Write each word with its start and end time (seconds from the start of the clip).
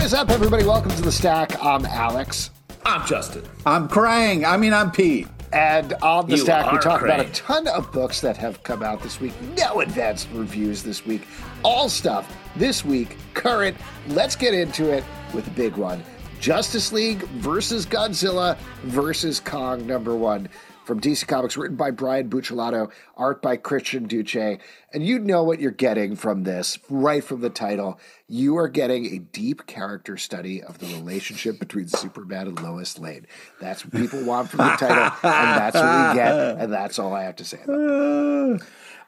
What 0.00 0.06
is 0.06 0.14
up, 0.14 0.30
everybody? 0.30 0.64
Welcome 0.64 0.92
to 0.92 1.02
the 1.02 1.12
stack. 1.12 1.62
I'm 1.62 1.84
Alex. 1.84 2.50
I'm 2.86 3.06
Justin. 3.06 3.44
I'm 3.66 3.86
crying. 3.86 4.46
I 4.46 4.56
mean, 4.56 4.72
I'm 4.72 4.90
Pete. 4.90 5.28
And 5.52 5.92
on 6.00 6.26
the 6.26 6.36
You 6.36 6.42
stack, 6.42 6.72
we 6.72 6.78
are 6.78 6.80
talk 6.80 7.02
about 7.02 7.20
a 7.20 7.24
great. 7.24 7.34
ton 7.34 7.68
of 7.68 7.92
books 7.92 8.22
that 8.22 8.38
have 8.38 8.62
come 8.62 8.82
out 8.82 9.02
this 9.02 9.20
week. 9.20 9.34
No 9.58 9.80
advanced 9.80 10.28
reviews 10.32 10.82
this 10.82 11.04
week. 11.04 11.28
All 11.62 11.90
stuff 11.90 12.34
this 12.56 12.82
week, 12.82 13.18
current. 13.34 13.76
Let's 14.08 14.36
get 14.36 14.54
into 14.54 14.90
it 14.90 15.04
with 15.34 15.44
the 15.44 15.50
big 15.50 15.76
one 15.76 16.02
Justice 16.40 16.92
League 16.92 17.20
versus 17.34 17.84
Godzilla 17.84 18.56
versus 18.84 19.38
Kong, 19.38 19.86
number 19.86 20.16
one. 20.16 20.48
From 20.90 21.00
DC 21.00 21.24
Comics, 21.28 21.56
written 21.56 21.76
by 21.76 21.92
Brian 21.92 22.28
Buccellato, 22.28 22.90
art 23.16 23.40
by 23.40 23.56
Christian 23.56 24.08
Duce. 24.08 24.34
And 24.34 25.06
you 25.06 25.20
know 25.20 25.44
what 25.44 25.60
you're 25.60 25.70
getting 25.70 26.16
from 26.16 26.42
this 26.42 26.80
right 26.88 27.22
from 27.22 27.42
the 27.42 27.48
title. 27.48 28.00
You 28.26 28.56
are 28.56 28.66
getting 28.66 29.06
a 29.06 29.18
deep 29.20 29.66
character 29.66 30.16
study 30.16 30.60
of 30.60 30.80
the 30.80 30.86
relationship 30.86 31.60
between 31.60 31.86
Superman 31.86 32.48
and 32.48 32.60
Lois 32.60 32.98
Lane. 32.98 33.28
That's 33.60 33.84
what 33.84 33.94
people 33.94 34.24
want 34.24 34.50
from 34.50 34.58
the 34.58 34.76
title, 34.78 35.04
and 35.22 35.60
that's 35.60 35.76
what 35.76 36.08
we 36.08 36.14
get. 36.16 36.58
And 36.58 36.72
that's 36.72 36.98
all 36.98 37.14
I 37.14 37.22
have 37.22 37.36
to 37.36 37.44
say. 37.44 37.58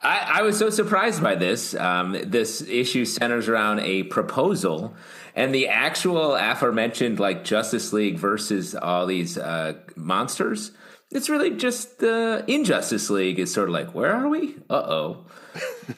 I, 0.05 0.39
I 0.39 0.43
was 0.43 0.57
so 0.57 0.71
surprised 0.71 1.21
by 1.21 1.35
this. 1.35 1.75
Um, 1.75 2.17
this 2.25 2.63
issue 2.63 3.05
centers 3.05 3.49
around 3.49 3.81
a 3.81 4.05
proposal, 4.05 4.95
and 5.35 5.53
the 5.53 5.67
actual 5.67 6.37
aforementioned 6.37 7.19
like 7.19 7.43
Justice 7.43 7.93
League 7.93 8.19
versus 8.19 8.77
all 8.77 9.05
these 9.07 9.37
uh, 9.37 9.75
monsters. 9.97 10.71
It's 11.15 11.29
really 11.29 11.51
just 11.51 11.99
the 11.99 12.43
Injustice 12.47 13.11
League 13.11 13.39
is 13.39 13.53
sort 13.53 13.69
of 13.69 13.75
like, 13.75 13.95
where 13.95 14.13
are 14.13 14.29
we? 14.29 14.57
Uh 14.71 14.75
oh. 14.75 15.27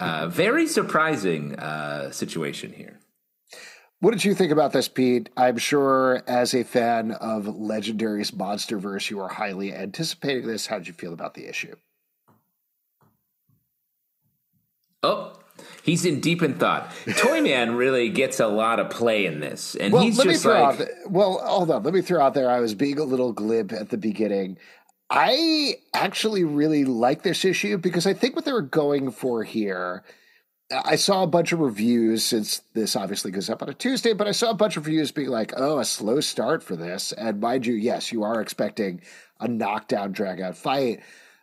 uh, 0.01 0.27
very 0.29 0.67
surprising 0.67 1.55
uh, 1.55 2.11
situation 2.11 2.73
here. 2.73 2.99
What 4.01 4.11
did 4.11 4.25
you 4.25 4.35
think 4.35 4.53
about 4.53 4.73
this, 4.73 4.89
Pete? 4.89 5.31
I'm 5.37 5.57
sure 5.57 6.23
as 6.27 6.53
a 6.53 6.65
fan 6.65 7.13
of 7.13 7.45
Legendary's 7.45 8.33
Monsterverse, 8.33 9.09
you 9.09 9.21
are 9.21 9.29
highly 9.29 9.73
anticipating 9.73 10.47
this. 10.47 10.67
How 10.67 10.79
did 10.79 10.89
you 10.89 10.93
feel 10.93 11.15
about 11.15 11.35
the 11.35 11.49
issue? 11.49 11.77
Oh, 15.03 15.39
he's 15.83 16.05
in 16.05 16.21
deep 16.21 16.43
in 16.43 16.55
thought. 16.55 16.91
Toyman 17.07 17.77
really 17.77 18.11
gets 18.11 18.41
a 18.41 18.47
lot 18.47 18.81
of 18.81 18.91
play 18.91 19.27
in 19.27 19.41
this, 19.41 19.75
and 19.75 19.93
Well, 19.93 20.03
he's 20.03 20.19
let 20.19 20.27
me 20.27 20.33
just 20.35 20.43
throw 20.43 20.61
like, 20.61 20.63
out. 20.63 20.79
The, 20.79 20.89
well, 21.09 21.39
hold 21.45 21.71
on. 21.71 21.83
Let 21.83 21.95
me 21.95 22.03
throw 22.03 22.21
out 22.21 22.35
there. 22.35 22.51
I 22.51 22.61
was 22.61 22.75
being 22.75 22.99
a 22.99 23.05
little 23.05 23.33
glib 23.33 23.73
at 23.73 23.91
the 23.91 23.99
beginning. 23.99 24.59
I 25.11 25.77
actually 25.93 26.45
really 26.45 26.85
like 26.85 27.23
this 27.23 27.45
issue 27.45 27.79
because 27.79 28.07
I 28.07 28.15
think 28.15 28.35
what 28.35 28.45
they 28.45 28.53
were 28.53 28.63
going 28.63 29.11
for 29.11 29.45
here. 29.45 30.03
I 30.71 30.97
saw 30.97 31.23
a 31.23 31.27
bunch 31.29 31.53
of 31.53 31.61
reviews 31.61 32.25
since 32.25 32.63
this 32.73 32.97
obviously 32.97 33.31
goes 33.31 33.51
up 33.51 33.63
on 33.63 33.69
a 33.69 33.75
Tuesday, 33.75 34.15
but 34.15 34.27
I 34.27 34.33
saw 34.33 34.51
a 34.51 34.55
bunch 34.55 34.77
of 34.79 34.87
reviews 34.87 35.13
being 35.13 35.29
like, 35.29 35.53
"Oh, 35.57 35.79
a 35.79 35.85
slow 35.85 36.21
start 36.21 36.63
for 36.63 36.75
this." 36.75 37.13
And 37.13 37.39
mind 37.41 37.67
you, 37.67 37.75
yes, 37.75 38.13
you 38.13 38.23
are 38.23 38.41
expecting 38.41 39.03
a 39.39 39.47
knockdown, 39.47 40.13
drag 40.13 40.41
out 40.41 40.57
fight, 40.57 41.01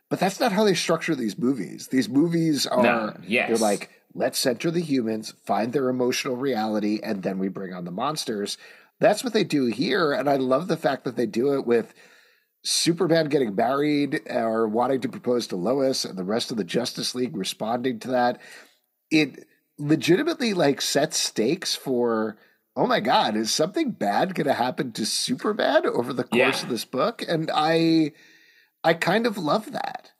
but 0.09 0.20
that's 0.20 0.40
not 0.40 0.52
how 0.52 0.64
they 0.64 0.73
structure 0.73 1.16
these 1.16 1.38
movies. 1.38 1.88
These 1.88 2.09
movies 2.09 2.66
are 2.66 2.81
No, 2.81 3.14
yes. 3.28 3.48
they're 3.48 3.58
like, 3.58 3.92
let's 4.16 4.40
center 4.40 4.72
the 4.72 4.81
humans, 4.81 5.34
find 5.46 5.72
their 5.72 5.88
emotional 5.88 6.36
reality, 6.36 7.00
and 7.03 7.22
then 7.22 7.38
we 7.38 7.48
bring 7.48 7.73
on 7.73 7.86
the 7.86 7.92
monsters. 7.92 8.58
That's 9.00 9.23
what 9.23 9.34
they 9.34 9.44
do 9.44 9.68
here, 9.68 10.14
and 10.14 10.28
I 10.28 10.36
love 10.38 10.68
the 10.68 10.78
fact 10.78 11.03
that 11.03 11.16
they 11.16 11.28
do 11.28 11.53
it 11.53 11.66
with 11.66 11.94
Superman 12.64 13.28
getting 13.30 13.56
married 13.56 14.22
or 14.30 14.67
wanting 14.67 15.02
to 15.02 15.09
propose 15.09 15.48
to 15.48 15.56
Lois, 15.56 16.06
and 16.06 16.17
the 16.17 16.23
rest 16.23 16.52
of 16.52 16.58
the 16.58 16.64
Justice 16.64 17.16
League 17.16 17.36
responding 17.36 18.00
to 18.00 18.09
that. 18.09 18.40
It 19.09 19.45
legitimately 19.78 20.53
like 20.53 20.81
sets 20.81 21.18
stakes 21.20 21.76
for. 21.76 22.38
Oh 22.76 22.88
my 22.88 23.00
God! 23.02 23.36
Is 23.36 23.52
something 23.53 23.91
bad 23.91 24.34
going 24.36 24.47
to 24.47 24.53
happen 24.53 24.91
to 24.94 25.06
Superman 25.06 25.86
over 25.86 26.13
the 26.13 26.24
course 26.24 26.40
Yeah. 26.59 26.63
of 26.63 26.69
this 26.69 26.86
book? 26.86 27.22
And 27.28 27.52
I, 27.53 28.13
I 28.84 28.94
kind 28.94 29.25
of 29.28 29.38
love 29.38 29.74
that. 29.74 30.12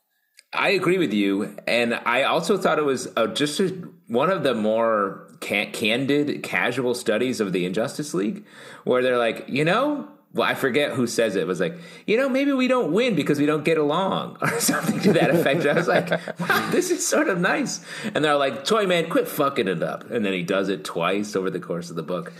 I 0.52 0.70
agree 0.70 0.98
with 0.98 1.14
you, 1.14 1.56
and 1.66 1.94
I 1.94 2.24
also 2.24 2.58
thought 2.58 2.78
it 2.78 2.84
was 2.84 3.08
uh, 3.16 3.28
just 3.28 3.58
a, 3.58 3.68
one 4.08 4.28
of 4.30 4.42
the 4.42 4.52
more 4.52 5.28
can- 5.40 5.72
candid, 5.72 6.42
casual 6.42 6.92
studies 6.94 7.40
of 7.40 7.54
the 7.54 7.64
Injustice 7.64 8.12
League, 8.12 8.44
where 8.84 9.02
they're 9.02 9.16
like, 9.16 9.46
you 9.48 9.64
know, 9.64 10.08
well, 10.34 10.48
I 10.48 10.54
forget 10.54 10.92
who 10.92 11.06
says 11.06 11.36
it. 11.36 11.46
Was 11.46 11.60
like, 11.60 11.76
you 12.06 12.16
know, 12.16 12.28
maybe 12.28 12.52
we 12.52 12.68
don't 12.68 12.92
win 12.92 13.14
because 13.14 13.38
we 13.38 13.46
don't 13.46 13.64
get 13.64 13.78
along, 13.78 14.38
or 14.42 14.60
something 14.60 15.00
to 15.00 15.12
that 15.14 15.30
effect. 15.30 15.66
I 15.66 15.74
was 15.74 15.88
like, 15.88 16.10
wow, 16.40 16.70
this 16.70 16.90
is 16.90 17.06
sort 17.06 17.28
of 17.28 17.38
nice. 17.38 17.84
And 18.14 18.24
they're 18.24 18.36
like, 18.36 18.64
Toy 18.64 18.86
Man, 18.86 19.10
quit 19.10 19.28
fucking 19.28 19.68
it 19.68 19.82
up, 19.82 20.10
and 20.10 20.24
then 20.24 20.32
he 20.32 20.42
does 20.42 20.68
it 20.68 20.84
twice 20.84 21.36
over 21.36 21.50
the 21.50 21.60
course 21.60 21.90
of 21.90 21.96
the 21.96 22.02
book. 22.02 22.32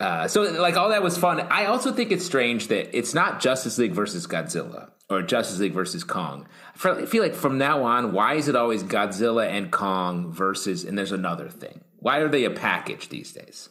Uh, 0.00 0.26
so, 0.26 0.42
like, 0.42 0.76
all 0.76 0.88
that 0.88 1.02
was 1.02 1.16
fun. 1.16 1.40
I 1.40 1.66
also 1.66 1.92
think 1.92 2.10
it's 2.10 2.26
strange 2.26 2.68
that 2.68 2.96
it's 2.96 3.14
not 3.14 3.40
Justice 3.40 3.78
League 3.78 3.92
versus 3.92 4.26
Godzilla 4.26 4.90
or 5.08 5.22
Justice 5.22 5.60
League 5.60 5.72
versus 5.72 6.02
Kong. 6.02 6.48
I 6.82 7.06
feel 7.06 7.22
like 7.22 7.34
from 7.34 7.58
now 7.58 7.84
on, 7.84 8.12
why 8.12 8.34
is 8.34 8.48
it 8.48 8.56
always 8.56 8.82
Godzilla 8.82 9.46
and 9.46 9.70
Kong 9.70 10.32
versus, 10.32 10.84
and 10.84 10.98
there's 10.98 11.12
another 11.12 11.48
thing? 11.48 11.80
Why 11.98 12.18
are 12.18 12.28
they 12.28 12.44
a 12.44 12.50
package 12.50 13.08
these 13.08 13.32
days? 13.32 13.68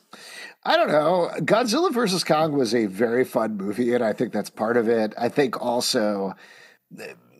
I 0.66 0.78
don't 0.78 0.88
know. 0.90 1.30
Godzilla 1.40 1.92
versus 1.92 2.24
Kong 2.24 2.54
was 2.54 2.74
a 2.74 2.86
very 2.86 3.26
fun 3.26 3.58
movie, 3.58 3.94
and 3.94 4.04
I 4.04 4.14
think 4.14 4.32
that's 4.32 4.50
part 4.50 4.78
of 4.78 4.88
it. 4.88 5.14
I 5.18 5.28
think 5.28 5.62
also, 5.62 6.34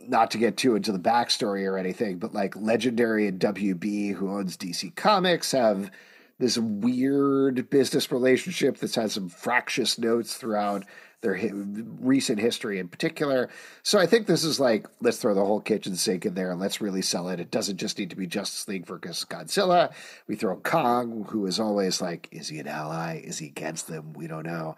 not 0.08 0.32
to 0.32 0.38
get 0.38 0.58
too 0.58 0.76
into 0.76 0.92
the 0.92 1.00
backstory 1.00 1.66
or 1.66 1.78
anything, 1.78 2.18
but 2.18 2.34
like 2.34 2.56
Legendary 2.56 3.28
and 3.28 3.40
WB, 3.40 4.14
who 4.16 4.30
owns 4.30 4.58
DC 4.58 4.94
Comics, 4.96 5.54
have 5.54 5.90
this 6.38 6.58
weird 6.58 7.70
business 7.70 8.12
relationship 8.12 8.78
that's 8.78 8.96
had 8.96 9.12
some 9.12 9.30
fractious 9.30 9.98
notes 9.98 10.36
throughout 10.36 10.84
their 11.24 11.36
hi- 11.36 11.50
recent 11.54 12.40
history 12.40 12.78
in 12.78 12.88
particular. 12.88 13.50
So 13.82 13.98
I 13.98 14.06
think 14.06 14.28
this 14.28 14.44
is 14.44 14.60
like, 14.60 14.86
let's 15.02 15.18
throw 15.18 15.34
the 15.34 15.44
whole 15.44 15.62
kitchen 15.62 15.96
sink 15.96 16.26
in 16.26 16.36
there 16.36 16.52
and 16.52 16.60
let's 16.60 16.82
really 16.82 17.02
sell 17.02 17.30
it. 17.30 17.40
It 17.40 17.50
doesn't 17.50 17.78
just 17.78 17.98
need 17.98 18.12
to 18.12 18.16
be 18.16 18.28
Justice 18.28 18.68
League 18.68 18.86
versus 18.86 19.26
Godzilla. 19.28 19.92
We 20.28 20.36
throw 20.36 20.58
Kong, 20.58 21.26
who 21.30 21.48
is 21.48 21.60
always 21.60 22.02
like, 22.02 22.28
is 22.32 22.50
he 22.50 22.60
an 22.60 22.68
ally? 22.68 23.22
Is 23.24 23.40
he 23.40 23.48
against 23.48 23.88
them? 23.88 24.14
We 24.14 24.28
don't 24.28 24.46
know. 24.46 24.76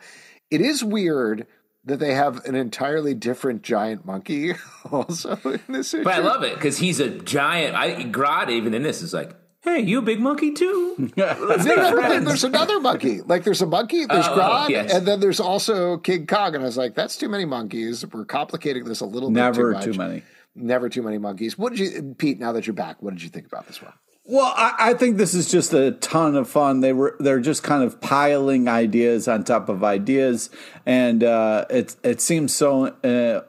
It 0.49 0.61
is 0.61 0.83
weird 0.83 1.47
that 1.83 1.99
they 1.99 2.13
have 2.13 2.45
an 2.45 2.55
entirely 2.55 3.13
different 3.13 3.61
giant 3.61 4.05
monkey 4.05 4.53
also 4.91 5.37
in 5.43 5.61
this 5.67 5.93
issue. 5.93 6.03
But 6.03 6.13
I 6.13 6.19
love 6.19 6.43
it 6.43 6.55
because 6.55 6.77
he's 6.77 6.99
a 6.99 7.09
giant. 7.09 7.75
I 7.75 8.03
Grodd 8.03 8.49
even 8.49 8.73
in 8.73 8.83
this 8.83 9.01
is 9.01 9.13
like, 9.13 9.35
hey, 9.65 9.79
you 9.81 9.99
a 9.99 10.01
big 10.01 10.19
monkey 10.21 10.51
too? 10.51 11.11
Let's 11.17 11.65
No, 11.65 11.75
no, 11.75 12.01
then 12.01 12.23
there's 12.23 12.43
another 12.45 12.79
monkey. 12.79 13.21
Like 13.21 13.43
there's 13.43 13.61
a 13.61 13.65
monkey, 13.65 14.05
there's 14.05 14.27
Oh, 14.27 14.33
oh, 14.35 14.39
Grodd, 14.39 14.69
yes. 14.69 14.93
and 14.93 15.05
then 15.05 15.19
there's 15.19 15.39
also 15.41 15.97
King 15.97 16.25
Kong. 16.27 16.55
And 16.55 16.63
I 16.63 16.67
was 16.67 16.77
like, 16.77 16.95
that's 16.95 17.17
too 17.17 17.27
many 17.27 17.43
monkeys. 17.45 18.05
We're 18.05 18.23
complicating 18.25 18.85
this 18.85 19.01
a 19.01 19.05
little 19.05 19.29
Never 19.29 19.73
bit 19.73 19.81
too 19.81 19.91
too 19.91 19.97
much. 19.97 20.07
many. 20.07 20.23
Never 20.55 20.87
too 20.87 21.01
many 21.03 21.17
monkeys. 21.17 21.57
What 21.57 21.73
did 21.73 21.79
you, 21.79 22.15
Pete? 22.17 22.39
Now 22.39 22.53
that 22.53 22.65
you're 22.65 22.73
back, 22.73 23.01
what 23.01 23.13
did 23.13 23.21
you 23.23 23.29
think 23.29 23.45
about 23.47 23.67
this 23.67 23.81
one? 23.81 23.91
Well, 24.27 24.53
I, 24.55 24.73
I 24.79 24.93
think 24.95 25.17
this 25.17 25.33
is 25.35 25.51
just 25.51 25.73
a 25.73 25.91
ton 25.91 26.35
of 26.35 26.49
fun. 26.49 26.79
They 26.79 26.93
were 26.93 27.15
they're 27.19 27.39
just 27.41 27.61
kind 27.61 27.83
of 27.83 27.99
piling 28.01 28.67
ideas 28.67 29.27
on 29.27 29.43
top 29.43 29.69
of 29.69 29.83
ideas, 29.83 30.49
and 30.85 31.23
uh, 31.23 31.65
it 31.69 31.95
it 32.03 32.21
seems 32.21 32.55
so 32.55 32.85
uh, 33.03 33.41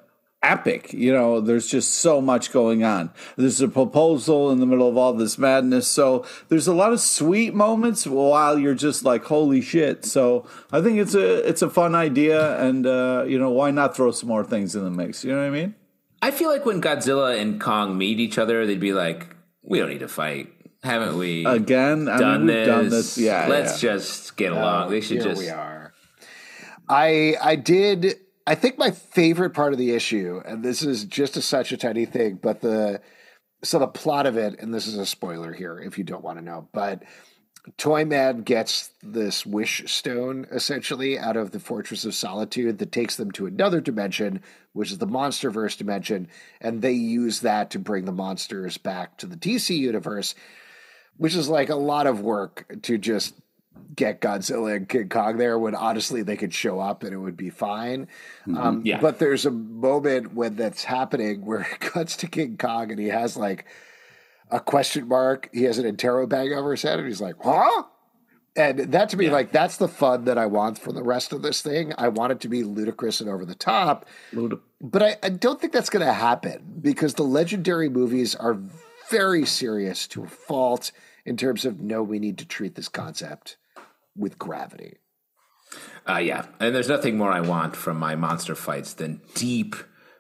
epic. 0.47 0.93
You 0.93 1.13
know, 1.13 1.41
there's 1.41 1.67
just 1.67 1.95
so 1.95 2.21
much 2.21 2.53
going 2.53 2.85
on. 2.85 3.11
There's 3.37 3.61
a 3.61 3.69
proposal 3.69 4.51
in 4.51 4.61
the 4.61 4.67
middle 4.67 4.89
of 4.89 4.97
all 4.97 5.13
this 5.13 5.39
madness, 5.39 5.87
so 5.87 6.25
there's 6.49 6.67
a 6.69 6.75
lot 6.75 6.93
of 6.93 7.01
sweet 7.01 7.55
moments 7.55 8.07
while 8.07 8.59
you're 8.59 8.75
just 8.75 9.05
like, 9.05 9.25
holy 9.25 9.61
shit. 9.61 10.05
So 10.05 10.47
I 10.73 10.81
think 10.81 10.99
it's 10.99 11.15
a 11.15 11.47
it's 11.49 11.63
a 11.63 11.71
fun 11.71 11.95
idea, 11.95 12.59
and 12.63 12.87
uh, 12.87 13.25
you 13.27 13.39
know, 13.39 13.51
why 13.51 13.71
not 13.71 13.97
throw 13.97 14.11
some 14.11 14.29
more 14.29 14.45
things 14.45 14.75
in 14.77 14.85
the 14.85 14.91
mix? 14.91 15.25
You 15.25 15.33
know 15.33 15.39
what 15.39 15.47
I 15.47 15.51
mean? 15.51 15.75
I 16.23 16.31
feel 16.31 16.49
like 16.51 16.65
when 16.65 16.81
Godzilla 16.81 17.39
and 17.41 17.61
Kong 17.61 17.99
meet 17.99 18.19
each 18.21 18.39
other, 18.39 18.67
they'd 18.67 18.81
be 18.81 18.93
like, 18.95 19.37
we 19.63 19.79
don't 19.79 19.91
need 19.91 20.01
to 20.01 20.09
fight. 20.09 20.53
Haven't 20.83 21.19
we 21.19 21.45
Again, 21.45 22.09
I 22.09 22.19
done, 22.19 22.47
mean, 22.47 22.57
we've 22.57 22.67
this? 22.67 22.67
done 22.67 22.89
this. 22.91 23.19
Yeah, 23.19 23.47
Let's 23.49 23.83
yeah. 23.83 23.93
just 23.95 24.37
get 24.37 24.53
along. 24.53 24.91
they 24.91 25.01
should 25.01 25.17
Here 25.23 25.25
just. 25.31 25.41
we 25.41 25.49
are. 25.51 25.93
I 26.89 27.37
I 27.43 27.57
did. 27.57 28.17
I 28.47 28.55
think 28.55 28.79
my 28.79 28.93
favorite 28.93 29.55
part 29.55 29.73
of 29.73 29.79
the 29.79 29.93
issue, 29.93 30.41
and 30.45 30.65
this 30.65 30.83
is 30.83 31.05
just 31.05 31.37
a, 31.37 31.43
such 31.43 31.73
a 31.73 31.77
tiny 31.77 32.05
thing, 32.05 32.39
but 32.41 32.61
the 32.61 33.01
so 33.65 33.79
the 33.79 33.89
plot 33.89 34.27
of 34.27 34.37
it, 34.37 34.61
and 34.61 34.73
this 34.73 34.87
is 34.87 34.97
a 34.97 35.07
spoiler 35.07 35.53
here 35.53 35.81
if 35.81 35.99
you 35.99 36.05
don't 36.05 36.23
want 36.23 36.39
to 36.39 36.45
know, 36.45 36.69
but 36.73 37.03
Toyman 37.79 38.45
gets 38.45 38.91
this 39.03 39.45
wish 39.45 39.91
stone 39.93 40.47
essentially 40.53 41.19
out 41.19 41.37
of 41.37 41.51
the 41.51 41.59
Fortress 41.59 42.05
of 42.05 42.15
Solitude 42.15 42.79
that 42.79 42.93
takes 42.93 43.17
them 43.17 43.33
to 43.33 43.47
another 43.47 43.81
dimension, 43.81 44.41
which 44.73 44.93
is 44.93 44.99
the 44.99 45.07
Monsterverse 45.07 45.77
dimension, 45.77 46.29
and 46.61 46.81
they 46.81 46.93
use 46.93 47.41
that 47.41 47.71
to 47.71 47.81
bring 47.81 48.05
the 48.05 48.13
monsters 48.13 48.79
back 48.79 49.17
to 49.19 49.27
the 49.27 49.37
DC 49.37 49.77
universe, 49.77 50.37
which 51.17 51.35
is 51.35 51.49
like 51.49 51.71
a 51.71 51.75
lot 51.75 52.07
of 52.07 52.21
work 52.21 52.67
to 52.83 52.99
just 52.99 53.35
get 53.95 54.21
Godzilla 54.21 54.77
and 54.77 54.89
King 54.89 55.09
Kong 55.09 55.39
there 55.39 55.59
when 55.59 55.75
honestly 55.75 56.23
they 56.23 56.37
could 56.37 56.53
show 56.53 56.79
up 56.79 57.03
and 57.03 57.13
it 57.13 57.19
would 57.19 57.37
be 57.37 57.51
fine. 57.51 58.09
Um, 58.47 58.83
Yeah. 58.85 59.01
But 59.01 59.19
there's 59.19 59.47
a 59.47 59.51
moment 59.51 60.35
when 60.35 60.57
that's 60.57 60.85
happening 60.85 61.45
where 61.45 61.61
it 61.73 61.81
cuts 61.81 62.17
to 62.19 62.29
King 62.29 62.57
Kong 62.57 62.91
and 62.91 63.01
he 63.01 63.09
has 63.09 63.37
like 63.37 63.65
a 64.51 64.61
question 64.61 65.09
mark. 65.09 65.49
He 65.53 65.65
has 65.65 65.79
an 65.79 65.85
interrobang 65.85 66.57
over 66.57 66.73
his 66.73 66.83
head 66.83 66.99
and 66.99 67.09
he's 67.09 67.21
like, 67.21 67.37
huh? 67.43 67.85
And 68.55 68.79
that 68.93 69.11
to 69.11 69.19
me, 69.19 69.29
like, 69.29 69.53
that's 69.53 69.77
the 69.77 69.89
fun 69.89 70.25
that 70.25 70.39
I 70.39 70.47
want 70.47 70.79
for 70.79 70.91
the 70.91 71.03
rest 71.03 71.35
of 71.35 71.43
this 71.43 71.61
thing. 71.61 71.93
I 71.99 72.09
want 72.09 72.33
it 72.33 72.41
to 72.41 72.49
be 72.49 72.63
ludicrous 72.63 73.21
and 73.21 73.29
over 73.29 73.45
the 73.45 73.55
top. 73.55 74.07
But 74.81 75.03
I, 75.03 75.17
I 75.23 75.29
don't 75.29 75.61
think 75.61 75.75
that's 75.75 75.91
going 75.91 76.07
to 76.07 76.13
happen 76.13 76.79
because 76.81 77.15
the 77.15 77.23
legendary 77.23 77.91
movies 77.91 78.35
are 78.35 78.59
very 79.11 79.45
serious 79.45 80.07
to 80.09 80.25
a 80.25 80.27
fault 80.27 80.91
in 81.27 81.37
terms 81.37 81.67
of 81.67 81.81
no, 81.81 82.03
we 82.03 82.19
need 82.19 82.39
to 82.39 82.47
treat 82.47 82.77
this 82.77 82.89
concept 82.89 83.59
with 84.17 84.39
gravity. 84.39 84.99
Uh, 86.09 86.19
yeah, 86.19 86.47
and 86.61 86.75
there's 86.75 86.89
nothing 86.89 87.19
more 87.19 87.33
I 87.33 87.41
want 87.41 87.75
from 87.75 87.99
my 87.99 88.15
monster 88.15 88.55
fights 88.55 88.95
than 88.95 89.21
deep 89.35 89.75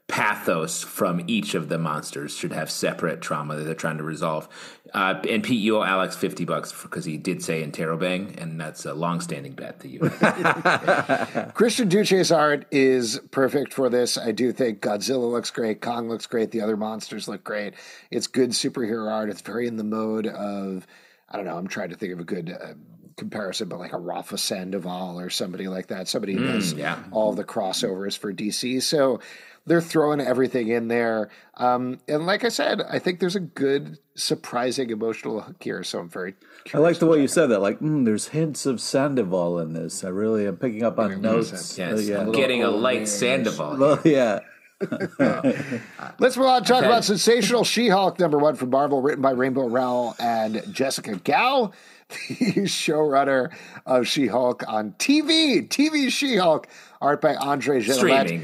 pathos 0.08 0.84
from 0.84 1.20
each 1.26 1.54
of 1.54 1.68
the 1.68 1.78
monsters 1.78 2.36
should 2.36 2.52
have 2.52 2.70
separate 2.70 3.20
trauma 3.20 3.56
that 3.56 3.64
they're 3.64 3.74
trying 3.74 3.98
to 3.98 4.04
resolve. 4.04 4.48
Uh, 4.94 5.20
and 5.28 5.42
Pete, 5.42 5.60
you 5.60 5.78
owe 5.78 5.82
Alex 5.82 6.14
50 6.14 6.44
bucks 6.44 6.70
because 6.70 7.04
he 7.04 7.16
did 7.16 7.42
say 7.42 7.64
Interrobang, 7.64 8.40
and 8.40 8.60
that's 8.60 8.86
a 8.86 8.94
long-standing 8.94 9.54
bet 9.54 9.80
that 9.80 9.88
you. 9.88 11.50
Christian 11.54 11.88
Duce's 11.88 12.30
art 12.30 12.66
is 12.70 13.20
perfect 13.32 13.74
for 13.74 13.88
this. 13.88 14.16
I 14.16 14.30
do 14.30 14.52
think 14.52 14.80
Godzilla 14.80 15.30
looks 15.30 15.50
great, 15.50 15.80
Kong 15.80 16.08
looks 16.08 16.26
great, 16.26 16.52
the 16.52 16.60
other 16.60 16.76
monsters 16.76 17.26
look 17.26 17.42
great. 17.42 17.74
It's 18.10 18.28
good 18.28 18.50
superhero 18.50 19.10
art. 19.10 19.28
It's 19.28 19.40
very 19.40 19.66
in 19.66 19.76
the 19.76 19.84
mode 19.84 20.28
of, 20.28 20.86
I 21.28 21.36
don't 21.36 21.46
know, 21.46 21.58
I'm 21.58 21.68
trying 21.68 21.90
to 21.90 21.96
think 21.96 22.12
of 22.12 22.20
a 22.20 22.24
good. 22.24 22.50
Uh, 22.50 22.74
comparison, 23.16 23.68
but 23.68 23.78
like 23.78 23.92
a 23.92 23.98
Rafa 23.98 24.38
Sandoval 24.38 25.18
or 25.18 25.30
somebody 25.30 25.68
like 25.68 25.88
that, 25.88 26.08
somebody 26.08 26.34
who 26.34 26.46
does 26.46 26.72
yeah. 26.74 27.02
all 27.10 27.32
the 27.32 27.44
crossovers 27.44 28.16
for 28.16 28.32
DC. 28.32 28.82
So 28.82 29.20
they're 29.66 29.80
throwing 29.80 30.20
everything 30.20 30.68
in 30.68 30.88
there. 30.88 31.28
Um, 31.54 31.98
and 32.06 32.26
like 32.26 32.44
I 32.44 32.48
said, 32.48 32.80
I 32.82 32.98
think 32.98 33.20
there's 33.20 33.36
a 33.36 33.40
good, 33.40 33.98
surprising 34.14 34.90
emotional 34.90 35.40
hook 35.40 35.62
here. 35.62 35.82
So 35.82 35.98
I'm 35.98 36.08
very. 36.08 36.34
I 36.72 36.78
like 36.78 36.98
the 36.98 37.06
way 37.06 37.20
you 37.20 37.28
said 37.28 37.46
that. 37.46 37.60
Like, 37.60 37.80
mm, 37.80 38.04
there's 38.04 38.28
hints 38.28 38.66
of 38.66 38.80
Sandoval 38.80 39.58
in 39.58 39.72
this. 39.72 40.04
I 40.04 40.08
really 40.08 40.46
am 40.46 40.56
picking 40.56 40.82
up 40.82 40.98
on 40.98 41.20
notes. 41.20 41.76
Yes, 41.76 41.78
Uh, 41.78 42.00
yeah. 42.00 42.20
I'm 42.20 42.32
getting 42.32 42.62
a 42.62 42.70
light 42.70 43.08
Sandoval. 43.08 43.76
Well, 43.76 44.00
yeah. 44.04 44.40
Let's 45.18 46.36
move 46.36 46.46
on 46.46 46.62
to 46.62 46.68
talk 46.68 46.84
about 46.84 47.04
Sensational 47.04 47.64
She 47.64 47.88
Hulk, 47.88 48.18
number 48.18 48.38
one 48.38 48.56
from 48.56 48.70
Marvel, 48.70 49.00
written 49.00 49.22
by 49.22 49.30
Rainbow 49.30 49.68
Rowell 49.68 50.14
and 50.18 50.62
Jessica 50.70 51.16
Gao, 51.16 51.72
the 52.28 52.64
showrunner 52.64 53.52
of 53.86 54.06
She 54.06 54.26
Hulk 54.26 54.64
on 54.68 54.92
TV. 54.92 55.66
TV 55.66 56.10
She 56.10 56.36
Hulk, 56.36 56.68
art 57.00 57.22
by 57.22 57.36
Andre 57.36 57.80
Gillette. 57.80 58.40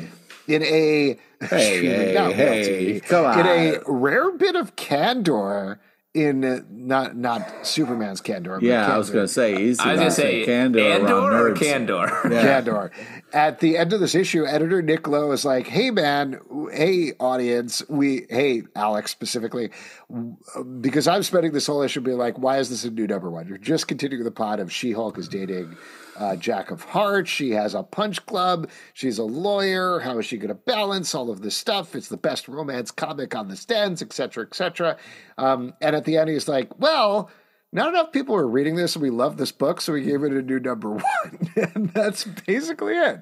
In 0.49 0.63
a 0.63 1.19
Hey, 1.49 1.87
hey, 1.87 2.13
real 2.13 2.33
hey, 2.33 3.01
come 3.01 3.39
in 3.39 3.47
a 3.47 3.81
rare 3.87 4.33
bit 4.33 4.55
of 4.55 4.77
candor 4.77 5.81
in 6.15 6.45
uh, 6.45 6.61
not 6.71 7.17
not 7.17 7.67
Superman's 7.67 8.21
candor. 8.21 8.55
but 8.55 8.63
Yeah, 8.63 8.93
I 8.93 8.99
was 8.99 9.09
going 9.11 9.25
to 9.25 9.33
say 9.33 9.63
easy. 9.63 9.81
I 9.81 9.93
was 9.93 10.01
gonna 10.01 10.11
say 10.11 10.45
candor 10.45 10.81
Andor 10.81 11.49
or. 11.49 11.55
Candor. 11.55 12.21
Yeah. 12.31 12.43
Candor. 12.43 12.93
At 13.33 13.61
the 13.61 13.79
end 13.79 13.93
of 13.95 14.01
this 14.01 14.15
issue, 14.15 14.47
editor 14.47 14.83
Nick 14.83 15.09
Lowe 15.09 15.33
is 15.33 15.45
like, 15.45 15.67
"Hey, 15.67 15.91
man, 15.91 16.39
hey, 16.71 17.13
audience, 17.19 17.83
we, 17.89 18.27
hey, 18.29 18.63
Alex 18.77 19.11
specifically, 19.11 19.71
because 20.81 21.09
I'm 21.09 21.23
spending 21.23 21.53
this 21.53 21.67
whole 21.67 21.83
issue 21.83 22.01
being 22.01 22.19
like, 22.19 22.39
why 22.39 22.59
is 22.59 22.69
this 22.69 22.85
a 22.85 22.91
new 22.91 23.07
number 23.07 23.31
one? 23.31 23.49
You're 23.49 23.59
just 23.59 23.89
continuing 23.89 24.25
the 24.25 24.31
plot 24.31 24.61
of 24.61 24.71
She-Hulk 24.73 25.17
is 25.19 25.29
dating 25.29 25.77
uh, 26.17 26.37
Jack 26.37 26.71
of 26.71 26.83
Hearts. 26.83 27.31
She 27.31 27.51
has 27.51 27.75
a 27.75 27.83
punch 27.83 28.25
club. 28.27 28.69
She's 28.95 29.19
a 29.19 29.25
lawyer. 29.25 30.01
How 30.01 30.19
is 30.19 30.27
she 30.27 30.37
going 30.37 30.49
to 30.49 30.55
balance 30.55 31.15
all 31.15 31.31
of 31.31 31.41
this 31.43 31.57
stuff? 31.57 31.95
It's 31.95 32.09
the 32.09 32.17
best 32.17 32.49
romance 32.49 32.91
comic 32.91 33.35
on 33.35 33.49
the 33.49 33.57
stands, 33.57 34.03
et 34.03 34.13
cetera, 34.13 34.45
et 34.45 34.55
cetera. 34.55 34.97
Um, 35.39 35.73
and 35.81 35.97
at 35.97 36.05
the 36.05 36.17
end, 36.19 36.31
he's 36.31 36.49
like, 36.49 36.79
well." 36.79 37.31
Not 37.75 37.89
enough 37.89 38.13
people 38.13 38.37
are 38.37 38.47
reading 38.47 38.77
this, 38.77 38.97
and 38.97 39.03
we 39.03 39.09
love 39.09 39.39
this 39.39 39.51
book, 39.51 39.81
so 39.81 39.95
we 39.95 40.03
gave 40.03 40.23
it 40.25 40.33
a 40.33 40.43
new 40.43 40.61
number 40.61 40.91
one, 40.91 41.03
and 41.57 41.89
that's 41.95 42.25
basically 42.25 42.93
it. 42.93 43.21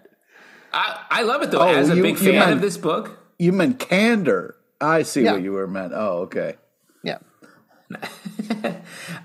I, 0.73 1.05
I 1.09 1.23
love 1.23 1.43
it 1.43 1.53
though. 1.53 1.61
Oh, 1.61 1.69
As 1.69 1.89
a 1.89 1.95
you- 1.95 2.03
big 2.03 2.19
you 2.19 2.33
fan 2.33 2.35
meant- 2.41 2.53
of 2.55 2.61
this 2.61 2.77
book, 2.77 3.17
You 3.39 3.53
meant 3.53 3.79
candor. 3.79 4.57
I 4.81 5.03
see 5.05 5.23
Yeah. 5.23 5.35
what 5.35 5.43
you 5.43 5.53
were 5.53 5.69
meant. 5.69 5.93
Oh, 5.95 6.23
okay. 6.23 6.57
Yeah, 7.05 7.19
Uh, 8.51 8.75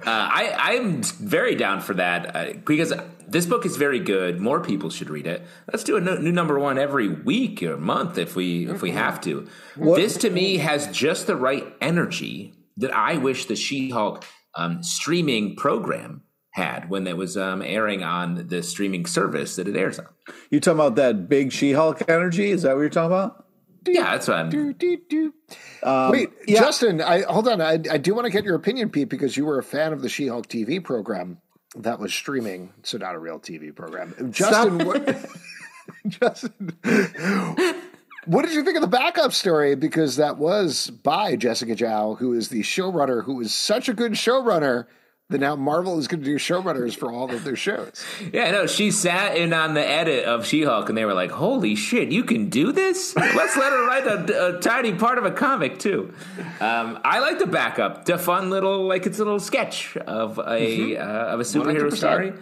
I 0.05 0.53
I'm 0.55 1.01
very 1.01 1.55
down 1.55 1.81
for 1.81 1.95
that 1.95 2.35
uh, 2.35 2.53
because 2.63 2.93
this 3.27 3.45
book 3.45 3.65
is 3.65 3.77
very 3.77 3.99
good. 3.99 4.39
More 4.39 4.59
people 4.59 4.89
should 4.89 5.09
read 5.09 5.27
it. 5.27 5.43
Let's 5.71 5.83
do 5.83 5.97
a 5.97 6.01
no- 6.01 6.17
new 6.17 6.31
number 6.31 6.59
one 6.59 6.77
every 6.77 7.09
week 7.09 7.61
or 7.63 7.77
month 7.77 8.17
if 8.17 8.35
we 8.35 8.69
if 8.69 8.81
we 8.81 8.91
have 8.91 9.21
to. 9.21 9.47
This 9.77 10.17
to 10.17 10.29
me 10.29 10.57
has 10.57 10.87
just 10.87 11.27
the 11.27 11.35
right 11.35 11.65
energy 11.81 12.53
that 12.77 12.93
I 12.93 13.17
wish 13.17 13.45
the 13.45 13.55
She-Hulk 13.55 14.25
um, 14.55 14.83
streaming 14.83 15.55
program 15.55 16.23
had 16.51 16.89
when 16.89 17.05
it 17.07 17.17
was 17.17 17.35
um, 17.37 17.61
airing 17.61 18.03
on 18.03 18.47
the 18.47 18.63
streaming 18.63 19.05
service 19.05 19.55
that 19.57 19.67
it 19.67 19.75
airs 19.75 19.99
on. 19.99 20.07
You 20.49 20.59
talking 20.59 20.79
about 20.79 20.95
that 20.95 21.27
big 21.27 21.51
She-Hulk 21.51 22.09
energy? 22.09 22.51
Is 22.51 22.61
that 22.63 22.75
what 22.75 22.81
you're 22.81 22.89
talking 22.89 23.07
about? 23.07 23.45
Yeah, 23.87 24.11
that's 24.11 24.27
what 24.27 24.37
I'm. 24.37 24.49
Do, 24.49 24.73
do, 24.73 24.97
do. 25.09 25.33
Um, 25.83 26.11
Wait, 26.11 26.29
yeah. 26.47 26.59
Justin, 26.59 27.01
I 27.01 27.21
hold 27.21 27.47
on. 27.47 27.61
I, 27.61 27.73
I 27.73 27.97
do 27.97 28.15
want 28.15 28.25
to 28.25 28.31
get 28.31 28.43
your 28.43 28.55
opinion, 28.55 28.89
Pete, 28.89 29.09
because 29.09 29.37
you 29.37 29.45
were 29.45 29.59
a 29.59 29.63
fan 29.63 29.93
of 29.93 30.01
the 30.01 30.09
She-Hulk 30.09 30.47
TV 30.47 30.83
program 30.83 31.37
that 31.77 31.99
was 31.99 32.13
streaming, 32.13 32.71
so 32.83 32.97
not 32.97 33.15
a 33.15 33.19
real 33.19 33.39
TV 33.39 33.73
program. 33.75 34.13
Justin, 34.31 34.85
what, 34.85 35.25
Justin, 36.07 36.77
what 38.25 38.45
did 38.45 38.53
you 38.53 38.63
think 38.63 38.75
of 38.75 38.81
the 38.81 38.87
backup 38.87 39.33
story? 39.33 39.75
Because 39.75 40.15
that 40.15 40.37
was 40.37 40.89
by 40.89 41.35
Jessica 41.35 41.75
Gao, 41.75 42.15
who 42.15 42.33
is 42.33 42.49
the 42.49 42.61
showrunner, 42.61 43.23
who 43.23 43.41
is 43.41 43.53
such 43.53 43.89
a 43.89 43.93
good 43.93 44.13
showrunner 44.13 44.85
that 45.29 45.39
now 45.39 45.55
Marvel 45.55 45.97
is 45.97 46.07
going 46.07 46.19
to 46.19 46.25
do 46.25 46.35
showrunners 46.35 46.95
for 46.95 47.11
all 47.11 47.33
of 47.33 47.43
their 47.43 47.55
shows. 47.55 48.05
Yeah, 48.31 48.51
no, 48.51 48.67
she 48.67 48.91
sat 48.91 49.35
in 49.35 49.53
on 49.53 49.73
the 49.73 49.85
edit 49.85 50.25
of 50.25 50.45
She-Hulk, 50.45 50.87
and 50.87 50.97
they 50.97 51.05
were 51.05 51.15
like, 51.15 51.31
"Holy 51.31 51.75
shit, 51.75 52.11
you 52.11 52.23
can 52.23 52.49
do 52.49 52.71
this! 52.71 53.15
Let's 53.15 53.57
let 53.57 53.71
her 53.71 53.87
write 53.87 54.05
a, 54.05 54.57
a 54.57 54.59
tiny 54.61 54.93
part 54.93 55.17
of 55.17 55.25
a 55.25 55.31
comic 55.31 55.79
too." 55.79 56.13
Um, 56.59 56.99
I 57.03 57.19
like 57.19 57.39
the 57.39 57.47
backup, 57.47 58.05
the 58.05 58.19
fun 58.19 58.51
little, 58.51 58.85
like 58.85 59.07
it's 59.07 59.17
a 59.17 59.23
little 59.23 59.39
sketch 59.39 59.97
of 59.97 60.39
a 60.39 60.97
uh, 60.97 61.05
of 61.05 61.39
a 61.39 61.43
superhero 61.43 61.89
100%. 61.89 61.97
story. 61.97 62.33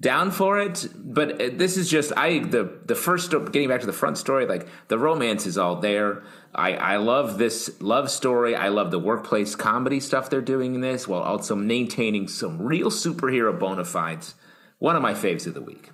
Down 0.00 0.30
for 0.30 0.58
it, 0.58 0.88
but 0.96 1.42
uh, 1.42 1.50
this 1.52 1.76
is 1.76 1.90
just 1.90 2.10
I 2.16 2.38
the 2.38 2.80
the 2.86 2.94
first 2.94 3.30
getting 3.30 3.68
back 3.68 3.80
to 3.80 3.86
the 3.86 3.92
front 3.92 4.16
story, 4.16 4.46
like 4.46 4.66
the 4.88 4.98
romance 4.98 5.44
is 5.46 5.58
all 5.58 5.76
there. 5.76 6.22
I, 6.54 6.72
I 6.72 6.96
love 6.96 7.36
this 7.36 7.78
love 7.82 8.10
story. 8.10 8.56
I 8.56 8.68
love 8.68 8.90
the 8.90 8.98
workplace 8.98 9.54
comedy 9.54 10.00
stuff 10.00 10.30
they're 10.30 10.40
doing 10.40 10.74
in 10.74 10.80
this, 10.80 11.06
while 11.06 11.20
also 11.20 11.54
maintaining 11.54 12.28
some 12.28 12.62
real 12.62 12.90
superhero 12.90 13.56
bona 13.58 13.84
fides. 13.84 14.34
One 14.78 14.96
of 14.96 15.02
my 15.02 15.12
faves 15.12 15.46
of 15.46 15.52
the 15.52 15.60
week. 15.60 15.90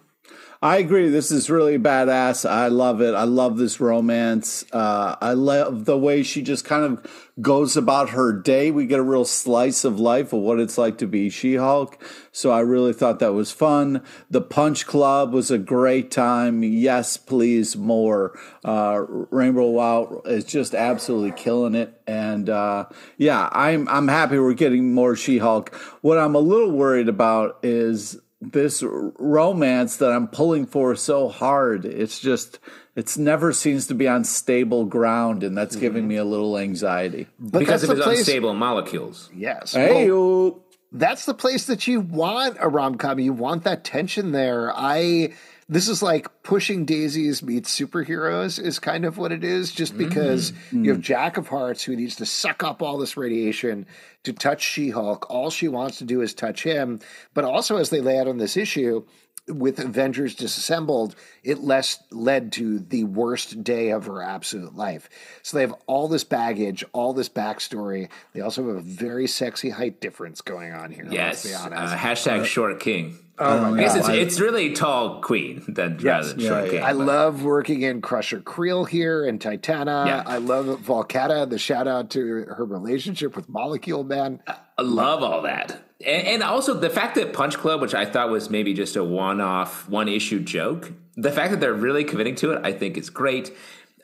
I 0.62 0.78
agree. 0.78 1.10
This 1.10 1.30
is 1.30 1.50
really 1.50 1.78
badass. 1.78 2.48
I 2.48 2.68
love 2.68 3.02
it. 3.02 3.14
I 3.14 3.24
love 3.24 3.58
this 3.58 3.78
romance. 3.78 4.64
Uh, 4.72 5.14
I 5.20 5.34
love 5.34 5.84
the 5.84 5.98
way 5.98 6.22
she 6.22 6.40
just 6.40 6.64
kind 6.64 6.82
of 6.84 7.32
goes 7.42 7.76
about 7.76 8.10
her 8.10 8.32
day. 8.32 8.70
We 8.70 8.86
get 8.86 8.98
a 8.98 9.02
real 9.02 9.26
slice 9.26 9.84
of 9.84 10.00
life 10.00 10.32
of 10.32 10.40
what 10.40 10.58
it's 10.58 10.78
like 10.78 10.96
to 10.98 11.06
be 11.06 11.28
She 11.28 11.56
Hulk. 11.56 12.02
So 12.32 12.50
I 12.50 12.60
really 12.60 12.94
thought 12.94 13.18
that 13.18 13.34
was 13.34 13.52
fun. 13.52 14.02
The 14.30 14.40
Punch 14.40 14.86
Club 14.86 15.34
was 15.34 15.50
a 15.50 15.58
great 15.58 16.10
time. 16.10 16.62
Yes, 16.62 17.18
please, 17.18 17.76
more. 17.76 18.38
Uh, 18.64 19.04
Rainbow 19.08 19.74
Rowell 19.74 20.22
is 20.24 20.44
just 20.44 20.74
absolutely 20.74 21.32
killing 21.32 21.74
it. 21.74 22.00
And 22.06 22.48
uh, 22.48 22.86
yeah, 23.18 23.50
I'm 23.52 23.88
I'm 23.88 24.08
happy 24.08 24.38
we're 24.38 24.54
getting 24.54 24.94
more 24.94 25.16
She 25.16 25.36
Hulk. 25.38 25.74
What 26.00 26.16
I'm 26.16 26.34
a 26.34 26.40
little 26.40 26.70
worried 26.70 27.08
about 27.08 27.58
is 27.62 28.18
this 28.40 28.82
romance 28.82 29.96
that 29.96 30.12
I'm 30.12 30.28
pulling 30.28 30.66
for 30.66 30.94
so 30.94 31.28
hard. 31.28 31.84
It's 31.84 32.18
just, 32.20 32.58
it's 32.94 33.16
never 33.16 33.52
seems 33.52 33.86
to 33.88 33.94
be 33.94 34.06
on 34.06 34.24
stable 34.24 34.84
ground, 34.84 35.42
and 35.42 35.56
that's 35.56 35.76
giving 35.76 36.02
mm-hmm. 36.02 36.08
me 36.08 36.16
a 36.16 36.24
little 36.24 36.58
anxiety. 36.58 37.26
But 37.38 37.60
because 37.60 37.82
that's 37.82 37.84
of 37.84 37.88
the 37.90 37.96
his 37.96 38.04
place, 38.04 38.18
unstable 38.20 38.54
molecules. 38.54 39.30
Yes. 39.34 39.72
Hey, 39.72 40.10
Well, 40.10 40.62
that's 40.92 41.26
the 41.26 41.34
place 41.34 41.66
that 41.66 41.86
you 41.86 42.00
want 42.00 42.56
a 42.60 42.68
rom 42.68 42.96
com. 42.96 43.18
You 43.18 43.32
want 43.32 43.64
that 43.64 43.84
tension 43.84 44.32
there. 44.32 44.72
I 44.74 45.32
this 45.68 45.88
is 45.88 46.02
like 46.02 46.42
pushing 46.42 46.84
daisies 46.84 47.42
meets 47.42 47.76
superheroes 47.76 48.62
is 48.62 48.78
kind 48.78 49.04
of 49.04 49.18
what 49.18 49.32
it 49.32 49.42
is, 49.42 49.72
just 49.72 49.98
because 49.98 50.52
you 50.70 50.90
have 50.92 51.00
Jack 51.00 51.36
of 51.36 51.48
Hearts 51.48 51.82
who 51.82 51.96
needs 51.96 52.16
to 52.16 52.26
suck 52.26 52.62
up 52.62 52.82
all 52.82 52.98
this 52.98 53.16
radiation 53.16 53.86
to 54.22 54.32
touch 54.32 54.62
She 54.62 54.90
Hulk. 54.90 55.28
All 55.28 55.50
she 55.50 55.66
wants 55.68 55.98
to 55.98 56.04
do 56.04 56.20
is 56.20 56.34
touch 56.34 56.62
him. 56.62 57.00
But 57.34 57.44
also, 57.44 57.76
as 57.78 57.90
they 57.90 58.00
lay 58.00 58.18
out 58.18 58.28
on 58.28 58.38
this 58.38 58.56
issue, 58.56 59.04
with 59.48 59.78
Avengers 59.78 60.34
disassembled, 60.34 61.14
it 61.44 61.58
less 61.60 62.02
led 62.10 62.50
to 62.54 62.80
the 62.80 63.04
worst 63.04 63.62
day 63.62 63.90
of 63.90 64.06
her 64.06 64.20
absolute 64.20 64.74
life. 64.74 65.08
So 65.42 65.56
they 65.56 65.60
have 65.62 65.74
all 65.86 66.08
this 66.08 66.24
baggage, 66.24 66.84
all 66.92 67.12
this 67.12 67.28
backstory. 67.28 68.08
They 68.32 68.40
also 68.40 68.66
have 68.66 68.76
a 68.76 68.80
very 68.80 69.28
sexy 69.28 69.70
height 69.70 70.00
difference 70.00 70.40
going 70.40 70.72
on 70.72 70.90
here. 70.90 71.06
Yes. 71.08 71.44
let's 71.44 71.46
be 71.46 71.54
Uh, 71.74 71.78
honest. 71.78 71.94
hashtag 71.94 72.44
short 72.44 72.80
king. 72.80 73.18
Oh 73.38 73.60
my 73.60 73.68
um, 73.68 73.74
I 73.74 73.80
guess 73.80 73.94
god! 73.94 74.14
it's, 74.14 74.32
it's 74.34 74.40
really 74.40 74.72
tall 74.72 75.20
queen 75.20 75.62
than 75.68 75.98
rather 75.98 76.34
Yeah, 76.40 76.62
yeah. 76.64 76.70
king. 76.70 76.82
I 76.82 76.92
but- 76.94 77.04
love 77.06 77.42
working 77.42 77.82
in 77.82 78.00
Crusher 78.00 78.40
Creel 78.40 78.84
here 78.84 79.24
and 79.26 79.40
Titania. 79.40 80.04
Yeah. 80.06 80.22
I 80.26 80.38
love 80.38 80.66
Volcana. 80.80 81.48
The 81.48 81.58
shout 81.58 81.86
out 81.86 82.10
to 82.10 82.26
her 82.26 82.64
relationship 82.64 83.36
with 83.36 83.48
Molecule 83.48 84.04
Man. 84.04 84.40
I 84.46 84.82
love 84.82 85.22
all 85.22 85.42
that. 85.42 85.82
and, 86.04 86.26
and 86.26 86.42
also 86.42 86.74
the 86.74 86.90
fact 86.90 87.14
that 87.16 87.32
Punch 87.32 87.58
Club, 87.58 87.80
which 87.82 87.94
I 87.94 88.04
thought 88.06 88.30
was 88.30 88.48
maybe 88.50 88.72
just 88.74 88.96
a 88.96 89.04
one-off, 89.04 89.88
one-issue 89.88 90.40
joke, 90.40 90.92
the 91.16 91.30
fact 91.32 91.50
that 91.50 91.60
they're 91.60 91.74
really 91.74 92.04
committing 92.04 92.34
to 92.36 92.52
it, 92.52 92.60
I 92.64 92.72
think 92.72 92.96
is 92.96 93.10
great. 93.10 93.52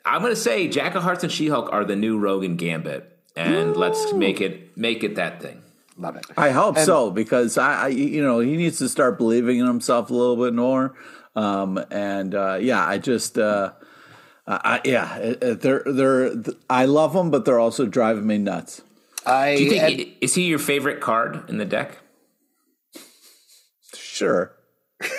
I'm 0.05 0.21
going 0.21 0.33
to 0.33 0.39
say 0.39 0.67
Jack 0.67 0.95
of 0.95 1.03
Hearts 1.03 1.23
and 1.23 1.31
She-Hulk 1.31 1.71
are 1.71 1.85
the 1.85 1.95
new 1.95 2.19
Rogue 2.19 2.43
and 2.43 2.57
Gambit, 2.57 3.17
and 3.35 3.75
let's 3.75 4.13
make 4.13 4.41
it 4.41 4.77
make 4.77 5.03
it 5.03 5.15
that 5.15 5.41
thing. 5.41 5.62
Love 5.97 6.15
it. 6.15 6.25
I 6.35 6.49
hope 6.49 6.77
so 6.79 7.11
because 7.11 7.57
I, 7.57 7.83
I, 7.83 7.87
you 7.89 8.21
know, 8.23 8.39
he 8.39 8.57
needs 8.57 8.79
to 8.79 8.89
start 8.89 9.17
believing 9.17 9.59
in 9.59 9.67
himself 9.67 10.09
a 10.09 10.13
little 10.13 10.37
bit 10.37 10.53
more. 10.53 10.95
Um, 11.35 11.83
and 11.91 12.33
uh, 12.33 12.57
yeah, 12.61 12.85
I 12.85 12.97
just, 12.97 13.37
uh, 13.37 13.71
I, 14.47 14.81
yeah, 14.85 15.17
it- 15.17 15.43
it- 15.43 15.61
they're 15.61 15.83
they're. 15.85 16.31
I 16.69 16.85
love 16.85 17.13
them, 17.13 17.31
but 17.31 17.45
they're 17.45 17.59
also 17.59 17.85
driving 17.85 18.25
me 18.27 18.37
nuts. 18.39 18.81
I 19.25 19.55
Do 19.55 19.63
you 19.63 19.69
think 19.69 19.99
and- 19.99 20.15
is 20.21 20.35
he 20.35 20.43
your 20.47 20.59
favorite 20.59 20.99
card 20.99 21.49
in 21.49 21.57
the 21.59 21.65
deck? 21.65 21.99
Sure. 23.95 24.53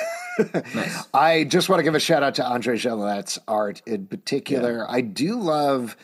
Nice. 0.75 1.07
I 1.14 1.45
just 1.45 1.69
want 1.69 1.78
to 1.78 1.85
give 1.85 1.95
a 1.95 2.00
shout 2.00 2.25
out 2.25 2.35
to 2.37 2.45
Andre 2.45 2.76
Gelette's 2.76 3.38
art 3.47 3.83
in 3.87 4.09
particular. 4.09 4.85
I 4.90 5.00
do 5.00 5.38
love 5.38 5.97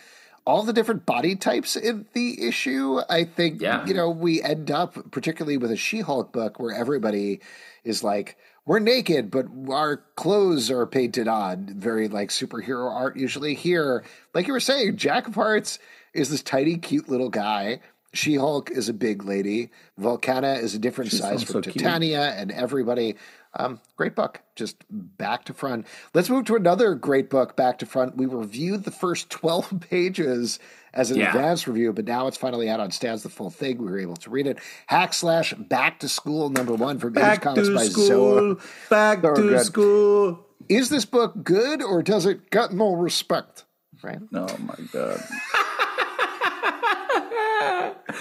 all 0.47 0.62
the 0.62 0.73
different 0.73 1.06
body 1.06 1.37
types 1.37 1.76
in 1.76 2.06
the 2.12 2.47
issue. 2.47 3.00
I 3.09 3.25
think, 3.25 3.61
Yeah. 3.61 3.87
you 3.87 3.94
know, 3.94 4.11
we 4.11 4.42
end 4.42 4.70
up, 4.70 5.11
particularly 5.11 5.56
with 5.59 5.70
a 5.70 5.76
She 5.76 6.00
Hulk 6.00 6.32
book, 6.32 6.59
where 6.59 6.75
everybody 6.75 7.40
is 7.85 8.02
like, 8.02 8.37
we're 8.66 8.78
naked, 8.78 9.30
but 9.30 9.47
our 9.70 9.99
clothes 10.16 10.70
are 10.70 10.87
painted 10.87 11.26
on. 11.28 11.66
Very 11.76 12.09
like 12.09 12.28
superhero 12.28 12.90
art, 12.92 13.16
usually. 13.16 13.54
Here, 13.54 14.04
like 14.35 14.47
you 14.47 14.52
were 14.52 14.61
saying, 14.61 14.97
Jack 14.97 15.26
of 15.26 15.35
Hearts 15.35 15.78
is 16.14 16.30
this 16.30 16.42
tiny, 16.42 16.76
cute 16.76 17.09
little 17.09 17.30
guy. 17.30 17.80
She 18.12 18.35
Hulk 18.35 18.70
is 18.70 18.88
a 18.88 18.92
big 18.92 19.25
lady. 19.25 19.70
Volcana 19.99 20.61
is 20.61 20.75
a 20.75 20.78
different 20.80 21.12
size 21.12 21.44
from 21.44 21.62
cute. 21.62 21.76
Titania 21.76 22.35
and 22.37 22.50
everybody. 22.50 23.14
Um, 23.54 23.80
great 23.97 24.14
book, 24.14 24.42
just 24.54 24.76
back 24.90 25.45
to 25.47 25.54
front. 25.54 25.87
Let's 26.14 26.30
move 26.30 26.45
to 26.47 26.54
another 26.57 26.95
great 26.95 27.28
book, 27.28 27.57
back 27.57 27.78
to 27.78 27.87
front. 27.87 28.16
We 28.16 28.26
reviewed 28.26 28.85
the 28.85 28.92
first 28.92 29.28
12 29.30 29.80
pages 29.90 30.61
as 30.95 31.11
an 31.11 31.19
Yeah. 31.19 31.28
advanced 31.28 31.66
review, 31.66 31.92
but 31.92 32.04
now 32.07 32.26
it's 32.28 32.37
finally 32.37 32.69
out 32.71 32.78
on 32.80 32.90
stands, 32.92 33.23
the 33.25 33.28
full 33.28 33.50
thing. 33.50 33.78
We 33.78 33.87
were 33.90 33.99
able 33.99 34.16
to 34.16 34.30
read 34.30 34.47
it. 34.47 34.59
Hack 34.87 35.12
slash 35.14 35.52
back 35.54 35.99
to 36.00 36.09
school 36.09 36.49
number 36.50 36.75
one 36.75 36.99
from 37.00 37.11
Image 37.16 37.23
Back 37.23 37.42
Comics 37.42 37.69
to 37.69 37.75
by 37.75 37.85
school. 37.87 38.57
Zoa. 38.57 38.88
Back 38.88 39.21
So 39.23 39.35
to 39.35 39.42
good. 39.42 39.66
school. 39.66 40.47
Is 40.69 40.88
this 40.88 41.04
book 41.04 41.42
good 41.42 41.83
or 41.83 42.02
does 42.02 42.26
it 42.26 42.50
get 42.50 42.73
no 42.73 42.92
respect? 42.95 43.64
Right? 44.02 44.21
Oh 44.33 44.57
my 44.59 44.76
god. 44.92 45.21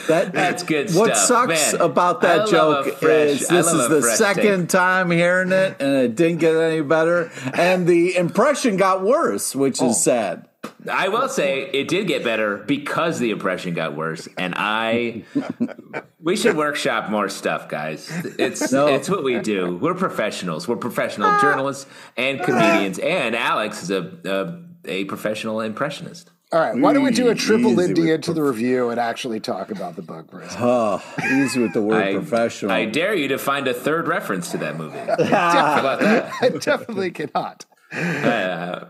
That, 0.08 0.31
That's 0.34 0.63
good 0.63 0.93
What 0.93 1.15
stuff. 1.15 1.48
sucks 1.50 1.74
Man, 1.74 1.81
about 1.81 2.22
that 2.22 2.48
joke 2.50 2.98
fresh- 2.98 3.41
is 3.41 3.48
this 3.48 3.67
is 3.67 3.88
the 3.89 4.01
second 4.01 4.62
take. 4.62 4.69
time 4.69 5.12
hearing 5.12 5.51
it, 5.51 5.77
and 5.79 5.96
it 5.96 6.15
didn't 6.15 6.38
get 6.39 6.55
any 6.55 6.81
better, 6.81 7.31
and 7.53 7.88
the 7.88 8.15
impression 8.15 8.77
got 8.77 9.03
worse, 9.03 9.55
which 9.55 9.81
Oh. 9.81 9.89
is 9.89 10.01
sad. 10.03 10.46
I 10.91 11.08
will 11.08 11.29
say 11.29 11.69
it 11.72 11.88
did 11.88 12.08
get 12.08 12.24
better 12.24 12.58
because 12.58 13.19
the 13.19 13.31
impression 13.31 13.74
got 13.74 13.96
worse, 13.96 14.27
and 14.38 14.53
I 14.58 15.24
we 16.22 16.36
should 16.36 16.58
workshop 16.58 17.10
more 17.10 17.29
stuff, 17.29 17.69
guys. 17.69 18.10
It's 18.38 18.72
No. 18.72 18.88
it's 18.88 19.10
what 19.10 19.24
we 19.24 19.39
do. 19.39 19.77
We're 19.77 19.93
professionals. 19.93 20.67
We're 20.67 20.75
professional 20.75 21.39
journalists 21.39 21.86
and 22.17 22.41
comedians, 22.41 23.00
and 23.17 23.36
Alex 23.36 23.84
is 23.84 23.91
a 23.91 24.12
a, 24.86 24.89
a 24.89 25.05
professional 25.05 25.62
impressionist. 25.62 26.29
All 26.51 26.60
right. 26.60 26.75
Why 26.75 26.94
don't 26.94 27.03
we 27.03 27.12
do 27.12 27.29
a 27.29 27.36
triple 27.36 27.68
Easy 27.72 27.75
Lindy 27.75 28.01
with 28.01 28.10
into 28.10 28.34
the 28.34 28.41
review 28.41 28.89
and 28.89 29.00
actually 29.00 29.39
talk 29.39 29.70
about 29.70 29.96
the 29.96 30.01
book 30.01 30.32
for? 30.32 30.44
Oh, 30.58 31.03
easy 31.32 31.62
with 31.62 31.74
the 31.74 31.82
word 31.82 32.03
I, 32.03 32.13
professional. 32.13 32.72
I 32.72 32.86
dare 32.86 33.13
you 33.13 33.27
to 33.27 33.38
find 33.38 33.68
a 33.68 33.74
third 33.74 34.08
reference 34.08 34.50
to 34.51 34.58
that 34.58 34.75
movie. 34.75 34.98
How? 35.25 35.98
I 36.41 36.50
definitely 36.60 37.12
cannot. 37.12 37.65
Uh, 37.91 38.86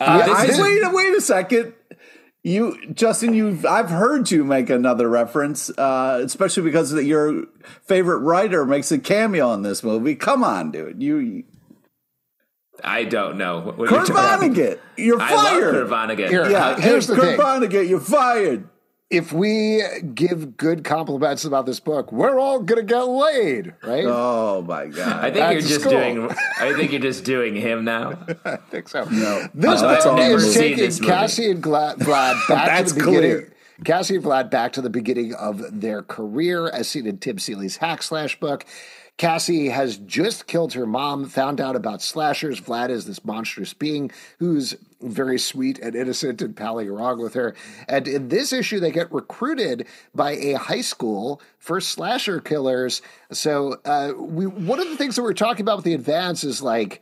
I- 0.00 0.44
this 0.44 0.56
is- 0.56 0.60
wait, 0.60 0.82
wait 0.92 1.14
a 1.16 1.20
second. 1.22 1.72
You, 2.42 2.78
Justin, 2.92 3.34
you've 3.34 3.66
I've 3.66 3.90
heard 3.90 4.30
you 4.30 4.44
make 4.44 4.70
another 4.70 5.08
reference, 5.08 5.68
uh, 5.70 6.20
especially 6.22 6.62
because 6.62 6.90
that 6.92 7.02
your 7.02 7.46
favorite 7.82 8.18
writer 8.18 8.64
makes 8.64 8.92
a 8.92 8.98
cameo 8.98 9.52
in 9.54 9.62
this 9.62 9.82
movie. 9.82 10.14
Come 10.14 10.44
on, 10.44 10.70
dude. 10.70 11.02
You, 11.02 11.42
I 12.84 13.04
don't 13.04 13.38
know. 13.38 13.60
What, 13.60 13.78
what 13.78 13.88
Kurt 13.88 14.08
you're 14.08 14.16
talking- 14.16 14.54
Vonnegut, 14.54 14.78
you're 14.96 15.20
I 15.20 15.34
love 15.34 15.46
fired. 15.48 15.72
Kurt 15.72 15.88
Vonnegut. 15.88 16.28
Here, 16.28 16.50
yeah, 16.50 16.78
Here's 16.80 17.06
hey, 17.08 17.14
the 17.14 17.20
Kurt 17.20 17.36
thing. 17.36 17.40
Vonnegut, 17.46 17.88
you're 17.88 18.00
fired. 18.00 18.68
if 19.08 19.32
we 19.32 19.82
give 20.14 20.56
good 20.56 20.82
compliments 20.84 21.44
about 21.44 21.64
this 21.66 21.78
book, 21.80 22.10
we're 22.12 22.38
all 22.40 22.60
gonna 22.60 22.82
get 22.82 23.02
laid, 23.02 23.74
right? 23.84 24.04
Oh 24.06 24.62
my 24.62 24.86
god! 24.86 25.24
I 25.24 25.30
think 25.30 25.36
Back 25.36 25.52
you're 25.52 25.62
to 25.62 25.68
just 25.68 25.80
school. 25.82 25.92
doing. 25.92 26.28
I 26.60 26.72
think 26.74 26.92
you're 26.92 27.00
just 27.00 27.24
doing 27.24 27.54
him 27.54 27.84
now. 27.84 28.18
I 28.44 28.56
think 28.56 28.88
so. 28.88 29.04
No. 29.04 29.46
This 29.54 29.80
Uh, 29.82 30.04
book 30.04 30.18
is 30.20 30.54
taking. 30.54 30.90
Cassie 31.06 31.50
and 31.50 31.62
Gla- 31.62 31.94
Vlad 31.98 32.48
back 32.48 32.66
That's 32.66 32.92
to 32.92 32.98
the 32.98 33.04
beginning. 33.04 33.20
clear. 33.30 33.52
Cassie 33.84 34.16
and 34.16 34.24
Vlad 34.24 34.50
back 34.50 34.72
to 34.72 34.80
the 34.80 34.90
beginning 34.90 35.34
of 35.34 35.62
their 35.80 36.02
career, 36.02 36.66
as 36.68 36.88
seen 36.88 37.06
in 37.06 37.18
Tim 37.18 37.38
Seeley's 37.38 37.76
Hack 37.76 38.02
Slash 38.02 38.40
book. 38.40 38.64
Cassie 39.18 39.70
has 39.70 39.96
just 39.96 40.46
killed 40.46 40.74
her 40.74 40.84
mom, 40.84 41.24
found 41.24 41.58
out 41.58 41.74
about 41.74 42.02
slashers. 42.02 42.60
Vlad 42.60 42.90
is 42.90 43.06
this 43.06 43.24
monstrous 43.24 43.72
being 43.72 44.10
who's 44.38 44.74
very 45.00 45.38
sweet 45.38 45.78
and 45.78 45.94
innocent 45.94 46.42
and 46.42 46.54
palling 46.54 46.90
along 46.90 47.22
with 47.22 47.32
her. 47.32 47.54
And 47.88 48.06
in 48.06 48.28
this 48.28 48.52
issue, 48.52 48.78
they 48.78 48.90
get 48.90 49.10
recruited 49.10 49.86
by 50.14 50.32
a 50.32 50.54
high 50.54 50.82
school 50.82 51.40
for 51.58 51.80
slasher 51.80 52.40
killers. 52.40 53.00
So, 53.32 53.80
uh, 53.86 54.12
we 54.18 54.46
one 54.46 54.80
of 54.80 54.88
the 54.88 54.96
things 54.96 55.16
that 55.16 55.22
we're 55.22 55.32
talking 55.32 55.62
about 55.62 55.76
with 55.76 55.86
the 55.86 55.94
advance 55.94 56.44
is 56.44 56.60
like, 56.60 57.00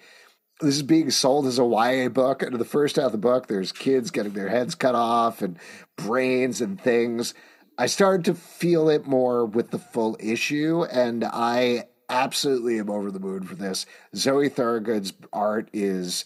this 0.61 0.77
is 0.77 0.83
being 0.85 1.11
sold 1.11 1.47
as 1.47 1.59
a 1.59 1.65
YA 1.65 2.09
book. 2.11 2.43
And 2.43 2.53
in 2.53 2.59
the 2.59 2.65
first 2.65 2.95
half 2.95 3.07
of 3.07 3.13
the 3.13 3.19
book, 3.19 3.49
there's 3.49 3.73
kids 3.73 4.13
getting 4.13 4.35
their 4.35 4.49
heads 4.49 4.77
cut 4.77 4.95
off 4.95 5.43
and 5.43 5.59
brains 5.97 6.61
and 6.61 6.81
things. 6.81 7.35
I 7.77 7.87
started 7.87 8.25
to 8.27 8.35
feel 8.35 8.89
it 8.89 9.05
more 9.05 9.45
with 9.45 9.73
the 9.73 9.81
full 9.81 10.17
issue, 10.21 10.85
and 10.85 11.25
I 11.25 11.87
absolutely 12.09 12.79
am 12.79 12.91
over 12.91 13.11
the 13.11 13.21
moon 13.21 13.45
for 13.45 13.55
this. 13.55 13.87
Zoe 14.15 14.51
Thurgood's 14.51 15.13
art 15.33 15.69
is. 15.73 16.25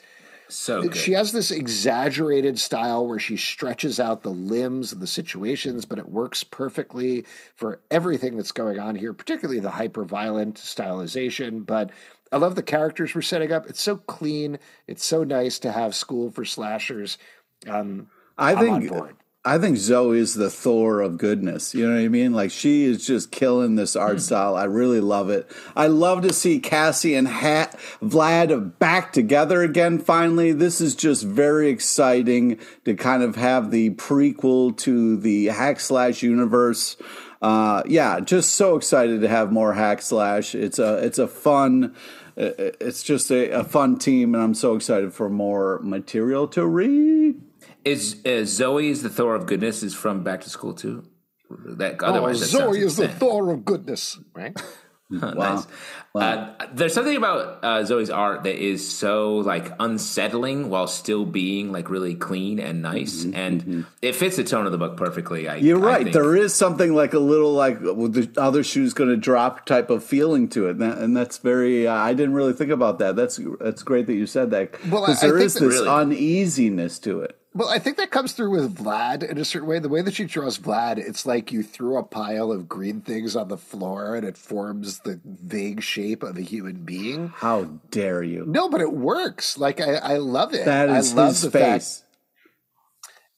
So 0.51 0.83
good. 0.83 0.97
She 0.97 1.13
has 1.13 1.33
this 1.33 1.51
exaggerated 1.51 2.59
style 2.59 3.07
where 3.07 3.19
she 3.19 3.37
stretches 3.37 4.01
out 4.01 4.23
the 4.23 4.31
limbs 4.31 4.93
and 4.93 5.03
the 5.03 5.07
situations, 5.07 5.85
but 5.85 5.99
it 5.99 6.09
works 6.09 6.43
perfectly 6.43 7.27
for 7.55 7.81
everything 7.91 8.37
that's 8.37 8.53
going 8.53 8.79
on 8.79 8.97
here, 8.97 9.13
particularly 9.13 9.61
the 9.61 9.71
hyper 9.71 10.05
violent 10.05 10.55
stylization. 10.55 11.67
But 11.67 11.91
I 12.33 12.39
love 12.39 12.55
the 12.55 12.63
characters 12.63 13.15
we're 13.15 13.21
setting 13.21 13.53
up. 13.53 13.69
It's 13.69 13.83
so 13.83 13.97
clean. 13.97 14.59
It's 14.87 15.05
so 15.05 15.23
nice 15.23 15.59
to 15.61 15.73
have 15.73 15.95
school 15.95 16.31
for 16.31 16.47
slashers. 16.47 17.19
Um, 17.67 18.09
I 18.39 18.55
I'm 18.55 18.59
think. 18.89 19.18
I 19.45 19.57
think 19.57 19.77
Zoe 19.79 20.19
is 20.19 20.35
the 20.35 20.51
Thor 20.51 21.01
of 21.01 21.17
goodness. 21.17 21.75
You 21.75 21.87
know 21.89 21.95
what 21.95 22.03
I 22.03 22.09
mean? 22.09 22.33
Like 22.35 22.51
she 22.51 22.85
is 22.85 23.07
just 23.07 23.31
killing 23.31 23.77
this 23.77 23.95
Hmm. 23.95 24.01
art 24.01 24.21
style. 24.21 24.57
I 24.57 24.65
really 24.65 25.01
love 25.01 25.31
it. 25.31 25.51
I 25.77 25.87
love 25.87 26.23
to 26.23 26.33
see 26.33 26.59
Cassie 26.59 27.15
and 27.15 27.29
ha- 27.29 27.71
Vlad 28.03 28.79
back 28.79 29.13
together 29.13 29.63
again. 29.63 29.99
Finally, 30.01 30.53
this 30.53 30.81
is 30.81 30.95
just 30.95 31.23
very 31.25 31.71
exciting 31.71 32.59
to 32.85 32.95
kind 32.95 33.23
of 33.23 33.37
have 33.37 33.71
the 33.71 33.91
prequel 33.91 34.77
to 34.79 35.17
the 35.17 35.47
Hack 35.47 35.81
Slash 35.81 36.23
universe. 36.23 36.97
Uh, 37.41 37.83
yeah, 37.87 38.19
just 38.21 38.55
so 38.55 38.77
excited 38.77 39.21
to 39.21 39.29
have 39.29 39.53
more 39.53 39.73
Hack 39.75 40.03
Slash. 40.03 40.55
It's 40.57 40.81
a 40.81 40.97
it's 40.99 41.19
a 41.21 41.29
fun. 41.29 41.95
uh, 42.37 42.51
It's 42.81 43.05
just 43.05 43.31
a, 43.31 43.51
a 43.51 43.65
fun 43.65 43.99
team, 43.99 44.35
and 44.35 44.43
I'm 44.43 44.55
so 44.55 44.75
excited 44.75 45.15
for 45.15 45.31
more 45.31 45.79
material 45.83 46.49
to 46.49 46.67
read. 46.67 47.41
Is 47.89 48.25
uh, 48.27 48.45
Zoe 48.45 48.89
is 48.89 49.03
the 49.03 49.09
Thor 49.11 49.35
of 49.35 49.47
goodness 49.47 49.83
is 49.83 49.95
from 49.95 50.23
Back 50.23 50.43
to 50.43 50.51
School 50.51 50.75
too? 50.75 51.05
That 51.51 51.97
Oh, 52.03 52.07
otherwise 52.07 52.41
that 52.41 52.47
Zoe 52.47 52.81
is 52.81 52.97
the. 52.97 53.09
Thor 53.09 53.51
of 53.51 53.65
goodness, 53.65 54.19
right? 54.35 54.57
Huh, 55.11 55.33
Nice. 55.33 55.67
Uh, 56.15 56.53
there's 56.75 56.93
something 56.93 57.17
about 57.17 57.65
uh, 57.65 57.83
Zoe's 57.83 58.11
art 58.11 58.43
that 58.43 58.57
is 58.63 58.87
so 58.87 59.37
like 59.37 59.73
unsettling 59.81 60.69
while 60.69 60.87
still 60.87 61.25
being 61.25 61.73
like 61.73 61.89
really 61.89 62.15
clean 62.15 62.59
and 62.61 62.83
nice, 62.83 63.25
and 63.25 63.87
it 64.03 64.15
fits 64.17 64.37
the 64.37 64.45
tone 64.45 64.67
of 64.67 64.73
the 64.73 64.77
book 64.77 64.99
perfectly. 64.99 65.49
I, 65.49 65.57
Mm-hmm, 65.57 65.67
You're 65.67 65.79
I 65.89 65.93
right. 65.93 66.03
think. 66.03 66.13
There 66.13 66.37
is 66.37 66.55
something 66.55 66.93
like 66.95 67.15
a 67.15 67.19
little 67.19 67.55
like 67.55 67.81
with 67.81 68.13
the 68.35 68.39
other 68.39 68.63
shoe's 68.63 68.93
going 68.93 69.09
to 69.09 69.17
drop 69.17 69.65
type 69.65 69.89
of 69.89 70.05
feeling 70.05 70.47
to 70.51 70.67
it, 70.67 70.73
and, 70.73 70.83
that, 70.83 70.99
and 70.99 71.17
that's 71.17 71.39
very. 71.39 71.87
Uh, 71.89 71.95
I 71.95 72.13
didn't 72.13 72.35
really 72.35 72.53
think 72.53 72.71
about 72.71 72.99
that. 72.99 73.17
That's 73.17 73.41
that's 73.61 73.83
great 73.83 74.07
that 74.09 74.15
you 74.15 74.27
said 74.27 74.51
that 74.51 74.73
Well, 74.91 75.07
because 75.07 75.25
I- 75.25 75.29
I 75.29 75.31
think 75.31 75.43
is 75.45 75.55
this 75.55 75.63
really- 75.63 75.89
uneasiness 75.89 76.99
to 76.99 77.21
it. 77.21 77.35
Well, 77.59 77.69
I 77.69 77.81
think 77.81 77.97
that 77.97 78.13
comes 78.13 78.35
through 78.35 78.51
with 78.51 78.77
Vlad 78.77 79.29
in 79.29 79.37
a 79.37 79.45
certain 79.45 79.69
way. 79.69 79.81
The 79.81 79.89
way 79.89 80.01
that 80.01 80.15
she 80.15 80.27
draws 80.27 80.61
Vlad, 80.61 80.99
it's 80.99 81.27
like 81.27 81.51
you 81.51 81.65
threw 81.65 81.99
a 81.99 82.05
pile 82.05 82.53
of 82.53 82.69
green 82.69 83.01
things 83.01 83.35
on 83.35 83.49
the 83.49 83.57
floor 83.57 84.15
and 84.15 84.25
it 84.25 84.37
forms 84.37 85.01
the 85.01 85.19
vague 85.25 85.83
shape 85.83 86.23
of 86.23 86.37
a 86.37 86.41
human 86.41 86.85
being. 86.85 87.33
How 87.35 87.65
dare 87.91 88.23
you? 88.23 88.45
No, 88.47 88.69
but 88.69 88.81
it 88.81 88.93
works. 88.93 89.59
Like 89.59 89.81
I, 89.81 89.95
I 89.95 90.17
love 90.19 90.55
it. 90.55 90.67
That 90.67 90.89
is 90.89 91.13
I 91.13 91.17
love 91.17 91.29
his 91.31 91.43
the 91.43 91.51
fact 91.51 91.83
face. 91.83 92.05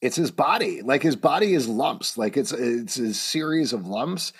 it's 0.01 0.17
his 0.17 0.29
body. 0.29 0.83
Like 0.83 1.01
his 1.01 1.15
body 1.15 1.55
is 1.55 1.67
lumps. 1.67 2.15
Like 2.15 2.37
it's 2.37 2.51
it's 2.51 2.97
a 2.97 3.15
series 3.15 3.73
of 3.73 3.87
lumps. 3.87 4.33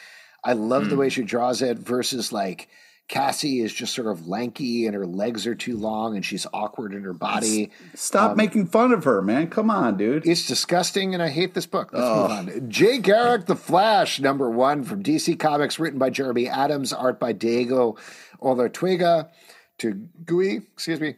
I 0.43 0.53
love 0.53 0.83
mm. 0.83 0.89
the 0.89 0.97
way 0.97 1.09
she 1.09 1.23
draws 1.23 1.63
it 1.63 1.79
versus 1.79 2.31
like 2.31 2.69
Cassie 3.07 3.59
is 3.59 3.73
just 3.73 3.93
sort 3.93 4.07
of 4.07 4.27
lanky 4.27 4.85
and 4.85 4.95
her 4.95 5.05
legs 5.05 5.45
are 5.45 5.55
too 5.55 5.75
long 5.75 6.15
and 6.15 6.25
she's 6.25 6.47
awkward 6.53 6.93
in 6.93 7.03
her 7.03 7.13
body. 7.13 7.71
Stop 7.93 8.31
um, 8.31 8.37
making 8.37 8.67
fun 8.67 8.93
of 8.93 9.03
her, 9.03 9.21
man. 9.21 9.49
Come 9.49 9.69
on, 9.69 9.97
dude. 9.97 10.25
It's 10.25 10.47
disgusting 10.47 11.13
and 11.13 11.21
I 11.21 11.27
hate 11.29 11.53
this 11.53 11.65
book. 11.65 11.91
Let's 11.91 12.05
oh. 12.05 12.21
move 12.21 12.31
on. 12.31 12.69
Jay 12.69 12.99
Garrick, 12.99 13.47
The 13.47 13.55
Flash, 13.55 14.21
number 14.21 14.49
one 14.49 14.83
from 14.83 15.03
DC 15.03 15.37
Comics, 15.37 15.77
written 15.77 15.99
by 15.99 16.09
Jeremy 16.09 16.47
Adams, 16.47 16.93
art 16.93 17.19
by 17.19 17.33
Diego 17.33 17.97
Olortegui 18.41 19.27
to 19.79 19.93
Gui, 20.25 20.57
excuse 20.57 21.01
me. 21.01 21.15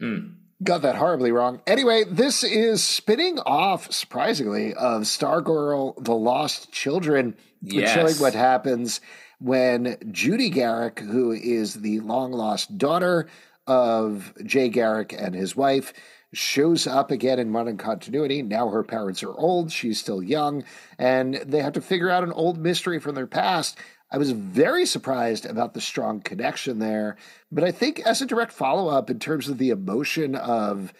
Mm. 0.00 0.36
Got 0.62 0.82
that 0.82 0.96
horribly 0.96 1.32
wrong. 1.32 1.60
Anyway, 1.66 2.04
this 2.08 2.42
is 2.42 2.82
spinning 2.82 3.38
off, 3.40 3.92
surprisingly, 3.92 4.72
of 4.72 5.02
Stargirl 5.02 6.02
The 6.02 6.14
Lost 6.14 6.72
Children, 6.72 7.36
yes. 7.60 7.92
showing 7.92 8.14
what 8.14 8.32
happens 8.34 9.02
when 9.38 9.96
Judy 10.10 10.50
Garrick, 10.50 11.00
who 11.00 11.32
is 11.32 11.74
the 11.74 12.00
long 12.00 12.32
lost 12.32 12.78
daughter 12.78 13.28
of 13.66 14.32
Jay 14.44 14.68
Garrick 14.68 15.12
and 15.12 15.34
his 15.34 15.56
wife, 15.56 15.92
shows 16.32 16.86
up 16.86 17.10
again 17.10 17.38
in 17.38 17.50
modern 17.50 17.76
continuity. 17.76 18.42
Now 18.42 18.68
her 18.68 18.82
parents 18.82 19.22
are 19.22 19.32
old, 19.32 19.72
she's 19.72 20.00
still 20.00 20.22
young, 20.22 20.64
and 20.98 21.34
they 21.34 21.60
have 21.60 21.72
to 21.74 21.80
figure 21.80 22.10
out 22.10 22.24
an 22.24 22.32
old 22.32 22.58
mystery 22.58 22.98
from 22.98 23.14
their 23.14 23.26
past. 23.26 23.78
I 24.10 24.18
was 24.18 24.30
very 24.30 24.86
surprised 24.86 25.46
about 25.46 25.74
the 25.74 25.80
strong 25.80 26.20
connection 26.20 26.78
there, 26.78 27.16
but 27.50 27.64
I 27.64 27.72
think 27.72 28.00
as 28.00 28.22
a 28.22 28.26
direct 28.26 28.52
follow 28.52 28.88
up 28.88 29.10
in 29.10 29.18
terms 29.18 29.48
of 29.48 29.58
the 29.58 29.70
emotion 29.70 30.34
of 30.34 30.92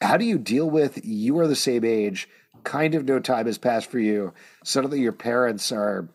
how 0.00 0.16
do 0.16 0.24
you 0.24 0.38
deal 0.38 0.68
with 0.68 1.04
you 1.04 1.38
are 1.38 1.48
the 1.48 1.56
same 1.56 1.84
age, 1.84 2.28
kind 2.62 2.94
of 2.94 3.04
no 3.04 3.18
time 3.18 3.46
has 3.46 3.58
passed 3.58 3.90
for 3.90 3.98
you, 3.98 4.32
suddenly 4.62 5.00
your 5.00 5.12
parents 5.12 5.72
are 5.72 6.08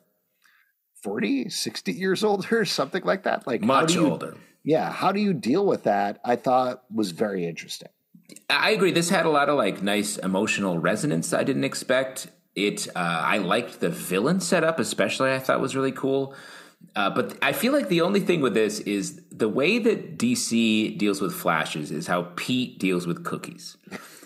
40, 1.03 1.49
60 1.49 1.91
years 1.91 2.23
older, 2.23 2.65
something 2.79 3.03
like 3.03 3.23
that. 3.23 3.45
Like 3.45 3.61
much 3.61 3.93
you, 3.93 4.09
older. 4.09 4.37
Yeah. 4.63 4.91
How 4.91 5.11
do 5.11 5.19
you 5.19 5.33
deal 5.33 5.65
with 5.65 5.83
that? 5.83 6.19
I 6.23 6.37
thought 6.37 6.83
was 6.93 7.11
very 7.11 7.45
interesting. 7.45 7.89
I 8.49 8.71
agree. 8.71 8.91
This 8.91 9.09
had 9.09 9.25
a 9.25 9.29
lot 9.29 9.49
of 9.49 9.57
like 9.57 9.83
nice 9.83 10.17
emotional 10.17 10.79
resonance 10.79 11.33
I 11.33 11.43
didn't 11.43 11.65
expect. 11.65 12.27
It 12.55 12.87
uh, 12.95 12.99
I 12.99 13.39
liked 13.39 13.79
the 13.79 13.89
villain 13.89 14.39
setup, 14.39 14.79
especially 14.79 15.31
I 15.31 15.39
thought 15.39 15.59
was 15.59 15.75
really 15.75 15.91
cool. 15.91 16.33
Uh, 16.95 17.09
but 17.09 17.37
I 17.41 17.53
feel 17.53 17.73
like 17.73 17.89
the 17.89 18.01
only 18.01 18.19
thing 18.19 18.41
with 18.41 18.53
this 18.53 18.79
is 18.79 19.21
the 19.31 19.49
way 19.49 19.79
that 19.79 20.17
DC 20.17 20.97
deals 20.97 21.21
with 21.21 21.33
flashes 21.33 21.91
is 21.91 22.07
how 22.07 22.27
Pete 22.35 22.77
deals 22.79 23.07
with 23.07 23.23
cookies. 23.23 23.77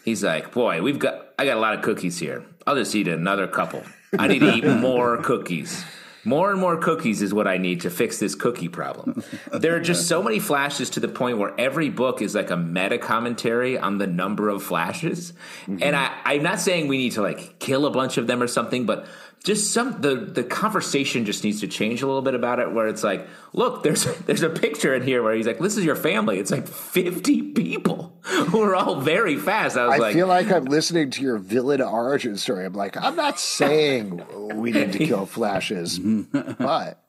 He's 0.03 0.24
like, 0.24 0.51
"Boy, 0.51 0.81
we've 0.81 1.00
got 1.00 1.34
I 1.39 1.46
got 1.46 1.57
a 1.57 1.60
lot 1.60 1.74
of 1.74 1.81
cookies 1.81 2.19
here. 2.19 2.46
I'll 2.65 2.75
just 2.75 2.93
eat 2.96 3.07
another 3.07 3.48
couple. 3.48 3.84
I 4.17 4.27
need 4.27 4.39
to 4.39 4.53
eat 4.53 4.65
more 4.81 5.17
cookies." 5.17 5.84
More 6.27 6.51
and 6.51 6.60
more 6.60 6.75
cookies 6.75 7.22
is 7.22 7.34
what 7.34 7.48
I 7.48 7.57
need 7.57 7.81
to 7.81 7.89
fix 7.89 8.19
this 8.19 8.36
cookie 8.36 8.67
problem. 8.67 9.24
there 9.53 9.77
are 9.77 9.79
just 9.79 10.10
so 10.10 10.22
many 10.22 10.39
flashes 10.39 10.89
to 10.89 11.00
the 11.00 11.07
point 11.07 11.38
where 11.38 11.53
every 11.57 11.89
book 11.89 12.22
is 12.22 12.36
like 12.36 12.51
a 12.51 12.57
meta 12.57 12.98
commentary 12.98 13.79
on 13.79 13.98
the 13.98 14.07
number 14.07 14.50
of 14.50 14.62
flashes. 14.62 15.31
Mm-hmm. 15.62 15.77
And 15.81 15.96
I, 15.96 16.13
I'm 16.25 16.43
not 16.43 16.60
saying 16.60 16.89
we 16.89 16.98
need 16.98 17.13
to 17.13 17.22
like 17.22 17.60
kill 17.60 17.86
a 17.86 17.91
bunch 17.91 18.17
of 18.17 18.27
them 18.27 18.43
or 18.43 18.48
something, 18.48 18.86
but 18.86 19.05
just 19.44 19.74
some 19.74 20.01
the 20.01 20.15
the 20.15 20.44
conversation 20.44 21.25
just 21.25 21.44
needs 21.44 21.62
to 21.62 21.67
change 21.67 22.01
a 22.01 22.08
little 22.08 22.22
bit 22.22 22.34
about 22.34 22.60
it 22.60 22.72
where 22.72 22.88
it's 22.88 23.03
like 23.03 23.27
look 23.53 23.84
there's 23.84 24.03
there's 24.25 24.44
a 24.44 24.50
picture 24.50 24.94
in 24.94 25.03
here 25.03 25.24
where 25.24 25.34
he's 25.34 25.48
like 25.48 25.60
this 25.60 25.77
is 25.77 25.86
your 25.86 25.96
family 25.96 26.39
it's 26.39 26.51
like 26.51 26.67
50 26.67 27.53
people 27.53 28.17
who 28.22 28.62
are 28.62 28.75
all 28.75 29.00
very 29.00 29.38
fast 29.38 29.77
i 29.77 29.86
was 29.86 29.96
I 29.96 29.98
like 29.98 30.12
i 30.12 30.13
feel 30.13 30.27
like 30.27 30.51
i'm 30.51 30.65
listening 30.65 31.12
to 31.12 31.22
your 31.22 31.38
villain 31.38 31.82
origin 31.82 32.38
story 32.38 32.65
i'm 32.65 32.74
like 32.74 32.98
i'm 32.98 33.15
not 33.15 33.39
saying 33.39 34.22
we 34.56 34.72
need 34.72 34.91
to 34.94 35.00
kill 35.00 35.25
flashes 35.25 36.00
but 36.60 37.03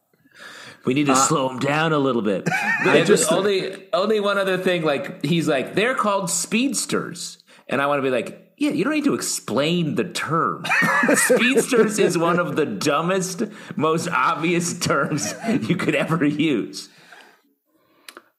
we 0.85 0.95
need 0.95 1.07
to 1.07 1.13
uh, 1.13 1.17
slow 1.17 1.51
him 1.51 1.59
down 1.59 1.93
a 1.93 1.99
little 1.99 2.23
bit. 2.23 2.49
I 2.51 3.03
just 3.05 3.31
only 3.31 3.93
only 3.93 4.21
one 4.21 4.39
other 4.39 4.57
thing. 4.57 4.85
Like 4.85 5.23
he's 5.23 5.47
like 5.47 5.75
they're 5.75 5.95
called 5.95 6.31
speedsters, 6.31 7.39
and 7.69 7.83
I 7.83 7.87
want 7.89 7.99
to 7.99 8.03
be 8.03 8.11
like, 8.11 8.48
yeah, 8.59 8.71
you 8.71 8.85
don't 8.85 8.93
need 8.93 9.05
to 9.05 9.15
explain 9.15 9.95
the 9.95 10.05
term. 10.05 10.65
Speedsters 11.15 11.99
is 11.99 12.19
one 12.19 12.41
of 12.41 12.57
the 12.57 12.67
dumbest, 12.67 13.45
most 13.77 14.09
obvious 14.09 14.79
terms 14.79 15.35
you 15.69 15.77
could 15.77 15.95
ever 15.95 16.25
use. 16.25 16.89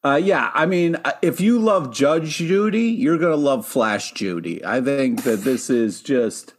Uh, 0.04 0.20
yeah, 0.22 0.52
I 0.54 0.66
mean, 0.66 0.96
uh, 1.04 1.14
if 1.22 1.42
you 1.42 1.60
love 1.60 1.94
Judge 1.94 2.38
Judy, 2.38 2.90
you're 2.90 3.18
going 3.18 3.32
to 3.32 3.38
love 3.38 3.66
Flash 3.66 4.14
Judy. 4.14 4.64
I 4.64 4.82
think 4.82 5.24
that 5.24 5.44
this 5.44 5.70
is 5.70 6.02
just 6.02 6.54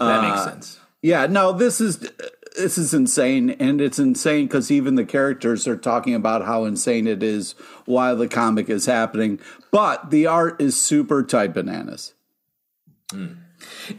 uh, 0.00 0.08
that 0.08 0.28
makes 0.28 0.44
sense. 0.44 0.80
Yeah, 1.02 1.26
no, 1.26 1.52
this 1.52 1.80
is 1.80 1.98
this 2.56 2.78
is 2.78 2.92
insane, 2.92 3.50
and 3.50 3.80
it's 3.80 3.98
insane 3.98 4.46
because 4.46 4.70
even 4.70 4.96
the 4.96 5.04
characters 5.04 5.68
are 5.68 5.76
talking 5.76 6.14
about 6.14 6.44
how 6.44 6.64
insane 6.64 7.06
it 7.06 7.22
is 7.22 7.52
while 7.86 8.16
the 8.16 8.28
comic 8.28 8.68
is 8.68 8.86
happening. 8.86 9.38
But 9.70 10.10
the 10.10 10.26
art 10.26 10.60
is 10.60 10.80
super 10.80 11.22
tight 11.22 11.54
bananas. 11.54 12.14
Mm. 13.12 13.36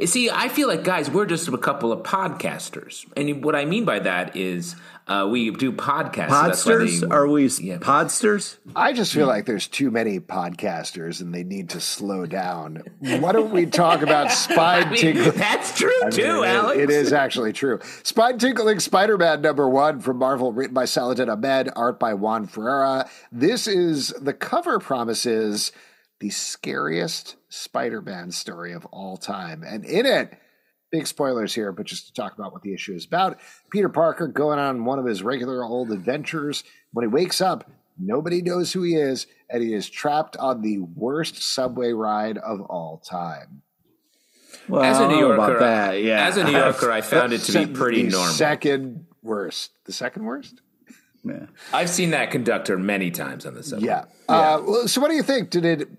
See, 0.06 0.30
I 0.30 0.50
feel 0.50 0.68
like, 0.68 0.84
guys, 0.84 1.10
we're 1.10 1.26
just 1.26 1.48
a 1.48 1.58
couple 1.58 1.92
of 1.92 2.02
podcasters. 2.04 3.06
And 3.16 3.44
what 3.44 3.56
I 3.56 3.66
mean 3.66 3.86
by 3.86 4.00
that 4.00 4.36
is 4.36 4.76
uh, 5.08 5.28
we 5.30 5.52
do 5.52 5.72
podcasts. 5.72 6.30
Podsters? 6.30 7.02
they, 7.02 7.08
Are 7.08 7.28
we 7.28 7.48
yeah. 7.48 7.78
podsters? 7.78 8.58
I 8.76 8.94
just 8.94 9.14
feel 9.14 9.28
yeah. 9.28 9.34
like 9.34 9.46
there's 9.46 9.68
too 9.68 9.92
many 9.92 10.20
podcasters 10.20 11.22
and 11.22 11.34
they 11.34 11.44
need 11.44 11.70
to 11.72 11.80
slow 11.80 12.26
down. 12.26 12.84
Why 13.00 13.32
don't 13.32 13.52
we 13.52 13.66
talk 13.66 14.02
about 14.02 14.32
spine 14.32 14.84
I 14.88 14.90
mean, 14.90 15.00
tinkling? 15.00 15.38
That's 15.38 15.78
true, 15.78 16.02
I 16.02 16.06
mean, 16.06 16.12
too, 16.12 16.44
it, 16.44 16.48
Alex. 16.48 16.80
It 16.80 16.90
is 16.90 17.14
actually 17.14 17.54
true. 17.54 17.80
Spine 18.04 18.40
tinkling 18.40 18.80
Spider 18.80 19.18
Man 19.18 19.42
number 19.42 19.68
one 19.70 20.00
from 20.00 20.18
Marvel, 20.18 20.54
written 20.54 20.74
by 20.74 20.86
Saladin 20.86 21.30
Ahmed, 21.30 21.70
art 21.76 22.00
by 22.00 22.14
Juan 22.14 22.48
Ferreira. 22.48 23.10
This 23.32 23.68
is 23.68 24.10
the 24.22 24.34
cover 24.34 24.80
promises 24.80 25.72
the 26.22 26.30
scariest 26.30 27.36
Spider 27.50 28.02
Man 28.02 28.32
story 28.32 28.72
of 28.74 28.86
all 28.86 29.18
time. 29.18 29.64
And 29.64 29.84
in 29.84 30.06
it, 30.06 30.38
big 30.92 31.08
spoilers 31.08 31.54
here, 31.54 31.72
but 31.72 31.88
just 31.88 32.08
to 32.08 32.14
talk 32.14 32.38
about 32.38 32.54
what 32.54 32.62
the 32.62 32.74
issue 32.74 32.94
is 32.94 33.06
about 33.06 33.40
Peter 33.72 33.90
Parker 33.90 34.28
going 34.28 34.60
on 34.60 34.86
one 34.86 35.00
of 35.00 35.06
his 35.06 35.24
regular 35.24 35.64
old 35.64 35.92
adventures. 35.92 36.64
When 36.94 37.04
he 37.04 37.08
wakes 37.08 37.42
up, 37.42 37.70
nobody 37.98 38.44
knows 38.44 38.72
who 38.72 38.84
he 38.84 38.96
is, 38.96 39.26
and 39.50 39.64
he 39.64 39.74
is 39.74 39.90
trapped 39.90 40.38
on 40.38 40.62
the 40.62 40.80
worst 40.80 41.42
subway 41.42 41.92
ride 41.92 42.38
of 42.38 42.62
all 42.62 43.02
time. 43.04 43.64
Well, 44.68 44.84
as 44.84 45.00
a 45.00 45.08
New 45.08 45.18
Yorker, 45.18 45.60
that, 45.60 46.04
yeah. 46.04 46.28
As 46.28 46.38
a 46.38 46.44
New 46.44 46.52
Yorker, 46.52 46.92
I 46.92 47.02
found 47.02 47.34
it 47.34 47.40
to 47.40 47.66
be 47.66 47.74
pretty 47.74 48.04
the 48.04 48.12
normal. 48.12 48.34
Second 48.34 49.08
worst. 49.24 49.72
The 49.86 49.94
second 49.94 50.26
worst? 50.26 50.62
Yeah. 51.24 51.48
I've 51.74 51.90
seen 51.90 52.12
that 52.12 52.30
conductor 52.30 52.78
many 52.78 53.10
times 53.10 53.46
on 53.46 53.56
the 53.56 53.64
subway. 53.64 53.88
Yeah. 53.88 54.06
yeah. 54.30 54.56
Uh, 54.56 54.62
well, 54.62 54.88
so, 54.88 55.02
what 55.02 55.10
do 55.10 55.16
you 55.16 55.24
think? 55.24 55.50
Did 55.50 55.66
it 55.66 55.90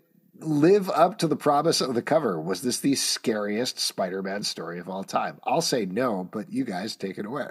live 0.43 0.91
up 0.91 1.19
to 1.19 1.29
the 1.29 1.37
promise 1.37 1.81
of 1.81 1.95
the 1.95 2.03
cover? 2.03 2.41
Was 2.41 2.63
this 2.63 2.81
the 2.81 2.95
scariest 2.95 3.79
Spider 3.79 4.23
Man 4.23 4.43
story 4.43 4.79
of 4.79 4.89
all 4.89 5.05
time? 5.05 5.41
I'll 5.45 5.61
say 5.61 5.87
no, 5.87 6.29
but 6.31 6.53
you 6.53 6.65
guys 6.65 6.97
take 6.97 7.19
it 7.19 7.27
away. 7.27 7.49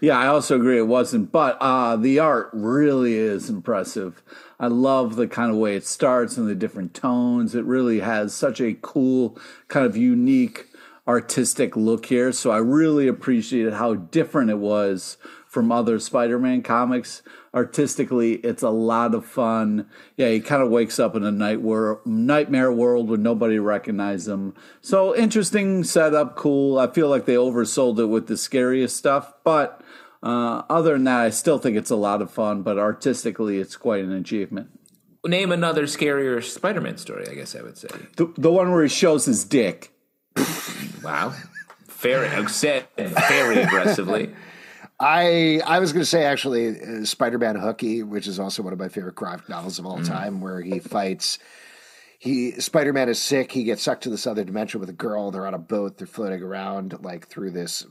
Yeah, 0.00 0.18
I 0.18 0.26
also 0.26 0.56
agree 0.56 0.78
it 0.78 0.86
wasn't, 0.86 1.32
but 1.32 1.56
uh, 1.60 1.96
the 1.96 2.18
art 2.18 2.50
really 2.52 3.14
is 3.14 3.50
impressive. 3.50 4.22
I 4.60 4.68
love 4.68 5.16
the 5.16 5.26
kind 5.26 5.50
of 5.50 5.56
way 5.56 5.76
it 5.76 5.86
starts 5.86 6.36
and 6.36 6.48
the 6.48 6.54
different 6.54 6.94
tones. 6.94 7.54
It 7.54 7.64
really 7.64 8.00
has 8.00 8.34
such 8.34 8.60
a 8.60 8.74
cool, 8.74 9.38
kind 9.68 9.86
of 9.86 9.96
unique 9.96 10.66
artistic 11.06 11.76
look 11.76 12.06
here. 12.06 12.32
So 12.32 12.50
I 12.50 12.58
really 12.58 13.08
appreciated 13.08 13.74
how 13.74 13.94
different 13.94 14.50
it 14.50 14.58
was 14.58 15.16
from 15.48 15.70
other 15.70 15.98
Spider 15.98 16.38
Man 16.38 16.62
comics 16.62 17.22
artistically, 17.54 18.34
it's 18.34 18.62
a 18.62 18.70
lot 18.70 19.14
of 19.14 19.24
fun. 19.24 19.88
Yeah, 20.16 20.28
he 20.28 20.40
kind 20.40 20.62
of 20.62 20.70
wakes 20.70 20.98
up 20.98 21.14
in 21.14 21.22
a 21.22 21.30
night 21.30 21.62
wor- 21.62 22.00
nightmare 22.04 22.72
world 22.72 23.08
where 23.08 23.18
nobody 23.18 23.58
recognizes 23.58 24.28
him. 24.28 24.54
So 24.80 25.14
interesting 25.16 25.84
setup, 25.84 26.36
cool. 26.36 26.78
I 26.78 26.88
feel 26.88 27.08
like 27.08 27.24
they 27.24 27.36
oversold 27.36 27.98
it 28.00 28.06
with 28.06 28.26
the 28.26 28.36
scariest 28.36 28.96
stuff, 28.96 29.32
but 29.44 29.80
uh, 30.22 30.62
other 30.68 30.94
than 30.94 31.04
that, 31.04 31.20
I 31.20 31.30
still 31.30 31.58
think 31.58 31.76
it's 31.76 31.90
a 31.90 31.96
lot 31.96 32.20
of 32.20 32.30
fun. 32.30 32.62
But 32.62 32.78
artistically, 32.78 33.58
it's 33.58 33.76
quite 33.76 34.04
an 34.04 34.12
achievement. 34.12 34.68
Name 35.24 35.52
another 35.52 35.84
scarier 35.84 36.42
Spider-Man 36.42 36.98
story. 36.98 37.26
I 37.30 37.34
guess 37.34 37.56
I 37.56 37.62
would 37.62 37.78
say 37.78 37.88
the, 38.16 38.30
the 38.36 38.52
one 38.52 38.72
where 38.72 38.82
he 38.82 38.88
shows 38.90 39.24
his 39.24 39.44
dick. 39.44 39.90
wow, 41.02 41.34
very 41.88 42.48
said 42.48 42.86
very 42.96 43.62
aggressively. 43.62 44.34
I 45.00 45.60
I 45.66 45.80
was 45.80 45.92
going 45.92 46.02
to 46.02 46.06
say 46.06 46.24
actually 46.24 46.80
uh, 46.80 47.04
Spider-Man 47.04 47.56
Hooky, 47.56 48.02
which 48.02 48.26
is 48.26 48.38
also 48.38 48.62
one 48.62 48.72
of 48.72 48.78
my 48.78 48.88
favorite 48.88 49.14
graphic 49.14 49.48
novels 49.48 49.78
of 49.78 49.86
all 49.86 49.98
mm. 49.98 50.06
time, 50.06 50.40
where 50.40 50.60
he 50.60 50.78
fights. 50.78 51.38
He 52.18 52.52
Spider-Man 52.52 53.08
is 53.08 53.20
sick. 53.20 53.52
He 53.52 53.64
gets 53.64 53.82
sucked 53.82 54.04
to 54.04 54.10
this 54.10 54.26
other 54.26 54.44
dimension 54.44 54.80
with 54.80 54.88
a 54.88 54.94
girl. 54.94 55.30
They're 55.30 55.46
on 55.46 55.54
a 55.54 55.58
boat. 55.58 55.98
They're 55.98 56.06
floating 56.06 56.42
around 56.42 57.02
like 57.02 57.26
through 57.26 57.50
this 57.50 57.86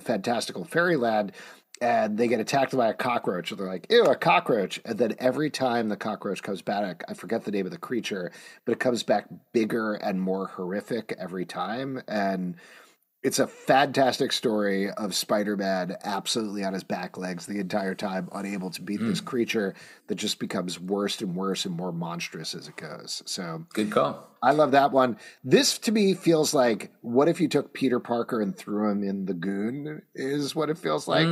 fantastical 0.00 0.64
fairyland, 0.64 1.32
and 1.80 2.16
they 2.16 2.28
get 2.28 2.40
attacked 2.40 2.76
by 2.76 2.88
a 2.88 2.94
cockroach. 2.94 3.50
And 3.50 3.58
they're 3.58 3.66
like, 3.66 3.86
"Ew, 3.90 4.04
a 4.04 4.14
cockroach!" 4.14 4.80
And 4.84 4.98
then 4.98 5.16
every 5.18 5.50
time 5.50 5.88
the 5.88 5.96
cockroach 5.96 6.42
comes 6.42 6.62
back, 6.62 7.04
I 7.08 7.14
forget 7.14 7.44
the 7.44 7.50
name 7.50 7.66
of 7.66 7.72
the 7.72 7.78
creature, 7.78 8.30
but 8.64 8.72
it 8.72 8.80
comes 8.80 9.02
back 9.02 9.26
bigger 9.52 9.94
and 9.94 10.20
more 10.20 10.46
horrific 10.48 11.16
every 11.18 11.46
time. 11.46 12.02
And 12.06 12.56
It's 13.24 13.38
a 13.38 13.46
fantastic 13.46 14.32
story 14.32 14.90
of 14.90 15.14
Spider 15.14 15.56
Man 15.56 15.96
absolutely 16.04 16.62
on 16.62 16.74
his 16.74 16.84
back 16.84 17.16
legs 17.16 17.46
the 17.46 17.58
entire 17.58 17.94
time, 17.94 18.28
unable 18.32 18.68
to 18.72 18.82
beat 18.82 19.00
this 19.00 19.22
creature 19.22 19.74
that 20.08 20.16
just 20.16 20.38
becomes 20.38 20.78
worse 20.78 21.22
and 21.22 21.34
worse 21.34 21.64
and 21.64 21.74
more 21.74 21.90
monstrous 21.90 22.54
as 22.54 22.68
it 22.68 22.76
goes. 22.76 23.22
So 23.24 23.64
Good 23.72 23.90
call. 23.90 24.28
I 24.42 24.50
love 24.52 24.72
that 24.72 24.92
one. 24.92 25.16
This 25.42 25.78
to 25.78 25.92
me 25.92 26.12
feels 26.12 26.52
like 26.52 26.92
what 27.00 27.28
if 27.28 27.40
you 27.40 27.48
took 27.48 27.72
Peter 27.72 27.98
Parker 27.98 28.42
and 28.42 28.54
threw 28.54 28.90
him 28.90 29.02
in 29.02 29.24
the 29.24 29.32
goon 29.32 30.02
is 30.14 30.54
what 30.54 30.68
it 30.68 30.76
feels 30.76 31.08
like. 31.08 31.26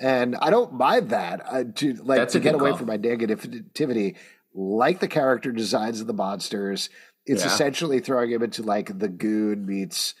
And 0.00 0.36
I 0.36 0.48
don't 0.48 0.72
mind 0.72 1.10
that. 1.10 1.42
Uh, 1.46 1.64
to 1.74 1.92
like 2.04 2.20
That's 2.20 2.32
to 2.32 2.40
get 2.40 2.54
away 2.54 2.70
call. 2.70 2.78
from 2.78 2.86
my 2.86 2.96
negativity, 2.96 4.16
like 4.54 5.00
the 5.00 5.08
character 5.08 5.52
designs 5.52 6.00
of 6.00 6.06
the 6.06 6.14
monsters, 6.14 6.88
it's 7.26 7.42
Yeah. 7.42 7.48
essentially 7.52 8.00
throwing 8.00 8.30
him 8.30 8.42
into 8.42 8.62
like 8.62 8.98
the 8.98 9.08
goon 9.10 9.66
meets 9.66 10.14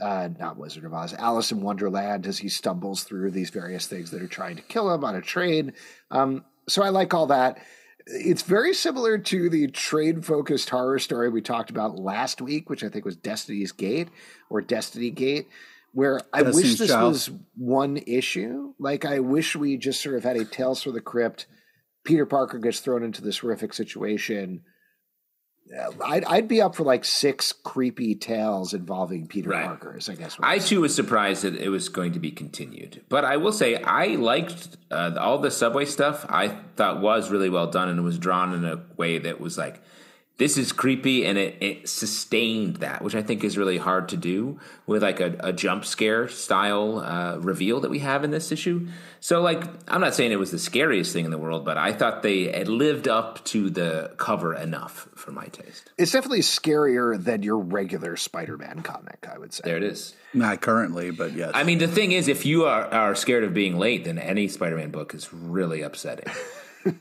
uh, 0.00 0.28
not 0.38 0.56
Wizard 0.56 0.84
of 0.84 0.94
Oz, 0.94 1.14
Alice 1.14 1.52
in 1.52 1.60
Wonderland 1.60 2.26
as 2.26 2.38
he 2.38 2.48
stumbles 2.48 3.04
through 3.04 3.30
these 3.30 3.50
various 3.50 3.86
things 3.86 4.10
that 4.10 4.22
are 4.22 4.28
trying 4.28 4.56
to 4.56 4.62
kill 4.62 4.92
him 4.92 5.04
on 5.04 5.14
a 5.14 5.20
train. 5.20 5.72
Um, 6.10 6.44
so 6.68 6.82
I 6.82 6.88
like 6.88 7.14
all 7.14 7.26
that. 7.26 7.58
It's 8.06 8.42
very 8.42 8.74
similar 8.74 9.18
to 9.18 9.48
the 9.48 9.68
train 9.68 10.22
focused 10.22 10.70
horror 10.70 10.98
story 10.98 11.28
we 11.28 11.40
talked 11.40 11.70
about 11.70 11.98
last 11.98 12.40
week, 12.40 12.68
which 12.68 12.82
I 12.82 12.88
think 12.88 13.04
was 13.04 13.16
Destiny's 13.16 13.72
Gate 13.72 14.08
or 14.50 14.60
Destiny 14.60 15.10
Gate, 15.10 15.46
where 15.92 16.20
I 16.32 16.42
wish 16.42 16.78
this 16.78 16.90
Child. 16.90 17.12
was 17.12 17.30
one 17.56 17.98
issue. 17.98 18.74
Like, 18.78 19.04
I 19.04 19.20
wish 19.20 19.54
we 19.54 19.76
just 19.76 20.02
sort 20.02 20.16
of 20.16 20.24
had 20.24 20.36
a 20.36 20.44
Tales 20.44 20.82
from 20.82 20.94
the 20.94 21.00
Crypt. 21.00 21.46
Peter 22.04 22.26
Parker 22.26 22.58
gets 22.58 22.80
thrown 22.80 23.04
into 23.04 23.22
this 23.22 23.38
horrific 23.38 23.72
situation. 23.72 24.62
I'd, 26.04 26.24
I'd 26.24 26.48
be 26.48 26.60
up 26.60 26.74
for 26.74 26.82
like 26.84 27.04
six 27.04 27.52
creepy 27.52 28.14
tales 28.14 28.74
involving 28.74 29.26
Peter 29.26 29.50
Right. 29.50 29.64
Parker. 29.64 29.96
Is 29.96 30.08
I 30.08 30.14
guess 30.14 30.38
what 30.38 30.46
I 30.46 30.58
too 30.58 30.80
was 30.82 30.94
surprised 30.94 31.42
that 31.44 31.56
it 31.56 31.68
was 31.68 31.88
going 31.88 32.12
to 32.12 32.18
be 32.20 32.30
continued, 32.30 33.02
but 33.08 33.24
I 33.24 33.36
will 33.38 33.52
say 33.52 33.76
I 33.76 34.08
liked 34.16 34.76
uh, 34.90 35.14
all 35.18 35.38
the 35.38 35.50
subway 35.50 35.84
stuff. 35.86 36.26
I 36.28 36.48
thought 36.76 37.00
was 37.00 37.30
really 37.30 37.48
well 37.48 37.66
done 37.68 37.88
and 37.88 37.98
it 37.98 38.02
was 38.02 38.18
drawn 38.18 38.52
in 38.54 38.64
a 38.64 38.82
way 38.96 39.18
that 39.18 39.40
was 39.40 39.56
like 39.56 39.80
this 40.42 40.58
is 40.58 40.72
creepy 40.72 41.24
and 41.24 41.38
it, 41.38 41.56
it 41.60 41.88
sustained 41.88 42.78
that, 42.78 43.00
which 43.00 43.14
I 43.14 43.22
think 43.22 43.44
is 43.44 43.56
really 43.56 43.78
hard 43.78 44.08
to 44.08 44.16
do 44.16 44.58
with 44.88 45.00
like 45.00 45.20
a, 45.20 45.36
a 45.38 45.52
jump 45.52 45.84
scare 45.84 46.26
style 46.26 46.98
uh, 46.98 47.36
reveal 47.36 47.78
that 47.78 47.92
we 47.92 48.00
have 48.00 48.24
in 48.24 48.32
this 48.32 48.50
issue. 48.50 48.88
So, 49.20 49.40
like, 49.40 49.62
I'm 49.86 50.00
not 50.00 50.16
saying 50.16 50.32
it 50.32 50.40
was 50.40 50.50
the 50.50 50.58
scariest 50.58 51.12
thing 51.12 51.24
in 51.24 51.30
the 51.30 51.38
world, 51.38 51.64
but 51.64 51.76
I 51.76 51.92
thought 51.92 52.24
they 52.24 52.50
had 52.50 52.66
lived 52.66 53.06
up 53.06 53.44
to 53.46 53.70
the 53.70 54.14
cover 54.16 54.52
enough 54.52 55.08
for 55.14 55.30
my 55.30 55.46
taste. 55.46 55.92
It's 55.96 56.10
definitely 56.10 56.40
scarier 56.40 57.22
than 57.22 57.44
your 57.44 57.58
regular 57.58 58.16
Spider-Man 58.16 58.82
comic. 58.82 59.28
I 59.32 59.38
would 59.38 59.52
say. 59.52 59.62
There 59.64 59.76
it 59.76 59.84
is. 59.84 60.12
Not 60.34 60.60
currently, 60.60 61.12
but 61.12 61.34
yes. 61.34 61.52
I 61.54 61.62
mean, 61.62 61.78
the 61.78 61.86
thing 61.86 62.10
is, 62.10 62.26
if 62.26 62.44
you 62.44 62.64
are, 62.64 62.86
are 62.86 63.14
scared 63.14 63.44
of 63.44 63.54
being 63.54 63.78
late, 63.78 64.06
then 64.06 64.18
any 64.18 64.48
Spider-Man 64.48 64.90
book 64.90 65.14
is 65.14 65.32
really 65.32 65.82
upsetting. 65.82 66.26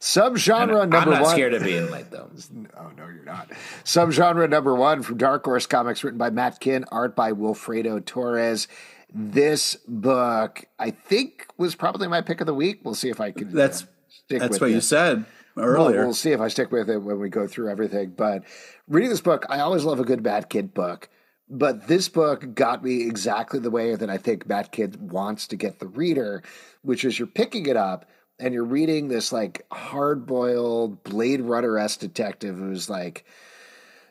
Subgenre 0.00 0.68
number 0.68 0.76
one. 0.78 0.94
I'm 0.94 1.10
not 1.10 1.22
one. 1.22 1.30
scared 1.32 1.54
of 1.54 1.62
being 1.62 1.90
late, 1.90 2.10
though. 2.10 2.30
Oh 2.78 2.90
no, 2.96 3.04
you're 3.06 3.24
not. 3.24 3.50
Subgenre 3.84 4.48
number 4.48 4.74
one 4.74 5.02
from 5.02 5.18
Dark 5.18 5.44
Horse 5.44 5.66
Comics, 5.66 6.02
written 6.02 6.18
by 6.18 6.30
Matt 6.30 6.60
Kindt, 6.60 6.84
art 6.90 7.14
by 7.14 7.32
Wilfredo 7.32 8.04
Torres. 8.04 8.66
This 9.12 9.76
book, 9.86 10.64
I 10.78 10.90
think, 10.90 11.46
was 11.58 11.74
probably 11.74 12.08
my 12.08 12.22
pick 12.22 12.40
of 12.40 12.46
the 12.46 12.54
week. 12.54 12.80
We'll 12.82 12.94
see 12.94 13.10
if 13.10 13.20
I 13.20 13.32
can. 13.32 13.48
uh, 13.48 13.50
that's 13.52 13.86
stick 14.08 14.40
that's 14.40 14.60
what 14.60 14.70
it. 14.70 14.74
you 14.74 14.80
said 14.80 15.24
Well, 15.56 15.66
earlier. 15.66 16.04
we'll 16.04 16.14
see 16.14 16.30
if 16.32 16.40
I 16.40 16.48
stick 16.48 16.70
with 16.72 16.88
it 16.88 16.98
when 17.02 17.18
we 17.18 17.28
go 17.28 17.46
through 17.46 17.70
everything. 17.70 18.14
But 18.16 18.44
reading 18.88 19.10
this 19.10 19.20
book, 19.20 19.44
I 19.50 19.60
always 19.60 19.84
love 19.84 20.00
a 20.00 20.04
good 20.04 20.22
Matt 20.22 20.48
Kindt 20.48 20.72
book. 20.72 21.08
But 21.50 21.88
this 21.88 22.08
book 22.08 22.54
got 22.54 22.82
me 22.84 23.02
exactly 23.02 23.58
the 23.58 23.70
way 23.70 23.96
that 23.96 24.08
I 24.08 24.16
think 24.16 24.48
Matt 24.48 24.72
Kindt 24.72 24.96
wants 24.98 25.48
to 25.48 25.56
get 25.56 25.80
the 25.80 25.88
reader, 25.88 26.42
which 26.82 27.04
is 27.04 27.18
you're 27.18 27.26
picking 27.26 27.66
it 27.66 27.76
up 27.76 28.06
and 28.40 28.54
you're 28.54 28.64
reading 28.64 29.08
this 29.08 29.32
like 29.32 29.66
hard 29.70 30.26
boiled 30.26 31.02
Blade 31.04 31.42
Runner 31.42 31.78
esque 31.78 32.00
detective 32.00 32.56
who's 32.56 32.88
like, 32.88 33.24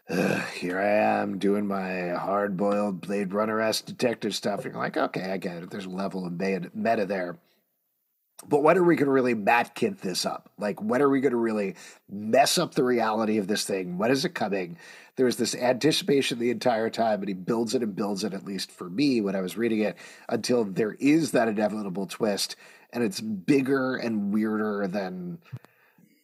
"Ugh, 0.09 0.41
here 0.53 0.79
I 0.79 1.21
am 1.21 1.39
doing 1.39 1.67
my 1.67 2.09
hard 2.09 2.55
boiled 2.57 3.01
Blade 3.01 3.33
Runner 3.33 3.59
esque 3.59 3.85
detective 3.85 4.35
stuff. 4.35 4.65
And 4.65 4.73
you're 4.73 4.83
like, 4.83 4.97
okay, 4.97 5.31
I 5.31 5.37
get 5.37 5.63
it. 5.63 5.69
There's 5.69 5.85
a 5.85 5.89
level 5.89 6.25
of 6.25 6.39
meta 6.39 7.05
there. 7.05 7.37
But 8.47 8.63
when 8.63 8.77
are 8.77 8.83
we 8.83 8.95
going 8.95 9.07
to 9.07 9.11
really 9.11 9.33
Matt 9.33 9.75
this 10.01 10.25
up? 10.25 10.49
Like, 10.57 10.81
when 10.81 11.01
are 11.01 11.09
we 11.09 11.19
going 11.19 11.33
to 11.33 11.37
really 11.37 11.75
mess 12.09 12.57
up 12.57 12.73
the 12.73 12.85
reality 12.85 13.37
of 13.37 13.47
this 13.47 13.65
thing? 13.65 13.97
When 13.97 14.11
is 14.11 14.23
it 14.23 14.29
coming? 14.29 14.77
There's 15.17 15.35
this 15.35 15.53
anticipation 15.53 16.39
the 16.39 16.51
entire 16.51 16.89
time, 16.89 17.19
and 17.19 17.27
he 17.27 17.33
builds 17.33 17.75
it 17.75 17.83
and 17.83 17.95
builds 17.95 18.23
it, 18.23 18.33
at 18.33 18.45
least 18.45 18.71
for 18.71 18.89
me 18.89 19.19
when 19.19 19.35
I 19.35 19.41
was 19.41 19.57
reading 19.57 19.79
it, 19.79 19.97
until 20.29 20.63
there 20.63 20.95
is 20.99 21.31
that 21.31 21.49
inevitable 21.49 22.05
twist. 22.05 22.55
And 22.91 23.03
it's 23.03 23.21
bigger 23.21 23.95
and 23.95 24.33
weirder 24.33 24.87
than 24.87 25.39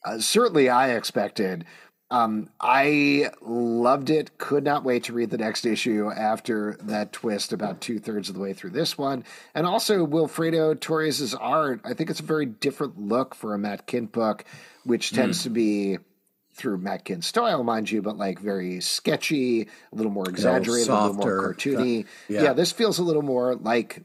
uh, 0.04 0.20
certainly 0.20 0.70
I 0.70 0.92
expected. 0.96 1.66
Um, 2.12 2.50
I 2.62 3.32
loved 3.42 4.12
it. 4.12 4.38
Could 4.38 4.64
not 4.64 4.84
wait 4.84 5.06
to 5.06 5.14
read 5.14 5.32
the 5.32 5.40
next 5.40 5.66
issue 5.66 6.12
after 6.16 6.78
that 6.84 7.12
twist 7.12 7.52
about 7.52 7.82
two 7.82 8.00
thirds 8.00 8.30
of 8.30 8.36
the 8.36 8.42
way 8.42 8.54
through 8.54 8.70
this 8.72 8.98
one. 8.98 9.24
And 9.56 9.66
also 9.66 10.06
Wilfredo 10.06 10.80
Torres' 10.80 11.34
art. 11.34 11.82
I 11.84 11.94
think 11.94 12.12
it's 12.12 12.20
a 12.20 12.24
very 12.24 12.46
different 12.46 13.00
look 13.00 13.34
for 13.34 13.56
a 13.56 13.58
Matt 13.58 13.88
Kindt 13.88 14.12
book, 14.12 14.46
which 14.84 15.12
tends 15.14 15.44
to 15.44 15.50
be 15.50 15.98
through 16.54 16.78
Matt 16.78 17.06
Kindt's 17.06 17.28
style, 17.28 17.64
mind 17.64 17.90
you, 17.92 18.02
but 18.02 18.18
like 18.18 18.40
very 18.40 18.80
sketchy, 18.82 19.64
a 19.64 19.96
little 19.96 20.12
more 20.12 20.30
exaggerated, 20.30 20.88
a 20.88 20.94
little 20.94 21.14
more 21.16 21.54
softer. 21.54 21.72
cartoony. 21.72 22.06
Yeah. 22.30 22.44
yeah. 22.44 22.54
this 22.54 22.72
feels 22.72 23.00
a 23.00 23.04
little 23.04 23.24
more 23.24 23.56
like 23.56 24.04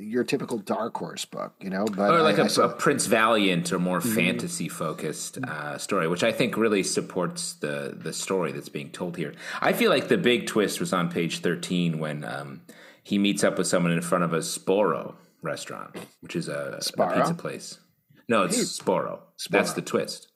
your 0.00 0.24
typical 0.24 0.58
Dark 0.58 0.96
Horse 0.96 1.24
book, 1.24 1.52
you 1.60 1.70
know. 1.70 1.84
But 1.84 2.10
Or 2.10 2.22
like 2.22 2.38
I- 2.38 2.42
a 2.42 2.44
I 2.44 2.48
saw- 2.48 2.64
a 2.64 2.68
Prince 2.68 3.06
Valiant 3.06 3.72
or 3.72 3.78
more 3.78 4.00
fantasy 4.00 4.68
focused 4.68 5.38
uh, 5.44 5.78
story, 5.78 6.08
which 6.08 6.24
I 6.24 6.32
think 6.32 6.56
really 6.56 6.82
supports 6.82 7.52
the 7.54 7.94
the 7.96 8.12
story 8.12 8.52
that's 8.52 8.68
being 8.68 8.90
told 8.90 9.16
here. 9.16 9.34
I 9.60 9.72
feel 9.72 9.90
like 9.90 10.08
the 10.08 10.18
big 10.18 10.46
twist 10.46 10.80
was 10.80 10.92
on 10.92 11.10
page 11.10 11.40
thirteen 11.40 11.98
when 11.98 12.24
um, 12.24 12.62
he 13.02 13.18
meets 13.18 13.44
up 13.44 13.58
with 13.58 13.66
someone 13.66 13.92
in 13.92 14.00
front 14.02 14.24
of 14.24 14.32
a 14.32 14.38
Sbarro 14.38 15.14
restaurant, 15.42 15.96
which 16.20 16.34
is 16.36 16.48
a, 16.48 16.78
a 16.98 17.12
pizza 17.14 17.34
place. 17.34 17.78
No, 18.28 18.44
it's 18.44 18.78
Sbarro. 18.80 19.20
That's 19.50 19.72
the 19.74 19.82
twist. 19.82 20.28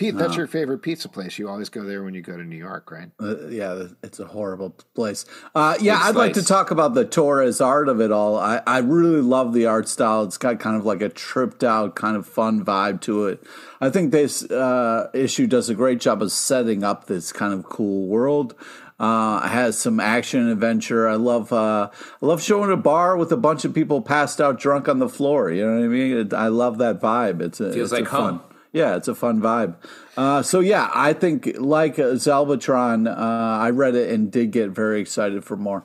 Pete, 0.00 0.16
that's 0.16 0.34
your 0.34 0.46
favorite 0.46 0.78
pizza 0.78 1.10
place. 1.10 1.38
You 1.38 1.50
always 1.50 1.68
go 1.68 1.84
there 1.84 2.02
when 2.02 2.14
you 2.14 2.22
go 2.22 2.34
to 2.34 2.42
New 2.42 2.56
York, 2.56 2.90
right? 2.90 3.10
Uh, 3.20 3.48
yeah, 3.48 3.88
it's 4.02 4.18
a 4.18 4.24
horrible 4.24 4.70
place. 4.94 5.26
Uh, 5.54 5.76
yeah, 5.78 6.00
I'd 6.02 6.14
like 6.14 6.32
to 6.32 6.42
talk 6.42 6.70
about 6.70 6.94
the 6.94 7.04
Torres 7.04 7.60
art 7.60 7.86
of 7.86 8.00
it 8.00 8.10
all. 8.10 8.38
I, 8.38 8.62
I 8.66 8.78
really 8.78 9.20
love 9.20 9.52
the 9.52 9.66
art 9.66 9.90
style. 9.90 10.22
It's 10.22 10.38
got 10.38 10.58
kind 10.58 10.74
of 10.74 10.86
like 10.86 11.02
a 11.02 11.10
tripped 11.10 11.62
out, 11.62 11.96
kind 11.96 12.16
of 12.16 12.26
fun 12.26 12.64
vibe 12.64 13.02
to 13.02 13.26
it. 13.26 13.44
I 13.78 13.90
think 13.90 14.10
this 14.10 14.42
uh, 14.50 15.10
issue 15.12 15.46
does 15.46 15.68
a 15.68 15.74
great 15.74 16.00
job 16.00 16.22
of 16.22 16.32
setting 16.32 16.82
up 16.82 17.04
this 17.04 17.30
kind 17.30 17.52
of 17.52 17.64
cool 17.64 18.06
world. 18.06 18.54
Uh, 18.98 19.46
has 19.46 19.78
some 19.78 20.00
action 20.00 20.40
and 20.40 20.50
adventure. 20.50 21.08
I 21.08 21.16
love 21.16 21.52
uh, 21.52 21.90
I 21.92 22.26
love 22.26 22.42
showing 22.42 22.70
a 22.70 22.76
bar 22.76 23.18
with 23.18 23.32
a 23.32 23.36
bunch 23.36 23.66
of 23.66 23.74
people 23.74 24.00
passed 24.00 24.40
out 24.40 24.58
drunk 24.58 24.88
on 24.88 24.98
the 24.98 25.10
floor. 25.10 25.50
You 25.50 25.66
know 25.66 25.76
what 25.76 25.84
I 25.84 25.88
mean? 25.88 26.16
It, 26.16 26.32
I 26.32 26.48
love 26.48 26.78
that 26.78 27.00
vibe. 27.02 27.42
It's 27.42 27.60
a, 27.60 27.72
Feels 27.72 27.92
it's 27.92 27.98
a 27.98 28.02
like 28.02 28.08
home. 28.08 28.40
Fun. 28.72 28.80
Yeah, 28.80 28.96
it's 28.96 29.08
a 29.08 29.14
fun 29.14 29.40
vibe. 29.40 29.76
Uh, 30.16 30.42
so 30.42 30.60
yeah, 30.60 30.90
I 30.94 31.12
think 31.12 31.56
like 31.58 31.98
uh, 31.98 32.14
Zalbatron, 32.14 33.08
uh, 33.08 33.62
I 33.62 33.70
read 33.70 33.94
it 33.94 34.10
and 34.12 34.30
did 34.30 34.50
get 34.50 34.70
very 34.70 35.00
excited 35.00 35.44
for 35.44 35.56
more. 35.56 35.84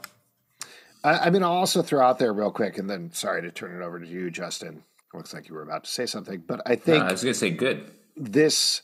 I, 1.04 1.18
I 1.18 1.30
mean, 1.30 1.44
I'll 1.44 1.52
also 1.52 1.82
throw 1.82 2.06
out 2.06 2.20
there 2.20 2.34
real 2.34 2.52
quick, 2.52 2.78
and 2.78 2.90
then 2.90 3.12
sorry 3.14 3.42
to 3.44 3.52
turn 3.52 3.82
it 3.82 3.86
over 3.86 4.00
to 4.00 4.08
you, 4.08 4.30
Justin. 4.32 4.84
Looks 5.14 5.34
like 5.34 5.48
you 5.48 5.56
were 5.56 5.62
about 5.62 5.86
to 5.86 5.90
say 5.90 6.06
something, 6.06 6.44
but 6.46 6.62
I 6.66 6.76
think 6.76 7.04
I 7.04 7.12
was 7.12 7.24
going 7.24 7.34
to 7.34 7.40
say 7.40 7.52
good. 7.52 7.90
this 8.18 8.82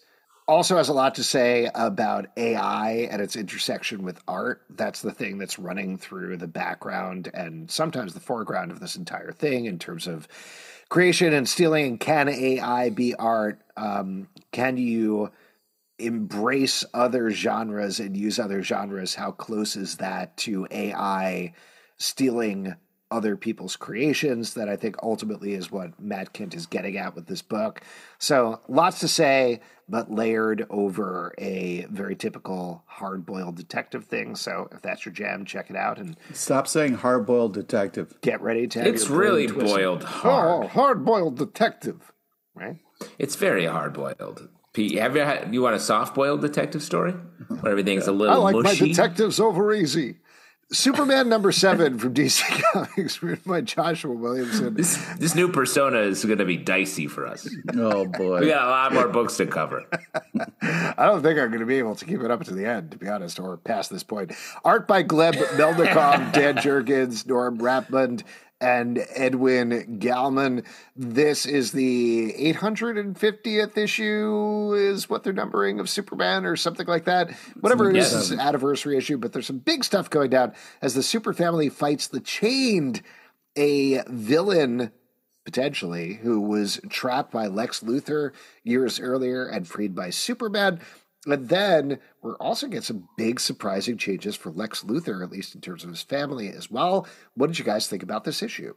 also 0.48 0.78
has 0.78 0.90
a 0.90 0.94
lot 0.94 1.16
to 1.16 1.24
say 1.24 1.70
about 1.74 2.28
AI 2.36 3.08
and 3.12 3.22
its 3.22 3.36
intersection 3.36 4.04
with 4.04 4.22
art. 4.28 4.62
That's 4.70 5.02
the 5.02 5.14
thing 5.14 5.38
that's 5.38 5.60
running 5.60 5.98
through 5.98 6.38
the 6.38 6.48
background 6.48 7.30
and 7.34 7.70
sometimes 7.70 8.14
the 8.14 8.20
foreground 8.20 8.72
of 8.72 8.80
this 8.80 8.96
entire 8.96 9.32
thing 9.32 9.66
in 9.66 9.80
terms 9.80 10.08
of 10.08 10.28
creation 10.92 11.32
and 11.32 11.48
stealing. 11.48 11.98
Can 11.98 12.28
AI 12.28 12.90
be 12.90 13.16
art? 13.16 13.62
Um, 13.78 14.28
can 14.52 14.76
you 14.76 15.32
embrace 15.98 16.84
other 16.94 17.32
genres 17.32 18.02
and 18.02 18.16
use 18.16 18.38
other 18.38 18.62
genres? 18.62 19.16
How 19.16 19.32
close 19.32 19.78
is 19.78 19.98
that 19.98 20.36
to 20.38 20.68
AI 20.70 21.54
stealing 21.96 22.76
other 23.10 23.38
people's 23.38 23.78
creations? 23.78 24.54
That 24.56 24.68
I 24.68 24.76
think 24.76 24.98
ultimately 25.02 25.54
is 25.54 25.72
what 25.72 25.98
Matt 25.98 26.34
Kindt 26.34 26.54
is 26.54 26.66
getting 26.66 26.98
at 26.98 27.16
with 27.16 27.26
this 27.26 27.42
book. 27.42 27.80
So 28.20 28.60
lots 28.68 29.00
to 29.00 29.08
say, 29.08 29.62
but 29.92 30.10
layered 30.10 30.66
over 30.70 31.36
a 31.38 31.86
very 31.92 32.16
typical 32.16 32.82
hard 32.88 33.26
boiled 33.26 33.58
detective 33.58 34.06
thing. 34.06 34.36
So 34.38 34.70
if 34.72 34.82
that's 34.82 35.06
your 35.06 35.14
jam, 35.14 35.44
check 35.46 35.70
it 35.70 35.76
out 35.76 36.00
and 36.00 36.16
Stop 36.34 36.68
saying 36.68 36.94
hard 36.94 37.26
boiled 37.26 37.54
detective. 37.54 38.18
get 38.22 38.42
ready 38.42 38.68
to 38.68 38.80
have 38.80 38.88
It's 38.88 39.10
your 39.10 39.18
really 39.18 39.48
twisted. 39.48 39.70
boiled 39.76 40.04
oh, 40.04 40.08
hard. 40.08 40.64
Oh, 40.64 40.68
hard 40.70 41.06
boiled 41.06 41.38
detective. 41.38 42.14
Right? 42.56 42.78
It's 43.20 43.36
very 43.36 43.66
hard 43.66 43.94
boiled. 43.94 44.48
Pete, 44.74 44.98
have 44.98 45.18
you 45.18 45.24
had, 45.24 45.54
you 45.54 45.62
want 45.62 45.76
a 45.76 45.80
soft 45.80 46.16
boiled 46.16 46.40
detective 46.40 46.82
story 46.82 47.12
where 47.60 47.72
everything's 47.72 48.08
a 48.08 48.14
little 48.14 48.36
I 48.36 48.54
like 48.54 48.64
mushy? 48.64 48.84
my 48.84 48.88
detectives 48.88 49.40
over 49.42 49.74
easy. 49.74 50.20
Superman 50.72 51.28
number 51.28 51.52
seven 51.52 52.00
from 52.00 52.14
DC 52.14 52.44
Comics, 52.74 53.22
written 53.22 53.44
by 53.46 53.62
Joshua 53.62 54.14
Williamson. 54.14 54.74
This 54.74 54.96
this 55.16 55.36
new 55.36 55.50
persona 55.52 56.00
is 56.00 56.24
going 56.24 56.38
to 56.38 56.46
be 56.46 56.56
dicey 56.58 57.08
for 57.08 57.28
us. 57.28 57.50
Oh 57.76 58.06
boy. 58.06 58.40
We 58.40 58.48
got 58.48 58.68
a 58.68 58.70
lot 58.70 58.94
more 58.94 59.08
books 59.10 59.38
to 59.38 59.46
cover. 59.46 59.84
I 60.62 61.06
don't 61.06 61.22
think 61.22 61.40
I'm 61.40 61.50
going 61.50 61.60
to 61.60 61.66
be 61.66 61.78
able 61.78 61.96
to 61.96 62.06
keep 62.06 62.22
it 62.22 62.32
up 62.32 62.44
to 62.46 62.54
the 62.54 62.66
end, 62.66 62.92
to 62.92 62.98
be 62.98 63.10
honest, 63.10 63.40
or 63.40 63.58
past 63.58 63.90
this 63.92 64.04
point. 64.04 64.32
Art 64.64 64.88
by 64.88 65.04
Gleb 65.04 65.34
Melnikov, 65.34 66.32
Dan 66.34 66.56
Jurgens, 66.56 67.28
Norm 67.28 67.58
Rapmund, 67.58 68.24
and 68.62 69.06
Edwin 69.16 70.00
Galmon. 70.00 70.66
This 70.96 71.46
is 71.46 71.72
the 71.72 72.32
850th 72.34 73.78
issue, 73.78 74.74
is 74.76 75.10
what 75.10 75.24
they're 75.24 75.34
numbering 75.34 75.80
of 75.80 75.90
Superman 75.90 76.46
or 76.46 76.56
something 76.56 76.88
like 76.88 77.06
that. 77.06 77.32
Whatever 77.60 77.90
it 77.90 77.98
is, 77.98 78.14
it's 78.14 78.30
an 78.30 78.40
anniversary 78.40 78.98
issue, 78.98 79.18
but 79.18 79.34
there's 79.34 79.48
some 79.48 79.58
big 79.58 79.84
stuff 79.84 80.10
going 80.10 80.30
down 80.30 80.54
as 80.82 80.94
the 80.94 81.04
Super 81.04 81.34
family 81.34 81.70
fights 81.70 82.08
the 82.08 82.20
Chained, 82.20 83.02
a 83.58 84.04
villain 84.08 84.92
potentially, 85.44 86.14
who 86.22 86.40
was 86.40 86.80
trapped 86.90 87.32
by 87.32 87.48
Lex 87.48 87.82
Luthor 87.82 88.32
years 88.64 89.00
earlier 89.00 89.48
and 89.48 89.68
freed 89.68 89.96
by 89.96 90.12
Superman. 90.12 90.80
And 91.28 91.50
then 91.50 92.00
we're 92.24 92.36
also 92.38 92.68
get 92.68 92.84
some 92.84 93.08
big 93.18 93.40
surprising 93.40 93.98
changes 93.98 94.36
for 94.36 94.52
Lex 94.52 94.84
Luthor, 94.84 95.24
at 95.24 95.32
least 95.32 95.54
in 95.54 95.62
terms 95.62 95.84
of 95.84 95.90
his 95.92 96.02
family 96.02 96.50
as 96.50 96.72
well. 96.72 97.08
What 97.36 97.48
did 97.48 97.60
you 97.60 97.66
guys 97.66 97.88
think 97.88 98.02
about 98.02 98.24
this 98.24 98.42
issue? 98.42 98.74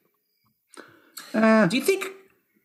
Eh, 1.33 1.67
Do 1.67 1.77
you 1.77 1.83
think? 1.83 2.07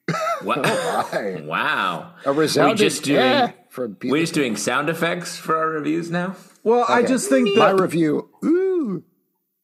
What? 0.42 0.66
Hi. 0.66 1.42
wow. 1.46 2.14
A 2.26 2.34
We're 2.34 2.48
just 2.76 3.04
doing. 3.04 3.20
eh 3.20 3.52
from 3.70 3.96
people. 3.96 4.14
We're 4.14 4.24
just 4.24 4.34
doing 4.34 4.56
sound 4.56 4.90
effects 4.90 5.38
for 5.38 5.56
our 5.56 5.70
reviews 5.70 6.10
now. 6.10 6.36
well, 6.64 6.86
I 6.90 7.04
just 7.04 7.30
think 7.30 7.56
My 7.58 7.68
that 7.74 7.80
review. 7.82 8.30
Ooh. 8.44 9.04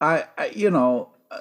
I, 0.00 0.24
I 0.38 0.46
you 0.54 0.70
know, 0.70 1.10
uh, 1.30 1.38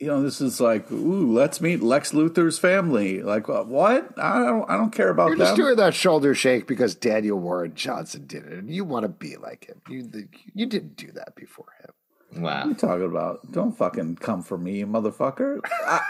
you 0.00 0.06
know, 0.06 0.22
this 0.22 0.40
is 0.40 0.60
like, 0.60 0.90
ooh, 0.92 1.32
let's 1.32 1.60
meet 1.60 1.82
Lex 1.82 2.12
Luthor's 2.12 2.58
family. 2.58 3.20
Like, 3.22 3.48
what? 3.48 4.16
I 4.18 4.38
don't, 4.38 4.70
I 4.70 4.76
don't 4.76 4.92
care 4.92 5.08
about 5.10 5.28
You're 5.28 5.36
them. 5.38 5.46
just 5.46 5.56
doing 5.56 5.76
that 5.76 5.94
shoulder 5.94 6.34
shake 6.34 6.66
because 6.68 6.94
Daniel 6.94 7.38
Warren 7.38 7.74
Johnson 7.74 8.26
did 8.26 8.44
it, 8.46 8.52
and 8.52 8.70
you 8.70 8.84
want 8.84 9.02
to 9.04 9.08
be 9.08 9.36
like 9.36 9.66
him. 9.66 9.80
You 9.88 10.08
you 10.54 10.66
didn't 10.66 10.96
do 10.96 11.10
that 11.12 11.34
before 11.34 11.66
him. 11.82 12.42
Wow. 12.42 12.66
you 12.66 12.74
talking 12.74 13.06
about? 13.06 13.50
Don't 13.50 13.72
fucking 13.76 14.16
come 14.16 14.42
for 14.42 14.58
me, 14.58 14.84
motherfucker. 14.84 15.60
I, 15.86 16.00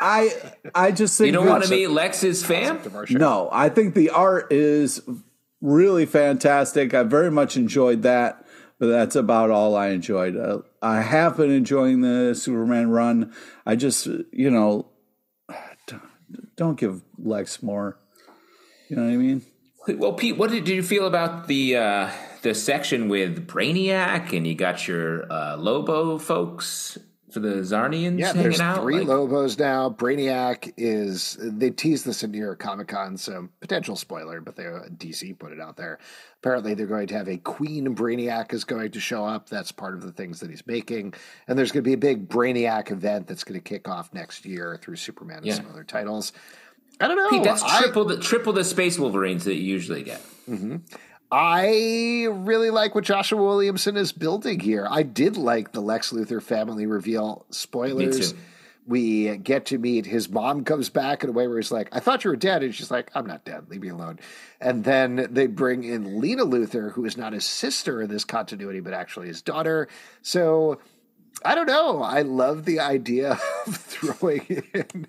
I, 0.74 0.86
I 0.88 0.90
just 0.90 1.16
think 1.16 1.26
You 1.26 1.32
don't 1.32 1.46
that- 1.46 1.52
want 1.52 1.64
to 1.64 1.70
meet 1.70 1.86
Lex's 1.88 2.44
fam? 2.44 2.78
Of 2.84 2.94
our 2.96 3.06
show. 3.06 3.16
No, 3.18 3.48
I 3.52 3.68
think 3.68 3.94
the 3.94 4.10
art 4.10 4.52
is 4.52 5.00
really 5.62 6.06
fantastic. 6.06 6.92
I 6.92 7.04
very 7.04 7.30
much 7.30 7.56
enjoyed 7.56 8.02
that, 8.02 8.44
but 8.78 8.86
that's 8.86 9.16
about 9.16 9.50
all 9.50 9.76
I 9.76 9.88
enjoyed. 9.88 10.36
Uh, 10.36 10.60
I 10.80 11.00
have 11.00 11.36
been 11.36 11.50
enjoying 11.50 12.00
the 12.00 12.34
Superman 12.34 12.90
run. 12.90 13.32
I 13.66 13.76
just, 13.76 14.06
you 14.32 14.50
know, 14.50 14.86
don't 16.56 16.78
give 16.78 17.02
Lex 17.18 17.62
more. 17.62 17.98
You 18.88 18.96
know 18.96 19.04
what 19.04 19.12
I 19.12 19.16
mean? 19.16 19.42
Well, 19.88 20.12
Pete, 20.12 20.36
what 20.36 20.50
did, 20.50 20.68
you 20.68 20.82
feel 20.82 21.06
about 21.06 21.46
the 21.46 21.76
uh, 21.76 22.10
the 22.42 22.54
section 22.54 23.08
with 23.08 23.46
Brainiac 23.46 24.36
and 24.36 24.46
you 24.46 24.54
got 24.54 24.86
your 24.86 25.30
uh, 25.32 25.56
Lobo 25.56 26.18
folks 26.18 26.98
for 27.30 27.40
the 27.40 27.56
Czarnians 27.62 28.18
Yeah, 28.18 28.32
there's 28.32 28.60
out? 28.60 28.82
three 28.82 28.98
Like- 29.00 29.08
Lobos 29.08 29.58
now. 29.58 29.90
Brainiac 29.90 30.72
is 30.76 31.36
they 31.40 31.70
teased 31.70 32.04
this 32.06 32.22
in 32.22 32.30
New 32.30 32.38
York 32.38 32.58
Comic 32.58 32.88
Con, 32.88 33.16
so 33.16 33.48
potential 33.60 33.96
spoiler, 33.96 34.40
but 34.40 34.56
they 34.56 34.66
uh, 34.66 34.88
DC 34.96 35.38
put 35.38 35.52
it 35.52 35.60
out 35.60 35.76
there. 35.76 35.98
Apparently, 36.42 36.74
they're 36.74 36.86
going 36.86 37.08
to 37.08 37.14
have 37.16 37.28
a 37.28 37.36
Queen 37.38 37.94
Brainiac 37.96 38.52
is 38.52 38.64
going 38.64 38.90
to 38.92 39.00
show 39.00 39.24
up. 39.24 39.48
That's 39.48 39.72
part 39.72 39.94
of 39.94 40.02
the 40.02 40.12
things 40.12 40.40
that 40.40 40.50
he's 40.50 40.66
making, 40.66 41.14
and 41.48 41.58
there's 41.58 41.72
going 41.72 41.82
to 41.84 41.88
be 41.88 41.94
a 41.94 41.98
big 41.98 42.28
Brainiac 42.28 42.90
event 42.90 43.26
that's 43.26 43.44
going 43.44 43.58
to 43.60 43.64
kick 43.64 43.88
off 43.88 44.12
next 44.14 44.46
year 44.46 44.78
through 44.80 44.96
Superman 44.96 45.38
and 45.38 45.46
Yeah. 45.46 45.54
some 45.54 45.66
other 45.70 45.84
titles. 45.84 46.32
I 47.00 47.06
don't 47.08 47.16
know. 47.16 47.28
Pete, 47.30 47.44
that's 47.44 47.62
I- 47.62 47.80
triple 47.82 48.04
the 48.04 48.18
triple 48.18 48.52
the 48.52 48.64
Space 48.64 48.98
Wolverines 48.98 49.44
that 49.44 49.54
you 49.54 49.62
usually 49.62 50.02
get. 50.02 50.20
Mm-hmm. 50.48 50.76
I 51.30 52.26
really 52.30 52.70
like 52.70 52.94
what 52.94 53.04
Joshua 53.04 53.42
Williamson 53.42 53.96
is 53.96 54.12
building 54.12 54.60
here. 54.60 54.86
I 54.88 55.02
did 55.02 55.36
like 55.36 55.72
the 55.72 55.80
Lex 55.80 56.10
Luthor 56.10 56.42
family 56.42 56.86
reveal. 56.86 57.44
Spoilers. 57.50 58.34
We 58.86 59.36
get 59.36 59.66
to 59.66 59.76
meet 59.76 60.06
his 60.06 60.30
mom 60.30 60.64
comes 60.64 60.88
back 60.88 61.22
in 61.22 61.28
a 61.28 61.32
way 61.32 61.46
where 61.46 61.58
he's 61.58 61.70
like, 61.70 61.90
I 61.92 62.00
thought 62.00 62.24
you 62.24 62.30
were 62.30 62.36
dead. 62.36 62.62
And 62.62 62.74
she's 62.74 62.90
like, 62.90 63.10
I'm 63.14 63.26
not 63.26 63.44
dead. 63.44 63.68
Leave 63.68 63.82
me 63.82 63.90
alone. 63.90 64.18
And 64.62 64.82
then 64.82 65.28
they 65.30 65.46
bring 65.46 65.84
in 65.84 66.18
Lena 66.18 66.46
Luthor, 66.46 66.92
who 66.92 67.04
is 67.04 67.18
not 67.18 67.34
his 67.34 67.44
sister 67.44 68.00
in 68.00 68.08
this 68.08 68.24
continuity, 68.24 68.80
but 68.80 68.94
actually 68.94 69.26
his 69.26 69.42
daughter. 69.42 69.88
So 70.22 70.78
I 71.44 71.54
don't 71.54 71.66
know. 71.66 72.02
I 72.02 72.22
love 72.22 72.64
the 72.64 72.80
idea 72.80 73.38
of 73.66 73.76
throwing 73.76 74.64
in 74.74 75.06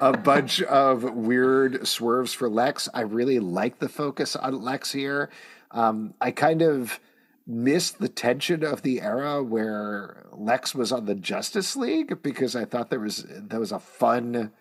a 0.00 0.16
bunch 0.16 0.62
of 0.62 1.04
weird 1.04 1.86
swerves 1.86 2.32
for 2.32 2.48
Lex. 2.48 2.88
I 2.92 3.02
really 3.02 3.38
like 3.38 3.78
the 3.78 3.88
focus 3.88 4.36
on 4.36 4.62
Lex 4.62 4.92
here. 4.92 5.30
Um, 5.70 6.14
I 6.20 6.30
kind 6.30 6.62
of 6.62 6.98
missed 7.46 7.98
the 7.98 8.08
tension 8.08 8.64
of 8.64 8.82
the 8.82 9.00
era 9.00 9.42
where 9.42 10.26
Lex 10.32 10.74
was 10.74 10.92
on 10.92 11.04
the 11.04 11.14
Justice 11.14 11.76
League 11.76 12.22
because 12.22 12.56
I 12.56 12.64
thought 12.64 12.90
there 12.90 13.00
was 13.00 13.26
that 13.28 13.60
was 13.60 13.72
a 13.72 13.80
fun 13.80 14.52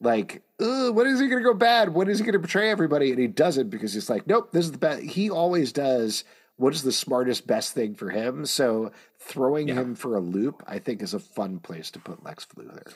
like, 0.00 0.42
when 0.58 1.06
is 1.06 1.20
he 1.20 1.28
going 1.28 1.42
to 1.42 1.48
go 1.48 1.54
bad? 1.54 1.94
When 1.94 2.08
is 2.08 2.18
he 2.18 2.24
going 2.24 2.34
to 2.34 2.38
betray 2.38 2.70
everybody? 2.70 3.10
And 3.10 3.18
he 3.18 3.26
doesn't 3.26 3.70
because 3.70 3.94
he's 3.94 4.10
like, 4.10 4.26
nope, 4.26 4.52
this 4.52 4.66
is 4.66 4.72
the 4.72 4.78
best. 4.78 5.02
He 5.02 5.30
always 5.30 5.72
does 5.72 6.24
what 6.56 6.74
is 6.74 6.82
the 6.82 6.92
smartest, 6.92 7.46
best 7.46 7.74
thing 7.74 7.94
for 7.94 8.10
him. 8.10 8.46
So 8.46 8.92
throwing 9.20 9.68
him 9.68 9.94
for 9.94 10.16
a 10.16 10.20
loop, 10.20 10.62
I 10.66 10.78
think, 10.78 11.02
is 11.02 11.14
a 11.14 11.18
fun 11.20 11.58
place 11.58 11.90
to 11.92 11.98
put 11.98 12.24
Lex 12.24 12.46
Luthor. 12.56 12.92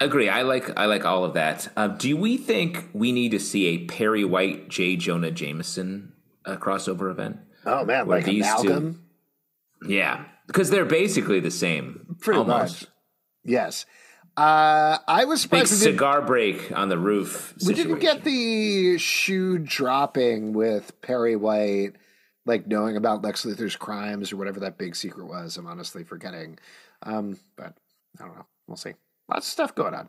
Agree. 0.00 0.28
I 0.28 0.42
like 0.42 0.76
I 0.76 0.86
like 0.86 1.04
all 1.04 1.24
of 1.24 1.34
that. 1.34 1.68
Uh, 1.76 1.88
do 1.88 2.16
we 2.16 2.36
think 2.36 2.88
we 2.92 3.12
need 3.12 3.30
to 3.30 3.38
see 3.38 3.66
a 3.68 3.84
Perry 3.86 4.24
White, 4.24 4.68
J. 4.68 4.96
Jonah 4.96 5.30
Jameson 5.30 6.12
uh, 6.44 6.56
crossover 6.56 7.10
event? 7.10 7.38
Oh 7.64 7.84
man, 7.84 8.06
Where 8.06 8.18
like 8.18 8.26
these 8.26 8.46
two- 8.60 8.96
Yeah, 9.86 10.24
because 10.48 10.70
they're 10.70 10.84
basically 10.84 11.38
the 11.40 11.50
same. 11.52 12.16
pretty 12.20 12.38
almost. 12.38 12.82
much. 12.82 12.90
Yes, 13.44 13.86
uh, 14.36 14.98
I 15.06 15.24
was 15.26 15.42
Big 15.46 15.66
surprised 15.66 15.82
didn't, 15.82 15.94
cigar 15.94 16.22
break 16.22 16.72
on 16.76 16.88
the 16.88 16.98
roof. 16.98 17.54
we 17.64 17.74
didn't 17.74 18.00
get 18.00 18.24
the 18.24 18.98
shoe 18.98 19.58
dropping 19.58 20.52
with 20.52 21.00
Perry 21.02 21.36
White, 21.36 21.92
like 22.44 22.66
knowing 22.66 22.96
about 22.96 23.22
Lex 23.22 23.44
Luthor's 23.44 23.76
crimes 23.76 24.32
or 24.32 24.36
whatever 24.36 24.60
that 24.60 24.78
big 24.78 24.96
secret 24.96 25.26
was. 25.26 25.56
I'm 25.56 25.66
honestly 25.66 26.04
forgetting, 26.04 26.58
um, 27.02 27.38
but 27.56 27.74
I 28.20 28.24
don't 28.24 28.34
know. 28.36 28.46
We'll 28.66 28.76
see. 28.76 28.94
Lots 29.28 29.46
of 29.46 29.52
stuff 29.52 29.74
going 29.74 29.94
on. 29.94 30.08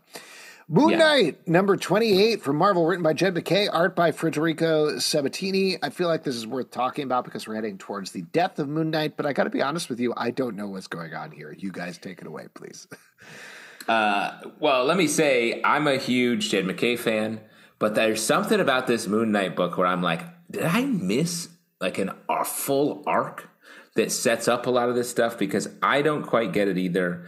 Moon 0.70 0.92
Yeah. 0.92 0.98
Knight, 0.98 1.48
number 1.48 1.76
28 1.76 2.42
from 2.42 2.56
Marvel, 2.56 2.86
written 2.86 3.04
by 3.04 3.12
Jed 3.14 3.34
MacKay, 3.34 3.68
art 3.68 3.96
by 3.96 4.12
Federico 4.12 4.96
Sabbatini. 4.96 5.78
I 5.84 5.90
feel 5.90 6.08
like 6.08 6.24
this 6.24 6.36
is 6.36 6.48
worth 6.48 6.72
talking 6.72 7.04
about 7.04 7.26
because 7.26 7.46
we're 7.48 7.56
heading 7.56 7.78
towards 7.78 8.12
the 8.12 8.22
death 8.22 8.60
of 8.60 8.70
Moon 8.70 8.90
Knight, 8.90 9.18
but 9.18 9.26
I 9.26 9.34
got 9.34 9.44
to 9.44 9.50
be 9.50 9.62
honest 9.62 9.90
with 9.90 10.00
you, 10.00 10.14
I 10.16 10.32
don't 10.32 10.56
know 10.56 10.68
what's 10.68 10.88
going 10.88 11.14
on 11.14 11.32
here. 11.32 11.54
You 11.58 11.72
guys 11.72 11.98
take 11.98 12.22
it 12.22 12.28
away, 12.28 12.48
please. 12.54 12.88
Well, 13.88 14.86
let 14.86 14.96
me 14.96 15.08
say 15.08 15.62
I'm 15.62 15.88
a 15.88 15.98
huge 15.98 16.50
Jed 16.50 16.66
MacKay 16.66 16.96
fan, 16.96 17.42
but 17.80 17.96
there's 17.96 18.24
something 18.24 18.62
about 18.62 18.88
this 18.88 19.08
Moon 19.08 19.34
Knight 19.34 19.58
book 19.58 19.78
where 19.78 19.88
I'm 19.88 20.02
like, 20.02 20.22
did 20.50 20.64
I 20.64 20.86
miss 20.86 21.50
like 21.84 22.00
an 22.00 22.12
a 22.30 22.44
full 22.44 23.04
arc 23.06 23.50
that 23.96 24.12
sets 24.12 24.48
up 24.48 24.66
a 24.66 24.70
lot 24.72 24.90
of 24.90 24.96
this 24.96 25.10
stuff? 25.10 25.38
Because 25.38 25.68
I 25.84 26.02
don't 26.02 26.24
quite 26.24 26.54
get 26.54 26.68
it 26.68 26.78
either. 26.78 27.28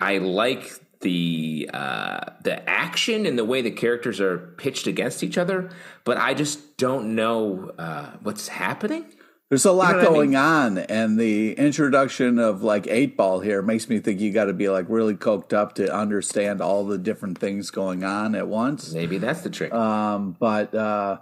I 0.00 0.18
like 0.18 0.72
the 1.00 1.70
uh, 1.72 2.20
the 2.42 2.68
action 2.68 3.26
and 3.26 3.38
the 3.38 3.44
way 3.44 3.62
the 3.62 3.70
characters 3.70 4.20
are 4.20 4.38
pitched 4.56 4.86
against 4.86 5.22
each 5.22 5.38
other, 5.38 5.70
but 6.04 6.16
I 6.18 6.34
just 6.34 6.76
don't 6.76 7.14
know 7.14 7.72
uh, 7.78 8.12
what's 8.22 8.48
happening. 8.48 9.06
There's 9.50 9.66
a 9.66 9.72
lot 9.72 9.92
know 9.92 9.98
what 9.98 10.06
I 10.06 10.10
going 10.10 10.30
mean? 10.30 10.38
on, 10.38 10.78
and 10.78 11.20
the 11.20 11.52
introduction 11.52 12.38
of 12.38 12.62
like 12.62 12.86
eight 12.88 13.16
ball 13.16 13.40
here 13.40 13.60
makes 13.62 13.88
me 13.88 14.00
think 14.00 14.20
you 14.20 14.32
got 14.32 14.46
to 14.46 14.54
be 14.54 14.68
like 14.68 14.86
really 14.88 15.14
coked 15.14 15.52
up 15.52 15.74
to 15.74 15.94
understand 15.94 16.60
all 16.60 16.84
the 16.84 16.98
different 16.98 17.38
things 17.38 17.70
going 17.70 18.02
on 18.02 18.34
at 18.34 18.48
once. 18.48 18.92
Maybe 18.92 19.18
that's 19.18 19.42
the 19.42 19.50
trick. 19.50 19.72
Um, 19.72 20.34
but 20.40 20.74
uh, 20.74 21.18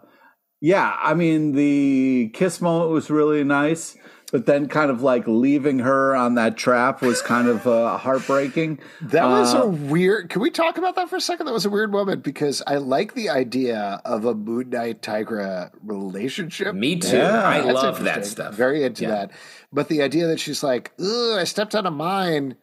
yeah, 0.63 0.97
I 1.03 1.15
mean 1.15 1.53
the 1.53 2.31
kiss 2.33 2.61
moment 2.61 2.93
was 2.93 3.11
really 3.11 3.43
nice, 3.43 3.97
but 4.31 4.47
then 4.47 4.69
kind 4.69 4.93
of 4.93 5.03
like 5.03 5.25
leaving 5.27 5.81
her 5.81 6.15
on 6.15 6.37
that 6.37 6.57
trap 6.57 7.03
was 7.03 7.21
kind 7.21 7.49
of 7.49 7.67
uh, 7.67 7.99
heartbreaking. 7.99 8.79
That 9.01 9.25
was 9.27 9.53
a 9.55 9.67
weird. 9.67 10.31
Can 10.31 10.41
we 10.41 10.51
talk 10.51 10.79
about 10.79 10.95
that 10.95 11.11
for 11.11 11.17
a 11.17 11.21
second? 11.21 11.47
That 11.47 11.53
was 11.53 11.67
a 11.67 11.71
weird 11.71 11.91
moment 11.91 12.23
because 12.23 12.63
I 12.65 12.77
like 12.77 13.15
the 13.15 13.29
idea 13.29 14.01
of 14.05 14.25
a 14.25 14.35
Moon 14.35 14.71
Knight 14.71 15.03
Tigra 15.03 15.73
relationship. 15.83 16.75
Me 16.77 16.97
too. 16.97 17.17
Yeah, 17.17 17.47
I 17.47 17.61
That's 17.61 17.75
love 17.75 18.05
that 18.05 18.25
stuff. 18.25 18.55
Very 18.55 18.85
into 18.85 19.03
Yeah. 19.03 19.11
that. 19.11 19.31
But 19.73 19.89
the 19.89 20.01
idea 20.03 20.29
that 20.29 20.39
she's 20.39 20.63
like, 20.63 20.93
Ugh, 21.01 21.39
I 21.39 21.45
stepped 21.45 21.75
out 21.75 21.87
of 21.87 21.93
mine. 21.93 22.55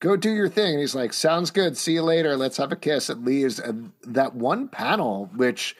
Go 0.00 0.16
do 0.16 0.30
your 0.30 0.48
thing. 0.48 0.72
And 0.72 0.80
he's 0.80 0.94
like, 0.94 1.12
sounds 1.12 1.50
good. 1.50 1.76
See 1.76 1.92
you 1.94 2.02
later. 2.02 2.36
Let's 2.36 2.56
have 2.58 2.70
a 2.72 2.76
kiss. 2.76 3.08
And 3.08 3.24
leaves. 3.24 3.58
And 3.58 3.92
that 4.02 4.34
one 4.34 4.68
panel, 4.68 5.30
which 5.34 5.74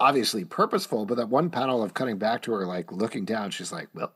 obviously 0.00 0.44
purposeful, 0.44 1.06
but 1.06 1.16
that 1.16 1.28
one 1.28 1.50
panel 1.50 1.82
of 1.82 1.94
cutting 1.94 2.18
back 2.18 2.42
to 2.42 2.52
her, 2.52 2.66
like 2.66 2.92
looking 2.92 3.24
down, 3.24 3.50
she's 3.50 3.72
like, 3.72 3.88
well, 3.94 4.12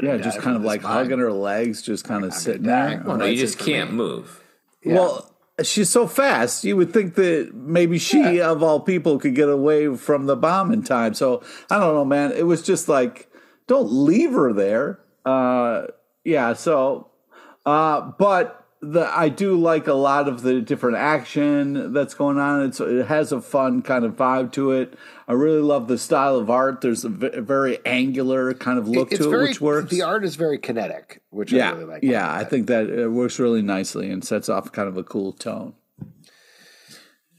yeah, 0.00 0.18
just 0.18 0.38
kind 0.38 0.56
of 0.56 0.62
like 0.62 0.82
mind. 0.82 0.94
hugging 0.94 1.18
her 1.18 1.32
legs, 1.32 1.82
just 1.82 2.04
kind 2.04 2.24
of 2.24 2.32
sitting 2.32 2.62
there. 2.62 3.02
Well, 3.04 3.16
no, 3.16 3.24
you 3.24 3.36
just 3.36 3.58
can't 3.58 3.90
me. 3.90 3.96
move. 3.96 4.42
Yeah. 4.84 4.94
Well, 4.94 5.34
she's 5.62 5.90
so 5.90 6.06
fast. 6.06 6.64
You 6.64 6.76
would 6.76 6.92
think 6.92 7.16
that 7.16 7.52
maybe 7.54 7.98
she, 7.98 8.36
yeah. 8.36 8.50
of 8.50 8.62
all 8.62 8.80
people, 8.80 9.18
could 9.18 9.34
get 9.34 9.48
away 9.48 9.94
from 9.96 10.26
the 10.26 10.36
bomb 10.36 10.72
in 10.72 10.82
time. 10.82 11.14
So 11.14 11.42
I 11.70 11.80
don't 11.80 11.94
know, 11.94 12.04
man. 12.04 12.32
It 12.32 12.46
was 12.46 12.62
just 12.62 12.88
like, 12.88 13.28
don't 13.66 13.90
leave 13.90 14.32
her 14.32 14.52
there. 14.52 15.00
Uh, 15.24 15.88
yeah. 16.24 16.52
So, 16.54 17.10
uh, 17.66 18.12
but 18.18 18.59
the 18.82 19.06
I 19.14 19.28
do 19.28 19.56
like 19.56 19.86
a 19.86 19.94
lot 19.94 20.26
of 20.26 20.42
the 20.42 20.60
different 20.60 20.96
action 20.96 21.92
that's 21.92 22.14
going 22.14 22.38
on. 22.38 22.64
It's 22.64 22.80
it 22.80 23.06
has 23.06 23.30
a 23.30 23.40
fun 23.40 23.82
kind 23.82 24.04
of 24.04 24.16
vibe 24.16 24.52
to 24.52 24.72
it. 24.72 24.94
I 25.28 25.34
really 25.34 25.60
love 25.60 25.86
the 25.86 25.98
style 25.98 26.36
of 26.36 26.48
art. 26.48 26.80
There's 26.80 27.04
a, 27.04 27.10
v- 27.10 27.30
a 27.34 27.42
very 27.42 27.78
angular 27.84 28.54
kind 28.54 28.78
of 28.78 28.88
look 28.88 29.12
it's 29.12 29.22
to 29.22 29.28
very, 29.28 29.44
it, 29.44 29.48
which 29.50 29.60
works. 29.60 29.90
The 29.90 30.02
art 30.02 30.24
is 30.24 30.36
very 30.36 30.58
kinetic, 30.58 31.22
which 31.28 31.52
yeah, 31.52 31.68
I 31.68 31.72
really 31.72 31.84
like. 31.84 32.02
Yeah, 32.02 32.32
I 32.32 32.44
think 32.44 32.68
that 32.68 32.88
it 32.88 33.08
works 33.08 33.38
really 33.38 33.62
nicely 33.62 34.10
and 34.10 34.24
sets 34.24 34.48
off 34.48 34.72
kind 34.72 34.88
of 34.88 34.96
a 34.96 35.04
cool 35.04 35.32
tone. 35.32 35.74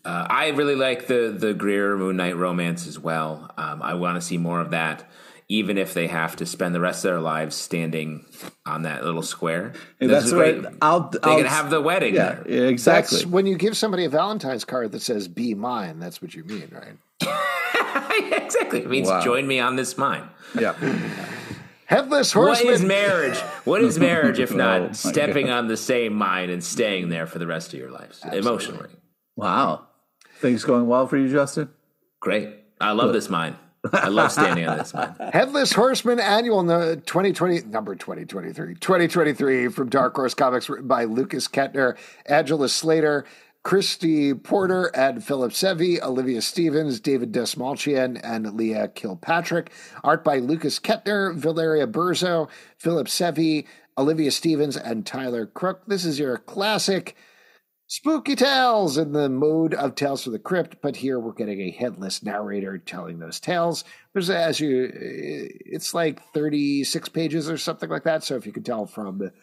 Uh, 0.04 0.27
I 0.30 0.49
really 0.49 0.75
like 0.75 1.08
the 1.08 1.36
the 1.36 1.54
Greer 1.54 1.97
Moon 1.97 2.17
Knight 2.17 2.38
romance 2.38 2.88
as 2.88 2.99
well. 2.99 3.51
Um, 3.58 3.82
I 3.82 3.95
want 3.95 4.15
to 4.15 4.21
see 4.21 4.38
more 4.38 4.60
of 4.60 4.71
that 4.71 5.10
even 5.52 5.78
if 5.78 5.94
they 5.94 6.08
have 6.08 6.38
to 6.38 6.46
spend 6.46 6.74
the 6.74 6.80
rest 6.80 7.04
of 7.04 7.12
their 7.12 7.20
lives 7.20 7.58
standing 7.58 8.24
on 8.66 8.84
that 8.84 9.04
little 9.04 9.22
square. 9.22 9.74
That's 10.00 10.32
right. 10.32 10.64
I'll, 10.82 11.10
they 11.10 11.20
I'll, 11.24 11.38
can 11.38 11.46
have 11.46 11.70
the 11.70 11.82
wedding. 11.82 12.16
Yeah, 12.16 12.40
there. 12.46 12.68
exactly. 12.68 13.18
That's 13.18 13.28
when 13.28 13.46
you 13.46 13.58
give 13.58 13.76
somebody 13.76 14.06
a 14.06 14.10
Valentine's 14.10 14.64
card 14.64 14.94
that 14.94 15.02
says 15.02 15.28
"Be 15.28 15.54
mine," 15.54 16.00
that's 16.00 16.22
what 16.22 16.34
you 16.34 16.46
mean, 16.46 16.72
right? 16.72 16.96
exactly. 18.44 18.80
It 18.80 18.90
means 18.90 19.10
wow. 19.10 19.20
join 19.22 19.46
me 19.46 19.60
on 19.60 19.76
this 19.76 19.98
mine. 19.98 20.24
Yeah. 20.58 20.74
Headless 21.86 22.32
horseman. 22.32 22.68
What 22.68 22.74
is 22.74 22.82
marriage? 22.82 23.38
What 23.66 23.82
is 23.82 24.00
marriage 24.10 24.40
if 24.40 24.54
not 24.54 24.82
oh, 24.82 24.92
stepping 24.94 25.48
God. 25.48 25.58
on 25.58 25.68
the 25.68 25.76
same 25.76 26.14
mine 26.14 26.50
and 26.50 26.64
staying 26.64 27.10
there 27.10 27.28
for 27.28 27.40
the 27.40 27.48
rest 27.48 27.74
of 27.74 27.80
your 27.80 27.92
lives 27.92 28.22
Absolutely. 28.24 28.40
emotionally? 28.40 28.90
Wow. 29.36 29.88
Things 30.40 30.64
going 30.64 30.88
well 30.88 31.08
for 31.08 31.18
you, 31.18 31.30
Justin? 31.30 31.70
Great. 32.22 32.56
I 32.80 32.94
love 32.94 33.12
this 33.12 33.30
mine. 33.30 33.58
I 33.91 34.10
love 34.10 34.32
standing 34.32 34.67
on 34.67 34.78
this 34.78 34.94
one. 34.94 35.15
Headless 35.34 35.74
Horseman 35.74 36.20
Annual 36.20 36.63
no, 36.63 36.96
2020, 36.96 37.62
number 37.63 37.96
2023, 37.96 38.76
2023 38.76 39.70
from 39.70 39.89
Dark 39.89 40.15
Horse 40.15 40.34
Comics, 40.36 40.70
written 40.70 40.88
by 40.88 41.06
Lucas 41.06 41.48
Kettner, 41.48 41.98
Angela 42.28 42.70
Slater, 42.70 43.26
Christy 43.63 44.34
Porter, 44.34 44.91
and 44.96 45.24
Philip 45.24 45.52
Sevy, 45.52 46.02
Olivia 46.02 46.41
Stevens, 46.41 47.00
David 47.00 47.32
Dastmalchian, 47.32 48.20
and 48.24 48.54
Leah 48.56 48.89
Kilpatrick. 48.89 49.72
Art 50.04 50.24
by 50.24 50.38
Lucas 50.38 50.80
Kettner, 50.80 51.36
Valeria 51.36 51.88
Burzo, 51.88 52.50
Philip 52.78 53.08
Sevy, 53.08 53.65
Olivia 53.98 54.32
Stevens, 54.32 54.78
and 54.78 55.06
Tyler 55.06 55.48
Crook. 55.48 55.82
This 55.88 56.06
is 56.06 56.20
your 56.20 56.38
classic 56.38 57.15
spooky 57.91 58.38
tales 58.38 58.97
in 58.97 59.12
the 59.12 59.27
mode 59.27 59.73
of 59.73 59.95
Tales 59.95 60.23
from 60.23 60.32
the 60.32 60.39
Crypt, 60.39 60.77
but 60.82 60.95
here 60.95 61.19
we're 61.19 61.34
getting 61.34 61.60
a 61.60 61.71
headless 61.71 62.23
narrator 62.23 62.77
telling 62.77 63.19
those 63.19 63.38
tales. 63.38 63.84
There's 64.13 64.30
as 64.30 64.62
you, 64.62 64.89
it's 64.93 65.93
like 65.93 66.23
36 66.34 67.10
pages 67.10 67.49
or 67.49 67.58
something 67.58 67.89
like 67.89 68.06
that. 68.06 68.23
So 68.23 68.38
if 68.38 68.45
you 68.45 68.54
can 68.54 68.63
tell 68.63 68.86
from 68.86 69.17
the, 69.17 69.34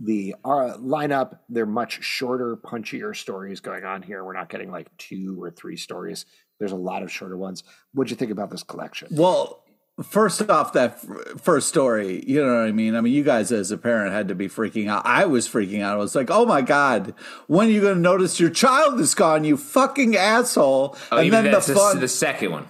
the 0.00 0.34
uh, 0.44 0.78
lineup, 0.78 1.38
they're 1.48 1.64
much 1.64 2.02
shorter, 2.02 2.56
punchier 2.56 3.14
stories 3.14 3.60
going 3.60 3.84
on 3.84 4.02
here. 4.02 4.24
We're 4.24 4.32
not 4.32 4.48
getting 4.48 4.72
like 4.72 4.88
two 4.98 5.40
or 5.40 5.52
three 5.52 5.76
stories. 5.76 6.26
There's 6.58 6.72
a 6.72 6.76
lot 6.76 7.04
of 7.04 7.12
shorter 7.12 7.36
ones. 7.36 7.62
What'd 7.94 8.10
you 8.10 8.16
think 8.16 8.32
about 8.32 8.50
this 8.50 8.64
collection? 8.64 9.10
Well, 9.12 9.62
first 10.02 10.48
off 10.48 10.72
that 10.72 10.92
f- 10.92 11.40
first 11.40 11.68
story 11.68 12.24
you 12.26 12.44
know 12.44 12.54
what 12.54 12.66
i 12.66 12.72
mean? 12.72 12.96
I 12.96 13.00
mean 13.00 13.12
you 13.12 13.22
guys 13.22 13.52
as 13.52 13.70
a 13.70 13.76
parent 13.76 14.12
had 14.12 14.28
to 14.28 14.34
be 14.34 14.48
freaking 14.48 14.88
out. 14.88 15.04
I 15.04 15.26
was 15.26 15.46
freaking 15.46 15.82
out. 15.82 15.94
I 15.94 15.96
was 15.96 16.14
like 16.14 16.30
oh 16.30 16.46
my 16.46 16.62
god 16.62 17.14
when 17.46 17.68
are 17.68 17.70
you 17.70 17.80
going 17.80 17.96
to 17.96 18.00
notice 18.00 18.40
your 18.40 18.50
child 18.50 18.98
is 19.00 19.14
gone 19.14 19.44
you 19.44 19.56
fucking 19.56 20.16
asshole? 20.16 20.96
Oh, 21.10 21.18
and 21.18 21.32
then 21.32 21.50
the 21.50 21.60
fun 21.60 22.00
the 22.00 22.08
second 22.08 22.52
one. 22.52 22.68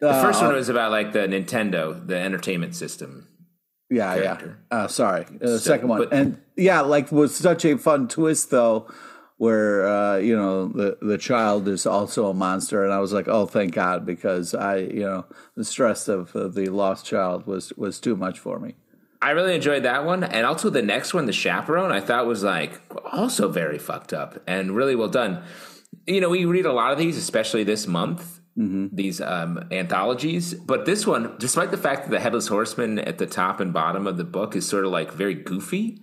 The 0.00 0.10
uh, 0.10 0.22
first 0.22 0.40
one 0.40 0.54
was 0.54 0.68
about 0.68 0.90
like 0.90 1.12
the 1.12 1.20
nintendo 1.20 2.06
the 2.06 2.16
entertainment 2.16 2.74
system 2.74 3.28
yeah 3.90 4.14
character. 4.14 4.58
yeah 4.70 4.78
uh, 4.78 4.88
sorry. 4.88 5.24
Uh, 5.24 5.38
the 5.40 5.58
so, 5.58 5.70
second 5.70 5.88
one. 5.88 5.98
but, 6.00 6.12
and 6.12 6.40
yeah 6.56 6.80
like 6.80 7.12
was 7.12 7.36
such 7.36 7.64
a 7.66 7.76
fun 7.76 8.08
twist 8.08 8.50
though 8.50 8.90
where 9.42 9.84
uh, 9.88 10.18
you 10.18 10.36
know 10.36 10.68
the 10.68 10.96
the 11.02 11.18
child 11.18 11.66
is 11.66 11.84
also 11.84 12.28
a 12.28 12.34
monster, 12.34 12.84
and 12.84 12.92
I 12.92 13.00
was 13.00 13.12
like, 13.12 13.26
oh, 13.26 13.44
thank 13.44 13.74
God, 13.74 14.06
because 14.06 14.54
I 14.54 14.76
you 14.76 15.00
know 15.00 15.24
the 15.56 15.64
stress 15.64 16.06
of 16.06 16.36
uh, 16.36 16.46
the 16.46 16.68
lost 16.68 17.04
child 17.04 17.44
was 17.44 17.72
was 17.72 17.98
too 17.98 18.14
much 18.14 18.38
for 18.38 18.60
me. 18.60 18.76
I 19.20 19.30
really 19.30 19.56
enjoyed 19.56 19.82
that 19.82 20.04
one, 20.04 20.22
and 20.22 20.46
also 20.46 20.70
the 20.70 20.80
next 20.80 21.12
one, 21.12 21.26
the 21.26 21.32
chaperone, 21.32 21.90
I 21.90 22.00
thought 22.00 22.24
was 22.26 22.44
like 22.44 22.80
also 23.10 23.48
very 23.48 23.80
fucked 23.80 24.12
up 24.12 24.40
and 24.46 24.76
really 24.76 24.94
well 24.94 25.08
done. 25.08 25.42
You 26.06 26.20
know, 26.20 26.28
we 26.28 26.44
read 26.44 26.64
a 26.64 26.72
lot 26.72 26.92
of 26.92 26.98
these, 26.98 27.16
especially 27.16 27.64
this 27.64 27.88
month. 27.88 28.38
Mm-hmm. 28.56 28.94
These 28.94 29.20
um, 29.22 29.66
anthologies, 29.72 30.52
but 30.54 30.84
this 30.84 31.06
one, 31.06 31.34
despite 31.38 31.70
the 31.70 31.78
fact 31.78 32.02
that 32.02 32.10
the 32.10 32.20
headless 32.20 32.48
horseman 32.48 32.98
at 32.98 33.16
the 33.16 33.26
top 33.26 33.60
and 33.60 33.72
bottom 33.72 34.06
of 34.06 34.18
the 34.18 34.24
book 34.24 34.54
is 34.54 34.68
sort 34.68 34.84
of 34.84 34.92
like 34.92 35.10
very 35.10 35.34
goofy, 35.34 36.02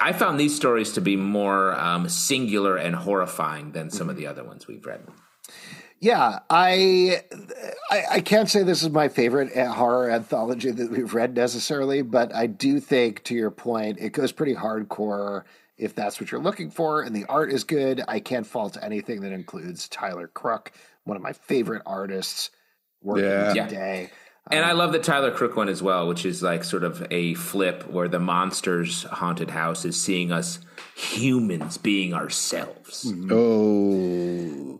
I 0.00 0.12
found 0.12 0.38
these 0.38 0.54
stories 0.54 0.92
to 0.92 1.00
be 1.00 1.16
more 1.16 1.74
um, 1.74 2.08
singular 2.08 2.76
and 2.76 2.94
horrifying 2.94 3.72
than 3.72 3.90
some 3.90 4.08
of 4.08 4.16
the 4.16 4.26
other 4.26 4.44
ones 4.44 4.66
we've 4.68 4.84
read. 4.86 5.00
Yeah, 6.00 6.38
I, 6.48 7.22
I, 7.90 8.04
I 8.12 8.20
can't 8.20 8.48
say 8.48 8.62
this 8.62 8.84
is 8.84 8.90
my 8.90 9.08
favorite 9.08 9.56
horror 9.56 10.10
anthology 10.10 10.70
that 10.70 10.90
we've 10.90 11.12
read 11.12 11.34
necessarily, 11.34 12.02
but 12.02 12.32
I 12.32 12.46
do 12.46 12.78
think, 12.78 13.24
to 13.24 13.34
your 13.34 13.50
point, 13.50 13.98
it 13.98 14.10
goes 14.10 14.30
pretty 14.30 14.54
hardcore 14.54 15.42
if 15.76 15.96
that's 15.96 16.20
what 16.20 16.30
you're 16.30 16.40
looking 16.40 16.70
for, 16.70 17.02
and 17.02 17.14
the 17.14 17.24
art 17.24 17.52
is 17.52 17.64
good. 17.64 18.02
I 18.06 18.20
can't 18.20 18.46
fault 18.46 18.76
anything 18.80 19.22
that 19.22 19.32
includes 19.32 19.88
Tyler 19.88 20.28
Crook, 20.28 20.70
one 21.02 21.16
of 21.16 21.22
my 21.22 21.32
favorite 21.32 21.82
artists 21.84 22.50
working 23.02 23.24
yeah. 23.24 23.52
today. 23.66 24.10
And 24.50 24.64
I 24.64 24.72
love 24.72 24.92
the 24.92 24.98
Tyler 24.98 25.30
Crook 25.30 25.56
one 25.56 25.68
as 25.68 25.82
well, 25.82 26.08
which 26.08 26.24
is 26.24 26.42
like 26.42 26.64
sort 26.64 26.84
of 26.84 27.06
a 27.10 27.34
flip 27.34 27.88
where 27.90 28.08
the 28.08 28.18
monsters 28.18 29.02
haunted 29.04 29.50
house 29.50 29.84
is 29.84 30.00
seeing 30.00 30.32
us 30.32 30.60
humans 30.96 31.76
being 31.76 32.14
ourselves. 32.14 33.04
Mm-hmm. 33.04 33.30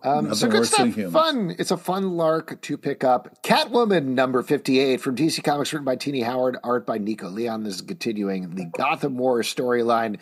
Oh, 0.05 0.11
um, 0.11 0.35
so 0.35 0.49
good 0.49 0.67
stuff. 0.67 0.95
Fun. 1.13 1.55
It's 1.59 1.71
a 1.71 1.77
fun 1.77 2.13
lark 2.13 2.61
to 2.63 2.79
pick 2.79 3.05
up. 3.05 3.43
Catwoman 3.43 4.07
number 4.07 4.43
fifty-eight 4.43 5.01
from 5.01 5.17
DC 5.17 5.43
Comics, 5.45 5.73
written 5.73 5.85
by 5.85 5.97
Tini 5.97 6.23
Howard, 6.23 6.57
art 6.65 6.87
by 6.87 6.99
Nico 6.99 7.29
Leon. 7.29 7.65
This 7.65 7.77
is 7.77 7.83
continuing 7.83 8.55
the 8.55 8.71
Gotham 8.77 9.19
War 9.19 9.43
storyline. 9.43 10.19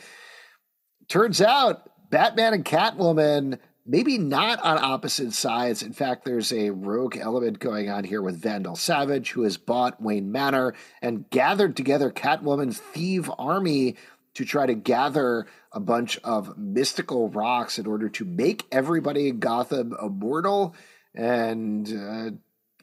Turns 1.08 1.40
out 1.40 1.88
Batman 2.10 2.52
and 2.52 2.64
Catwoman 2.64 3.58
maybe 3.86 4.18
not 4.18 4.60
on 4.62 4.78
opposite 4.78 5.32
sides. 5.32 5.82
In 5.82 5.92
fact, 5.92 6.24
there's 6.24 6.52
a 6.52 6.70
rogue 6.70 7.16
element 7.16 7.58
going 7.58 7.88
on 7.88 8.04
here 8.04 8.22
with 8.22 8.40
Vandal 8.40 8.76
Savage, 8.76 9.30
who 9.32 9.42
has 9.42 9.56
bought 9.56 10.02
Wayne 10.02 10.32
Manor 10.32 10.74
and 11.00 11.28
gathered 11.30 11.76
together 11.76 12.10
Catwoman's 12.10 12.78
thief 12.78 13.30
army 13.38 13.96
to 14.34 14.44
try 14.44 14.66
to 14.66 14.74
gather 14.74 15.46
a 15.72 15.80
bunch 15.80 16.18
of 16.22 16.58
mystical 16.58 17.28
rocks 17.30 17.78
in 17.78 17.86
order 17.86 18.08
to 18.10 18.24
make 18.24 18.66
everybody 18.70 19.28
in 19.28 19.38
Gotham 19.38 19.94
immortal 20.00 20.74
and 21.14 21.88
uh, 21.88 22.30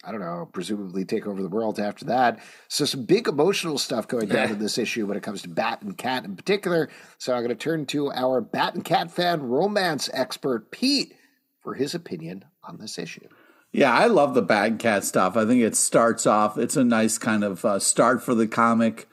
I 0.06 0.12
don't 0.12 0.20
know, 0.20 0.50
presumably 0.52 1.06
take 1.06 1.26
over 1.26 1.42
the 1.42 1.50
world 1.50 1.80
after 1.80 2.06
that. 2.06 2.40
So 2.68 2.84
some 2.84 3.06
big 3.06 3.28
emotional 3.28 3.78
stuff 3.78 4.08
going 4.08 4.28
down 4.28 4.52
in 4.52 4.60
this 4.60 4.78
issue 4.78 5.06
when 5.06 5.16
it 5.16 5.24
comes 5.24 5.42
to 5.44 5.50
Bat 5.50 5.82
and 5.82 5.98
Cat 5.98 6.26
in 6.26 6.36
particular. 6.36 6.90
So 7.18 7.34
I'm 7.34 7.40
going 7.40 7.50
to 7.50 7.56
turn 7.56 7.86
to 7.88 8.12
our 8.12 8.42
Bat 8.42 8.76
and 8.76 8.84
Cat 8.84 9.12
fan 9.12 9.44
romance 9.44 10.10
expert, 10.14 10.72
Pete, 10.72 11.14
for 11.62 11.74
his 11.74 11.96
opinion 11.96 12.44
on 12.64 12.80
this 12.80 12.98
issue. 13.00 13.28
Yeah, 13.72 13.94
I 13.94 14.08
love 14.08 14.34
the 14.34 14.42
Bat 14.42 14.68
and 14.68 14.80
Cat 14.80 15.04
stuff. 15.06 15.38
I 15.38 15.46
think 15.46 15.62
it 15.62 15.76
starts 15.76 16.28
off, 16.28 16.58
it's 16.58 16.76
a 16.76 16.84
nice 16.84 17.18
kind 17.18 17.44
of 17.44 17.64
uh, 17.64 17.80
start 17.80 18.22
for 18.22 18.36
the 18.36 18.48
comic. 18.48 19.08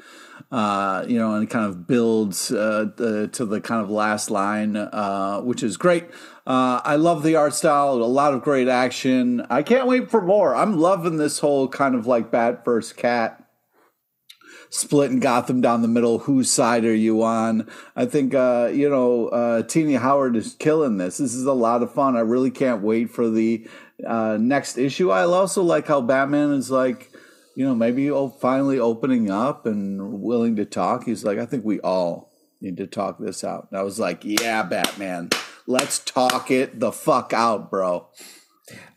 Uh, 0.51 1.05
you 1.07 1.17
know, 1.17 1.35
and 1.35 1.45
it 1.45 1.51
kind 1.51 1.67
of 1.67 1.87
builds 1.87 2.51
uh, 2.51 2.87
the, 2.97 3.29
to 3.29 3.45
the 3.45 3.61
kind 3.61 3.81
of 3.81 3.89
last 3.89 4.31
line, 4.33 4.75
uh, 4.75 5.41
which 5.43 5.63
is 5.63 5.77
great. 5.77 6.07
Uh, 6.47 6.81
I 6.85 6.97
love 6.97 7.23
the 7.23 7.37
art 7.37 7.55
style, 7.55 7.95
a 7.95 8.05
lot 8.05 8.35
of 8.35 8.43
great 8.43 8.69
action. 8.69 9.47
I 9.51 9.63
can't 9.63 9.87
wait 9.87 10.11
for 10.11 10.23
more. 10.23 10.55
I'm 10.55 10.79
loving 10.79 11.17
this 11.17 11.39
whole 11.39 11.69
kind 11.69 11.95
of 11.95 12.07
like 12.07 12.31
Bat 12.31 12.65
versus 12.65 12.93
Cat 12.93 13.41
splitting 14.71 15.21
Gotham 15.21 15.61
down 15.61 15.83
the 15.83 15.89
middle. 15.89 16.21
Whose 16.21 16.51
side 16.51 16.85
are 16.85 16.95
you 16.95 17.23
on? 17.23 17.69
I 17.95 18.07
think, 18.07 18.35
uh, 18.35 18.71
you 18.73 18.89
know, 18.89 19.29
uh, 19.29 19.63
Howard 19.99 20.37
is 20.37 20.55
killing 20.55 20.97
this. 20.97 21.19
This 21.19 21.35
is 21.35 21.45
a 21.45 21.53
lot 21.53 21.83
of 21.83 21.93
fun. 21.93 22.17
I 22.17 22.21
really 22.21 22.51
can't 22.51 22.83
wait 22.83 23.11
for 23.11 23.29
the 23.29 23.67
uh, 24.07 24.39
next 24.41 24.79
issue. 24.79 25.11
I 25.11 25.25
also 25.25 25.63
like 25.63 25.89
how 25.89 26.01
Batman 26.01 26.53
is 26.53 26.71
like, 26.71 27.11
you 27.57 27.67
know, 27.67 27.75
maybe 27.75 28.11
finally 28.41 28.79
opening 28.79 29.31
up 29.31 29.67
and 29.67 30.23
willing 30.23 30.57
to 30.57 30.65
talk. 30.65 31.05
He's 31.05 31.25
like, 31.25 31.39
I 31.39 31.47
think 31.47 31.65
we 31.65 31.81
all 31.81 32.31
need 32.61 32.77
to 32.79 32.87
talk 32.87 33.19
this 33.19 33.43
out. 33.43 33.69
And 33.71 33.79
I 33.79 33.83
was 33.83 33.99
like, 33.99 34.25
yeah, 34.25 34.63
Batman 34.63 35.31
Let's 35.71 36.01
talk 36.01 36.51
it 36.51 36.81
the 36.81 36.91
fuck 36.91 37.33
out, 37.33 37.71
bro. 37.71 38.09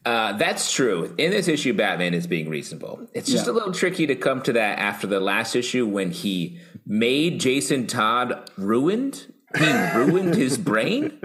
Uh, 0.03 0.33
that's 0.33 0.73
true. 0.73 1.13
In 1.19 1.29
this 1.29 1.47
issue, 1.47 1.71
Batman 1.71 2.15
is 2.15 2.25
being 2.25 2.49
reasonable. 2.49 3.07
It's 3.13 3.29
just 3.29 3.45
yeah. 3.45 3.51
a 3.51 3.53
little 3.53 3.71
tricky 3.71 4.07
to 4.07 4.15
come 4.15 4.41
to 4.41 4.53
that 4.53 4.79
after 4.79 5.05
the 5.05 5.19
last 5.19 5.55
issue 5.55 5.85
when 5.85 6.09
he 6.09 6.59
made 6.83 7.39
Jason 7.39 7.85
Todd 7.85 8.49
ruined. 8.57 9.31
He 9.55 9.71
ruined 9.71 10.33
his 10.33 10.57
brain. 10.71 11.21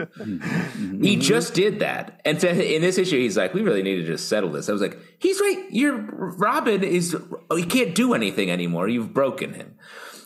He 1.01 1.17
just 1.17 1.55
did 1.55 1.79
that. 1.79 2.21
And 2.27 2.39
to, 2.41 2.75
in 2.77 2.83
this 2.83 2.99
issue, 2.99 3.19
he's 3.19 3.39
like, 3.39 3.55
we 3.55 3.63
really 3.63 3.83
need 3.83 4.03
to 4.03 4.07
just 4.07 4.29
settle 4.29 4.53
this. 4.53 4.69
I 4.69 4.73
was 4.73 4.83
like, 4.83 4.99
he's 5.19 5.41
right. 5.41 5.65
Your 5.71 5.97
Robin 5.97 6.85
is, 6.85 7.17
he 7.57 7.65
can't 7.65 7.95
do 7.95 8.13
anything 8.13 8.51
anymore. 8.51 8.87
You've 8.87 9.15
broken 9.15 9.55
him. 9.55 9.79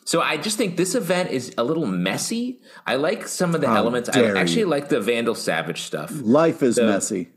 So 0.04 0.20
I 0.20 0.36
just 0.36 0.58
think 0.58 0.76
this 0.76 0.94
event 0.94 1.30
is 1.30 1.54
a 1.56 1.64
little 1.64 1.86
messy. 1.86 2.60
I 2.86 2.96
like 2.96 3.28
some 3.28 3.54
of 3.54 3.60
the 3.60 3.68
How 3.68 3.76
elements. 3.76 4.08
I 4.08 4.22
actually 4.36 4.60
you. 4.60 4.66
like 4.66 4.88
the 4.88 5.00
Vandal 5.00 5.34
Savage 5.34 5.82
stuff. 5.82 6.10
Life 6.12 6.62
is 6.62 6.76
The- 6.76 6.86
messy. 6.86 7.28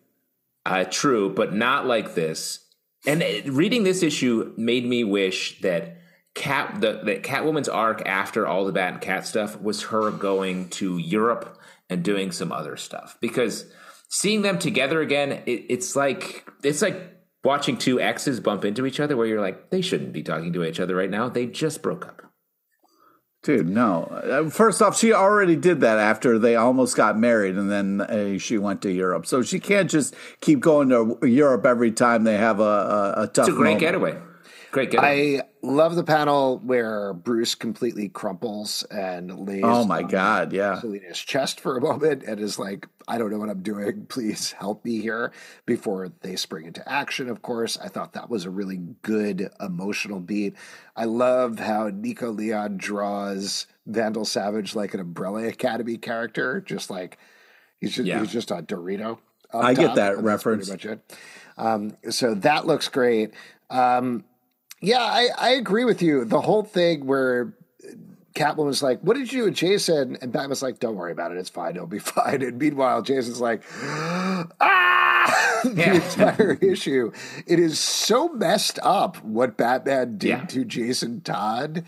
Uh, 0.66 0.84
true, 0.84 1.30
but 1.30 1.54
not 1.54 1.86
like 1.86 2.16
this. 2.16 2.60
And 3.06 3.22
it- 3.22 3.48
reading 3.48 3.84
this 3.84 4.02
issue 4.02 4.52
made 4.58 4.86
me 4.86 5.04
wish 5.04 5.62
that 5.62 5.98
Cat 6.34 6.82
the, 6.82 7.00
the 7.04 7.16
Catwoman's 7.18 7.70
arc 7.70 8.02
after 8.06 8.46
all 8.46 8.66
the 8.66 8.72
Bat 8.74 8.94
and 8.94 9.02
Cat 9.02 9.26
stuff 9.28 9.62
was 9.62 9.84
her 9.84 10.12
going 10.12 10.68
to 10.70 10.98
Europe 10.98 11.58
and 11.90 12.04
doing 12.04 12.32
some 12.32 12.52
other 12.52 12.76
stuff 12.76 13.16
because 13.22 13.72
seeing 14.10 14.42
them 14.42 14.58
together 14.60 15.02
again, 15.02 15.32
it, 15.46 15.66
it's 15.70 15.96
like 15.96 16.46
it's 16.64 16.82
like 16.82 17.00
watching 17.46 17.78
two 17.78 18.02
exes 18.02 18.40
bump 18.42 18.66
into 18.66 18.86
each 18.86 19.00
other 19.00 19.16
where 19.16 19.28
you're 19.28 19.40
like 19.40 19.70
they 19.70 19.82
shouldn't 19.82 20.12
be 20.12 20.24
talking 20.24 20.52
to 20.52 20.64
each 20.66 20.80
other 20.82 20.96
right 20.96 21.10
now. 21.12 21.30
They 21.30 21.46
just 21.46 21.82
broke 21.82 22.06
up. 22.06 22.24
Dude, 23.46 23.70
no. 23.70 24.06
Uh, 24.06 24.50
First 24.50 24.82
off, 24.82 24.98
she 24.98 25.14
already 25.14 25.56
did 25.56 25.82
that 25.82 26.00
after 26.00 26.40
they 26.40 26.56
almost 26.56 26.98
got 26.98 27.16
married, 27.16 27.58
and 27.58 27.70
then 27.72 28.02
uh, 28.02 28.40
she 28.40 28.58
went 28.58 28.82
to 28.82 28.92
Europe. 28.92 29.28
So 29.28 29.44
she 29.44 29.60
can't 29.60 29.88
just 29.88 30.16
keep 30.42 30.60
going 30.62 30.90
to 30.90 31.20
Europe 31.22 31.64
every 31.64 31.92
time 31.92 32.24
they 32.24 32.38
have 32.38 32.60
a, 32.60 32.64
a, 32.64 33.14
a 33.22 33.28
tough. 33.28 33.48
It's 33.48 33.50
a 33.50 33.52
great 33.52 33.76
moment. 33.76 33.80
getaway. 33.82 34.18
Great 34.72 34.90
getaway. 34.90 35.42
I 35.42 35.44
love 35.66 35.96
the 35.96 36.04
panel 36.04 36.60
where 36.60 37.14
Bruce 37.14 37.56
completely 37.56 38.10
crumples 38.10 38.84
and 38.92 39.48
lays 39.48 39.64
Oh 39.64 39.86
my 39.86 40.04
god, 40.04 40.54
yeah. 40.54 40.80
Selina's 40.80 41.20
chest 41.20 41.60
for 41.60 41.78
a 41.78 41.82
moment 41.82 42.24
and 42.24 42.40
is 42.40 42.58
like, 42.60 42.88
I 43.08 43.18
don't 43.18 43.32
know 43.32 43.38
what 43.40 43.50
I'm 43.50 43.62
doing. 43.62 44.06
Please 44.10 44.52
help 44.54 44.86
me 44.86 45.00
here 45.02 45.32
before 45.66 46.10
they 46.22 46.36
spring 46.36 46.66
into 46.66 46.88
action, 46.90 47.30
of 47.30 47.42
course. 47.42 47.78
I 47.78 47.88
thought 47.90 48.14
that 48.14 48.30
was 48.30 48.46
a 48.46 48.50
really 48.50 48.78
good 49.02 49.50
emotional 49.60 50.20
beat. 50.20 50.56
I 50.96 51.06
love 51.06 51.60
how 51.60 51.90
Nico 51.94 52.32
Leon 52.32 52.78
draws 52.78 53.68
Vandal 53.86 54.26
Savage 54.26 54.76
like 54.76 54.94
an 54.94 55.00
Umbrella 55.00 55.48
Academy 55.48 55.98
character, 55.98 56.62
just 56.62 56.90
like 56.90 57.18
he's 57.80 57.94
just, 57.96 58.08
Yeah. 58.08 58.20
he's 58.20 58.32
just 58.32 58.52
a 58.52 58.56
Dorito. 58.56 59.20
I 59.54 59.74
get 59.74 59.88
top, 59.88 59.96
that 59.96 60.16
and 60.16 60.28
that's 60.28 60.44
pretty 60.44 60.58
reference. 60.64 60.70
much 60.70 60.86
it. 60.86 61.18
Um, 61.58 61.98
so 62.10 62.34
that 62.36 62.66
looks 62.68 62.90
great. 62.90 63.32
Um, 63.70 64.26
yeah, 64.86 65.02
I, 65.04 65.30
I 65.38 65.50
agree 65.52 65.86
with 65.86 66.02
you. 66.02 66.26
The 66.26 66.42
whole 66.42 66.64
thing 66.64 67.06
where 67.06 67.54
Catwoman 68.36 68.66
was 68.66 68.84
like, 68.84 69.00
"What 69.02 69.16
did 69.16 69.32
you 69.32 69.40
do 69.42 69.46
with 69.46 69.56
Jason?" 69.56 70.18
and 70.22 70.32
Batman's 70.32 70.62
like, 70.62 70.80
"Don't 70.80 70.96
worry 70.96 71.12
about 71.12 71.32
it. 71.32 71.38
It's 71.38 71.50
fine. 71.50 71.76
It'll 71.76 71.88
be 71.88 72.00
fine." 72.18 72.42
And 72.42 72.58
meanwhile, 72.60 73.02
Jason's 73.02 73.40
like, 73.42 73.64
"Ah!" 74.62 75.60
the 75.64 75.74
Yeah. 75.76 75.94
entire 75.96 76.54
issue. 76.62 77.12
It 77.48 77.60
is 77.60 77.80
so 77.80 78.30
messed 78.30 78.80
up 78.84 79.24
what 79.24 79.58
Batman 79.58 80.18
did 80.18 80.28
Yeah. 80.30 80.46
to 80.46 80.66
Jason 80.66 81.22
Todd. 81.22 81.84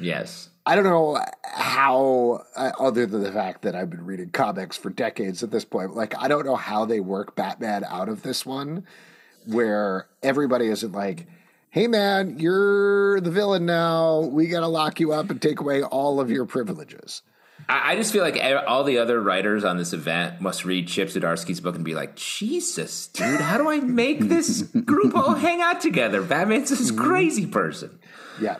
yes. 0.00 0.50
I 0.68 0.74
don't 0.74 0.82
know 0.82 1.16
how, 1.44 2.42
uh, 2.56 2.72
other 2.80 3.06
than 3.06 3.22
the 3.22 3.30
fact 3.30 3.62
that 3.62 3.76
I've 3.76 3.88
been 3.88 4.04
reading 4.04 4.30
comics 4.30 4.76
for 4.76 4.90
decades 4.90 5.44
at 5.44 5.52
this 5.52 5.64
point, 5.64 5.94
like, 5.94 6.12
I 6.20 6.26
don't 6.26 6.44
know 6.44 6.56
how 6.56 6.84
they 6.84 6.98
work 6.98 7.36
Batman 7.36 7.84
out 7.84 8.08
of 8.08 8.22
this 8.24 8.44
one, 8.44 8.84
where 9.46 10.08
everybody 10.24 10.66
isn't 10.66 10.90
like, 10.90 11.28
hey, 11.76 11.88
man, 11.88 12.38
you're 12.38 13.20
the 13.20 13.30
villain 13.30 13.66
now. 13.66 14.20
We 14.20 14.46
got 14.46 14.60
to 14.60 14.66
lock 14.66 14.98
you 14.98 15.12
up 15.12 15.28
and 15.28 15.42
take 15.42 15.60
away 15.60 15.82
all 15.82 16.20
of 16.20 16.30
your 16.30 16.46
privileges. 16.46 17.20
I, 17.68 17.96
just 17.96 18.14
feel 18.14 18.22
like 18.22 18.40
all 18.66 18.82
the 18.82 18.96
other 18.96 19.20
writers 19.20 19.62
on 19.62 19.76
this 19.76 19.92
event 19.92 20.40
must 20.40 20.64
read 20.64 20.88
Chip 20.88 21.08
Zdarsky's 21.08 21.60
book 21.60 21.74
and 21.74 21.84
be 21.84 21.94
like, 21.94 22.16
Jesus, 22.16 23.08
dude, 23.08 23.42
how 23.42 23.58
do 23.58 23.68
I 23.68 23.80
make 23.80 24.20
this 24.20 24.62
group 24.62 25.14
all 25.14 25.34
hang 25.34 25.60
out 25.60 25.82
together? 25.82 26.22
Batman's 26.22 26.70
this 26.70 26.90
mm-hmm. 26.90 27.04
crazy 27.04 27.46
person. 27.46 27.98
Yeah. 28.40 28.56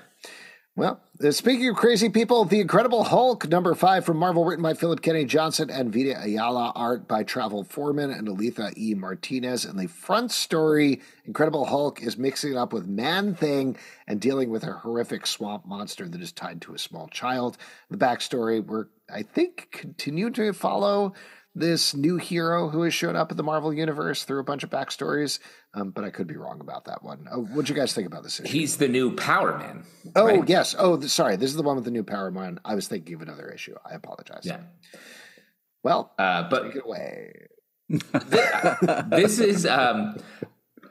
Well, 0.79 1.01
uh, 1.25 1.31
speaking 1.31 1.71
of 1.71 1.77
crazy 1.77 2.11
people, 2.11 2.45
The 2.45 2.61
Incredible 2.61 3.05
Hulk, 3.05 3.49
number 3.49 3.75
five 3.75 4.05
from 4.05 4.19
Marvel, 4.19 4.45
written 4.45 4.63
by 4.63 4.75
Philip 4.75 5.01
Kennedy 5.01 5.25
Johnson 5.25 5.71
and 5.71 5.91
Vita 5.91 6.23
Ayala, 6.23 6.71
art 6.77 7.09
by 7.09 7.23
Travel 7.23 7.65
Foreman 7.65 8.11
and 8.11 8.29
Alitha 8.29 8.73
E. 8.77 8.93
Martinez. 8.93 9.65
And 9.65 9.79
the 9.79 9.87
front 9.87 10.33
story, 10.33 11.01
Incredible 11.25 11.65
Hulk 11.65 12.03
is 12.03 12.19
mixing 12.19 12.53
it 12.53 12.57
up 12.59 12.75
with 12.75 12.87
Man 12.87 13.35
Thing 13.35 13.79
and 14.07 14.21
dealing 14.21 14.51
with 14.51 14.65
a 14.65 14.73
horrific 14.73 15.27
swamp 15.27 15.65
monster 15.65 16.07
that 16.07 16.21
is 16.21 16.31
tied 16.31 16.61
to 16.61 16.75
a 16.75 16.79
small 16.79 17.09
child. 17.09 17.57
The 17.89 17.97
backstory, 17.97 18.63
we're, 18.63 18.89
I 19.09 19.23
think, 19.23 19.69
continue 19.71 20.29
to 20.33 20.53
follow 20.53 21.15
this 21.55 21.95
new 21.95 22.19
hero 22.19 22.69
who 22.69 22.83
has 22.83 22.93
shown 22.93 23.17
up 23.17 23.31
in 23.31 23.39
the 23.39 23.43
Marvel 23.43 23.73
Universe 23.73 24.25
through 24.25 24.41
a 24.41 24.45
bunch 24.45 24.63
of 24.63 24.69
backstories, 24.69 25.39
um, 25.77 25.91
but 25.91 26.03
I 26.05 26.11
could 26.11 26.27
be 26.27 26.37
wrong 26.37 26.61
about 26.61 26.87
that 26.87 27.03
one. 27.05 27.29
Uh, 27.31 27.37
what'd 27.37 27.69
you 27.69 27.75
guys 27.77 27.93
think 27.95 28.07
about 28.07 28.23
this 28.25 28.41
issue? 28.41 28.51
He's 28.51 28.79
the 28.79 28.89
new 28.89 29.15
Power 29.15 29.57
Man. 29.59 29.85
Oh 30.17 30.27
right? 30.27 30.49
yes. 30.49 30.75
Oh, 30.79 30.97
th- 30.97 31.11
sorry. 31.11 31.37
This 31.37 31.51
is 31.51 31.57
the 31.57 31.63
one 31.63 31.77
with 31.77 31.85
the 31.85 31.91
new 31.91 32.03
power 32.03 32.31
man. 32.31 32.59
I 32.65 32.75
was 32.75 32.89
thinking 32.89 33.15
of 33.15 33.23
another 33.23 33.49
issue. 33.51 33.75
I 33.89 33.95
apologize. 33.95 34.43
Yeah. 34.45 34.61
Well, 35.85 36.13
Uh, 36.19 36.49
but 36.49 36.63
take 36.65 36.77
it 36.77 36.85
away. 36.85 37.49
this 39.11 39.39
is 39.39 39.65
um 39.67 40.17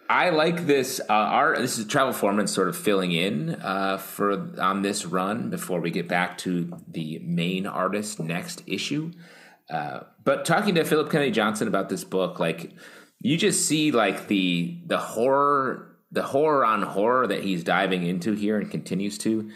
I 0.09 0.29
like 0.29 0.65
this 0.65 0.99
uh 1.09 1.13
art 1.13 1.57
this 1.57 1.77
is 1.77 1.85
Travel 1.87 2.13
Foreman 2.13 2.47
sort 2.47 2.67
of 2.69 2.77
filling 2.77 3.11
in 3.11 3.55
uh 3.55 3.97
for 3.97 4.53
on 4.61 4.81
this 4.81 5.05
run 5.05 5.49
before 5.49 5.79
we 5.81 5.91
get 5.91 6.07
back 6.07 6.37
to 6.39 6.71
the 6.87 7.19
main 7.23 7.65
artist 7.67 8.19
next 8.19 8.63
issue. 8.67 9.11
Uh 9.69 10.01
but 10.23 10.45
talking 10.45 10.75
to 10.75 10.83
Philip 10.85 11.11
Kennedy 11.11 11.31
Johnson 11.31 11.67
about 11.67 11.89
this 11.89 12.03
book 12.03 12.39
like 12.39 12.71
you 13.19 13.37
just 13.37 13.65
see 13.65 13.91
like 13.91 14.27
the 14.27 14.81
the 14.85 14.97
horror 14.97 15.97
the 16.11 16.23
horror 16.23 16.65
on 16.65 16.81
horror 16.81 17.27
that 17.27 17.43
he's 17.43 17.63
diving 17.63 18.05
into 18.05 18.33
here 18.33 18.57
and 18.57 18.69
continues 18.69 19.17
to 19.17 19.51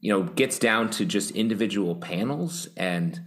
you 0.00 0.12
know 0.12 0.22
gets 0.22 0.58
down 0.58 0.90
to 0.90 1.04
just 1.04 1.30
individual 1.32 1.96
panels 1.96 2.68
and 2.76 3.20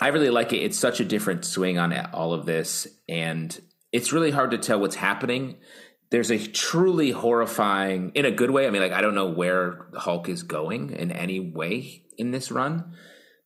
I 0.00 0.08
really 0.08 0.30
like 0.30 0.52
it. 0.52 0.58
It's 0.58 0.78
such 0.78 1.00
a 1.00 1.04
different 1.04 1.44
swing 1.44 1.78
on 1.78 1.92
all 2.12 2.32
of 2.32 2.46
this, 2.46 2.86
and 3.08 3.58
it's 3.92 4.12
really 4.12 4.30
hard 4.30 4.52
to 4.52 4.58
tell 4.58 4.80
what's 4.80 4.96
happening. 4.96 5.56
There's 6.10 6.30
a 6.30 6.38
truly 6.38 7.10
horrifying, 7.10 8.12
in 8.14 8.24
a 8.24 8.30
good 8.30 8.50
way. 8.50 8.66
I 8.66 8.70
mean, 8.70 8.80
like 8.80 8.92
I 8.92 9.00
don't 9.00 9.14
know 9.14 9.30
where 9.30 9.86
Hulk 9.94 10.28
is 10.28 10.42
going 10.42 10.90
in 10.90 11.10
any 11.10 11.40
way 11.40 12.04
in 12.16 12.30
this 12.30 12.50
run. 12.50 12.92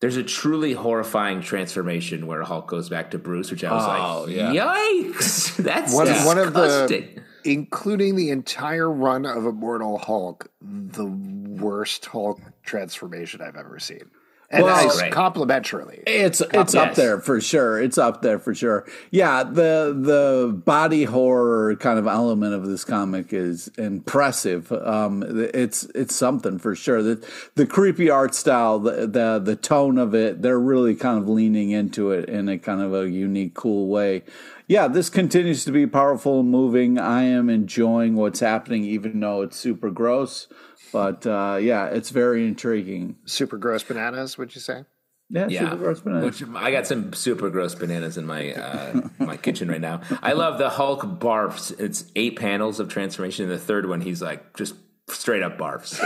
There's 0.03 0.17
a 0.17 0.25
truly 0.25 0.73
horrifying 0.73 1.43
transformation 1.43 2.27
where 2.27 2.43
Hulk 2.43 2.67
goes 2.67 2.89
back 2.89 3.13
to 3.13 3.19
Bruce, 3.19 3.53
which 3.53 3.63
I 3.63 3.73
was 3.73 3.85
Oh, 3.87 4.25
like, 4.25 4.35
yeah. 4.35 4.53
"Yikes, 4.53 5.57
that's 5.63 5.95
One, 5.95 6.09
one 6.27 6.39
of 6.39 6.55
the, 6.55 7.23
including 7.45 8.17
the 8.17 8.31
entire 8.31 8.91
run 8.91 9.25
of 9.25 9.47
Immortal 9.47 9.99
Hulk, 9.99 10.49
the 10.61 11.05
worst 11.07 12.05
Hulk 12.07 12.41
transformation 12.65 13.41
I've 13.43 13.55
ever 13.55 13.79
seen. 13.79 14.11
And 14.55 14.65
Well- 14.65 14.77
nice, 14.85 15.01
Right. 15.01 15.11
complimentarily. 15.11 16.01
It's 16.07 16.43
it's 16.53 16.75
up 16.75 16.89
Yes. 16.89 16.97
there 16.97 17.19
for 17.21 17.41
sure. 17.41 17.81
It's 17.81 17.97
up 17.97 18.21
there 18.21 18.39
for 18.39 18.55
sure. 18.55 18.85
Yeah, 19.11 19.45
the 19.45 19.97
the 19.99 20.53
body 20.53 21.05
horror 21.05 21.75
kind 21.77 21.99
of 21.99 22.07
element 22.07 22.53
of 22.53 22.67
this 22.69 22.85
comic 22.85 23.33
is 23.33 23.71
impressive. 23.79 24.71
Um, 24.71 25.25
it's 25.55 25.85
it's 25.95 26.15
something 26.15 26.59
for 26.59 26.75
sure. 26.75 27.03
The 27.03 27.25
the 27.55 27.65
creepy 27.65 28.11
art 28.11 28.35
style, 28.35 28.79
the 28.79 29.07
the 29.07 29.41
the 29.43 29.57
tone 29.57 29.97
of 29.97 30.15
it, 30.15 30.43
they're 30.43 30.61
really 30.61 30.95
kind 30.97 31.17
of 31.19 31.27
leaning 31.31 31.71
into 31.71 32.11
it 32.11 32.29
in 32.29 32.51
a 32.51 32.59
kind 32.59 32.83
of 32.83 32.93
a 32.93 33.09
unique, 33.09 33.55
cool 33.55 33.89
way. 33.89 34.23
Yeah, 34.69 34.87
this 34.87 35.09
continues 35.09 35.65
to 35.65 35.73
be 35.73 35.87
powerful 35.87 36.41
and 36.41 36.51
moving. 36.51 36.99
I 36.99 37.23
am 37.25 37.49
enjoying 37.51 38.17
what's 38.17 38.41
happening, 38.41 38.85
even 38.85 39.19
though 39.21 39.43
it's 39.43 39.57
super 39.57 39.91
gross. 39.91 40.47
But 40.93 41.27
uh, 41.27 41.59
yeah, 41.61 41.87
it's 41.87 42.11
very 42.11 42.47
intriguing. 42.47 43.17
Super 43.25 43.57
gross 43.57 43.83
bananas, 43.83 44.37
would 44.39 44.55
you 44.55 44.61
say? 44.61 44.85
Yeah, 45.31 45.47
Yeah, 45.49 45.61
super 45.71 45.77
gross 45.77 46.01
bananas. 46.01 46.41
which 46.41 46.51
I 46.55 46.71
got 46.71 46.87
some 46.87 47.13
super 47.15 47.49
gross 47.49 47.75
bananas 47.75 48.19
in 48.19 48.27
my 48.27 48.53
uh, 48.53 49.01
my 49.19 49.37
kitchen 49.39 49.69
right 49.69 49.81
now. 49.81 50.03
I 50.23 50.35
love 50.35 50.59
the 50.59 50.69
Hulk 50.69 51.03
barfs. 51.19 51.79
It's 51.81 52.05
eight 52.17 52.39
panels 52.39 52.81
of 52.81 52.89
transformation. 52.89 53.45
And 53.45 53.53
the 53.53 53.59
third 53.59 53.89
one, 53.89 54.03
he's 54.03 54.21
like 54.21 54.55
just 54.57 54.75
straight 55.09 55.43
up 55.43 55.59
barfs. 55.59 55.99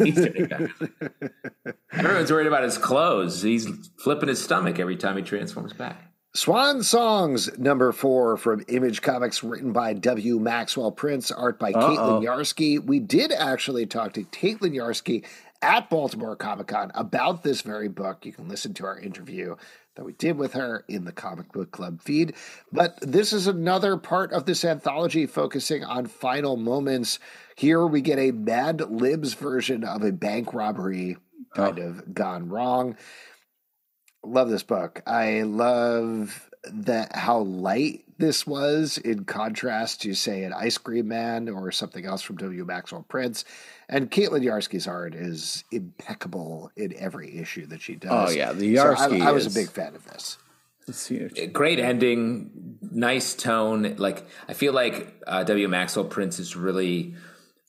He's 0.04 0.14
doing 0.16 0.48
that. 0.48 1.70
Everyone's 1.92 2.32
worried 2.32 2.46
about 2.46 2.64
his 2.64 2.78
clothes. 2.78 3.42
He's 3.42 3.68
flipping 4.02 4.28
his 4.28 4.42
stomach 4.42 4.78
every 4.80 4.96
time 4.96 5.16
he 5.16 5.22
transforms 5.22 5.72
back. 5.72 6.07
Swan 6.42 6.84
Songs, 6.84 7.50
number 7.58 7.90
four 7.90 8.36
from 8.36 8.64
Image 8.68 9.02
Comics, 9.02 9.42
written 9.42 9.72
by 9.72 9.92
W. 9.92 10.38
Maxwell 10.38 10.92
Prince, 10.92 11.32
art 11.32 11.58
by 11.58 11.72
Caitlin 11.72 12.22
Yarsky. 12.22 12.78
We 12.78 13.00
did 13.00 13.32
actually 13.32 13.86
talk 13.86 14.12
to 14.12 14.22
Caitlin 14.22 14.72
Yarsky 14.72 15.24
at 15.62 15.90
Baltimore 15.90 16.36
Comic 16.36 16.68
Con 16.68 16.92
about 16.94 17.42
this 17.42 17.62
very 17.62 17.88
book. 17.88 18.24
You 18.24 18.30
can 18.32 18.46
listen 18.46 18.72
to 18.74 18.86
our 18.86 19.00
interview 19.00 19.56
that 19.96 20.04
we 20.04 20.12
did 20.12 20.38
with 20.38 20.52
her 20.52 20.84
in 20.86 21.04
the 21.04 21.10
Comic 21.10 21.50
Book 21.50 21.72
Club 21.72 22.00
feed. 22.00 22.34
But 22.70 23.00
this 23.00 23.32
is 23.32 23.48
another 23.48 23.96
part 23.96 24.32
of 24.32 24.46
this 24.46 24.64
anthology 24.64 25.26
focusing 25.26 25.82
on 25.82 26.06
final 26.06 26.56
moments. 26.56 27.18
Here 27.56 27.84
we 27.84 28.00
get 28.00 28.20
a 28.20 28.30
Mad 28.30 28.80
Libs 28.92 29.34
version 29.34 29.82
of 29.82 30.04
a 30.04 30.12
bank 30.12 30.54
robbery 30.54 31.16
kind 31.54 31.80
Oh. 31.80 31.82
of 31.88 32.14
gone 32.14 32.48
wrong. 32.48 32.96
Love 34.24 34.50
this 34.50 34.62
book. 34.62 35.02
I 35.06 35.42
love 35.42 36.44
that 36.72 37.14
how 37.14 37.38
light 37.40 38.04
this 38.18 38.46
was 38.46 38.98
in 38.98 39.24
contrast 39.24 40.02
to 40.02 40.12
say 40.14 40.42
an 40.42 40.52
Ice 40.52 40.76
Cream 40.76 41.08
Man 41.08 41.48
or 41.48 41.70
something 41.70 42.04
else 42.04 42.20
from 42.20 42.36
W. 42.36 42.64
Maxwell 42.64 43.04
Prince. 43.08 43.44
And 43.88 44.10
Caitlin 44.10 44.42
Yarsky's 44.44 44.86
art 44.86 45.14
is 45.14 45.64
impeccable 45.70 46.70
in 46.76 46.94
every 46.98 47.38
issue 47.38 47.66
that 47.66 47.80
she 47.80 47.94
does. 47.94 48.30
Oh, 48.30 48.36
yeah, 48.36 48.52
the 48.52 48.76
So 48.76 48.84
Yarsky 48.84 49.22
I, 49.22 49.28
I 49.28 49.32
was 49.32 49.46
is- 49.46 49.56
a 49.56 49.60
big 49.60 49.70
fan 49.70 49.94
of 49.94 50.04
this. 50.04 50.36
It's 50.88 51.06
huge. 51.06 51.52
great 51.52 51.78
ending, 51.78 52.78
nice 52.80 53.34
tone. 53.34 53.96
Like 53.98 54.26
I 54.48 54.54
feel 54.54 54.72
like 54.72 55.22
uh, 55.26 55.44
W. 55.44 55.68
Maxwell 55.68 56.06
Prince 56.06 56.38
is 56.38 56.56
really 56.56 57.14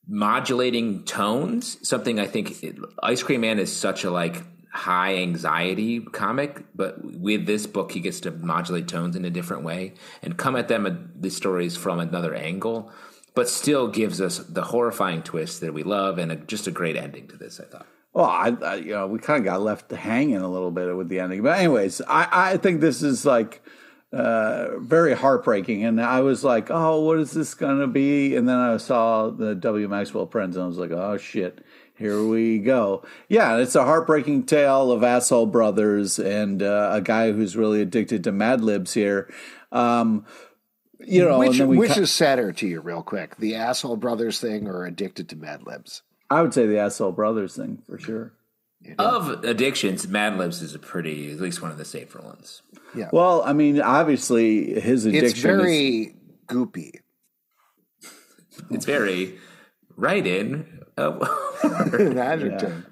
modulating 0.07 1.03
tones. 1.03 1.77
Something 1.87 2.19
I 2.19 2.27
think 2.27 2.63
it, 2.63 2.77
Ice 3.03 3.21
Cream 3.21 3.41
Man 3.41 3.59
is 3.59 3.75
such 3.75 4.03
a 4.05 4.11
like 4.11 4.41
high 4.79 5.15
anxiety 5.15 5.99
comic, 5.99 6.63
but 6.73 6.93
with 7.03 7.45
this 7.45 7.67
book 7.67 7.91
he 7.91 7.99
gets 7.99 8.19
to 8.21 8.31
modulate 8.31 8.87
tones 8.87 9.15
in 9.15 9.25
a 9.25 9.29
different 9.29 9.63
way 9.63 9.93
and 10.23 10.37
come 10.37 10.55
at 10.55 10.67
them 10.67 10.85
at 10.85 11.21
the 11.21 11.29
stories 11.29 11.75
from 11.75 11.99
another 11.99 12.33
angle, 12.33 12.91
but 13.35 13.49
still 13.49 13.87
gives 13.87 14.21
us 14.21 14.37
the 14.37 14.63
horrifying 14.63 15.21
twist 15.21 15.59
that 15.61 15.73
we 15.73 15.83
love 15.83 16.17
and 16.17 16.31
a, 16.31 16.35
just 16.35 16.67
a 16.67 16.71
great 16.71 16.95
ending 16.95 17.27
to 17.27 17.35
this. 17.35 17.59
I 17.59 17.65
thought. 17.65 17.87
Well, 18.13 18.25
I, 18.25 18.55
I 18.63 18.75
you 18.75 18.93
know 18.93 19.07
we 19.07 19.19
kind 19.19 19.39
of 19.39 19.45
got 19.45 19.61
left 19.61 19.91
hanging 19.91 20.37
a 20.37 20.49
little 20.49 20.71
bit 20.71 20.95
with 20.95 21.09
the 21.09 21.19
ending, 21.19 21.43
but 21.43 21.59
anyways, 21.59 22.01
I 22.07 22.53
I 22.53 22.57
think 22.57 22.79
this 22.79 23.03
is 23.03 23.25
like 23.25 23.61
uh, 24.11 24.79
very 24.79 25.13
heartbreaking, 25.13 25.83
and 25.83 26.01
I 26.01 26.21
was 26.21 26.43
like, 26.43 26.71
oh, 26.71 27.01
what 27.01 27.19
is 27.19 27.31
this 27.31 27.53
gonna 27.53 27.87
be? 27.87 28.35
And 28.35 28.47
then 28.47 28.57
I 28.57 28.77
saw 28.77 29.29
the 29.29 29.53
W. 29.55 29.87
Maxwell 29.87 30.25
Prince, 30.25 30.55
and 30.55 30.63
I 30.63 30.67
was 30.67 30.77
like, 30.77 30.91
oh 30.91 31.17
shit. 31.17 31.63
Here 31.99 32.23
we 32.23 32.59
go. 32.59 33.03
Yeah, 33.27 33.57
it's 33.57 33.75
a 33.75 33.83
heartbreaking 33.83 34.45
tale 34.45 34.89
of 34.93 35.03
asshole 35.03 35.47
brothers 35.47 36.17
and 36.17 36.63
uh, 36.63 36.91
a 36.93 37.01
guy 37.01 37.33
who's 37.33 37.57
really 37.57 37.81
addicted 37.81 38.23
to 38.23 38.31
Mad 38.31 38.61
Libs 38.61 38.93
here. 38.93 39.29
Um, 39.73 40.25
you 41.01 41.25
know, 41.25 41.39
which 41.39 41.59
and 41.59 41.77
which 41.77 41.91
ki- 41.91 41.99
is 41.99 42.11
sadder 42.11 42.53
to 42.53 42.65
you, 42.65 42.79
real 42.79 43.03
quick? 43.03 43.35
The 43.35 43.55
asshole 43.55 43.97
brothers 43.97 44.39
thing 44.39 44.65
or 44.65 44.85
addicted 44.85 45.27
to 45.27 45.35
Mad 45.35 45.67
Libs? 45.67 46.03
I 46.29 46.41
would 46.41 46.53
say 46.53 46.65
the 46.67 46.79
asshole 46.79 47.11
brothers 47.11 47.57
thing 47.57 47.83
for 47.85 47.99
sure. 47.99 48.31
Of 48.97 49.43
addictions, 49.43 50.07
Mad 50.07 50.37
Libs 50.37 50.61
is 50.61 50.73
a 50.73 50.79
pretty, 50.79 51.33
at 51.33 51.41
least 51.41 51.61
one 51.61 51.69
of 51.69 51.77
the 51.77 51.83
safer 51.83 52.21
ones. 52.21 52.61
Yeah. 52.95 53.09
Well, 53.11 53.43
I 53.43 53.51
mean, 53.51 53.81
obviously 53.81 54.79
his 54.79 55.05
addiction 55.05 55.27
It's 55.27 55.37
is 55.37 55.43
very 55.43 56.15
goopy. 56.47 57.01
It's 58.71 58.85
very 58.85 59.37
right 59.99 60.25
in. 60.25 60.79
An 60.97 61.21
adjective. 62.17 62.85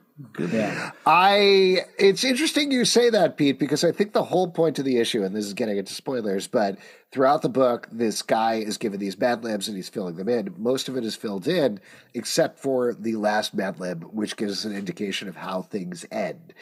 yeah. 0.52 0.92
I 1.06 1.82
it's 1.98 2.24
interesting 2.24 2.72
you 2.72 2.86
say 2.86 3.10
that, 3.10 3.38
Pete, 3.38 3.60
because 3.60 3.84
I 3.84 3.92
think 3.92 4.14
the 4.14 4.24
whole 4.24 4.50
point 4.50 4.80
of 4.80 4.86
the 4.86 4.98
issue, 4.98 5.24
and 5.24 5.36
this 5.36 5.46
is 5.46 5.54
getting 5.54 5.78
into 5.78 5.94
spoilers, 5.94 6.48
but 6.48 6.78
throughout 7.12 7.42
the 7.42 7.50
book, 7.50 7.88
this 7.92 8.22
guy 8.22 8.56
is 8.56 8.78
given 8.78 9.00
these 9.00 9.18
Mad 9.20 9.44
Libs 9.44 9.68
and 9.68 9.76
he's 9.76 9.90
filling 9.90 10.16
them 10.16 10.30
in. 10.30 10.54
Most 10.58 10.90
of 10.90 10.98
it 10.98 11.04
is 11.04 11.16
filled 11.16 11.48
in, 11.48 11.80
except 12.14 12.60
for 12.60 12.94
the 12.94 13.16
last 13.16 13.54
Mad 13.54 13.80
Lib, 13.80 14.04
which 14.04 14.38
gives 14.38 14.66
an 14.66 14.76
indication 14.76 15.28
of 15.28 15.36
how 15.36 15.62
things 15.62 16.06
end. 16.12 16.54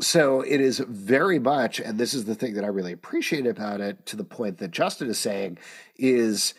So 0.00 0.40
it 0.40 0.60
is 0.60 0.78
very 0.78 1.38
much, 1.38 1.78
and 1.78 1.98
this 1.98 2.14
is 2.14 2.24
the 2.24 2.34
thing 2.34 2.54
that 2.54 2.64
I 2.64 2.68
really 2.68 2.92
appreciate 2.92 3.46
about 3.46 3.80
it, 3.82 4.06
to 4.06 4.16
the 4.16 4.24
point 4.24 4.58
that 4.58 4.70
Justin 4.70 5.10
is 5.10 5.18
saying, 5.18 5.58
is 5.96 6.54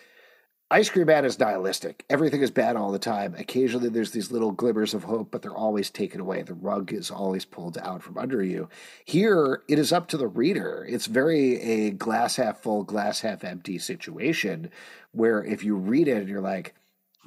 Ice 0.73 0.89
Cream 0.89 1.07
Man 1.07 1.25
is 1.25 1.37
nihilistic. 1.37 2.05
Everything 2.09 2.41
is 2.41 2.49
bad 2.49 2.77
all 2.77 2.93
the 2.93 2.97
time. 2.97 3.35
Occasionally 3.37 3.89
there's 3.89 4.11
these 4.11 4.31
little 4.31 4.53
glimmers 4.53 4.93
of 4.93 5.03
hope, 5.03 5.29
but 5.29 5.41
they're 5.41 5.53
always 5.53 5.89
taken 5.89 6.21
away. 6.21 6.43
The 6.43 6.53
rug 6.53 6.93
is 6.93 7.11
always 7.11 7.43
pulled 7.43 7.77
out 7.77 8.01
from 8.01 8.17
under 8.17 8.41
you. 8.41 8.69
Here, 9.03 9.63
it 9.67 9.77
is 9.77 9.91
up 9.91 10.07
to 10.07 10.17
the 10.17 10.29
reader. 10.29 10.85
It's 10.87 11.07
very 11.07 11.59
a 11.61 11.91
glass 11.91 12.37
half 12.37 12.59
full, 12.59 12.83
glass 12.83 13.19
half 13.19 13.43
empty 13.43 13.79
situation 13.79 14.71
where 15.11 15.43
if 15.43 15.61
you 15.61 15.75
read 15.75 16.07
it 16.07 16.19
and 16.19 16.29
you're 16.29 16.39
like, 16.39 16.73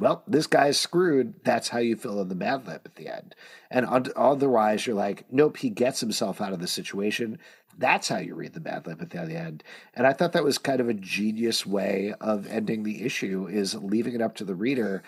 well, 0.01 0.25
this 0.27 0.47
guy's 0.47 0.79
screwed. 0.79 1.35
That's 1.45 1.69
how 1.69 1.81
you 1.81 1.97
fill 1.97 2.23
in 2.23 2.29
the 2.29 2.35
Mad 2.35 2.67
Lib 2.67 2.81
at 2.87 2.97
the 2.97 3.09
end. 3.09 3.35
And 3.71 3.87
otherwise, 4.17 4.87
you're 4.87 4.97
like, 4.97 5.25
nope, 5.31 5.59
he 5.59 5.69
gets 5.69 6.01
himself 6.01 6.41
out 6.41 6.55
of 6.55 6.61
the 6.61 6.67
situation. 6.67 7.39
That's 7.79 8.09
how 8.09 8.18
you 8.18 8.35
read 8.35 8.55
the 8.55 8.61
bad 8.61 8.87
Lib 8.87 9.03
at 9.03 9.11
the 9.11 9.20
end. 9.20 9.64
And 9.95 10.07
I 10.07 10.12
thought 10.12 10.33
that 10.33 10.45
was 10.45 10.59
kind 10.59 10.81
of 10.81 10.89
a 10.89 10.95
genius 10.95 11.66
way 11.66 12.14
of 12.20 12.47
ending 12.47 12.83
the 12.83 13.05
issue 13.05 13.49
is 13.51 13.75
leaving 13.75 14.14
it 14.14 14.22
up 14.22 14.37
to 14.37 14.45
the 14.45 14.55
reader. 14.55 15.03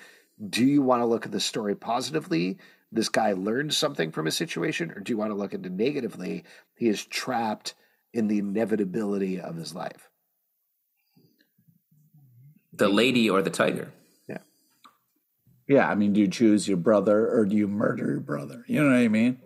Do 0.50 0.64
you 0.64 0.82
want 0.82 1.02
to 1.02 1.06
look 1.06 1.26
at 1.26 1.32
the 1.32 1.40
story 1.40 1.74
positively? 1.76 2.58
This 2.92 3.08
guy 3.08 3.32
learned 3.32 3.74
something 3.74 4.12
from 4.12 4.26
his 4.26 4.36
situation, 4.36 4.90
or 4.92 5.00
do 5.00 5.12
you 5.12 5.16
want 5.16 5.30
to 5.30 5.36
look 5.36 5.54
at 5.54 5.64
it 5.66 5.72
negatively? 5.72 6.44
He 6.76 6.88
is 6.88 7.04
trapped 7.04 7.74
in 8.12 8.28
the 8.28 8.38
inevitability 8.38 9.40
of 9.40 9.56
his 9.56 9.74
life. 9.74 10.08
the 12.72 12.88
lady 12.88 13.28
or 13.30 13.42
the 13.42 13.50
tiger. 13.50 13.92
Yeah. 14.28 14.38
Yeah, 15.68 15.88
I 15.88 15.94
mean, 15.94 16.12
do 16.12 16.20
you 16.20 16.28
choose 16.28 16.68
your 16.68 16.76
brother 16.76 17.28
or 17.28 17.44
do 17.46 17.56
you 17.56 17.68
murder 17.68 18.06
your 18.06 18.20
brother? 18.20 18.64
You 18.68 18.82
know 18.82 18.90
what 18.90 18.98
I 18.98 19.08
mean? 19.08 19.40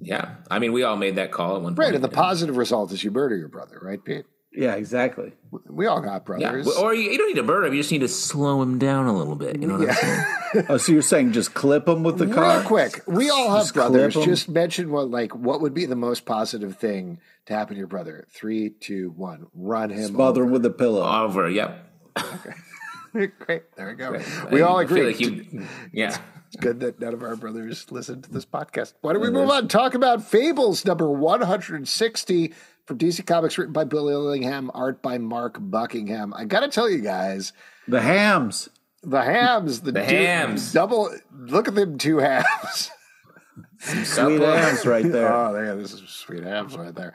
Yeah, 0.00 0.36
I 0.50 0.58
mean, 0.58 0.72
we 0.72 0.82
all 0.82 0.96
made 0.96 1.16
that 1.16 1.30
call 1.30 1.56
at 1.56 1.62
one 1.62 1.72
point. 1.74 1.78
Right. 1.78 1.94
And 1.94 2.02
the 2.02 2.08
positive 2.08 2.56
result 2.56 2.90
is 2.92 3.04
you 3.04 3.10
murder 3.10 3.36
your 3.36 3.48
brother, 3.48 3.78
right, 3.82 4.02
Pete? 4.02 4.24
Yeah, 4.52 4.74
exactly. 4.74 5.32
We 5.68 5.86
all 5.86 6.00
got 6.00 6.22
yeah, 6.38 6.48
brothers. 6.50 6.66
or 6.76 6.92
you, 6.92 7.10
you 7.12 7.18
don't 7.18 7.28
need 7.28 7.36
to 7.36 7.44
murder 7.44 7.66
him. 7.66 7.74
You 7.74 7.80
just 7.80 7.92
need 7.92 8.00
to 8.00 8.08
slow 8.08 8.60
him 8.60 8.78
down 8.80 9.06
a 9.06 9.16
little 9.16 9.36
bit. 9.36 9.60
You 9.60 9.68
know 9.68 9.78
what 9.78 9.88
I'm 9.90 9.94
saying? 9.94 10.24
Oh, 10.68 10.76
so 10.78 10.90
you're 10.90 11.02
saying 11.02 11.30
just 11.30 11.54
clip 11.54 11.86
him 11.86 12.02
with 12.02 12.18
the 12.18 12.26
car? 12.26 12.56
Real 12.58 12.66
quick, 12.66 13.02
we 13.06 13.30
all 13.30 13.50
have 13.50 13.60
Just 13.60 13.74
clip 13.74 13.84
brothers. 13.92 14.16
'em. 14.16 14.24
Just 14.24 14.48
mention 14.48 14.90
what 14.90 15.08
like 15.08 15.32
what 15.36 15.60
would 15.60 15.74
be 15.74 15.86
the 15.86 15.94
most 15.94 16.24
positive 16.26 16.76
thing 16.76 17.20
to 17.46 17.52
happen 17.54 17.74
to 17.74 17.78
your 17.78 17.86
brother. 17.86 18.26
Three, 18.32 18.70
two, 18.70 19.12
one. 19.16 19.46
Run 19.54 19.90
him. 19.90 20.08
Smother 20.08 20.42
him 20.42 20.50
with 20.50 20.66
a 20.66 20.70
pillow. 20.70 21.04
Over. 21.08 21.48
Yep. 21.48 21.86
Okay. 22.18 23.26
Great. 23.38 23.76
There 23.76 23.86
we 23.86 23.94
go. 23.94 24.20
We 24.50 24.62
all 24.62 24.78
I 24.78 24.86
feel 24.86 24.96
agree. 24.96 25.06
like 25.06 25.20
you- 25.20 25.66
yeah. 25.92 26.16
It's 26.52 26.60
good 26.60 26.80
that 26.80 26.98
none 26.98 27.14
of 27.14 27.22
our 27.22 27.36
brothers 27.36 27.90
listen 27.92 28.22
to 28.22 28.30
this 28.30 28.44
podcast. 28.44 28.94
Why 29.02 29.12
don't 29.12 29.22
we 29.22 29.30
move 29.30 29.48
on? 29.50 29.68
Talk 29.68 29.94
about 29.94 30.24
Fables 30.24 30.84
number 30.84 31.08
160 31.08 32.52
from 32.86 32.98
DC 32.98 33.24
Comics, 33.24 33.56
written 33.56 33.72
by 33.72 33.84
Bill 33.84 34.06
Willingham, 34.06 34.68
art 34.74 35.00
by 35.00 35.18
Mark 35.18 35.58
Buckingham. 35.60 36.34
I 36.34 36.44
got 36.46 36.60
to 36.60 36.68
tell 36.68 36.90
you 36.90 36.98
guys, 37.02 37.52
the 37.86 38.00
hams. 38.00 38.68
the 39.04 39.22
hams, 39.22 39.82
the, 39.82 39.92
The 39.92 40.00
du- 40.00 40.04
hams. 40.06 40.72
double. 40.72 41.14
Look 41.32 41.68
at 41.68 41.76
them 41.76 41.98
two 41.98 42.18
hams. 43.80 44.08
Sweet 44.08 44.40
hams 44.40 44.86
right 44.86 45.04
there. 45.12 45.32
Oh, 45.32 45.52
there, 45.52 45.76
this 45.76 45.92
is 45.92 46.08
sweet 46.08 46.42
hams 46.42 46.76
right 46.76 46.94
there. 46.94 47.14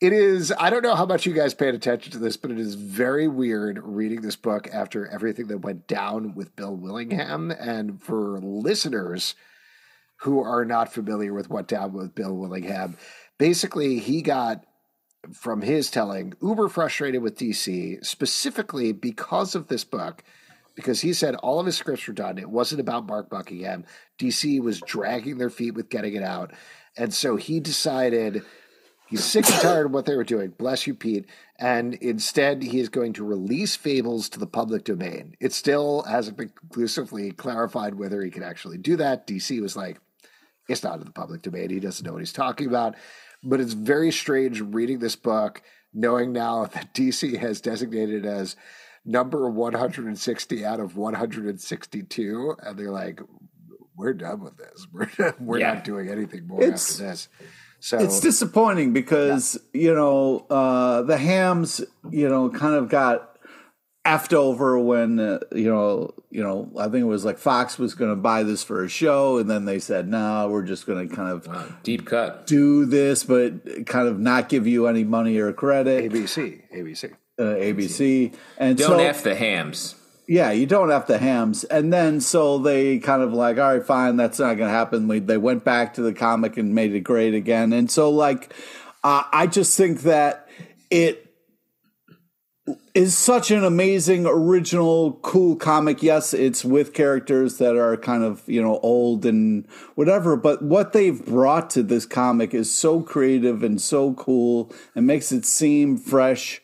It 0.00 0.12
is. 0.12 0.52
I 0.58 0.70
don't 0.70 0.82
know 0.82 0.94
how 0.94 1.06
much 1.06 1.26
you 1.26 1.32
guys 1.32 1.54
paid 1.54 1.74
attention 1.74 2.12
to 2.12 2.18
this, 2.18 2.36
but 2.36 2.50
it 2.50 2.58
is 2.58 2.74
very 2.74 3.28
weird 3.28 3.80
reading 3.82 4.20
this 4.22 4.36
book 4.36 4.68
after 4.72 5.06
everything 5.08 5.48
that 5.48 5.58
went 5.58 5.86
down 5.86 6.34
with 6.34 6.54
Bill 6.56 6.76
Willingham. 6.76 7.50
And 7.50 8.02
for 8.02 8.38
listeners 8.40 9.34
who 10.18 10.42
are 10.42 10.64
not 10.64 10.92
familiar 10.92 11.34
with 11.34 11.50
what 11.50 11.68
down 11.68 11.92
with 11.92 12.14
Bill 12.14 12.34
Willingham, 12.34 12.96
basically 13.38 13.98
he 13.98 14.22
got 14.22 14.64
from 15.32 15.62
his 15.62 15.90
telling 15.90 16.34
uber 16.42 16.68
frustrated 16.68 17.22
with 17.22 17.38
DC 17.38 18.04
specifically 18.04 18.92
because 18.92 19.54
of 19.54 19.68
this 19.68 19.84
book. 19.84 20.22
Because 20.74 21.00
he 21.00 21.12
said 21.12 21.36
all 21.36 21.60
of 21.60 21.66
his 21.66 21.76
scripts 21.76 22.06
were 22.06 22.14
done. 22.14 22.38
It 22.38 22.50
wasn't 22.50 22.80
about 22.80 23.06
Mark 23.06 23.30
Buckingham. 23.30 23.84
DC 24.18 24.60
was 24.60 24.80
dragging 24.80 25.38
their 25.38 25.50
feet 25.50 25.74
with 25.74 25.88
getting 25.88 26.14
it 26.14 26.22
out. 26.22 26.52
And 26.96 27.14
so 27.14 27.36
he 27.36 27.60
decided 27.60 28.42
he's 29.08 29.24
sick 29.24 29.48
and 29.48 29.60
tired 29.60 29.86
of 29.86 29.92
what 29.92 30.06
they 30.06 30.16
were 30.16 30.24
doing. 30.24 30.50
Bless 30.50 30.86
you, 30.86 30.94
Pete. 30.94 31.26
And 31.58 31.94
instead, 31.94 32.62
he 32.62 32.80
is 32.80 32.88
going 32.88 33.12
to 33.14 33.24
release 33.24 33.76
Fables 33.76 34.28
to 34.30 34.40
the 34.40 34.46
public 34.46 34.84
domain. 34.84 35.36
It 35.40 35.52
still 35.52 36.02
hasn't 36.02 36.36
been 36.36 36.48
conclusively 36.50 37.30
clarified 37.30 37.94
whether 37.94 38.20
he 38.22 38.30
can 38.30 38.42
actually 38.42 38.78
do 38.78 38.96
that. 38.96 39.26
DC 39.26 39.60
was 39.60 39.76
like, 39.76 39.98
it's 40.68 40.82
not 40.82 40.98
in 40.98 41.04
the 41.04 41.12
public 41.12 41.42
domain. 41.42 41.70
He 41.70 41.80
doesn't 41.80 42.04
know 42.04 42.12
what 42.12 42.22
he's 42.22 42.32
talking 42.32 42.66
about. 42.66 42.96
But 43.42 43.60
it's 43.60 43.74
very 43.74 44.10
strange 44.10 44.60
reading 44.60 44.98
this 44.98 45.16
book, 45.16 45.62
knowing 45.92 46.32
now 46.32 46.64
that 46.74 46.94
DC 46.94 47.38
has 47.38 47.60
designated 47.60 48.24
it 48.24 48.28
as 48.28 48.56
number 49.04 49.48
160 49.50 50.64
out 50.64 50.80
of 50.80 50.96
162. 50.96 52.56
And 52.62 52.78
they're 52.78 52.90
like, 52.90 53.20
we're 53.96 54.12
done 54.14 54.40
with 54.42 54.56
this. 54.56 54.86
We're, 54.92 55.34
we're 55.38 55.58
Yeah. 55.60 55.74
not 55.74 55.84
doing 55.84 56.08
anything 56.08 56.46
more 56.46 56.60
It's- 56.62 56.92
after 57.00 57.04
this. 57.10 57.28
So 57.80 57.98
It's 57.98 58.18
disappointing 58.20 58.94
because 58.94 59.60
you 59.74 59.94
know 59.94 60.46
uh, 60.48 61.02
the 61.02 61.18
hams, 61.18 61.82
you 62.10 62.30
know, 62.30 62.48
kind 62.48 62.74
of 62.76 62.88
got 62.88 63.36
effed 64.06 64.32
over 64.32 64.78
when 64.78 65.20
uh, 65.20 65.40
you 65.54 65.68
know, 65.68 66.14
you 66.30 66.42
know, 66.42 66.70
I 66.78 66.84
think 66.84 67.02
it 67.02 67.08
was 67.08 67.26
like 67.26 67.36
Fox 67.36 67.78
was 67.78 67.94
going 67.94 68.10
to 68.10 68.16
buy 68.16 68.42
this 68.42 68.64
for 68.64 68.82
a 68.84 68.88
show, 68.88 69.36
and 69.36 69.50
then 69.50 69.66
they 69.66 69.78
said, 69.80 70.08
"No, 70.08 70.48
we're 70.50 70.62
just 70.62 70.86
going 70.86 71.06
to 71.06 71.14
kind 71.14 71.30
of 71.30 71.46
Wow, 71.46 71.66
deep 71.82 72.06
cut. 72.06 72.46
do 72.46 72.86
this, 72.86 73.22
but 73.22 73.84
kind 73.84 74.08
of 74.08 74.18
not 74.18 74.48
give 74.48 74.66
you 74.66 74.86
any 74.86 75.04
money 75.04 75.36
or 75.36 75.52
credit." 75.52 76.10
ABC, 76.10 76.62
ABC. 76.74 77.12
Uh, 77.36 77.42
ABC 77.42 78.32
and 78.58 78.78
Don't 78.78 78.90
so 78.90 78.98
f 78.98 79.24
the 79.24 79.34
hams. 79.34 79.96
Yeah, 80.26 80.52
you 80.52 80.66
don't 80.66 80.90
have 80.90 81.06
the 81.06 81.18
hams. 81.18 81.64
And 81.64 81.92
then 81.92 82.20
so 82.20 82.58
they 82.58 82.98
kind 82.98 83.22
of 83.22 83.32
like, 83.32 83.58
all 83.58 83.74
right, 83.74 83.84
fine, 83.84 84.16
that's 84.16 84.38
not 84.38 84.56
going 84.56 84.68
to 84.68 84.74
happen. 84.74 85.08
We, 85.08 85.18
they 85.18 85.36
went 85.36 85.64
back 85.64 85.94
to 85.94 86.02
the 86.02 86.14
comic 86.14 86.56
and 86.56 86.74
made 86.74 86.94
it 86.94 87.00
great 87.00 87.34
again. 87.34 87.72
And 87.72 87.90
so, 87.90 88.08
like, 88.08 88.54
uh, 89.02 89.24
I 89.32 89.46
just 89.46 89.76
think 89.76 90.02
that 90.02 90.48
it 90.90 91.24
is 92.94 93.18
such 93.18 93.50
an 93.50 93.64
amazing, 93.64 94.24
original, 94.26 95.14
cool 95.22 95.56
comic. 95.56 96.02
Yes, 96.02 96.32
it's 96.32 96.64
with 96.64 96.94
characters 96.94 97.58
that 97.58 97.76
are 97.76 97.96
kind 97.96 98.22
of, 98.22 98.42
you 98.46 98.62
know, 98.62 98.78
old 98.78 99.26
and 99.26 99.66
whatever, 99.94 100.36
but 100.36 100.62
what 100.62 100.92
they've 100.92 101.24
brought 101.24 101.68
to 101.70 101.82
this 101.82 102.06
comic 102.06 102.54
is 102.54 102.72
so 102.72 103.02
creative 103.02 103.62
and 103.62 103.80
so 103.80 104.14
cool 104.14 104.72
and 104.94 105.06
makes 105.06 105.32
it 105.32 105.44
seem 105.44 105.98
fresh. 105.98 106.62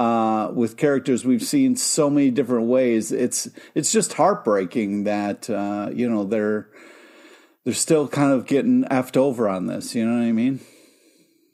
Uh, 0.00 0.50
with 0.54 0.78
characters 0.78 1.26
we've 1.26 1.42
seen 1.42 1.76
so 1.76 2.08
many 2.08 2.30
different 2.30 2.66
ways, 2.66 3.12
it's 3.12 3.50
it's 3.74 3.92
just 3.92 4.14
heartbreaking 4.14 5.04
that 5.04 5.50
uh, 5.50 5.90
you 5.92 6.08
know 6.08 6.24
they're 6.24 6.70
they're 7.64 7.74
still 7.74 8.08
kind 8.08 8.32
of 8.32 8.46
getting 8.46 8.84
effed 8.84 9.18
over 9.18 9.46
on 9.46 9.66
this. 9.66 9.94
You 9.94 10.06
know 10.06 10.18
what 10.18 10.26
I 10.26 10.32
mean? 10.32 10.60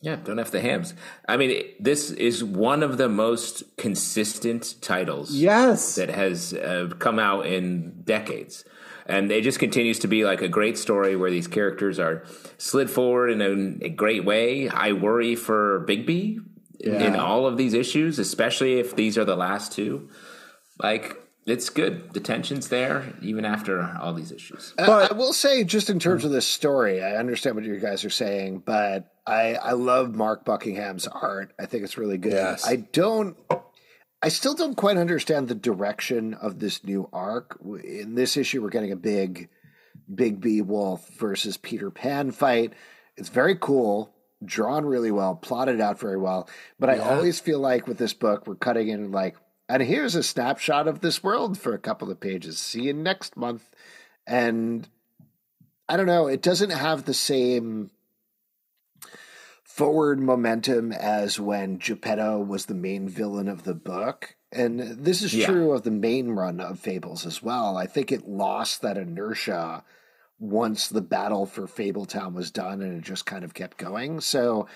Yeah, 0.01 0.15
don't 0.15 0.39
have 0.39 0.53
the 0.53 0.61
hams. 0.61 0.95
I 1.29 1.37
mean, 1.37 1.61
this 1.81 2.13
is 2.13 2.45
one 2.45 2.85
of 2.85 2.99
the 2.99 3.09
most 3.09 3.65
consistent 3.77 4.77
titles. 4.81 5.33
Yes, 5.33 5.97
that 5.97 6.11
has 6.11 6.55
uh, 6.55 6.91
come 7.01 7.19
out 7.19 7.47
in 7.47 8.03
decades, 8.05 8.65
and 9.07 9.33
it 9.33 9.43
just 9.43 9.59
continues 9.59 9.99
to 9.99 10.07
be 10.07 10.25
like 10.25 10.41
a 10.41 10.49
great 10.49 10.79
story 10.79 11.17
where 11.17 11.33
these 11.33 11.49
characters 11.49 11.99
are 11.99 12.23
slid 12.59 12.91
forward 12.91 13.31
in 13.31 13.43
a, 13.43 13.87
a 13.87 13.89
great 13.89 14.25
way. 14.25 14.69
I 14.69 14.93
worry 14.93 15.35
for 15.35 15.85
Bigby 15.89 16.39
yeah. 16.79 17.05
in 17.05 17.17
all 17.17 17.47
of 17.47 17.57
these 17.57 17.75
issues, 17.75 18.19
especially 18.19 18.79
if 18.79 18.97
these 18.97 19.17
are 19.19 19.25
the 19.25 19.37
last 19.37 19.73
two. 19.73 20.09
Like 20.79 21.17
it's 21.47 21.71
good. 21.71 22.13
The 22.13 22.21
tension's 22.21 22.69
there 22.69 23.15
even 23.23 23.45
after 23.45 23.97
all 24.01 24.13
these 24.13 24.33
issues. 24.33 24.75
Uh, 24.77 24.87
but, 24.87 25.13
I 25.13 25.15
will 25.15 25.33
say, 25.33 25.63
just 25.63 25.89
in 25.89 26.01
terms 26.01 26.25
of 26.25 26.33
this 26.33 26.47
story, 26.47 27.03
I 27.03 27.17
understand 27.17 27.55
what 27.55 27.65
you 27.65 27.79
guys 27.79 28.05
are 28.05 28.11
saying, 28.11 28.65
but 28.67 29.13
I 29.27 29.55
I 29.55 29.73
love 29.73 30.15
Mark 30.15 30.45
Buckingham's 30.45 31.07
art. 31.07 31.53
I 31.59 31.67
think 31.67 31.85
it's 31.85 31.97
really 31.97 32.19
good. 32.19 32.33
Yes. 32.33 32.67
I 32.67 32.77
don't. 32.77 33.37
I 34.23 34.29
still 34.29 34.55
don't 34.55 34.77
quite 34.77 34.97
understand 34.97 35.47
the 35.47 35.55
direction 35.55 36.35
of 36.35 36.59
this 36.59 36.83
new 36.83 37.09
arc. 37.13 37.59
In 37.85 38.17
this 38.17 38.37
issue, 38.37 38.61
we're 38.63 38.71
getting 38.71 38.91
a 38.91 38.97
big, 38.97 39.49
big 40.13 40.41
B 40.41 40.63
Wolf 40.63 41.09
versus 41.11 41.57
Peter 41.57 41.91
Pan 41.91 42.33
fight. 42.33 42.73
It's 43.17 43.29
very 43.29 43.57
cool 43.57 44.16
drawn 44.47 44.87
really 44.87 45.11
well, 45.11 45.35
plotted 45.35 45.81
out 45.81 45.99
very 45.99 46.17
well. 46.17 46.49
But 46.79 46.97
yeah. 46.97 47.03
I 47.03 47.17
always 47.17 47.41
feel 47.41 47.59
like 47.59 47.87
with 47.87 47.99
this 47.99 48.15
book, 48.15 48.47
we're 48.47 48.55
cutting 48.55 48.89
in 48.89 49.13
like, 49.13 49.37
and 49.69 49.83
here's 49.83 50.15
a 50.15 50.23
snapshot 50.23 50.87
of 50.87 51.01
this 51.01 51.23
world 51.23 51.59
for 51.59 51.75
a 51.75 51.79
couple 51.79 52.11
of 52.11 52.21
pages. 52.21 52.59
See 52.59 52.83
you 52.83 52.93
next 52.93 53.37
month. 53.37 53.69
And 54.27 54.89
I 55.89 55.97
don't 55.97 56.07
know, 56.07 56.27
it 56.27 56.43
doesn't 56.43 56.71
have 56.71 57.05
the 57.05 57.15
same 57.15 57.91
forward 59.63 60.19
momentum 60.19 60.91
as 60.91 61.39
when 61.39 61.79
Geppetto 61.79 62.41
was 62.41 62.67
the 62.67 62.75
main 62.75 63.09
villain 63.09 63.49
of 63.49 63.65
the 63.65 63.75
book. 63.75 64.37
And 64.51 64.81
this 64.81 65.23
is 65.23 65.35
yeah. 65.35 65.47
true 65.47 65.73
of 65.73 65.83
the 65.83 65.91
main 65.91 66.31
run 66.31 66.61
of 66.61 66.81
Fables 66.81 67.27
as 67.27 67.43
well. 67.43 67.77
I 67.77 67.87
think 67.87 68.11
it 68.11 68.27
lost 68.27 68.81
that 68.83 68.97
inertia 68.97 69.85
once 70.39 70.89
the 70.89 71.01
battle 71.01 71.47
for 71.47 71.67
Fabletown 71.67 72.35
was 72.35 72.51
done 72.51 72.83
and 72.83 72.99
it 72.99 73.05
just 73.05 73.27
kind 73.27 73.45
of 73.45 73.55
kept 73.55 73.79
going. 73.79 74.21
So 74.21 74.67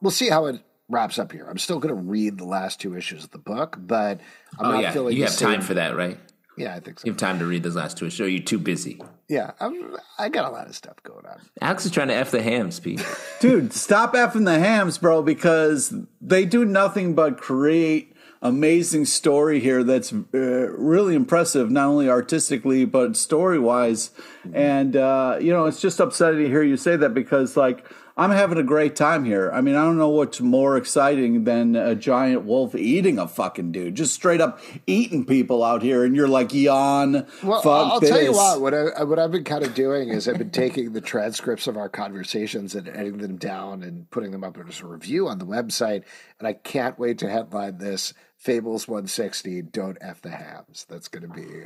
we'll 0.00 0.10
see 0.10 0.28
how 0.28 0.46
it 0.46 0.60
wraps 0.88 1.18
up 1.18 1.32
here. 1.32 1.46
I'm 1.48 1.58
still 1.58 1.78
going 1.78 1.94
to 1.94 2.00
read 2.00 2.38
the 2.38 2.44
last 2.44 2.80
two 2.80 2.96
issues 2.96 3.24
of 3.24 3.30
the 3.30 3.38
book, 3.38 3.76
but 3.78 4.20
I'm 4.58 4.66
oh, 4.66 4.72
not 4.72 4.82
yeah. 4.82 4.92
feeling 4.92 5.16
you 5.16 5.24
have 5.24 5.36
time 5.36 5.62
for 5.62 5.74
that, 5.74 5.96
right? 5.96 6.18
Yeah, 6.56 6.74
I 6.74 6.80
think 6.80 7.00
so. 7.00 7.06
You 7.06 7.12
have 7.12 7.18
time 7.18 7.38
to 7.38 7.46
read 7.46 7.62
those 7.62 7.76
last 7.76 7.96
two 7.96 8.06
issues. 8.06 8.20
Are 8.20 8.28
you 8.28 8.40
too 8.40 8.58
busy? 8.58 9.00
Yeah, 9.28 9.52
I'm, 9.60 9.96
I 10.18 10.28
got 10.28 10.50
a 10.50 10.52
lot 10.52 10.66
of 10.66 10.74
stuff 10.74 11.02
going 11.04 11.24
on. 11.24 11.40
Alex 11.60 11.86
is 11.86 11.92
trying 11.92 12.08
to 12.08 12.14
f 12.14 12.32
the 12.32 12.42
hams, 12.42 12.78
Pete. 12.80 13.04
Dude, 13.40 13.72
stop 13.72 14.14
effing 14.14 14.44
the 14.44 14.58
hams, 14.58 14.98
bro, 14.98 15.22
because 15.22 15.94
they 16.20 16.44
do 16.44 16.64
nothing 16.64 17.14
but 17.14 17.38
create 17.38 18.09
amazing 18.42 19.04
story 19.04 19.60
here 19.60 19.84
that's 19.84 20.12
uh, 20.12 20.18
really 20.32 21.14
impressive, 21.14 21.70
not 21.70 21.86
only 21.86 22.08
artistically 22.08 22.84
but 22.84 23.16
story 23.16 23.58
wise. 23.58 24.10
Mm-hmm. 24.44 24.56
And 24.56 24.96
uh, 24.96 25.38
you 25.40 25.52
know, 25.52 25.66
it's 25.66 25.80
just 25.80 26.00
upsetting 26.00 26.40
to 26.40 26.48
hear 26.48 26.62
you 26.62 26.76
say 26.76 26.96
that 26.96 27.14
because 27.14 27.56
like 27.56 27.84
I'm 28.20 28.32
having 28.32 28.58
a 28.58 28.62
great 28.62 28.96
time 28.96 29.24
here. 29.24 29.50
I 29.50 29.62
mean, 29.62 29.76
I 29.76 29.82
don't 29.82 29.96
know 29.96 30.10
what's 30.10 30.42
more 30.42 30.76
exciting 30.76 31.44
than 31.44 31.74
a 31.74 31.94
giant 31.94 32.44
wolf 32.44 32.74
eating 32.74 33.18
a 33.18 33.26
fucking 33.26 33.72
dude, 33.72 33.94
just 33.94 34.12
straight 34.12 34.42
up 34.42 34.60
eating 34.86 35.24
people 35.24 35.64
out 35.64 35.80
here, 35.80 36.04
and 36.04 36.14
you're 36.14 36.28
like, 36.28 36.52
yawn. 36.52 37.26
Well, 37.42 37.66
I'll 37.66 37.98
this. 37.98 38.10
tell 38.10 38.20
you 38.20 38.32
what. 38.32 38.60
What 38.60 38.74
I 38.74 39.04
what 39.04 39.18
I've 39.18 39.30
been 39.30 39.44
kind 39.44 39.64
of 39.64 39.74
doing 39.74 40.10
is 40.10 40.28
I've 40.28 40.36
been 40.36 40.50
taking 40.50 40.92
the 40.92 41.00
transcripts 41.00 41.66
of 41.66 41.78
our 41.78 41.88
conversations 41.88 42.74
and 42.74 42.86
editing 42.88 43.18
them 43.18 43.36
down 43.38 43.82
and 43.82 44.10
putting 44.10 44.32
them 44.32 44.44
up 44.44 44.58
as 44.68 44.82
a 44.82 44.86
review 44.86 45.26
on 45.26 45.38
the 45.38 45.46
website, 45.46 46.04
and 46.38 46.46
I 46.46 46.52
can't 46.52 46.98
wait 46.98 47.16
to 47.20 47.30
headline 47.30 47.78
this 47.78 48.12
Fables 48.36 48.86
160, 48.86 49.62
don't 49.62 49.96
F 50.02 50.20
the 50.20 50.30
hams. 50.30 50.84
That's 50.90 51.08
going 51.08 51.22
to 51.22 51.28
be. 51.28 51.64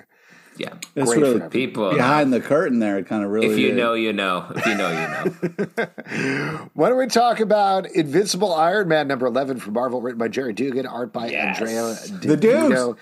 Yeah, 0.56 0.74
that's 0.94 1.14
really 1.14 1.48
people 1.48 1.90
behind 1.90 2.32
the 2.32 2.40
curtain 2.40 2.78
there. 2.78 2.98
It 2.98 3.06
kind 3.06 3.24
of 3.24 3.30
really. 3.30 3.48
If 3.48 3.58
you 3.58 3.74
know, 3.74 3.94
you 3.94 4.12
know. 4.12 4.46
If 4.54 4.66
you 4.66 4.74
know, 4.74 4.90
you 4.90 5.76
know. 5.76 6.68
Why 6.74 6.88
don't 6.88 6.98
we 6.98 7.06
talk 7.06 7.40
about 7.40 7.90
Invincible 7.90 8.52
Iron 8.52 8.88
Man 8.88 9.08
number 9.08 9.26
eleven 9.26 9.58
from 9.58 9.74
Marvel, 9.74 10.00
written 10.00 10.18
by 10.18 10.28
Gerry 10.28 10.52
Duggan, 10.52 10.86
art 10.86 11.12
by 11.12 11.28
yes. 11.28 11.60
Andrea 11.60 12.20
the 12.20 12.36
dudes. 12.36 13.00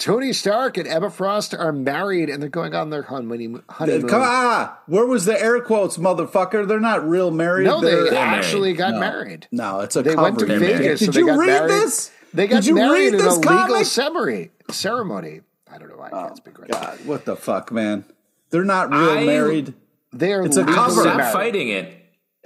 Tony 0.00 0.32
Stark 0.32 0.78
and 0.78 0.88
Emma 0.88 1.10
Frost 1.10 1.52
are 1.52 1.72
married 1.72 2.30
and 2.30 2.42
they're 2.42 2.48
going 2.48 2.74
on 2.74 2.88
their 2.88 3.02
honeymoon. 3.02 3.62
Come 3.68 4.22
on, 4.22 4.70
where 4.86 5.04
was 5.04 5.26
the 5.26 5.38
air 5.40 5.60
quotes, 5.60 5.98
motherfucker? 5.98 6.66
They're 6.66 6.80
not 6.80 7.06
real 7.06 7.30
married. 7.30 7.66
No, 7.66 7.82
they're, 7.82 8.10
they 8.10 8.16
actually 8.16 8.72
married. 8.72 8.78
got 8.78 8.94
no. 8.94 9.00
married. 9.00 9.48
No, 9.52 9.80
it's 9.80 9.96
a 9.96 10.02
they 10.02 10.14
cover. 10.14 10.22
went 10.22 10.38
to 10.38 10.46
They're 10.46 10.58
Vegas. 10.58 11.00
Did 11.00 11.12
so 11.12 11.20
you 11.20 11.38
read 11.38 11.46
married. 11.46 11.70
this? 11.70 12.10
They 12.32 12.46
got 12.46 12.62
Did 12.62 12.66
you 12.68 12.74
married 12.76 13.12
read 13.12 13.14
in 13.14 13.20
a 13.20 13.24
this 13.24 13.36
legal. 13.38 13.84
Ceremony. 14.70 15.42
I 15.72 15.78
don't 15.78 15.88
know 15.88 15.96
why 15.96 16.08
I 16.08 16.10
can't 16.10 16.32
oh, 16.32 16.34
speak 16.34 16.58
right. 16.58 16.70
God, 16.70 16.98
what 17.04 17.24
the 17.24 17.36
fuck, 17.36 17.70
man? 17.70 18.04
They're 18.50 18.64
not 18.64 18.90
real 18.90 19.10
I, 19.10 19.24
married. 19.24 19.74
They 20.12 20.32
are. 20.32 20.44
It's 20.44 20.56
a 20.56 20.64
cover. 20.64 21.02
Stop 21.02 21.16
married. 21.18 21.32
fighting 21.32 21.68
it. 21.68 21.96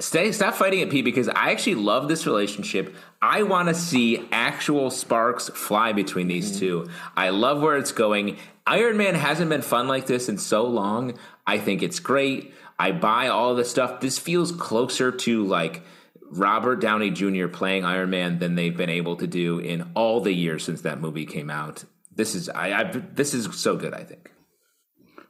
Stay, 0.01 0.33
stop 0.33 0.55
fighting 0.55 0.81
it, 0.81 0.91
Pete, 0.91 1.05
because 1.05 1.29
I 1.29 1.53
actually 1.53 1.77
love 1.77 2.09
this 2.09 2.27
relationship. 2.27 2.97
I 3.23 3.45
want 3.45 3.69
to 3.69 3.75
see 3.75 4.27
actual 4.33 4.91
sparks 4.91 5.51
fly 5.51 5.93
between 5.93 6.27
these 6.27 6.51
mm. 6.51 6.59
two. 6.59 6.89
I 7.17 7.29
love 7.29 7.63
where 7.63 7.77
it's 7.77 7.93
going. 7.93 8.37
Iron 8.67 8.97
Man 8.97 9.15
hasn't 9.15 9.51
been 9.51 9.63
fun 9.63 9.87
like 9.87 10.07
this 10.07 10.29
in 10.29 10.39
so 10.39 10.67
long. 10.67 11.17
I 11.47 11.59
think 11.59 11.81
it's 11.81 12.01
great. 12.01 12.53
I 12.77 12.91
buy 12.91 13.29
all 13.29 13.55
the 13.55 13.65
stuff. 13.65 14.01
This 14.01 14.19
feels 14.19 14.51
closer 14.51 15.13
to 15.13 15.45
like 15.45 15.83
Robert 16.23 16.81
Downey 16.81 17.11
Jr. 17.11 17.47
playing 17.47 17.85
Iron 17.85 18.11
Man 18.11 18.41
than 18.41 18.57
they've 18.57 18.77
been 18.77 18.91
able 18.91 19.15
to 19.17 19.29
do 19.29 19.61
in 19.61 19.89
all 19.95 20.21
the 20.21 20.33
years 20.33 20.65
since 20.65 20.81
that 20.81 21.01
movie 21.01 21.27
came 21.27 21.51
out. 21.51 21.85
This 22.17 22.35
is 22.35 22.49
I, 22.49 22.73
I 22.73 22.85
this 22.85 23.35
is 23.35 23.55
so 23.59 23.77
good. 23.77 23.95
I 23.95 24.05
think. 24.05 24.31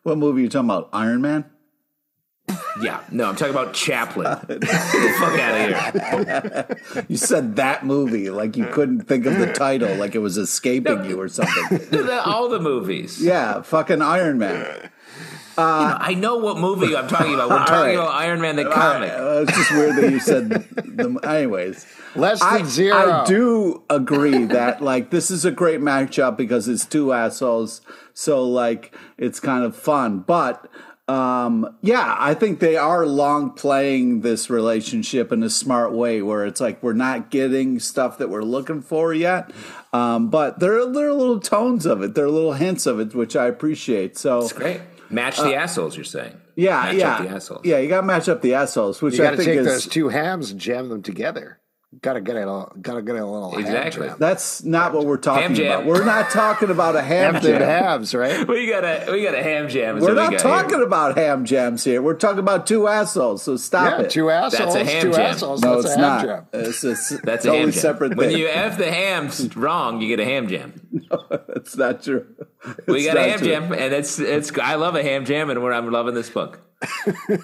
What 0.02 0.18
movie 0.18 0.40
are 0.40 0.44
you 0.44 0.48
talking 0.48 0.68
about? 0.68 0.90
Iron 0.92 1.22
Man. 1.22 1.46
Yeah, 2.80 3.02
no, 3.10 3.24
I'm 3.24 3.36
talking 3.36 3.54
about 3.54 3.72
Chaplin. 3.72 4.26
Get 4.48 4.60
the 4.60 5.16
fuck 5.18 5.38
out 5.38 5.54
of 5.54 6.76
here! 6.92 7.06
you 7.08 7.16
said 7.16 7.56
that 7.56 7.86
movie 7.86 8.28
like 8.30 8.56
you 8.56 8.66
couldn't 8.66 9.02
think 9.02 9.24
of 9.26 9.38
the 9.38 9.52
title, 9.52 9.94
like 9.96 10.14
it 10.14 10.18
was 10.18 10.36
escaping 10.36 10.98
no, 10.98 11.04
you 11.04 11.20
or 11.20 11.28
something. 11.28 12.08
All 12.24 12.48
the 12.48 12.60
movies. 12.60 13.22
Yeah, 13.22 13.62
fucking 13.62 14.02
Iron 14.02 14.38
Man. 14.38 14.90
Uh, 15.56 15.60
you 15.60 15.62
know, 15.62 15.96
I 16.00 16.14
know 16.14 16.36
what 16.36 16.58
movie 16.58 16.96
I'm 16.96 17.08
talking 17.08 17.32
about. 17.32 17.48
We're 17.48 17.58
talking 17.58 17.74
right. 17.74 17.94
about 17.94 18.12
Iron 18.12 18.40
Man 18.40 18.56
the 18.56 18.64
comic. 18.64 19.10
Right. 19.10 19.20
Uh, 19.20 19.44
it's 19.46 19.56
just 19.56 19.70
weird 19.70 19.96
that 19.96 20.10
you 20.10 20.20
said. 20.20 20.50
The, 20.50 21.20
anyways, 21.22 21.86
less 22.16 22.40
than 22.40 22.62
I, 22.62 22.64
zero. 22.64 22.96
I 22.96 23.24
do 23.26 23.82
agree 23.90 24.44
that 24.44 24.82
like 24.82 25.10
this 25.10 25.30
is 25.30 25.44
a 25.44 25.50
great 25.50 25.80
matchup 25.80 26.36
because 26.36 26.68
it's 26.68 26.84
two 26.84 27.12
assholes. 27.12 27.80
So 28.12 28.44
like 28.44 28.94
it's 29.18 29.40
kind 29.40 29.64
of 29.64 29.76
fun, 29.76 30.20
but 30.20 30.68
um, 31.06 31.76
yeah, 31.82 32.16
I 32.18 32.32
think 32.32 32.60
they 32.60 32.76
are 32.76 33.04
long 33.04 33.50
playing 33.50 34.22
this 34.22 34.48
relationship 34.48 35.32
in 35.32 35.42
a 35.42 35.50
smart 35.50 35.92
way 35.92 36.22
where 36.22 36.46
it's 36.46 36.62
like 36.62 36.82
we're 36.82 36.94
not 36.94 37.30
getting 37.30 37.78
stuff 37.78 38.16
that 38.18 38.30
we're 38.30 38.42
looking 38.42 38.80
for 38.80 39.12
yet. 39.12 39.50
Um, 39.92 40.30
but 40.30 40.60
there 40.60 40.80
are, 40.80 40.90
there 40.90 41.08
are 41.08 41.12
little 41.12 41.40
tones 41.40 41.84
of 41.84 42.02
it. 42.02 42.14
There 42.14 42.24
are 42.24 42.30
little 42.30 42.54
hints 42.54 42.86
of 42.86 43.00
it, 43.00 43.14
which 43.14 43.36
I 43.36 43.46
appreciate. 43.46 44.16
So 44.16 44.40
it's 44.40 44.52
great. 44.54 44.80
Match 45.10 45.36
the 45.36 45.54
uh, 45.54 45.60
assholes, 45.60 45.94
you're 45.94 46.04
saying? 46.04 46.40
Yeah, 46.56 46.82
match 46.84 46.94
yeah, 46.94 47.22
the 47.22 47.28
assholes. 47.28 47.60
yeah. 47.64 47.78
You 47.78 47.88
got 47.88 48.00
to 48.00 48.06
match 48.06 48.28
up 48.28 48.40
the 48.40 48.54
assholes, 48.54 49.02
which 49.02 49.18
you 49.18 49.26
I 49.26 49.36
think 49.36 49.44
take 49.44 49.58
is 49.58 49.66
those 49.66 49.86
two 49.86 50.08
hams 50.08 50.50
and 50.50 50.58
jam 50.58 50.88
them 50.88 51.02
together. 51.02 51.58
Got 52.00 52.14
to 52.14 52.20
get 52.20 52.36
it 52.36 52.48
all. 52.48 52.72
got 52.80 52.94
to 52.94 53.02
get 53.02 53.16
it 53.16 53.22
a 53.22 53.26
little 53.26 53.56
exactly. 53.58 54.08
That's 54.18 54.64
not 54.64 54.92
what 54.94 55.06
we're 55.06 55.16
talking 55.16 55.58
about. 55.60 55.84
We're 55.86 56.04
not 56.04 56.30
talking 56.30 56.70
about 56.70 56.96
a 56.96 57.02
ham, 57.12 57.34
ham 57.34 57.42
jam. 57.42 57.60
hams, 57.60 58.14
right? 58.14 58.46
We 58.46 58.66
got 58.68 58.84
a 58.84 59.10
we 59.12 59.22
got 59.22 59.34
a 59.34 59.42
ham 59.42 59.68
jam. 59.68 60.00
We're 60.00 60.14
not 60.14 60.38
talking 60.38 60.76
here. 60.78 60.82
about 60.82 61.16
ham 61.16 61.44
jams 61.44 61.84
here. 61.84 62.00
We're 62.02 62.14
talking 62.14 62.38
about 62.38 62.66
two 62.66 62.88
assholes. 62.88 63.42
So 63.42 63.56
stop 63.56 63.98
yeah, 63.98 64.04
it. 64.06 64.10
Two 64.10 64.30
assholes. 64.30 64.74
That's 64.74 64.88
a 64.88 64.92
ham 64.92 65.02
two 65.02 65.12
jam. 65.12 65.20
assholes. 65.20 65.62
No, 65.62 65.74
That's 65.82 65.86
it's 65.94 65.96
not. 65.96 66.24
Jam. 66.24 66.46
It's, 66.52 66.84
it's 66.84 67.08
That's 67.20 67.44
totally 67.44 67.58
a 67.58 67.60
ham 67.62 67.72
separate 67.72 68.08
jam. 68.10 68.18
thing. 68.18 68.28
When 68.28 68.38
you 68.38 68.48
f 68.48 68.78
the 68.78 68.90
hams 68.90 69.56
wrong, 69.56 70.00
you 70.00 70.08
get 70.08 70.20
a 70.20 70.24
ham 70.24 70.48
jam. 70.48 70.80
No, 71.10 71.26
that's 71.28 71.76
not 71.76 72.02
true. 72.02 72.24
We 72.86 73.04
got 73.04 73.16
a 73.16 73.22
ham 73.22 73.38
true. 73.38 73.48
jam, 73.48 73.72
and 73.72 73.92
it's 73.92 74.18
it's. 74.18 74.56
I 74.58 74.76
love 74.76 74.94
a 74.94 75.02
ham 75.02 75.24
jam, 75.26 75.50
and 75.50 75.62
we're, 75.62 75.72
I'm 75.72 75.90
loving 75.90 76.14
this 76.14 76.30
book. 76.30 76.60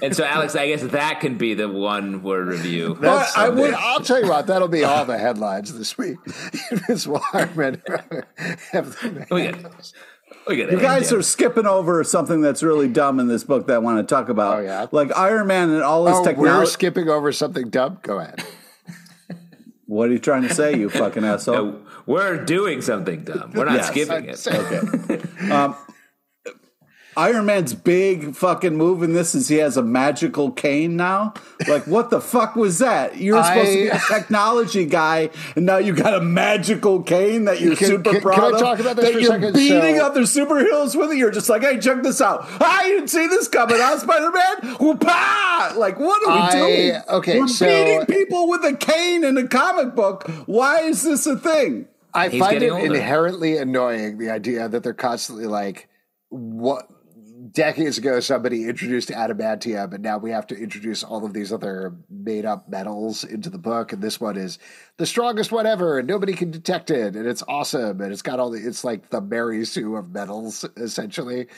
And 0.03 0.15
so, 0.15 0.25
Alex, 0.25 0.57
I 0.57 0.69
guess 0.69 0.83
that 0.83 1.21
can 1.21 1.37
be 1.39 1.55
the 1.55 1.69
one 1.69 2.23
word 2.23 2.49
review. 2.49 2.95
That's 3.01 3.37
I 3.37 3.49
would. 3.49 3.75
I'll 3.75 4.01
tell 4.01 4.23
you 4.23 4.29
what, 4.29 4.47
that'll 4.47 4.69
be 4.69 4.85
all 4.85 5.05
the 5.05 5.19
headlines 5.19 5.77
this 5.77 5.97
week. 5.99 6.19
Miss 6.89 7.07
Wireman 7.07 7.81
we 9.31 9.43
get, 9.43 9.57
we 10.49 10.57
get 10.57 10.71
you 10.73 10.81
guys 10.81 11.13
are 11.13 11.23
skipping 11.23 11.67
over 11.67 12.03
something 12.05 12.41
that's 12.41 12.63
really 12.63 12.89
dumb 12.89 13.21
in 13.21 13.29
this 13.29 13.45
book 13.45 13.67
that 13.67 13.75
I 13.75 13.79
want 13.79 14.07
to 14.07 14.15
talk 14.15 14.29
about. 14.29 14.59
Oh, 14.59 14.63
yeah? 14.63 14.87
Like 14.93 15.17
Iron 15.17 15.47
Man 15.47 15.71
and 15.71 15.83
all 15.83 16.07
his 16.07 16.17
Oh, 16.17 16.33
we're 16.35 16.67
skipping 16.67 17.09
over 17.09 17.33
something 17.33 17.69
dumb. 17.69 17.99
Go 18.03 18.19
ahead. 18.19 18.45
what 19.87 20.09
are 20.09 20.13
you 20.13 20.19
trying 20.19 20.43
to 20.43 20.55
say, 20.55 20.77
you 20.77 20.89
fucking 20.89 21.25
asshole? 21.25 21.55
No, 21.55 21.87
we're 22.07 22.45
doing 22.45 22.81
something 22.81 23.25
dumb. 23.25 23.53
We're 23.55 23.65
not 23.67 23.75
Yes. 23.75 23.89
skipping 23.89 24.25
it. 24.27 24.47
Okay. 24.47 25.51
Um, 25.51 25.77
Iron 27.17 27.47
Man's 27.47 27.75
big 27.75 28.35
fucking 28.37 28.77
move 28.77 29.03
in 29.03 29.13
this 29.13 29.35
is 29.35 29.49
he 29.49 29.57
has 29.57 29.77
a 29.77 29.83
magical 29.83 30.51
cane 30.53 30.97
now. 30.97 31.35
Like, 31.69 31.87
what 31.87 32.11
the 32.11 32.21
fuck 32.21 32.55
was 32.57 32.79
that? 32.79 33.17
You're 33.19 33.43
supposed 33.43 33.71
to 33.73 33.77
be 33.77 33.89
a 33.89 33.99
technology 34.09 34.87
guy, 34.87 35.31
and 35.57 35.67
now 35.67 35.79
you 35.79 35.93
got 35.95 36.15
a 36.15 36.21
magical 36.21 37.03
cane 37.03 37.45
that 37.47 37.61
you're 37.61 37.75
Can- 37.77 37.89
super 37.89 38.13
can- 38.13 38.21
proud 38.21 38.37
can 38.37 38.45
I 38.45 38.57
of. 38.57 38.61
talk 38.61 38.79
about 38.79 38.97
this 38.97 39.07
that 39.07 39.13
for 39.13 39.19
a 39.19 39.23
you're 39.23 39.31
second? 39.33 39.53
beating 39.55 39.97
So- 39.99 40.07
other 40.07 40.21
superheroes 40.23 40.95
with 40.97 41.11
it. 41.11 41.19
You're 41.19 41.31
just 41.33 41.49
like, 41.49 41.63
hey, 41.63 41.79
check 41.81 42.03
this 42.03 42.21
out. 42.21 42.47
I 42.61 42.85
didn't 42.85 43.09
see 43.09 43.27
this 43.27 43.49
coming, 43.49 43.77
huh, 43.79 43.99
Spider 43.99 44.31
Man? 44.31 44.77
Whoopah! 44.77 45.75
Like, 45.77 45.99
what 45.99 46.27
are 46.29 46.35
we 46.35 46.41
I- 46.41 46.53
doing? 46.53 47.03
okay, 47.09 47.39
we're 47.41 47.49
so- 47.49 47.67
beating 47.67 48.07
people 48.07 48.49
with 48.49 48.65
a 48.65 48.75
cane 48.77 49.25
in 49.25 49.37
a 49.37 49.49
comic 49.49 49.95
book. 49.95 50.29
Why 50.47 50.81
is 50.83 51.03
this 51.03 51.27
a 51.27 51.37
thing? 51.37 51.87
I 52.15 52.29
He's 52.29 52.41
find 52.41 52.63
it 52.63 52.71
older. 52.71 52.87
inherently 52.95 53.57
annoying 53.57 54.19
the 54.19 54.31
idea 54.31 54.69
that 54.69 54.83
they're 54.83 54.95
constantly 54.95 55.47
like, 55.47 55.89
what 56.29 56.89
decades 57.53 57.99
ago 57.99 58.21
somebody 58.21 58.69
introduced 58.69 59.11
adamantium, 59.11 59.93
and 59.95 60.03
now 60.03 60.19
we 60.19 60.31
have 60.31 60.47
to 60.49 60.57
introduce 60.57 61.03
all 61.03 61.25
of 61.25 61.33
these 61.33 61.53
other 61.53 61.95
made 62.09 62.45
up 62.45 62.69
metals 62.69 63.25
into 63.25 63.51
the 63.51 63.59
book, 63.59 63.93
and 63.93 64.03
this 64.03 64.21
one 64.21 64.37
is 64.37 64.59
the 64.97 65.07
strongest 65.07 65.53
one 65.53 65.67
ever, 65.67 65.99
and 65.99 66.09
nobody 66.09 66.33
can 66.33 66.51
detect 66.51 66.91
it, 66.91 67.17
and 67.17 67.27
it's 67.27 67.43
awesome, 67.49 68.01
and 68.01 68.13
it's 68.13 68.23
got 68.23 68.41
all 68.41 68.51
the 68.51 68.67
it's 68.67 68.85
like 68.85 69.11
the 69.11 69.21
Mary 69.21 69.65
Sue 69.65 69.97
of 69.97 70.11
metals 70.11 70.65
essentially. 70.77 71.49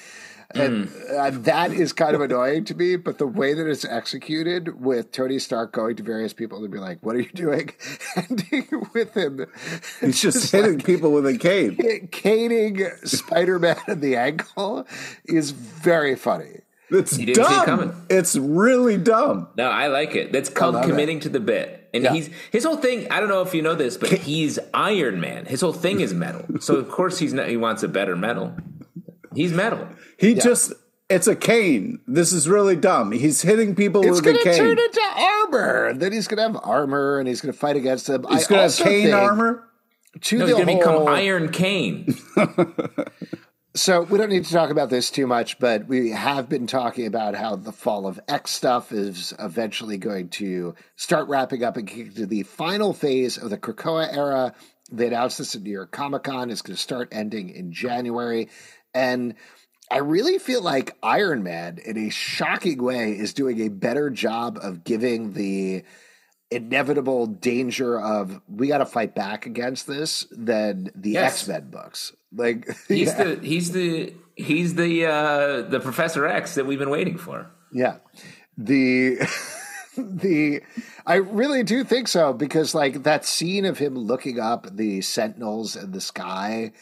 And 0.55 0.91
uh, 1.17 1.31
that 1.31 1.73
is 1.73 1.93
kind 1.93 2.15
of 2.15 2.21
annoying 2.21 2.65
to 2.67 2.75
me, 2.75 2.97
but 2.97 3.19
the 3.19 3.27
way 3.27 3.55
that 3.55 3.67
it's 3.67 3.85
executed 3.85 4.81
with 4.81 5.13
Tony 5.13 5.39
Stark 5.39 5.73
going 5.73 5.97
to 5.97 6.03
various 6.03 6.33
people 6.33 6.63
and 6.63 6.71
be 6.73 6.79
like, 6.79 6.99
"What 7.03 7.17
are 7.17 7.21
you 7.21 7.31
doing?" 7.33 7.71
ending 8.17 8.67
with 8.95 9.15
him 9.15 9.47
He's 10.01 10.21
just 10.21 10.53
hitting 10.53 10.81
people 10.81 11.13
with 11.13 11.27
a 11.27 11.39
cane. 11.39 12.09
caning 12.13 12.85
Spider-Man 13.05 13.77
in 13.89 14.01
the 14.01 14.17
ankle 14.17 14.87
is 15.25 15.51
very 15.53 16.17
funny. 16.17 16.61
It's 16.91 17.19
You 17.19 17.27
didn't 17.27 17.47
see 17.47 17.53
it 17.55 17.57
dumb. 17.57 17.65
coming. 17.65 18.07
It's 18.11 18.37
really 18.37 18.99
dumb. 18.99 19.49
No, 19.57 19.71
I 19.71 19.87
like 19.87 20.15
it. 20.15 20.31
That's 20.33 20.51
called 20.51 20.75
love 20.75 20.85
committing 20.85 21.21
to 21.21 21.31
the 21.31 21.41
bit. 21.41 21.89
And 21.95 22.05
Yeah. 22.05 22.13
he's 22.13 22.29
his 22.51 22.65
whole 22.65 22.77
thing. 22.77 23.07
I 23.11 23.19
don't 23.21 23.31
know 23.31 23.41
if 23.41 23.55
you 23.55 23.63
know 23.63 23.75
this, 23.75 23.97
but 23.97 24.11
he's 24.11 24.59
Iron 24.75 25.19
Man. 25.21 25.47
His 25.47 25.63
whole 25.63 25.73
thing 25.73 26.01
is 26.01 26.13
metal. 26.13 26.45
So 26.61 26.77
of 26.77 26.91
course 26.91 27.19
he's 27.19 27.33
not. 27.33 27.49
He 27.49 27.57
wants 27.57 27.83
a 27.83 27.89
better 27.89 28.15
metal. 28.17 28.55
He's 29.35 29.53
metal. 29.53 29.89
He 30.19 30.35
just 30.35 30.73
it's 31.09 31.27
a 31.27 31.37
cane. 31.37 32.01
This 32.07 32.33
is 32.33 32.49
really 32.49 32.77
dumb. 32.77 33.13
He's 33.13 33.43
hitting 33.43 33.75
people 33.75 34.03
It's 34.03 34.23
with 34.23 34.35
a 34.35 34.39
cane. 34.39 34.47
It's 34.47 34.59
going 34.59 34.77
to 34.77 34.77
turn 34.77 34.87
into 34.87 35.01
armor, 35.21 35.87
and 35.89 36.01
then 36.01 36.13
he's 36.13 36.27
going 36.27 36.39
to 36.39 36.59
have 36.59 36.65
armor, 36.65 37.19
and 37.19 37.29
he's 37.29 37.41
going 37.41 37.53
to 37.53 37.59
fight 37.59 37.77
against 37.77 38.07
them. 38.07 38.25
He's 38.31 38.47
gonna 38.47 38.63
have 38.63 38.71
also 38.71 38.85
cane 38.85 39.13
armor. 39.13 39.69
To 40.21 40.39
No, 40.39 40.47
the 40.47 40.57
he's 40.57 40.65
going 40.65 40.79
to 40.79 40.85
become 40.85 41.09
Iron 41.09 41.51
Cane. 41.51 42.15
So 43.75 44.03
we 44.03 44.19
don't 44.19 44.29
need 44.29 44.45
to 44.45 44.53
talk 44.53 44.69
about 44.69 44.91
this 44.91 45.11
too 45.11 45.27
much, 45.27 45.59
but 45.59 45.87
we 45.87 46.11
have 46.11 46.47
been 46.47 46.67
talking 46.67 47.07
about 47.07 47.35
how 47.35 47.57
the 47.57 47.73
fall 47.73 48.07
of 48.07 48.21
X 48.29 48.51
stuff 48.51 48.93
is 48.93 49.33
eventually 49.39 49.97
going 49.97 50.29
to 50.31 50.75
start 50.97 51.27
wrapping 51.29 51.65
up 51.65 51.79
and 51.79 51.89
kick 51.89 52.15
to 52.17 52.27
the 52.27 52.43
final 52.43 52.93
phase 52.93 53.39
of 53.39 53.49
the 53.49 53.57
Krakoa 53.57 54.15
era. 54.15 54.55
They 54.91 55.07
announced 55.07 55.39
this 55.39 55.55
at 55.55 55.63
New 55.63 55.71
York 55.71 55.91
Comic 55.91 56.25
Con. 56.25 56.51
It's 56.51 56.61
going 56.61 56.77
to 56.77 56.83
start 56.83 57.09
ending 57.13 57.49
in 57.49 57.73
January. 57.73 58.51
And 58.95 59.35
I 59.91 59.99
really 59.99 60.39
feel 60.39 60.63
like 60.63 60.97
Iron 61.03 61.43
Man, 61.43 61.79
in 61.85 61.97
a 61.99 62.11
shocking 62.11 62.83
way, 62.83 63.13
is 63.13 63.35
doing 63.35 63.61
a 63.61 63.69
better 63.69 64.11
job 64.11 64.59
of 64.63 64.85
giving 64.85 65.33
the 65.35 65.85
inevitable 66.51 67.27
danger 67.27 67.99
of 68.01 68.41
we 68.49 68.69
got 68.69 68.79
to 68.79 68.87
fight 68.87 69.15
back 69.15 69.47
against 69.47 69.87
this 69.87 70.27
than 70.31 70.91
the 70.95 71.11
Yes. 71.13 71.41
X 71.43 71.49
Men 71.49 71.71
books. 71.71 72.13
Like 72.35 72.69
He's 72.89 73.09
yeah. 73.09 73.25
the 73.25 73.37
he's 73.47 73.73
the 73.73 74.15
he's 74.37 74.75
the 74.75 75.07
uh, 75.07 75.63
the 75.63 75.81
Professor 75.81 76.27
X 76.27 76.55
that 76.57 76.67
we've 76.67 76.79
been 76.79 76.91
waiting 76.91 77.17
for. 77.19 77.51
Yeah. 77.73 77.97
The 78.59 79.17
the 79.97 80.61
I 81.07 81.15
really 81.17 81.63
do 81.63 81.85
think 81.85 82.09
so 82.09 82.33
because 82.33 82.75
like 82.75 83.03
that 83.05 83.25
scene 83.25 83.65
of 83.65 83.79
him 83.79 83.95
looking 83.95 84.39
up 84.39 84.67
the 84.77 85.01
sentinels 85.03 85.77
in 85.77 85.93
the 85.93 86.01
sky 86.01 86.73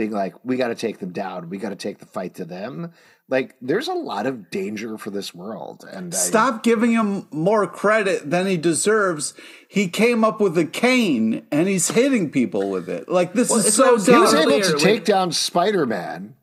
being 0.00 0.12
like 0.12 0.34
we 0.42 0.56
got 0.56 0.68
to 0.68 0.74
take 0.74 0.98
them 0.98 1.12
down. 1.12 1.50
We 1.50 1.58
got 1.58 1.68
to 1.68 1.76
take 1.76 1.98
the 1.98 2.06
fight 2.06 2.36
to 2.36 2.46
them. 2.46 2.92
Like 3.28 3.54
there's 3.60 3.86
a 3.86 3.92
lot 3.92 4.26
of 4.26 4.50
danger 4.50 4.96
for 4.96 5.10
this 5.10 5.34
world 5.34 5.84
and 5.92 6.14
I, 6.14 6.16
Stop 6.16 6.62
giving 6.62 6.92
him 6.92 7.28
more 7.30 7.66
credit 7.66 8.30
than 8.30 8.46
he 8.46 8.56
deserves. 8.56 9.34
He 9.68 9.88
came 9.88 10.24
up 10.24 10.40
with 10.40 10.56
a 10.56 10.64
cane 10.64 11.46
and 11.52 11.68
he's 11.68 11.90
hitting 11.90 12.30
people 12.30 12.70
with 12.70 12.88
it. 12.88 13.10
Like 13.10 13.34
this 13.34 13.50
is 13.50 13.74
so 13.74 13.96
not- 13.96 14.06
he 14.06 14.12
was 14.18 14.32
able 14.34 14.60
to 14.62 14.78
take 14.78 15.04
down 15.04 15.32
Spider-Man 15.32 16.34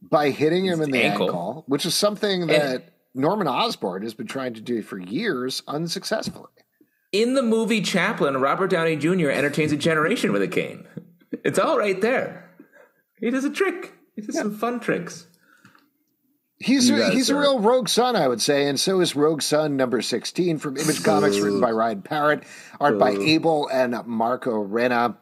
by 0.00 0.30
hitting 0.30 0.64
him 0.64 0.80
in 0.80 0.90
the 0.90 1.02
ankle. 1.02 1.26
ankle, 1.26 1.64
which 1.66 1.84
is 1.84 1.94
something 1.94 2.46
that 2.46 2.94
Norman 3.14 3.46
Osborn 3.46 4.02
has 4.04 4.14
been 4.14 4.26
trying 4.26 4.54
to 4.54 4.62
do 4.62 4.80
for 4.80 4.98
years 4.98 5.62
unsuccessfully. 5.68 6.48
In 7.12 7.34
the 7.34 7.42
movie 7.42 7.82
Chaplin, 7.82 8.38
Robert 8.38 8.68
Downey 8.68 8.96
Jr. 8.96 9.28
entertains 9.28 9.70
a 9.70 9.76
generation 9.76 10.32
with 10.32 10.40
a 10.40 10.48
cane. 10.48 10.86
It's 11.44 11.58
all 11.58 11.78
right 11.78 11.98
there. 12.00 12.51
He 13.22 13.30
does 13.30 13.44
a 13.44 13.50
trick. 13.50 13.94
He 14.16 14.22
does 14.22 14.36
some 14.36 14.54
fun 14.54 14.80
tricks. 14.80 15.28
He's 16.58 16.90
a, 16.90 16.96
guys 16.98 17.12
he's 17.12 17.30
a 17.30 17.36
real 17.36 17.60
Rogue 17.60 17.88
Son, 17.88 18.14
I 18.14 18.28
would 18.28 18.42
say, 18.42 18.68
and 18.68 18.78
so 18.78 19.00
is 19.00 19.16
Rogue 19.16 19.42
Sun 19.42 19.76
number 19.76 20.02
sixteen 20.02 20.58
from 20.58 20.76
Image 20.76 21.02
Comics, 21.02 21.38
written 21.38 21.60
by 21.60 21.70
Ryan 21.70 22.02
Parrott, 22.02 22.44
art 22.80 22.98
by 22.98 23.10
Abel 23.10 23.68
and 23.72 23.96
Marco 24.06 24.64
Renna. 24.64 25.16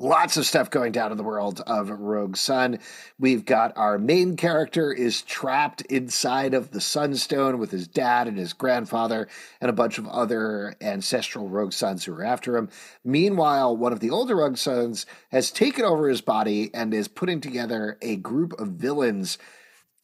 Lots 0.00 0.36
of 0.36 0.46
stuff 0.46 0.70
going 0.70 0.92
down 0.92 1.10
in 1.10 1.16
the 1.16 1.24
world 1.24 1.60
of 1.66 1.90
Rogue 1.90 2.36
Sun. 2.36 2.78
We've 3.18 3.44
got 3.44 3.76
our 3.76 3.98
main 3.98 4.36
character 4.36 4.92
is 4.92 5.22
trapped 5.22 5.80
inside 5.80 6.54
of 6.54 6.70
the 6.70 6.80
Sunstone 6.80 7.58
with 7.58 7.72
his 7.72 7.88
dad 7.88 8.28
and 8.28 8.38
his 8.38 8.52
grandfather 8.52 9.26
and 9.60 9.68
a 9.68 9.72
bunch 9.72 9.98
of 9.98 10.06
other 10.06 10.76
ancestral 10.80 11.48
Rogue 11.48 11.72
Suns 11.72 12.04
who 12.04 12.14
are 12.14 12.22
after 12.22 12.56
him. 12.56 12.68
Meanwhile, 13.04 13.76
one 13.76 13.92
of 13.92 13.98
the 13.98 14.10
older 14.10 14.36
Rogue 14.36 14.56
Suns 14.56 15.04
has 15.32 15.50
taken 15.50 15.84
over 15.84 16.08
his 16.08 16.20
body 16.20 16.70
and 16.72 16.94
is 16.94 17.08
putting 17.08 17.40
together 17.40 17.98
a 18.00 18.14
group 18.14 18.52
of 18.60 18.68
villains 18.68 19.36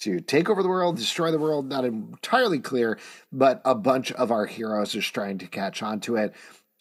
to 0.01 0.19
take 0.19 0.51
over 0.51 0.65
the 0.65 0.69
world, 0.69 0.97
destroy 0.97 1.31
the 1.31 1.39
world. 1.39 1.69
Not 1.69 1.85
entirely 1.85 2.59
clear, 2.59 2.99
but 3.31 3.63
a 3.65 3.77
bunch 3.77 4.11
of 4.11 4.33
our 4.33 4.47
heroes 4.47 4.97
are 4.97 5.03
trying 5.03 5.39
to 5.39 5.47
catch 5.47 5.85
on 5.85 6.01
to 6.01 6.17
it. 6.17 6.35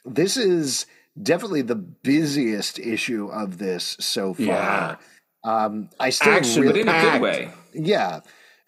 This 0.03 0.35
is 0.35 0.87
definitely 1.21 1.61
the 1.61 1.75
busiest 1.75 2.79
issue 2.79 3.27
of 3.27 3.57
this 3.57 3.97
so 3.99 4.33
far. 4.33 4.45
Yeah. 4.45 4.95
Um, 5.43 5.89
I 5.99 6.09
still 6.09 6.33
Action, 6.33 6.63
But 6.63 6.67
really, 6.75 6.81
in 6.81 6.89
a 6.89 7.01
good 7.01 7.21
way. 7.21 7.49
yeah, 7.73 8.21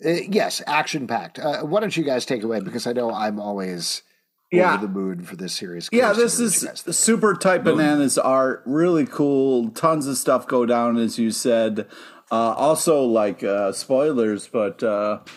Uh, 0.05 0.09
yes, 0.27 0.61
action 0.67 1.07
packed. 1.07 1.39
Uh, 1.39 1.61
why 1.61 1.79
don't 1.79 1.95
you 1.95 2.03
guys 2.03 2.25
take 2.25 2.43
away 2.43 2.59
because 2.59 2.85
I 2.85 2.91
know 2.91 3.11
I'm 3.13 3.39
always 3.39 4.03
Yeah. 4.51 4.73
over 4.73 4.85
the 4.85 4.91
mood 4.91 5.25
for 5.25 5.37
this 5.37 5.53
series. 5.53 5.87
Yeah, 5.91 6.11
this 6.11 6.35
to 6.35 6.41
know 6.41 6.45
what 6.45 6.53
is 6.55 6.61
you 6.63 6.67
guys 6.67 6.81
think. 6.81 6.95
super 6.95 7.33
tight 7.33 7.63
bananas 7.63 8.17
art. 8.17 8.61
Really 8.65 9.05
cool. 9.05 9.69
Tons 9.69 10.05
of 10.05 10.17
stuff 10.17 10.47
go 10.47 10.65
down, 10.65 10.97
as 10.97 11.17
you 11.17 11.31
said. 11.31 11.87
Uh, 12.29 12.35
also, 12.57 13.03
like 13.03 13.41
uh, 13.43 13.71
spoilers, 13.71 14.47
but 14.49 14.83
uh, 14.83 15.19
it's 15.23 15.31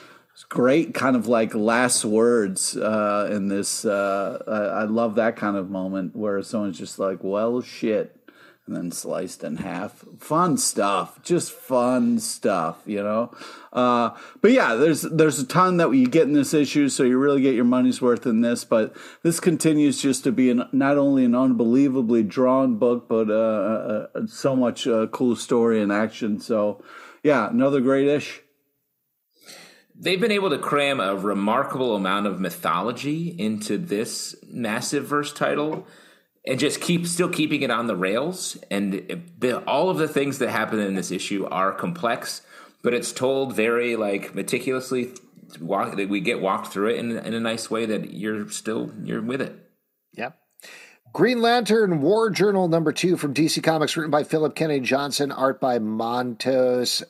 great 0.45 0.95
kind 0.95 1.17
of 1.17 1.27
like 1.27 1.55
last 1.55 2.05
words 2.05 2.77
uh, 2.77 3.29
in 3.31 3.49
this. 3.49 3.85
Uh, 3.85 4.43
I, 4.47 4.83
I 4.83 4.85
love 4.85 5.17
that 5.17 5.37
kind 5.37 5.57
of 5.57 5.71
moment 5.71 6.15
where 6.15 6.43
someone's 6.43 6.79
just 6.79 6.99
like, 6.99 7.23
well, 7.23 7.61
shit. 7.61 8.15
And 8.67 8.77
then 8.77 8.93
sliced 8.93 9.43
in 9.45 9.57
half. 9.57 10.05
Fun 10.19 10.59
stuff. 10.59 11.23
Just 11.23 11.53
fun 11.53 12.19
stuff, 12.19 12.77
you 12.85 13.03
know? 13.03 13.35
Uh, 13.73 14.11
but 14.43 14.53
yeah, 14.53 14.75
there's 14.75 15.01
there's 15.03 15.39
a 15.39 15.47
ton 15.47 15.79
that 15.79 15.91
you 15.91 16.07
get 16.07 16.25
in 16.25 16.35
this 16.35 16.53
issue, 16.53 16.91
so 16.91 17.03
you 17.03 17.17
really 17.17 17.41
get 17.41 17.55
your 17.55 17.65
money's 17.65 18.03
worth 18.03 18.27
in 18.27 18.43
this. 18.43 18.65
But 18.65 18.95
this 19.23 19.41
continues 19.41 20.03
just 20.03 20.23
to 20.25 20.33
be 20.33 20.51
an, 20.51 20.69
not 20.71 20.99
only 20.99 21.25
an 21.25 21.35
unbelievably 21.35 22.25
drawn 22.25 22.77
book, 22.77 23.09
but 23.09 23.31
uh, 23.31 24.09
uh, 24.15 24.27
so 24.27 24.55
much 24.55 24.87
uh, 24.87 25.07
cool 25.07 25.35
story 25.35 25.81
and 25.81 25.91
action. 25.91 26.39
So 26.39 26.85
yeah, 27.23 27.49
another 27.49 27.81
great 27.81 28.07
ish. 28.07 28.43
They've 30.01 30.21
been 30.21 30.33
able 30.33 30.51
to 30.51 30.59
cram 30.59 31.01
a 31.01 31.17
remarkable 31.17 31.97
amount 31.97 32.27
of 32.27 32.39
mythology 32.39 33.35
into 33.39 33.79
this 33.79 34.37
massive 34.47 35.07
verse 35.07 35.33
title. 35.33 35.87
and 36.47 36.59
just 36.59 36.81
keep 36.81 37.07
still 37.07 37.29
keeping 37.29 37.63
it 37.63 37.71
on 37.71 37.89
the 37.89 37.97
rails. 37.97 38.57
And 38.71 39.27
the, 39.39 39.59
all 39.65 39.91
of 39.91 39.99
the 39.99 40.09
things 40.09 40.39
that 40.39 40.51
happen 40.51 40.79
in 40.79 40.95
this 40.95 41.11
issue 41.11 41.47
are 41.47 41.73
complex, 41.73 42.43
but 42.83 42.95
it's 42.95 43.13
told 43.13 43.55
very 43.55 43.97
like 43.97 44.35
meticulously. 44.35 45.13
Walk, 45.61 45.97
that 45.97 46.11
we 46.11 46.21
get 46.21 46.43
walked 46.43 46.73
through 46.73 46.91
it 46.91 46.99
in, 46.99 47.17
in 47.17 47.33
a 47.33 47.41
nice 47.41 47.71
way 47.71 47.87
that 47.87 48.13
you're 48.13 48.51
still 48.51 48.93
you're 49.03 49.23
with 49.23 49.41
it. 49.41 49.57
Yep. 50.13 50.39
Green 51.15 51.41
Lantern 51.41 52.03
War 52.03 52.29
Journal 52.29 52.69
number 52.69 52.93
two 52.93 53.17
from 53.17 53.33
DC 53.33 53.63
Comics, 53.63 53.97
written 53.97 54.11
by 54.11 54.25
Philip 54.25 54.55
Kennedy 54.55 54.81
Johnson, 54.81 55.33
art 55.33 55.59
by 55.59 55.79
Montos. 55.79 57.03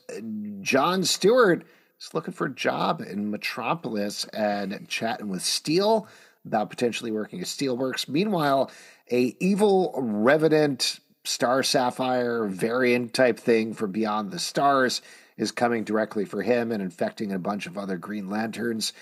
John 0.62 1.02
Stewart 1.02 1.66
is 2.00 2.14
looking 2.14 2.34
for 2.34 2.46
a 2.46 2.54
job 2.54 3.00
in 3.00 3.30
Metropolis 3.30 4.24
and 4.26 4.88
chatting 4.88 5.28
with 5.28 5.42
Steel 5.42 6.06
about 6.44 6.70
potentially 6.70 7.10
working 7.10 7.40
at 7.40 7.46
Steelworks. 7.46 8.08
Meanwhile, 8.08 8.70
a 9.10 9.36
evil 9.40 9.94
revenant 9.96 11.00
Star 11.24 11.62
Sapphire 11.62 12.46
variant 12.46 13.12
type 13.12 13.38
thing 13.38 13.74
from 13.74 13.92
Beyond 13.92 14.30
the 14.30 14.38
Stars 14.38 15.02
is 15.36 15.52
coming 15.52 15.84
directly 15.84 16.24
for 16.24 16.42
him 16.42 16.72
and 16.72 16.82
infecting 16.82 17.32
a 17.32 17.38
bunch 17.38 17.66
of 17.66 17.76
other 17.76 17.96
Green 17.96 18.30
Lanterns. 18.30 18.92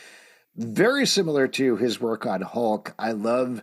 Very 0.56 1.06
similar 1.06 1.46
to 1.48 1.76
his 1.76 2.00
work 2.00 2.26
on 2.26 2.40
Hulk. 2.40 2.94
I 2.98 3.12
love 3.12 3.62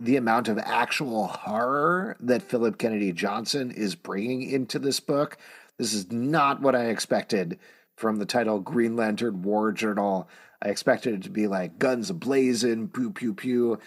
the 0.00 0.16
amount 0.16 0.48
of 0.48 0.58
actual 0.58 1.26
horror 1.26 2.16
that 2.20 2.42
Philip 2.42 2.78
Kennedy 2.78 3.12
Johnson 3.12 3.72
is 3.72 3.96
bringing 3.96 4.48
into 4.48 4.78
this 4.78 5.00
book. 5.00 5.36
This 5.76 5.92
is 5.92 6.10
not 6.12 6.62
what 6.62 6.76
I 6.76 6.86
expected 6.86 7.58
from 7.98 8.16
the 8.16 8.26
title 8.26 8.60
Green 8.60 8.96
Lantern 8.96 9.42
War 9.42 9.72
Journal. 9.72 10.28
I 10.62 10.68
expected 10.68 11.14
it 11.14 11.22
to 11.24 11.30
be 11.30 11.46
like 11.46 11.78
guns 11.78 12.10
ablazing, 12.10 12.92
pew 12.92 13.10
pew 13.10 13.34
pew. 13.34 13.78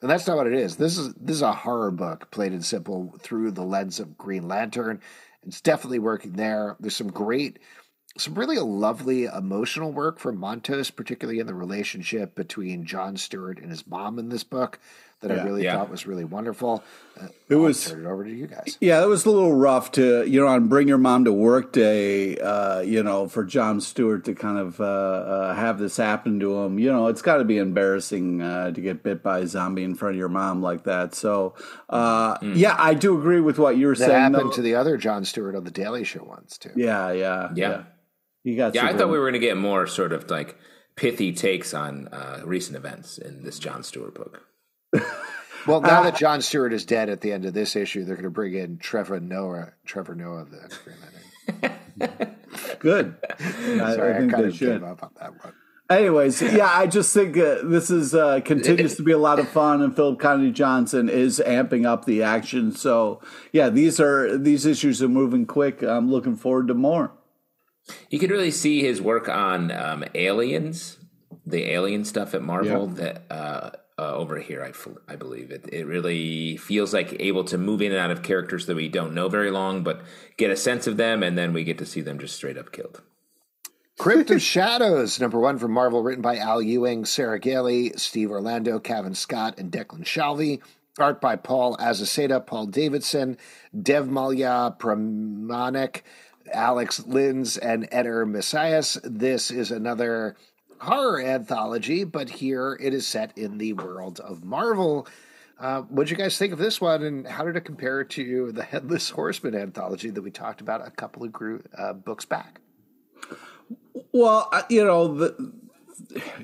And 0.00 0.10
that's 0.10 0.26
not 0.26 0.36
what 0.36 0.46
it 0.46 0.54
is. 0.54 0.76
This 0.76 0.98
is 0.98 1.14
this 1.14 1.36
is 1.36 1.42
a 1.42 1.52
horror 1.52 1.90
book, 1.90 2.30
plain 2.30 2.52
and 2.52 2.64
simple, 2.64 3.14
through 3.20 3.50
the 3.52 3.64
lens 3.64 3.98
of 3.98 4.16
Green 4.16 4.46
Lantern. 4.46 5.00
It's 5.46 5.60
definitely 5.60 5.98
working 5.98 6.32
there. 6.32 6.76
There's 6.78 6.96
some 6.96 7.10
great, 7.10 7.58
some 8.18 8.34
really 8.34 8.58
lovely 8.58 9.24
emotional 9.24 9.92
work 9.92 10.18
from 10.18 10.38
Montos, 10.38 10.94
particularly 10.94 11.40
in 11.40 11.46
the 11.46 11.54
relationship 11.54 12.34
between 12.34 12.84
John 12.84 13.16
Stewart 13.16 13.58
and 13.58 13.70
his 13.70 13.86
mom 13.86 14.18
in 14.18 14.28
this 14.28 14.44
book 14.44 14.78
that 15.22 15.30
Yeah. 15.30 15.42
I 15.42 15.44
really 15.44 15.64
Yeah. 15.64 15.76
thought 15.76 15.90
was 15.90 16.06
really 16.06 16.24
wonderful. 16.24 16.84
Uh, 17.18 17.28
It 17.48 17.54
I'll 17.54 17.60
was- 17.62 17.86
turn 17.90 18.04
it 18.04 18.08
over 18.08 18.22
to 18.24 18.30
you 18.30 18.46
guys. 18.46 18.76
Yeah, 18.80 19.02
it 19.02 19.06
was 19.06 19.24
a 19.24 19.30
little 19.30 19.54
rough 19.54 19.90
to 19.92 20.24
you 20.28 20.40
know 20.40 20.46
on 20.46 20.68
Bring 20.68 20.88
Your 20.88 20.98
Mom 20.98 21.24
to 21.24 21.32
Work 21.32 21.72
Day. 21.72 22.36
Uh, 22.36 22.80
you 22.80 23.02
know, 23.02 23.26
for 23.26 23.42
John 23.44 23.80
Stewart 23.80 24.24
to 24.26 24.34
kind 24.34 24.58
of 24.58 24.78
uh, 24.80 24.84
uh, 24.84 25.54
have 25.54 25.78
this 25.78 25.96
happen 25.96 26.38
to 26.40 26.58
him. 26.62 26.78
You 26.78 26.92
know, 26.92 27.06
it's 27.06 27.22
got 27.22 27.38
to 27.38 27.44
be 27.44 27.56
embarrassing 27.56 28.42
uh, 28.42 28.72
to 28.72 28.80
get 28.80 29.02
bit 29.02 29.22
by 29.22 29.38
a 29.38 29.46
zombie 29.46 29.84
in 29.84 29.94
front 29.94 30.14
of 30.16 30.18
your 30.18 30.28
mom 30.28 30.60
like 30.62 30.84
that. 30.84 31.14
So, 31.14 31.54
uh, 31.88 32.36
yeah, 32.42 32.76
I 32.78 32.92
do 32.94 33.18
agree 33.18 33.40
with 33.40 33.58
what 33.58 33.78
you 33.78 33.86
were 33.86 33.94
That 33.94 34.06
saying. 34.08 34.12
happened 34.12 34.50
though. 34.50 34.56
to 34.56 34.62
the 34.62 34.74
other 34.74 34.96
John 34.98 35.24
Stewart 35.24 35.54
on 35.56 35.64
the 35.64 35.70
Daily 35.70 36.04
Show 36.04 36.24
once 36.28 36.58
too. 36.58 36.70
yeah, 36.76 37.10
yeah, 37.12 37.48
Yeah. 37.54 37.82
He 38.44 38.54
got 38.54 38.74
Yeah, 38.74 38.86
I 38.86 38.92
thought 38.92 39.08
we 39.10 39.18
were 39.18 39.24
going 39.24 39.32
to 39.32 39.38
get 39.40 39.56
more 39.56 39.86
sort 39.88 40.12
of 40.12 40.30
like 40.30 40.56
pithy 40.94 41.32
takes 41.32 41.74
on 41.74 42.08
uh, 42.12 42.42
recent 42.44 42.76
events 42.76 43.18
in 43.18 43.42
this 43.42 43.58
John 43.58 43.82
Stewart 43.82 44.14
book. 44.14 44.42
Well, 45.66 45.80
now 45.80 46.00
Uh, 46.00 46.04
that 46.04 46.16
John 46.16 46.42
Stewart 46.42 46.72
is 46.72 46.84
dead 46.84 47.08
at 47.08 47.20
the 47.22 47.32
end 47.32 47.44
of 47.44 47.52
this 47.52 47.74
issue, 47.74 48.04
they're 48.04 48.14
going 48.14 48.24
to 48.24 48.30
bring 48.30 48.54
in 48.54 48.78
Trevor 48.78 49.18
Noah. 49.18 49.72
Trevor 49.84 50.14
Noah, 50.14 50.44
the 50.44 50.78
Green 50.84 50.96
Lantern. 51.98 52.36
good. 52.78 53.16
I, 53.40 53.94
Sorry, 53.96 54.12
I 54.12 54.16
I, 54.16 54.18
think 54.20 54.32
kind 54.32 54.44
they 54.44 54.48
of 54.48 54.56
should. 54.56 54.80
gave 54.80 54.84
up 54.84 55.02
on 55.02 55.10
that 55.20 55.32
one. 55.44 55.54
Anyways, 55.88 56.42
yeah, 56.42 56.66
I 56.68 56.88
just 56.88 57.14
think 57.14 57.36
uh, 57.36 57.58
this 57.62 57.90
is 57.90 58.12
uh, 58.12 58.40
continues 58.44 58.96
to 58.96 59.04
be 59.04 59.12
a 59.12 59.18
lot 59.18 59.38
of 59.38 59.48
fun, 59.48 59.82
and 59.82 59.94
Philip 59.94 60.20
Kennedy 60.20 60.50
Johnson 60.50 61.08
is 61.08 61.40
amping 61.46 61.86
up 61.86 62.04
the 62.04 62.24
action. 62.24 62.72
So, 62.72 63.20
yeah, 63.52 63.68
these 63.68 64.00
are 64.00 64.36
these 64.36 64.66
issues 64.66 65.00
are 65.00 65.08
moving 65.08 65.46
quick. 65.46 65.82
I'm 65.82 66.10
looking 66.10 66.34
forward 66.34 66.66
to 66.68 66.74
more. 66.74 67.12
You 68.10 68.18
could 68.18 68.30
really 68.30 68.50
see 68.50 68.82
his 68.82 69.00
work 69.00 69.28
on 69.28 69.70
um, 69.70 70.04
aliens, 70.12 70.98
the 71.46 71.70
alien 71.70 72.04
stuff 72.04 72.34
at 72.34 72.42
Marvel. 72.42 72.88
Yeah. 72.88 72.94
That 72.94 73.32
uh, 73.32 73.70
uh, 73.98 74.14
over 74.14 74.38
here, 74.38 74.62
I, 74.62 74.68
f- 74.68 74.88
I 75.08 75.16
believe 75.16 75.50
it. 75.50 75.68
It 75.72 75.86
really 75.86 76.56
feels 76.56 76.92
like 76.92 77.16
able 77.18 77.44
to 77.44 77.56
move 77.56 77.80
in 77.80 77.92
and 77.92 78.00
out 78.00 78.10
of 78.10 78.22
characters 78.22 78.66
that 78.66 78.76
we 78.76 78.88
don't 78.88 79.14
know 79.14 79.28
very 79.28 79.50
long, 79.50 79.82
but 79.82 80.02
get 80.36 80.50
a 80.50 80.56
sense 80.56 80.86
of 80.86 80.96
them, 80.96 81.22
and 81.22 81.36
then 81.38 81.52
we 81.52 81.64
get 81.64 81.78
to 81.78 81.86
see 81.86 82.02
them 82.02 82.18
just 82.18 82.36
straight 82.36 82.58
up 82.58 82.72
killed. 82.72 83.02
Crypt 83.98 84.30
of 84.30 84.42
Shadows, 84.42 85.18
number 85.18 85.38
one 85.40 85.58
from 85.58 85.72
Marvel, 85.72 86.02
written 86.02 86.20
by 86.20 86.36
Al 86.36 86.60
Ewing, 86.60 87.06
Sarah 87.06 87.40
Gailey, 87.40 87.92
Steve 87.96 88.30
Orlando, 88.30 88.78
Kevin 88.78 89.14
Scott, 89.14 89.58
and 89.58 89.72
Declan 89.72 90.04
Shalvey. 90.04 90.60
Art 90.98 91.20
by 91.20 91.36
Paul 91.36 91.76
Azaceta, 91.76 92.44
Paul 92.44 92.66
Davidson, 92.66 93.36
Devmalya 93.74 94.78
Pramanik, 94.78 96.00
Alex 96.50 97.00
Lins, 97.00 97.58
and 97.60 97.86
Eder 97.92 98.24
Messias. 98.24 98.98
This 99.04 99.50
is 99.50 99.70
another 99.70 100.36
horror 100.80 101.20
anthology, 101.20 102.04
but 102.04 102.28
here 102.30 102.78
it 102.80 102.94
is 102.94 103.06
set 103.06 103.36
in 103.36 103.58
the 103.58 103.72
world 103.72 104.20
of 104.20 104.44
Marvel. 104.44 105.06
Uh, 105.58 105.82
what 105.82 106.04
did 106.04 106.10
you 106.10 106.16
guys 106.16 106.36
think 106.36 106.52
of 106.52 106.58
this 106.58 106.80
one, 106.80 107.02
and 107.02 107.26
how 107.26 107.44
did 107.44 107.56
it 107.56 107.62
compare 107.62 108.04
to 108.04 108.52
the 108.52 108.62
Headless 108.62 109.10
Horseman 109.10 109.54
anthology 109.54 110.10
that 110.10 110.22
we 110.22 110.30
talked 110.30 110.60
about 110.60 110.86
a 110.86 110.90
couple 110.90 111.24
of 111.24 111.32
group, 111.32 111.68
uh, 111.76 111.94
books 111.94 112.24
back? 112.24 112.60
Well, 114.12 114.48
uh, 114.52 114.62
you 114.68 114.84
know 114.84 115.14
the. 115.14 115.52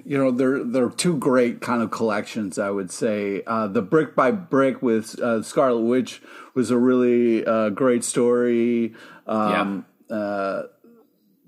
You 0.07 0.17
know, 0.17 0.31
they're 0.31 0.65
they're 0.65 0.89
two 0.89 1.19
great 1.19 1.61
kind 1.61 1.83
of 1.83 1.91
collections. 1.91 2.59
I 2.59 2.71
would 2.71 2.91
say 2.91 3.43
uh, 3.47 3.67
the 3.67 3.83
brick 3.83 4.17
by 4.17 4.31
brick 4.31 4.81
with 4.81 5.19
uh, 5.21 5.43
Scarlet 5.43 5.83
Witch 5.83 6.23
was 6.55 6.71
a 6.71 6.79
really 6.79 7.45
uh, 7.45 7.69
great 7.69 8.03
story. 8.03 8.95
Um, 9.27 9.85
uh, 10.09 10.63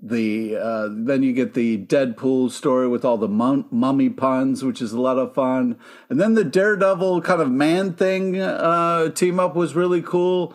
the 0.07 0.55
uh, 0.55 0.89
then 0.91 1.23
you 1.23 1.33
get 1.33 1.53
the 1.53 1.79
Deadpool 1.79 2.51
story 2.51 2.87
with 2.87 3.03
all 3.03 3.17
the 3.17 3.27
mum- 3.27 3.65
mummy 3.71 4.09
puns, 4.09 4.63
which 4.63 4.81
is 4.81 4.91
a 4.93 5.01
lot 5.01 5.17
of 5.17 5.33
fun, 5.33 5.77
and 6.09 6.19
then 6.19 6.35
the 6.35 6.43
Daredevil 6.43 7.21
kind 7.21 7.41
of 7.41 7.49
man 7.51 7.93
thing 7.93 8.39
uh, 8.39 9.09
team 9.09 9.39
up 9.39 9.55
was 9.55 9.75
really 9.75 10.01
cool. 10.01 10.53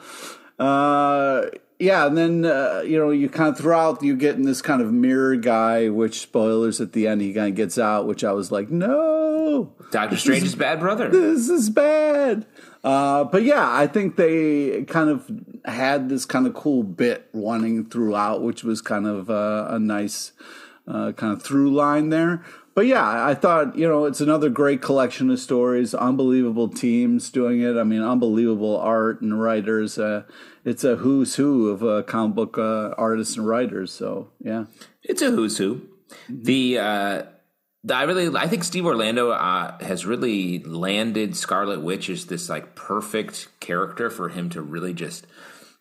Uh, 0.58 1.46
yeah, 1.80 2.06
and 2.06 2.16
then 2.16 2.44
uh, 2.44 2.82
you 2.84 2.98
know 2.98 3.10
you 3.10 3.28
kind 3.28 3.48
of 3.48 3.58
throughout 3.58 4.02
you 4.02 4.14
get 4.14 4.36
in 4.36 4.42
this 4.42 4.62
kind 4.62 4.82
of 4.82 4.92
mirror 4.92 5.34
guy, 5.36 5.88
which 5.88 6.20
spoilers 6.20 6.80
at 6.80 6.92
the 6.92 7.08
end 7.08 7.20
he 7.22 7.32
kind 7.32 7.48
of 7.48 7.54
gets 7.56 7.78
out, 7.78 8.06
which 8.06 8.22
I 8.22 8.32
was 8.32 8.52
like, 8.52 8.70
no, 8.70 9.72
Doctor 9.90 10.16
Strange's 10.16 10.54
bad 10.54 10.78
brother. 10.78 11.08
this 11.08 11.48
is 11.48 11.70
bad. 11.70 12.46
Uh, 12.84 13.24
but 13.24 13.42
yeah, 13.42 13.70
I 13.70 13.86
think 13.86 14.16
they 14.16 14.84
kind 14.84 15.10
of 15.10 15.30
had 15.64 16.08
this 16.08 16.24
kind 16.24 16.46
of 16.46 16.54
cool 16.54 16.82
bit 16.82 17.28
running 17.32 17.84
throughout, 17.86 18.42
which 18.42 18.64
was 18.64 18.80
kind 18.80 19.06
of 19.06 19.30
uh, 19.30 19.66
a 19.70 19.78
nice 19.78 20.32
uh, 20.88 21.12
kind 21.12 21.32
of 21.32 21.42
through 21.42 21.70
line 21.72 22.08
there. 22.10 22.44
But 22.74 22.86
yeah, 22.86 23.26
I 23.26 23.34
thought 23.34 23.76
you 23.76 23.86
know 23.86 24.04
it's 24.04 24.20
another 24.20 24.48
great 24.48 24.80
collection 24.80 25.30
of 25.30 25.38
stories. 25.40 25.92
Unbelievable 25.94 26.68
teams 26.68 27.28
doing 27.30 27.60
it. 27.60 27.76
I 27.76 27.82
mean, 27.84 28.02
unbelievable 28.02 28.78
art 28.78 29.20
and 29.20 29.40
writers. 29.40 29.98
Uh, 29.98 30.22
it's 30.64 30.84
a 30.84 30.96
who's 30.96 31.34
who 31.36 31.68
of 31.68 31.82
uh, 31.82 32.02
comic 32.04 32.36
book 32.36 32.58
uh, 32.58 32.90
artists 32.96 33.36
and 33.36 33.46
writers. 33.46 33.92
So 33.92 34.30
yeah, 34.40 34.66
It's 35.02 35.20
a 35.22 35.30
who's 35.30 35.58
who. 35.58 35.82
The 36.28 36.78
uh, 36.78 36.82
the- 36.84 37.26
I 37.88 38.02
really 38.02 38.36
I 38.36 38.46
think 38.46 38.64
Steve 38.64 38.84
Orlando 38.84 39.30
uh, 39.30 39.78
has 39.82 40.04
really 40.04 40.58
landed 40.60 41.36
Scarlet 41.36 41.80
Witch 41.80 42.10
as 42.10 42.26
this 42.26 42.48
like 42.48 42.74
perfect 42.74 43.48
character 43.60 44.10
for 44.10 44.28
him 44.28 44.50
to 44.50 44.60
really 44.60 44.92
just 44.92 45.26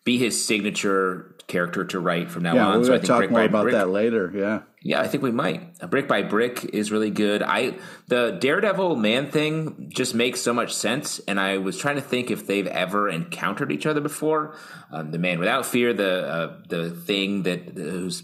be 0.04 0.16
his 0.16 0.42
signature 0.42 1.36
character 1.46 1.84
to 1.84 2.00
write 2.00 2.30
from 2.30 2.44
now 2.44 2.54
yeah, 2.54 2.66
on. 2.68 2.78
we're 2.78 2.84
so 2.86 2.94
I 2.94 2.96
think 2.98 3.06
talk 3.06 3.18
brick 3.18 3.30
more 3.30 3.40
by 3.40 3.44
about 3.44 3.62
brick, 3.64 3.74
that 3.74 3.90
later. 3.90 4.32
Yeah. 4.34 4.60
Yeah, 4.82 5.02
I 5.02 5.08
think 5.08 5.22
we 5.22 5.30
might. 5.30 5.74
A 5.80 5.86
brick 5.86 6.08
by 6.08 6.22
brick 6.22 6.64
is 6.64 6.90
really 6.90 7.10
good. 7.10 7.42
I 7.42 7.76
the 8.06 8.38
Daredevil 8.40 8.96
man 8.96 9.30
thing 9.30 9.90
just 9.94 10.14
makes 10.14 10.40
so 10.40 10.54
much 10.54 10.72
sense, 10.72 11.18
and 11.28 11.38
I 11.38 11.58
was 11.58 11.76
trying 11.76 11.96
to 11.96 12.00
think 12.00 12.30
if 12.30 12.46
they've 12.46 12.66
ever 12.66 13.10
encountered 13.10 13.72
each 13.72 13.84
other 13.84 14.00
before. 14.00 14.56
Um, 14.90 15.10
the 15.10 15.18
man 15.18 15.38
without 15.38 15.66
fear, 15.66 15.92
the 15.92 16.26
uh, 16.26 16.56
the 16.68 16.90
thing 16.90 17.42
that 17.42 17.76
whose 17.76 18.22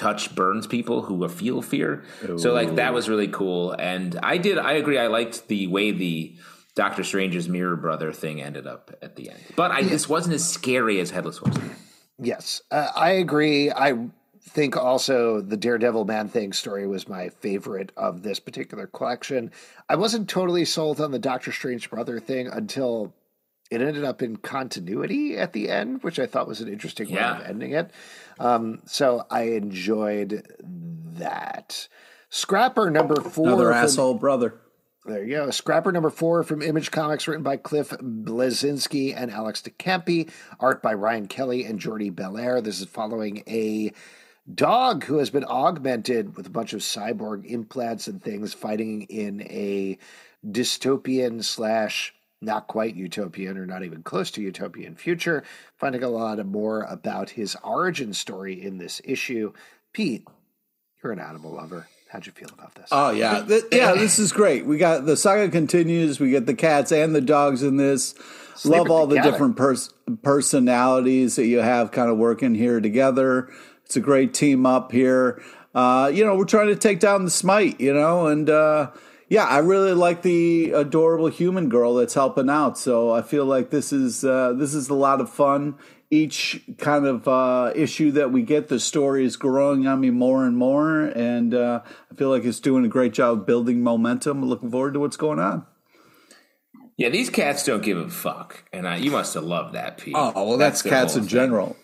touch 0.00 0.34
burns 0.34 0.66
people 0.66 1.02
who 1.02 1.28
feel 1.28 1.60
fear. 1.60 2.02
So 2.38 2.54
like 2.54 2.76
that 2.76 2.94
was 2.94 3.08
really 3.08 3.28
cool, 3.28 3.72
and 3.72 4.18
I 4.22 4.38
did. 4.38 4.56
I 4.56 4.72
agree. 4.72 4.98
I 4.98 5.08
liked 5.08 5.48
the 5.48 5.66
way 5.66 5.90
the 5.90 6.36
Doctor 6.74 7.04
Strange's 7.04 7.48
mirror 7.48 7.76
brother 7.76 8.10
thing 8.12 8.40
ended 8.40 8.66
up 8.66 8.90
at 9.02 9.16
the 9.16 9.28
end, 9.30 9.40
but 9.56 9.70
I, 9.70 9.82
this 9.82 10.08
wasn't 10.08 10.34
as 10.34 10.48
scary 10.48 10.98
as 11.00 11.10
Headless 11.10 11.36
Horseman. 11.38 11.76
Yes, 12.18 12.62
uh, 12.70 12.88
I 12.96 13.10
agree. 13.10 13.70
I 13.70 14.08
think 14.40 14.76
also 14.76 15.40
the 15.42 15.56
Daredevil 15.56 16.06
Man 16.06 16.28
Thing 16.28 16.52
story 16.52 16.86
was 16.86 17.08
my 17.08 17.28
favorite 17.28 17.92
of 17.96 18.22
this 18.22 18.40
particular 18.40 18.86
collection. 18.86 19.50
I 19.88 19.96
wasn't 19.96 20.28
totally 20.28 20.64
sold 20.64 21.00
on 21.00 21.10
the 21.10 21.18
Doctor 21.18 21.52
Strange 21.52 21.90
brother 21.90 22.18
thing 22.20 22.48
until 22.48 23.14
it 23.70 23.80
ended 23.80 24.04
up 24.04 24.20
in 24.20 24.36
continuity 24.36 25.36
at 25.36 25.52
the 25.52 25.70
end, 25.70 26.02
which 26.02 26.18
I 26.18 26.26
thought 26.26 26.48
was 26.48 26.60
an 26.60 26.68
interesting 26.68 27.10
way 27.12 27.20
of 27.20 27.42
ending 27.42 27.72
it. 27.72 27.90
Um, 28.38 28.80
so 28.84 29.24
I 29.30 29.42
enjoyed 29.42 30.46
that. 31.18 31.88
Scrapper 32.30 32.90
number 32.90 33.16
four. 33.20 33.46
Another 33.48 33.66
from- 33.66 33.74
asshole 33.74 34.14
brother. 34.14 34.54
There 35.06 35.24
you 35.24 35.36
go. 35.36 35.50
Scrapper 35.50 35.92
number 35.92 36.10
four 36.10 36.42
from 36.42 36.60
Image 36.60 36.90
Comics, 36.90 37.26
written 37.26 37.42
by 37.42 37.56
Cliff 37.56 37.88
Bleszinski 37.88 39.14
and 39.16 39.30
Alex 39.30 39.62
de 39.62 39.70
Campi, 39.70 40.28
art 40.60 40.82
by 40.82 40.92
Ryan 40.92 41.26
Kelly 41.26 41.64
and 41.64 41.80
Jordie 41.80 42.10
Bellaire. 42.10 42.60
This 42.62 42.80
is 42.80 42.86
following 42.86 43.42
a 43.48 43.92
dog 44.52 45.04
who 45.04 45.16
has 45.16 45.30
been 45.30 45.44
augmented 45.44 46.36
with 46.36 46.46
a 46.46 46.50
bunch 46.50 46.74
of 46.74 46.80
cyborg 46.80 47.46
implants 47.46 48.08
and 48.08 48.22
things, 48.22 48.52
fighting 48.52 49.02
in 49.04 49.40
a 49.42 49.96
dystopian 50.46 51.42
slash 51.42 52.14
not 52.40 52.66
quite 52.66 52.94
utopian 52.94 53.58
or 53.58 53.66
not 53.66 53.84
even 53.84 54.02
close 54.02 54.30
to 54.32 54.42
utopian 54.42 54.94
future. 54.94 55.44
Finding 55.76 56.02
a 56.02 56.08
lot 56.08 56.44
more 56.46 56.82
about 56.82 57.30
his 57.30 57.56
origin 57.62 58.12
story 58.12 58.60
in 58.60 58.78
this 58.78 59.00
issue. 59.04 59.52
Pete, 59.92 60.26
you're 61.02 61.12
an 61.12 61.20
animal 61.20 61.52
lover. 61.52 61.86
How'd 62.10 62.26
you 62.26 62.32
feel 62.32 62.48
about 62.52 62.74
this? 62.74 62.88
Oh 62.90 63.10
yeah, 63.10 63.46
yeah, 63.70 63.92
this 63.92 64.18
is 64.18 64.32
great. 64.32 64.66
We 64.66 64.78
got 64.78 65.06
the 65.06 65.16
saga 65.16 65.48
continues. 65.48 66.18
We 66.18 66.30
get 66.30 66.44
the 66.44 66.54
cats 66.54 66.90
and 66.90 67.14
the 67.14 67.20
dogs 67.20 67.62
in 67.62 67.76
this. 67.76 68.14
Sleeping 68.56 68.78
Love 68.80 68.90
all 68.90 69.06
the 69.06 69.20
different 69.20 69.56
pers- 69.56 69.94
personalities 70.22 71.36
that 71.36 71.46
you 71.46 71.60
have 71.60 71.92
kind 71.92 72.10
of 72.10 72.18
working 72.18 72.54
here 72.56 72.80
together. 72.80 73.48
It's 73.84 73.96
a 73.96 74.00
great 74.00 74.34
team 74.34 74.66
up 74.66 74.90
here. 74.90 75.40
Uh, 75.72 76.10
you 76.12 76.24
know, 76.24 76.36
we're 76.36 76.44
trying 76.44 76.66
to 76.66 76.76
take 76.76 76.98
down 76.98 77.24
the 77.24 77.30
smite. 77.30 77.80
You 77.80 77.94
know, 77.94 78.26
and 78.26 78.50
uh, 78.50 78.90
yeah, 79.30 79.44
I 79.44 79.58
really 79.58 79.92
like 79.92 80.22
the 80.22 80.72
adorable 80.72 81.28
human 81.28 81.68
girl 81.68 81.94
that's 81.94 82.14
helping 82.14 82.50
out. 82.50 82.76
So 82.76 83.12
I 83.12 83.22
feel 83.22 83.44
like 83.44 83.70
this 83.70 83.92
is 83.92 84.24
uh, 84.24 84.54
this 84.54 84.74
is 84.74 84.88
a 84.88 84.94
lot 84.94 85.20
of 85.20 85.30
fun. 85.30 85.76
Each 86.10 86.60
kind 86.78 87.06
of 87.06 87.28
uh, 87.28 87.72
issue 87.76 88.10
that 88.10 88.32
we 88.32 88.42
get, 88.42 88.66
the 88.66 88.80
story 88.80 89.24
is 89.24 89.36
growing 89.36 89.86
on 89.86 90.00
me 90.00 90.10
more 90.10 90.44
and 90.44 90.56
more, 90.56 91.02
and 91.02 91.54
uh, 91.54 91.82
I 92.10 92.14
feel 92.16 92.28
like 92.30 92.44
it's 92.44 92.58
doing 92.58 92.84
a 92.84 92.88
great 92.88 93.12
job 93.12 93.46
building 93.46 93.80
momentum. 93.82 94.44
Looking 94.44 94.72
forward 94.72 94.94
to 94.94 95.00
what's 95.00 95.16
going 95.16 95.38
on. 95.38 95.64
Yeah, 96.96 97.10
these 97.10 97.30
cats 97.30 97.64
don't 97.64 97.84
give 97.84 97.98
a 97.98 98.10
fuck, 98.10 98.64
and 98.72 98.88
I, 98.88 98.96
you 98.96 99.12
must 99.12 99.34
have 99.34 99.44
loved 99.44 99.76
that, 99.76 99.98
piece. 99.98 100.14
Oh 100.16 100.32
well, 100.34 100.58
that's, 100.58 100.82
the 100.82 100.88
cats 100.88 101.14
in 101.14 101.22
thing. 101.22 101.28
general. 101.28 101.76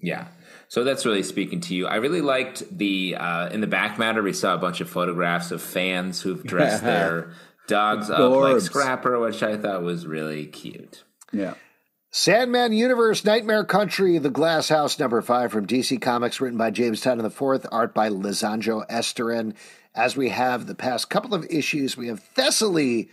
Yeah. 0.00 0.28
So 0.68 0.84
that's 0.84 1.06
really 1.06 1.22
speaking 1.22 1.60
to 1.62 1.74
you. 1.74 1.86
I 1.86 1.96
really 1.96 2.20
liked 2.20 2.76
the 2.76 3.16
uh, 3.16 3.48
in 3.48 3.60
the 3.60 3.66
back 3.66 3.98
matter. 3.98 4.22
We 4.22 4.34
saw 4.34 4.54
a 4.54 4.58
bunch 4.58 4.80
of 4.80 4.88
photographs 4.88 5.50
of 5.50 5.62
fans 5.62 6.20
who've 6.20 6.42
dressed 6.42 6.84
their 6.84 7.32
dogs 7.66 8.10
up 8.10 8.18
like 8.32 8.60
Scrapper, 8.60 9.18
which 9.18 9.42
I 9.42 9.56
thought 9.56 9.82
was 9.82 10.06
really 10.06 10.46
cute. 10.46 11.04
Yeah. 11.32 11.54
Sandman 12.10 12.72
Universe 12.72 13.24
Nightmare 13.24 13.64
Country, 13.64 14.16
The 14.18 14.30
Glass 14.30 14.70
House, 14.70 14.98
number 14.98 15.20
five 15.20 15.52
from 15.52 15.66
DC 15.66 16.00
Comics, 16.00 16.40
written 16.40 16.58
by 16.58 16.70
James 16.70 17.02
Tynion 17.02 17.26
IV, 17.26 17.66
art 17.70 17.92
by 17.92 18.08
Lisandro 18.08 18.88
Estherren. 18.88 19.54
As 19.94 20.16
we 20.16 20.30
have 20.30 20.66
the 20.66 20.74
past 20.74 21.10
couple 21.10 21.34
of 21.34 21.46
issues, 21.50 21.98
we 21.98 22.08
have 22.08 22.22
Thessaly, 22.34 23.08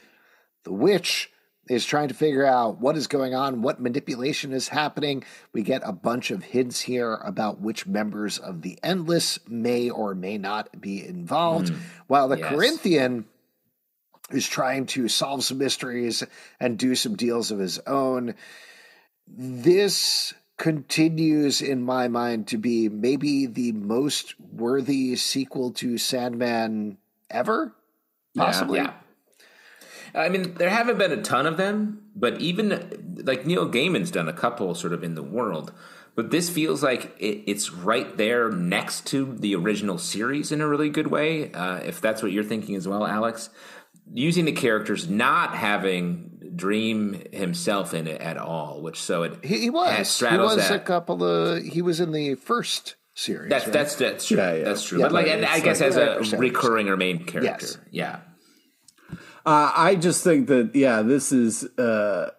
the 0.64 0.72
witch, 0.72 1.30
is 1.68 1.86
trying 1.86 2.10
to 2.10 2.14
figure 2.14 2.46
out 2.46 2.80
what 2.80 2.96
is 2.96 3.08
going 3.08 3.34
on, 3.34 3.62
what 3.62 3.80
manipulation 3.80 4.54
is 4.54 4.68
happening. 4.68 5.24
We 5.54 5.64
get 5.64 5.82
a 5.84 5.92
bunch 5.92 6.32
of 6.32 6.44
hints 6.44 6.82
here 6.82 7.16
about 7.16 7.60
which 7.60 7.88
members 7.88 8.38
of 8.38 8.62
the 8.62 8.78
Endless 8.84 9.40
may 9.48 9.90
or 9.90 10.14
may 10.14 10.38
not 10.38 10.80
be 10.80 11.06
involved, 11.06 11.72
mm. 11.72 11.78
while 12.08 12.28
the 12.28 12.38
Yes. 12.38 12.50
Corinthian 12.50 13.26
is 14.32 14.48
trying 14.48 14.86
to 14.88 15.08
solve 15.08 15.44
some 15.44 15.58
mysteries 15.58 16.24
and 16.60 16.78
do 16.78 16.96
some 16.96 17.16
deals 17.16 17.52
of 17.52 17.60
his 17.60 17.80
own 17.80 18.36
this 19.28 20.34
continues 20.58 21.62
in 21.62 21.84
my 21.84 22.08
mind 22.08 22.48
to 22.48 22.58
be 22.58 22.88
maybe 22.90 23.46
the 23.46 23.72
most 23.74 24.40
worthy 24.40 25.16
sequel 25.16 25.72
to 25.72 25.98
Sandman 25.98 26.98
ever, 27.30 27.74
possibly. 28.36 28.80
Yeah. 28.80 28.94
I 30.16 30.30
mean, 30.30 30.54
there 30.56 30.70
haven't 30.70 30.98
been 30.98 31.12
a 31.12 31.22
ton 31.22 31.46
of 31.46 31.58
them, 31.58 32.04
but 32.16 32.40
even 32.42 33.22
like 33.26 33.46
Neil 33.46 33.68
Gaiman's 33.70 34.12
done 34.12 34.28
a 34.30 34.34
couple 34.34 34.74
sort 34.76 34.94
of 34.94 35.04
in 35.04 35.16
the 35.16 35.24
world. 35.24 35.74
But 36.16 36.32
this 36.32 36.50
feels 36.50 36.82
like 36.82 37.14
it, 37.20 37.44
it's 37.46 37.72
right 37.72 38.16
there 38.16 38.50
next 38.50 39.06
to 39.08 39.36
the 39.36 39.54
original 39.56 39.98
series 39.98 40.52
in 40.52 40.62
a 40.62 40.68
really 40.68 40.90
good 40.90 41.08
way. 41.08 41.52
Uh, 41.52 41.78
if 41.78 42.00
that's 42.00 42.24
what 42.24 42.32
you're 42.32 42.44
thinking 42.46 42.76
as 42.76 42.88
well, 42.88 43.06
Alex, 43.06 43.50
using 44.14 44.46
the 44.46 44.54
characters 44.54 45.10
not 45.10 45.54
having 45.56 46.32
Dream 46.56 47.22
himself 47.34 47.94
in 47.94 48.08
it 48.08 48.22
at 48.22 48.38
all, 48.38 48.82
which 48.82 49.02
so 49.02 49.24
it 49.24 49.44
He, 49.44 49.60
he 49.60 49.70
was. 49.70 49.92
it 49.92 49.98
He 49.98 50.04
straddles 50.06 50.56
was 50.56 50.70
a 50.72 50.80
couple 50.80 51.22
of. 51.22 51.62
He 51.64 51.82
was 51.82 52.00
in 52.00 52.14
the 52.14 52.36
first 52.36 52.96
series. 53.14 53.50
that's 53.50 53.66
right? 53.66 53.74
that's 53.74 53.96
that's 53.96 54.28
true. 54.28 54.38
Yeah, 54.38 54.54
yeah. 54.54 54.64
That's 54.64 54.86
true. 54.88 55.00
Yeah, 55.00 55.06
but 55.06 55.12
like, 55.12 55.28
and 55.28 55.44
I 55.46 55.60
guess 55.60 55.82
like 55.82 55.90
as 55.90 55.98
a 55.98 56.38
recurring 56.38 56.88
or 56.88 56.96
main 56.96 57.26
character, 57.26 57.66
Yes. 57.66 57.78
yeah. 57.92 58.20
Uh, 59.46 59.72
I 59.76 59.96
just 59.96 60.24
think 60.24 60.48
that 60.48 60.72
yeah, 60.74 61.02
this 61.02 61.32
is. 61.32 61.64
Uh, 61.78 62.32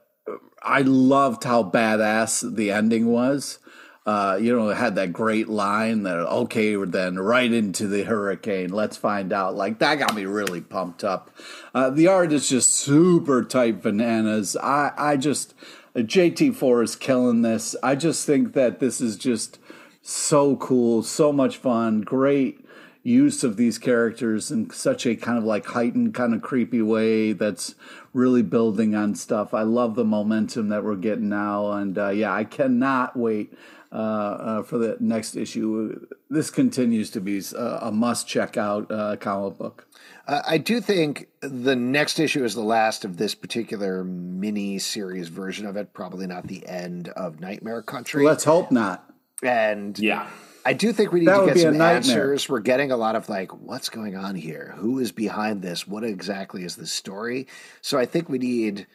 I 0.62 0.80
loved 0.80 1.44
how 1.44 1.62
badass 1.62 2.57
the 2.57 2.72
ending 2.72 3.07
was. 3.07 3.61
Uh, 4.04 4.38
you 4.40 4.57
know, 4.57 4.68
it 4.68 4.76
had 4.76 4.94
that 4.96 5.12
great 5.12 5.48
line 5.48 6.04
that 6.04 6.16
okay, 6.16 6.74
then 6.76 7.18
right 7.18 7.52
into 7.52 7.86
the 7.86 8.04
hurricane. 8.04 8.70
Let's 8.70 8.96
find 8.96 9.32
out. 9.32 9.54
Like 9.54 9.78
that 9.78 9.96
got 9.96 10.14
me 10.14 10.24
really 10.24 10.61
pumped 10.61 11.04
up. 11.04 11.30
Uh, 11.74 11.90
the 11.90 12.09
art 12.09 12.32
is 12.32 12.48
just 12.48 12.72
super 12.72 13.44
tight 13.44 13.82
bananas. 13.82 14.57
I 14.57 14.92
I 14.96 15.16
just 15.16 15.54
JT4 15.94 16.84
is 16.84 16.96
killing 16.96 17.42
this. 17.42 17.76
I 17.82 17.94
just 17.94 18.26
think 18.26 18.52
that 18.54 18.80
this 18.80 19.00
is 19.00 19.16
just 19.16 19.59
so 20.02 20.57
cool, 20.57 21.02
so 21.02 21.32
much 21.32 21.57
fun, 21.57 22.00
great 22.00 22.65
use 23.07 23.44
of 23.44 23.57
these 23.57 23.78
characters 23.78 24.50
in 24.50 24.68
such 24.70 25.07
a 25.07 25.14
kind 25.14 25.38
of 25.38 25.44
like 25.44 25.66
heightened, 25.66 26.12
kind 26.12 26.34
of 26.34 26.42
creepy 26.42 26.82
way 26.82 27.32
that's 27.32 27.74
really 28.12 28.42
building 28.42 28.94
on 28.94 29.14
stuff. 29.14 29.54
I 29.54 29.62
love 29.62 29.94
the 29.94 30.04
momentum 30.04 30.68
that 30.70 30.82
we're 30.84 30.96
getting 30.96 31.28
now, 31.28 31.70
and 31.72 31.96
uh, 31.96 32.09
yeah, 32.09 32.34
I 32.34 32.44
cannot 32.44 33.16
wait 33.16 33.54
uh, 33.92 33.94
uh, 33.94 34.62
for 34.64 34.78
the 34.78 34.96
next 34.98 35.36
issue. 35.36 36.07
This 36.28 36.50
continues 36.50 37.11
to 37.11 37.20
be 37.20 37.40
a, 37.54 37.78
a 37.82 37.92
must 37.92 38.26
check 38.26 38.57
out 38.57 38.90
uh, 38.90 39.16
comic 39.16 39.57
book. 39.57 39.86
Uh, 40.26 40.42
I 40.46 40.59
do 40.59 40.80
think 40.80 41.28
the 41.40 41.76
next 41.76 42.18
issue 42.18 42.44
is 42.44 42.54
the 42.54 42.62
last 42.62 43.04
of 43.04 43.16
this 43.16 43.36
particular 43.36 44.02
mini 44.02 44.80
series 44.80 45.28
version 45.28 45.66
of 45.66 45.76
it. 45.76 45.94
Probably 45.94 46.26
not 46.26 46.48
the 46.48 46.66
end 46.66 47.09
of 47.11 47.38
Nightmare 47.38 47.82
Country. 47.82 48.24
Let's 48.24 48.42
hope 48.42 48.72
not. 48.72 49.09
and 49.44 49.96
Yeah. 49.96 50.28
I 50.66 50.72
do 50.72 50.92
think 50.92 51.12
we 51.12 51.20
need 51.20 51.28
That 51.28 51.46
to 51.46 51.54
get 51.54 51.60
some 51.60 51.80
answers. 51.80 52.48
We're 52.48 52.58
getting 52.58 52.90
a 52.90 52.96
lot 52.96 53.14
of 53.14 53.28
like, 53.28 53.52
what's 53.54 53.88
going 53.88 54.16
on 54.16 54.34
here? 54.34 54.74
Who 54.78 54.98
is 54.98 55.12
behind 55.12 55.62
this? 55.62 55.86
What 55.86 56.02
exactly 56.02 56.64
is 56.64 56.74
the 56.74 56.88
story? 56.88 57.46
So 57.82 57.98
I 57.98 58.04
think 58.04 58.28
we 58.28 58.38
need, 58.38 58.88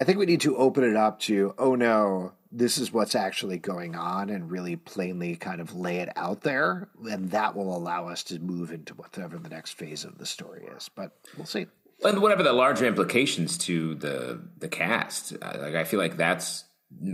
I 0.00 0.04
think 0.04 0.18
we 0.18 0.24
need 0.24 0.40
to 0.40 0.56
open 0.56 0.82
it 0.82 0.96
up 0.96 1.20
to, 1.20 1.54
oh 1.58 1.74
no, 1.74 2.32
this 2.50 2.78
is 2.78 2.90
what's 2.90 3.14
actually 3.14 3.58
going 3.58 3.96
on, 3.96 4.30
and 4.30 4.50
really 4.50 4.76
plainly 4.76 5.36
kind 5.36 5.60
of 5.60 5.74
lay 5.76 5.98
it 5.98 6.08
out 6.16 6.40
there, 6.40 6.88
and 7.10 7.30
that 7.32 7.54
will 7.54 7.76
allow 7.76 8.08
us 8.08 8.22
to 8.24 8.38
move 8.38 8.72
into 8.72 8.94
whatever 8.94 9.36
the 9.38 9.50
next 9.50 9.72
phase 9.72 10.04
of 10.04 10.16
the 10.16 10.24
story 10.26 10.64
is. 10.76 10.88
But 10.94 11.10
we'll 11.36 11.46
see. 11.46 11.66
and 12.02 12.22
whatever 12.22 12.42
the 12.42 12.52
larger 12.52 12.86
implications 12.86 13.58
to 13.58 13.94
the 13.96 14.40
the 14.58 14.68
cast. 14.68 15.34
Uh, 15.42 15.58
Like 15.60 15.74
I 15.74 15.84
feel 15.84 15.98
like 15.98 16.16
that's 16.16 16.64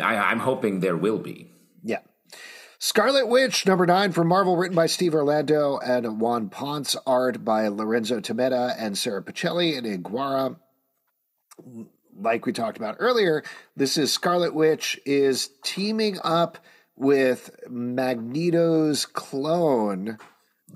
I, 0.01 0.17
I'm 0.17 0.41
hoping 0.41 0.81
there 0.81 0.97
will 0.97 1.19
be. 1.19 1.51
Yeah. 1.83 2.01
Scarlet 2.85 3.29
Witch, 3.29 3.67
number 3.67 3.85
nine 3.85 4.11
from 4.13 4.27
Marvel, 4.29 4.57
written 4.57 4.75
by 4.75 4.87
Steve 4.87 5.15
Orlando 5.15 5.77
and 5.85 6.19
Juan 6.19 6.49
Ponce, 6.49 6.97
art 7.07 7.45
by 7.45 7.69
Lorenzo 7.69 8.21
Tammetta 8.21 8.75
and 8.79 8.97
Sara 8.97 9.23
Pichelli 9.23 9.77
and 9.77 9.87
Iguara. 9.87 10.57
Like 12.19 12.47
we 12.47 12.55
talked 12.55 12.79
about 12.79 12.97
earlier, 12.99 13.43
this 13.77 13.99
is 13.99 14.11
Scarlet 14.11 14.55
Witch 14.55 14.99
is 15.05 15.51
teaming 15.63 16.19
up 16.25 16.57
with 16.97 17.51
Magneto's 17.69 19.05
clone. 19.05 20.17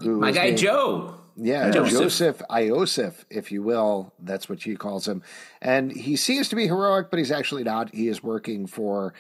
who 0.02 0.20
My 0.20 0.30
guy 0.30 0.46
named- 0.48 0.58
Joe. 0.58 1.14
yeah, 1.36 1.70
Joseph. 1.70 1.98
Joseph 2.00 2.42
Iosif, 2.50 3.24
if 3.30 3.50
you 3.50 3.62
will. 3.62 4.12
That's 4.18 4.46
what 4.48 4.60
she 4.60 4.76
calls 4.76 5.08
him. 5.08 5.22
And 5.62 5.90
he 5.90 6.16
seems 6.16 6.50
to 6.50 6.56
be 6.56 6.66
heroic, 6.66 7.08
but 7.08 7.18
he's 7.18 7.32
actually 7.32 7.64
not. 7.64 7.94
He 7.94 8.08
is 8.08 8.22
working 8.22 8.66
for 8.66 9.14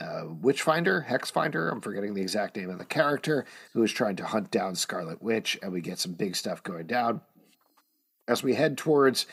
uh, 0.00 0.24
Witchfinder, 0.40 1.06
Hexfinder. 1.08 1.70
I'm 1.70 1.80
forgetting 1.80 2.14
the 2.14 2.22
exact 2.22 2.56
name 2.56 2.70
of 2.70 2.78
the 2.78 2.84
character 2.84 3.44
who 3.72 3.82
is 3.82 3.92
trying 3.92 4.16
to 4.16 4.24
hunt 4.24 4.50
down 4.50 4.74
Scarlet 4.74 5.22
Witch. 5.22 5.58
And 5.62 5.72
we 5.72 5.80
get 5.80 5.98
some 5.98 6.12
big 6.12 6.36
stuff 6.36 6.62
going 6.62 6.86
down. 6.86 7.20
As 8.28 8.42
we 8.42 8.54
head 8.54 8.78
towards 8.78 9.26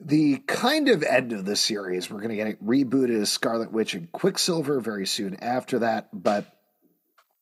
the 0.00 0.38
kind 0.46 0.88
of 0.88 1.02
end 1.02 1.32
of 1.32 1.44
the 1.44 1.56
series, 1.56 2.10
we're 2.10 2.18
going 2.18 2.30
to 2.30 2.36
get 2.36 2.48
it 2.48 2.64
rebooted 2.64 3.20
as 3.20 3.30
Scarlet 3.30 3.72
Witch 3.72 3.94
and 3.94 4.10
Quicksilver 4.12 4.80
very 4.80 5.06
soon 5.06 5.36
after 5.36 5.78
that. 5.78 6.08
But 6.12 6.46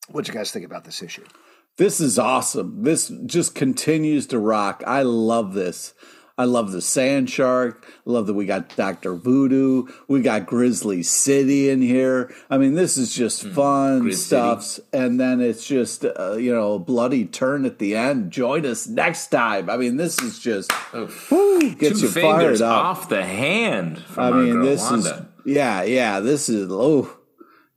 what 0.08 0.24
do 0.24 0.32
you 0.32 0.38
guys 0.38 0.50
think 0.52 0.66
about 0.66 0.84
this 0.84 1.02
issue? 1.02 1.24
This 1.76 2.00
is 2.00 2.18
awesome. 2.18 2.82
This 2.82 3.10
just 3.26 3.54
continues 3.54 4.26
to 4.28 4.38
rock. 4.38 4.84
I 4.86 5.02
love 5.02 5.54
this. 5.54 5.94
I 6.40 6.44
love 6.44 6.72
the 6.72 6.80
Sand 6.80 7.28
Shark. 7.28 7.86
I 7.86 8.10
love 8.10 8.26
that 8.26 8.32
we 8.32 8.46
got 8.46 8.74
Doctor 8.74 9.14
Voodoo. 9.14 9.84
We 10.08 10.22
got 10.22 10.46
Grizzly 10.46 11.02
City 11.02 11.68
in 11.68 11.82
here. 11.82 12.34
I 12.48 12.56
mean, 12.56 12.72
this 12.72 12.96
is 12.96 13.14
just 13.14 13.46
fun 13.48 14.04
Grizz 14.04 14.14
stuff. 14.14 14.80
And 14.90 15.20
then 15.20 15.42
it's 15.42 15.66
just 15.66 16.06
uh, 16.06 16.36
you 16.38 16.50
know 16.54 16.76
a 16.76 16.78
bloody 16.78 17.26
turn 17.26 17.66
at 17.66 17.78
the 17.78 17.94
end. 17.94 18.30
Join 18.30 18.64
us 18.64 18.86
next 18.86 19.26
time. 19.26 19.68
I 19.68 19.76
mean, 19.76 19.98
this 19.98 20.18
is 20.22 20.38
just 20.38 20.72
woo, 20.94 21.74
gets 21.74 22.00
you 22.00 22.08
fired 22.08 22.62
up. 22.62 22.84
off 22.86 23.10
the 23.10 23.22
hand 23.22 24.02
I 24.16 24.30
mean, 24.30 24.62
this 24.62 24.80
Wanda. 24.90 25.28
is 25.44 25.56
yeah, 25.56 25.82
yeah. 25.82 26.20
This 26.20 26.48
is 26.48 26.68
oh, 26.70 27.18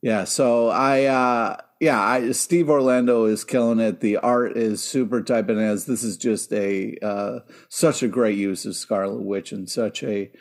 yeah. 0.02 0.24
So 0.24 0.70
I, 0.70 1.04
uh 1.04 1.58
yeah, 1.84 2.02
I, 2.02 2.32
Steve 2.32 2.70
Orlando 2.70 3.26
is 3.26 3.44
killing 3.44 3.80
it. 3.80 4.00
The 4.00 4.16
art 4.18 4.56
is 4.56 4.82
super 4.82 5.22
type 5.22 5.50
and 5.50 5.60
as 5.60 5.86
This 5.86 6.02
is 6.02 6.16
just 6.16 6.54
a 6.54 6.96
uh, 7.02 7.40
such 7.68 8.02
a 8.02 8.08
great 8.08 8.38
use 8.38 8.66
of 8.66 8.78
Scarlet 8.78 9.22
Witch 9.22 9.52
and 9.52 9.70
such 9.70 10.02
a 10.02 10.32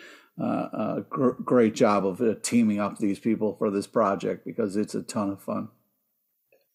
uh, 0.40 0.44
uh, 0.44 1.00
gr- 1.00 1.42
great 1.44 1.74
job 1.74 2.06
of 2.06 2.20
uh, 2.20 2.34
teaming 2.42 2.78
up 2.78 2.98
these 2.98 3.18
people 3.18 3.56
for 3.58 3.72
this 3.72 3.88
project 3.88 4.46
because 4.46 4.76
it's 4.76 4.94
a 4.94 5.02
ton 5.02 5.30
of 5.30 5.42
fun. 5.42 5.68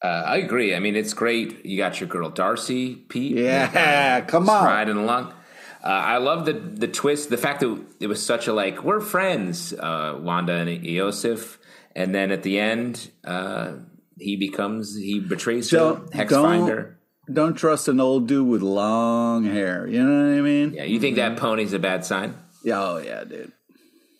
Uh, 0.04 0.08
I 0.08 0.38
agree. 0.38 0.76
I 0.76 0.80
mean, 0.80 0.98
it's 0.98 1.14
great. 1.14 1.66
You 1.66 1.78
got 1.78 2.02
your 2.02 2.10
girl 2.10 2.30
Darcy, 2.30 2.94
Pete. 2.96 3.38
Yeah, 3.38 4.20
come 4.28 4.50
on. 4.50 4.66
riding 4.66 4.98
along. 4.98 5.34
Uh, 5.82 5.88
I 5.88 6.18
love 6.18 6.44
the 6.44 6.54
the 6.54 6.90
twist, 6.90 7.30
the 7.30 7.38
fact 7.38 7.62
that 7.62 7.82
it 8.02 8.08
was 8.08 8.22
such 8.24 8.48
a 8.48 8.54
like 8.54 8.84
we're 8.84 9.00
friends, 9.00 9.72
uh, 9.72 10.20
Wanda 10.22 10.56
and 10.56 10.70
Iosif, 10.70 11.58
and 11.96 12.14
then 12.14 12.32
at 12.32 12.44
the 12.44 12.60
end, 12.60 13.12
uh, 13.24 13.74
he 14.20 14.36
becomes 14.36 14.96
he 14.96 15.20
betrays 15.20 15.70
her, 15.72 15.78
Don't- 15.78 16.14
Hex 16.14 16.32
don't- 16.32 16.44
Finder. 16.46 16.94
Don't 17.32 17.56
trust 17.56 17.90
an 17.90 18.00
old 18.00 18.26
dude 18.28 18.48
with 18.48 18.62
long 18.62 19.44
hair. 19.44 19.86
You 19.86 20.02
know 20.02 20.30
what 20.32 20.38
I 20.38 20.42
mean? 20.42 20.74
Yeah, 20.74 20.84
you 20.86 20.98
think 20.98 21.18
that 21.18 21.36
pony's 21.38 21.74
a 21.74 21.80
bad 21.80 22.06
sign? 22.06 22.36
Yeah, 22.64 22.82
oh 22.82 22.98
yeah, 23.00 23.26
dude. 23.26 23.52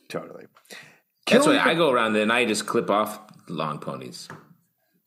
Totally. 0.10 0.46
That's 1.26 1.46
Kill 1.46 1.56
why 1.56 1.60
I 1.60 1.74
go 1.74 1.90
around 1.90 2.18
and 2.18 2.34
I 2.34 2.44
just 2.44 2.66
clip 2.66 2.90
off 2.90 3.18
long 3.48 3.80
ponies. 3.80 4.28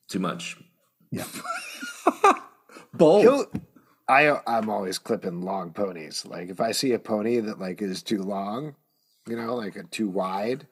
Too 0.08 0.18
much. 0.18 0.56
Bold. 2.94 3.22
Kill, 3.22 3.46
I 4.08 4.40
I'm 4.46 4.68
always 4.70 4.98
clipping 4.98 5.42
long 5.42 5.72
ponies. 5.72 6.24
Like 6.26 6.48
if 6.48 6.60
I 6.60 6.72
see 6.72 6.92
a 6.92 6.98
pony 6.98 7.38
that 7.40 7.58
like 7.58 7.82
is 7.82 8.02
too 8.02 8.22
long, 8.22 8.74
you 9.28 9.36
know, 9.36 9.54
like 9.56 9.76
a 9.76 9.84
too 9.84 10.08
wide, 10.08 10.66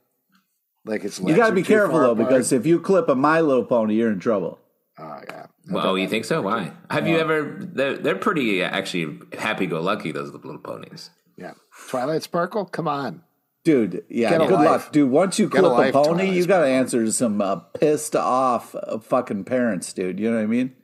like 0.89 1.05
it's 1.05 1.21
You 1.21 1.37
got 1.37 1.49
to 1.51 1.55
be 1.55 1.63
careful 1.63 2.01
though, 2.01 2.15
because 2.15 2.29
because 2.51 2.53
if 2.53 2.67
you 2.67 2.81
clip 2.81 3.09
a 3.09 3.15
My 3.15 3.41
Little 3.41 3.65
Pony, 3.65 3.95
you're 3.95 4.11
in 4.11 4.19
trouble. 4.21 4.59
oh 4.99 5.21
yeah, 5.29 5.47
Well, 5.71 5.97
you 5.99 6.09
think 6.09 6.25
so? 6.25 6.43
Why? 6.43 6.73
Have 6.91 7.07
you 7.07 7.19
ever? 7.19 7.59
They're, 7.61 7.97
they're 7.99 8.17
pretty 8.17 8.63
uh, 8.65 8.69
actually 8.71 9.19
happy-go-lucky. 9.39 10.13
Those 10.13 10.33
little 10.33 10.59
ponies. 10.59 11.11
yeah. 11.37 11.53
Twilight 11.89 12.23
Sparkle, 12.23 12.65
come 12.65 12.89
on. 12.89 13.23
Dude, 13.65 14.05
yeah, 14.09 14.31
Get 14.31 14.39
good 14.49 14.51
life. 14.53 14.67
luck, 14.85 14.93
dude. 14.93 15.11
Once 15.11 15.39
you 15.39 15.49
Get 15.49 15.59
a 15.59 15.69
clip 15.69 15.73
a, 15.73 15.75
life, 15.75 15.93
pony, 15.95 16.09
Twilight 16.09 16.35
you 16.35 16.47
got 16.47 16.61
to 16.61 16.67
answer 16.69 17.05
to 17.05 17.13
some 17.13 17.41
uh, 17.43 17.57
pissed 17.57 18.17
off 18.17 18.75
uh, 18.75 18.99
fucking 18.99 19.45
parents, 19.45 19.93
dude. 19.93 20.19
You 20.19 20.31
know 20.31 20.37
what 20.37 20.43
I 20.43 20.47
mean? 20.47 20.75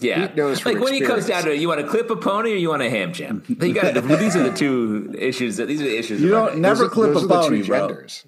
Yeah, 0.00 0.28
Pete 0.28 0.36
knows 0.36 0.60
from 0.60 0.74
like 0.74 0.84
when 0.84 0.94
it 0.94 1.04
comes 1.04 1.26
down 1.26 1.42
to 1.44 1.52
it, 1.52 1.58
you 1.60 1.66
want 1.66 1.80
to 1.80 1.86
clip 1.88 2.08
a 2.10 2.16
pony 2.16 2.52
or 2.52 2.56
you 2.56 2.68
want 2.68 2.82
a 2.82 2.90
ham 2.90 3.12
jam. 3.12 3.42
You 3.48 3.74
got 3.74 3.94
these 3.94 4.36
are 4.36 4.42
the 4.48 4.52
two 4.56 5.12
issues. 5.18 5.56
That 5.56 5.66
these 5.66 5.80
are 5.80 5.84
the 5.84 5.98
issues. 5.98 6.20
You 6.20 6.28
don't 6.28 6.52
day. 6.54 6.60
never 6.60 6.84
Those 6.84 6.92
clip 6.92 7.14
those 7.14 7.22
a 7.22 7.24
are 7.24 7.28
the 7.28 7.34
pony, 7.34 7.62
two 7.62 7.66
bro. 7.66 7.88
genders. 7.88 8.26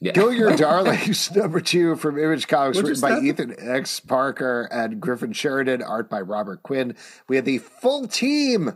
Yeah. 0.00 0.12
Kill 0.12 0.32
Your 0.32 0.56
Darlings, 0.56 1.34
number 1.34 1.60
two 1.60 1.96
from 1.96 2.18
Image 2.18 2.46
Comics, 2.46 2.76
What'd 2.76 2.88
written 2.88 3.00
by 3.00 3.20
say? 3.20 3.26
Ethan 3.26 3.56
X. 3.58 4.00
Parker 4.00 4.68
and 4.70 5.00
Griffin 5.00 5.32
Sheridan, 5.32 5.82
art 5.82 6.08
by 6.08 6.20
Robert 6.20 6.62
Quinn. 6.62 6.94
We 7.28 7.36
had 7.36 7.44
the 7.44 7.58
full 7.58 8.06
team 8.06 8.74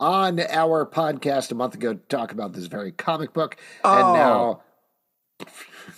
on 0.00 0.40
our 0.40 0.84
podcast 0.86 1.52
a 1.52 1.54
month 1.54 1.74
ago 1.74 1.94
to 1.94 2.00
talk 2.08 2.32
about 2.32 2.52
this 2.54 2.66
very 2.66 2.90
comic 2.90 3.32
book. 3.32 3.56
Oh. 3.84 3.94
And 3.94 4.18
now 4.18 4.62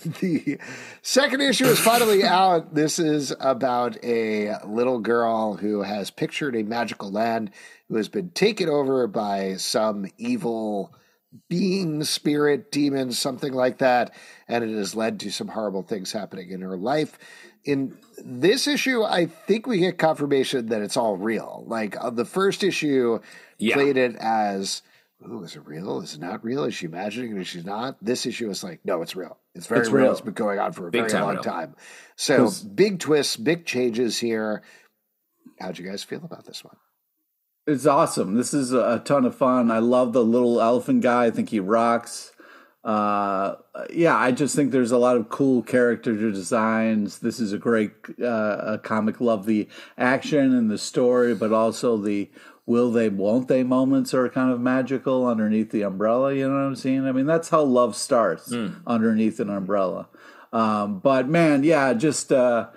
the 0.19 0.59
second 1.01 1.41
issue 1.41 1.65
is 1.65 1.79
finally 1.79 2.23
out. 2.25 2.75
This 2.75 2.99
is 2.99 3.33
about 3.39 3.97
a 4.03 4.57
little 4.65 4.99
girl 4.99 5.55
who 5.55 5.83
has 5.83 6.11
pictured 6.11 6.55
a 6.55 6.63
magical 6.63 7.11
land 7.11 7.51
who 7.89 7.95
has 7.95 8.09
been 8.09 8.29
taken 8.31 8.69
over 8.69 9.07
by 9.07 9.55
some 9.55 10.07
evil 10.17 10.93
being, 11.49 12.03
spirit, 12.03 12.71
demon, 12.71 13.11
something 13.11 13.53
like 13.53 13.79
that. 13.79 14.13
And 14.47 14.63
it 14.63 14.75
has 14.75 14.95
led 14.95 15.19
to 15.21 15.31
some 15.31 15.47
horrible 15.47 15.81
things 15.81 16.11
happening 16.11 16.51
in 16.51 16.61
her 16.61 16.77
life. 16.77 17.17
In 17.63 17.97
this 18.23 18.67
issue, 18.67 19.03
I 19.03 19.25
think 19.25 19.65
we 19.65 19.79
get 19.79 19.97
confirmation 19.97 20.67
that 20.67 20.81
it's 20.83 20.97
all 20.97 21.17
real. 21.17 21.63
Like 21.67 21.95
uh, 21.99 22.11
the 22.11 22.25
first 22.25 22.63
issue 22.63 23.19
Yeah. 23.57 23.73
played 23.73 23.97
it 23.97 24.15
as, 24.17 24.83
ooh, 25.27 25.41
is 25.43 25.55
it 25.55 25.65
real? 25.65 25.99
Is 26.01 26.13
it 26.13 26.21
not 26.21 26.43
real? 26.43 26.63
Is 26.65 26.75
she 26.75 26.85
imagining 26.85 27.35
it? 27.35 27.41
Is 27.41 27.47
she 27.47 27.61
not? 27.63 27.97
This 28.03 28.27
issue 28.27 28.47
is 28.51 28.63
like, 28.63 28.81
no, 28.85 29.01
it's 29.01 29.15
real. 29.15 29.39
It's 29.55 29.65
very 29.65 29.81
It's 29.81 29.89
real. 29.89 30.03
real. 30.03 30.11
It's 30.11 30.21
been 30.21 30.33
going 30.35 30.59
on 30.59 30.73
for 30.73 30.87
a 30.87 30.91
Big 30.91 31.01
very 31.01 31.11
time 31.11 31.21
long 31.23 31.33
real. 31.35 31.43
time. 31.43 31.75
So 32.15 32.51
big 32.75 32.99
twists, 32.99 33.37
big 33.37 33.65
changes 33.65 34.19
here. 34.19 34.61
How'd 35.59 35.79
you 35.79 35.89
guys 35.89 36.03
feel 36.03 36.23
about 36.23 36.45
this 36.45 36.63
one? 36.63 36.75
It's 37.65 37.87
awesome. 37.87 38.35
This 38.35 38.53
is 38.53 38.73
a, 38.73 38.77
a 38.77 39.01
ton 39.03 39.25
of 39.25 39.35
fun. 39.35 39.71
I 39.71 39.79
love 39.79 40.13
the 40.13 40.23
little 40.23 40.61
elephant 40.61 41.01
guy. 41.01 41.25
I 41.25 41.31
think 41.31 41.49
he 41.49 41.59
rocks. 41.59 42.31
Uh, 42.85 43.55
yeah, 43.91 44.15
I 44.15 44.31
just 44.31 44.55
think 44.55 44.71
there's 44.71 44.91
a 44.91 44.97
lot 44.99 45.17
of 45.17 45.27
cool 45.27 45.63
character 45.63 46.15
designs. 46.15 47.19
This 47.19 47.39
is 47.39 47.51
a 47.51 47.57
great 47.57 47.91
uh, 48.21 48.57
a 48.75 48.79
comic. 48.81 49.19
Love 49.19 49.47
the 49.47 49.67
action 49.97 50.55
and 50.55 50.69
the 50.69 50.77
story, 50.77 51.33
but 51.33 51.51
also 51.51 51.97
the 51.97 52.29
will 52.67 52.91
they, 52.91 53.09
won't 53.09 53.47
they 53.47 53.63
moments 53.63 54.13
are 54.13 54.29
kind 54.29 54.51
of 54.51 54.61
magical 54.61 55.25
underneath 55.25 55.71
the 55.71 55.81
umbrella. 55.81 56.33
You 56.33 56.47
know 56.47 56.53
what 56.53 56.61
I'm 56.61 56.75
saying? 56.75 57.07
I 57.07 57.11
mean, 57.11 57.25
that's 57.25 57.49
how 57.49 57.63
love 57.63 57.95
starts 57.95 58.53
underneath 58.85 59.39
an 59.39 59.49
umbrella. 59.49 60.07
Um, 60.53 60.99
but 60.99 61.27
man, 61.27 61.63
yeah, 61.63 61.91
just. 61.93 62.31
Uh, 62.31 62.67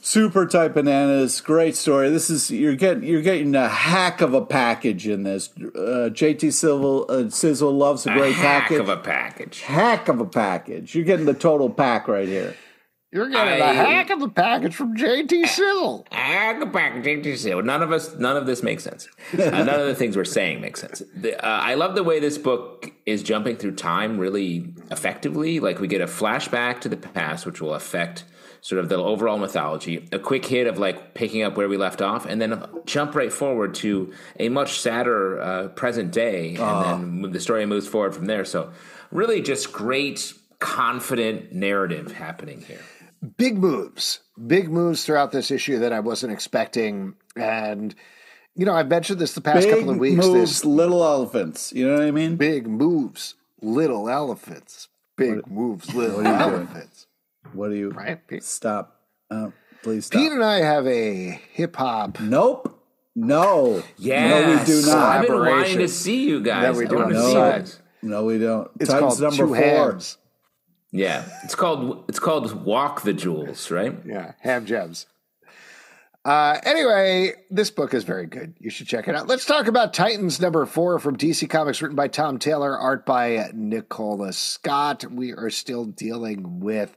Super 0.00 0.46
tight 0.46 0.74
bananas, 0.74 1.40
great 1.40 1.74
story. 1.74 2.08
This 2.08 2.30
is 2.30 2.50
you're 2.52 2.76
getting 2.76 3.02
you're 3.02 3.20
getting 3.22 3.54
a 3.56 3.68
hack 3.68 4.20
of 4.20 4.32
a 4.32 4.44
package 4.44 5.08
in 5.08 5.24
this. 5.24 5.50
Uh, 5.58 6.08
JT 6.12 6.52
Sizzle 6.52 7.06
uh, 7.10 7.28
Sizzle 7.30 7.72
loves 7.76 8.06
a 8.06 8.10
a 8.10 8.14
great 8.14 8.34
hack 8.34 8.62
package. 8.68 8.78
of 8.78 8.88
a 8.88 8.96
package. 8.96 9.60
hack 9.62 10.08
of 10.08 10.20
a 10.20 10.24
package. 10.24 10.94
You're 10.94 11.04
getting 11.04 11.26
the 11.26 11.34
total 11.34 11.68
pack 11.68 12.06
right 12.06 12.28
here. 12.28 12.54
You're 13.10 13.28
getting 13.28 13.60
I- 13.60 13.70
a 13.70 13.74
hack 13.74 14.10
of 14.10 14.22
a 14.22 14.28
package 14.28 14.74
from 14.76 14.96
JT 14.96 15.46
Sizzle. 15.48 16.06
Hack 16.12 16.62
of 16.62 16.68
a 16.68 16.70
package. 16.70 17.04
JT 17.04 17.36
Sizzle. 17.36 17.62
None 17.62 17.82
of 17.82 17.90
us, 17.90 18.14
none 18.16 18.36
of 18.36 18.46
this 18.46 18.62
makes 18.62 18.84
sense. 18.84 19.08
Uh, 19.32 19.36
none 19.50 19.68
of 19.80 19.86
the 19.86 19.94
things 19.96 20.16
we're 20.16 20.24
saying 20.24 20.60
make 20.60 20.76
sense. 20.76 21.02
The, 21.16 21.36
uh, 21.44 21.48
I 21.48 21.74
love 21.74 21.96
the 21.96 22.04
way 22.04 22.20
this 22.20 22.38
book 22.38 22.92
is 23.04 23.24
jumping 23.24 23.56
through 23.56 23.74
time 23.74 24.16
really 24.18 24.72
effectively. 24.92 25.58
Like 25.58 25.80
we 25.80 25.88
get 25.88 26.00
a 26.02 26.06
flashback 26.06 26.80
to 26.82 26.88
the 26.88 26.96
past, 26.98 27.46
which 27.46 27.60
will 27.60 27.74
affect 27.74 28.22
sort 28.60 28.80
of 28.80 28.88
the 28.88 28.96
overall 28.96 29.38
mythology. 29.38 30.08
A 30.12 30.18
quick 30.18 30.44
hit 30.44 30.66
of 30.66 30.78
like 30.78 31.14
picking 31.14 31.42
up 31.42 31.56
where 31.56 31.68
we 31.68 31.76
left 31.76 32.02
off, 32.02 32.26
and 32.26 32.40
then 32.40 32.62
jump 32.86 33.14
right 33.14 33.32
forward 33.32 33.74
to 33.76 34.12
a 34.38 34.48
much 34.48 34.80
sadder 34.80 35.40
uh, 35.40 35.68
present 35.68 36.12
day, 36.12 36.56
and 36.56 37.24
then 37.24 37.32
the 37.32 37.40
story 37.40 37.64
moves 37.66 37.86
forward 37.88 38.14
from 38.14 38.26
there. 38.26 38.44
So 38.44 38.70
really, 39.10 39.40
just 39.42 39.72
great, 39.72 40.32
confident 40.58 41.52
narrative 41.52 42.12
happening 42.12 42.60
here. 42.62 42.80
big 43.36 43.56
moves, 43.58 44.20
big 44.46 44.68
moves 44.70 45.04
throughout 45.04 45.32
this 45.32 45.50
issue 45.50 45.78
that 45.80 45.92
I 45.92 46.00
wasn't 46.00 46.32
expecting. 46.32 47.14
And, 47.36 47.94
you 48.56 48.66
know, 48.66 48.74
I've 48.74 48.88
mentioned 48.88 49.18
this 49.20 49.34
the 49.34 49.40
past 49.40 49.66
Big 49.66 49.74
couple 49.74 49.90
of 49.90 49.98
weeks. 49.98 50.16
moves, 50.26 50.32
This 50.50 50.64
little 50.64 51.04
elephants. 51.04 51.72
You 51.72 51.86
know 51.86 51.94
what 51.94 52.02
I 52.02 52.10
mean? 52.10 52.36
big 52.36 52.66
moves, 52.66 53.34
little 53.62 54.08
elephants. 54.08 54.88
Big 55.16 55.46
moves, 55.48 55.92
little 55.94 56.16
what 56.22 56.26
are 56.26 56.32
you 56.32 56.38
doing? 56.50 56.66
elephants. 56.68 56.97
What 57.52 57.68
do 57.70 57.76
you? 57.76 57.90
Right? 57.90 58.26
Pete? 58.26 58.42
Stop. 58.44 59.00
Uh, 59.30 59.50
please 59.82 60.06
stop. 60.06 60.20
Pete 60.20 60.32
and 60.32 60.44
I 60.44 60.58
have 60.58 60.86
a 60.86 61.40
hip 61.52 61.76
hop. 61.76 62.20
Nope. 62.20 62.74
No. 63.14 63.82
Yeah, 63.96 64.28
No, 64.28 64.58
we 64.58 64.64
do 64.64 64.82
not. 64.86 64.96
I've 64.96 65.26
been 65.26 65.38
wanting 65.38 65.78
to 65.78 65.88
see 65.88 66.28
you 66.28 66.40
guys. 66.40 66.62
that 66.62 66.76
we 66.76 66.86
I 66.86 66.88
do 66.88 66.96
wanna 66.96 67.20
see 67.20 67.28
you 67.28 67.34
guys. 67.34 67.82
No, 68.00 68.24
we 68.24 68.38
don't. 68.38 68.70
It's 68.78 68.90
Times 68.90 69.00
called 69.00 69.20
number 69.20 69.36
Two 69.36 69.46
four. 69.48 69.56
Hams. 69.56 70.18
Yeah, 70.92 71.24
it's 71.44 71.54
called 71.54 72.04
it's 72.08 72.18
called 72.20 72.64
Walk 72.64 73.02
the 73.02 73.12
Jewels, 73.12 73.70
right? 73.70 73.94
Yeah, 74.06 74.32
ham 74.40 74.66
gems. 74.66 75.06
Uh, 76.24 76.58
anyway, 76.64 77.32
this 77.50 77.70
book 77.70 77.94
is 77.94 78.04
very 78.04 78.26
good. 78.26 78.54
You 78.58 78.70
should 78.70 78.86
check 78.86 79.08
it 79.08 79.14
out. 79.14 79.26
Let's 79.28 79.46
talk 79.46 79.66
about 79.66 79.94
Titans 79.94 80.40
number 80.40 80.66
four 80.66 80.98
from 80.98 81.16
DC 81.16 81.48
Comics, 81.48 81.80
written 81.80 81.96
by 81.96 82.08
Tom 82.08 82.38
Taylor, 82.38 82.76
art 82.78 83.06
by 83.06 83.50
Nicola 83.54 84.32
Scott. 84.32 85.10
We 85.10 85.32
are 85.32 85.48
still 85.50 85.86
dealing 85.86 86.60
with 86.60 86.94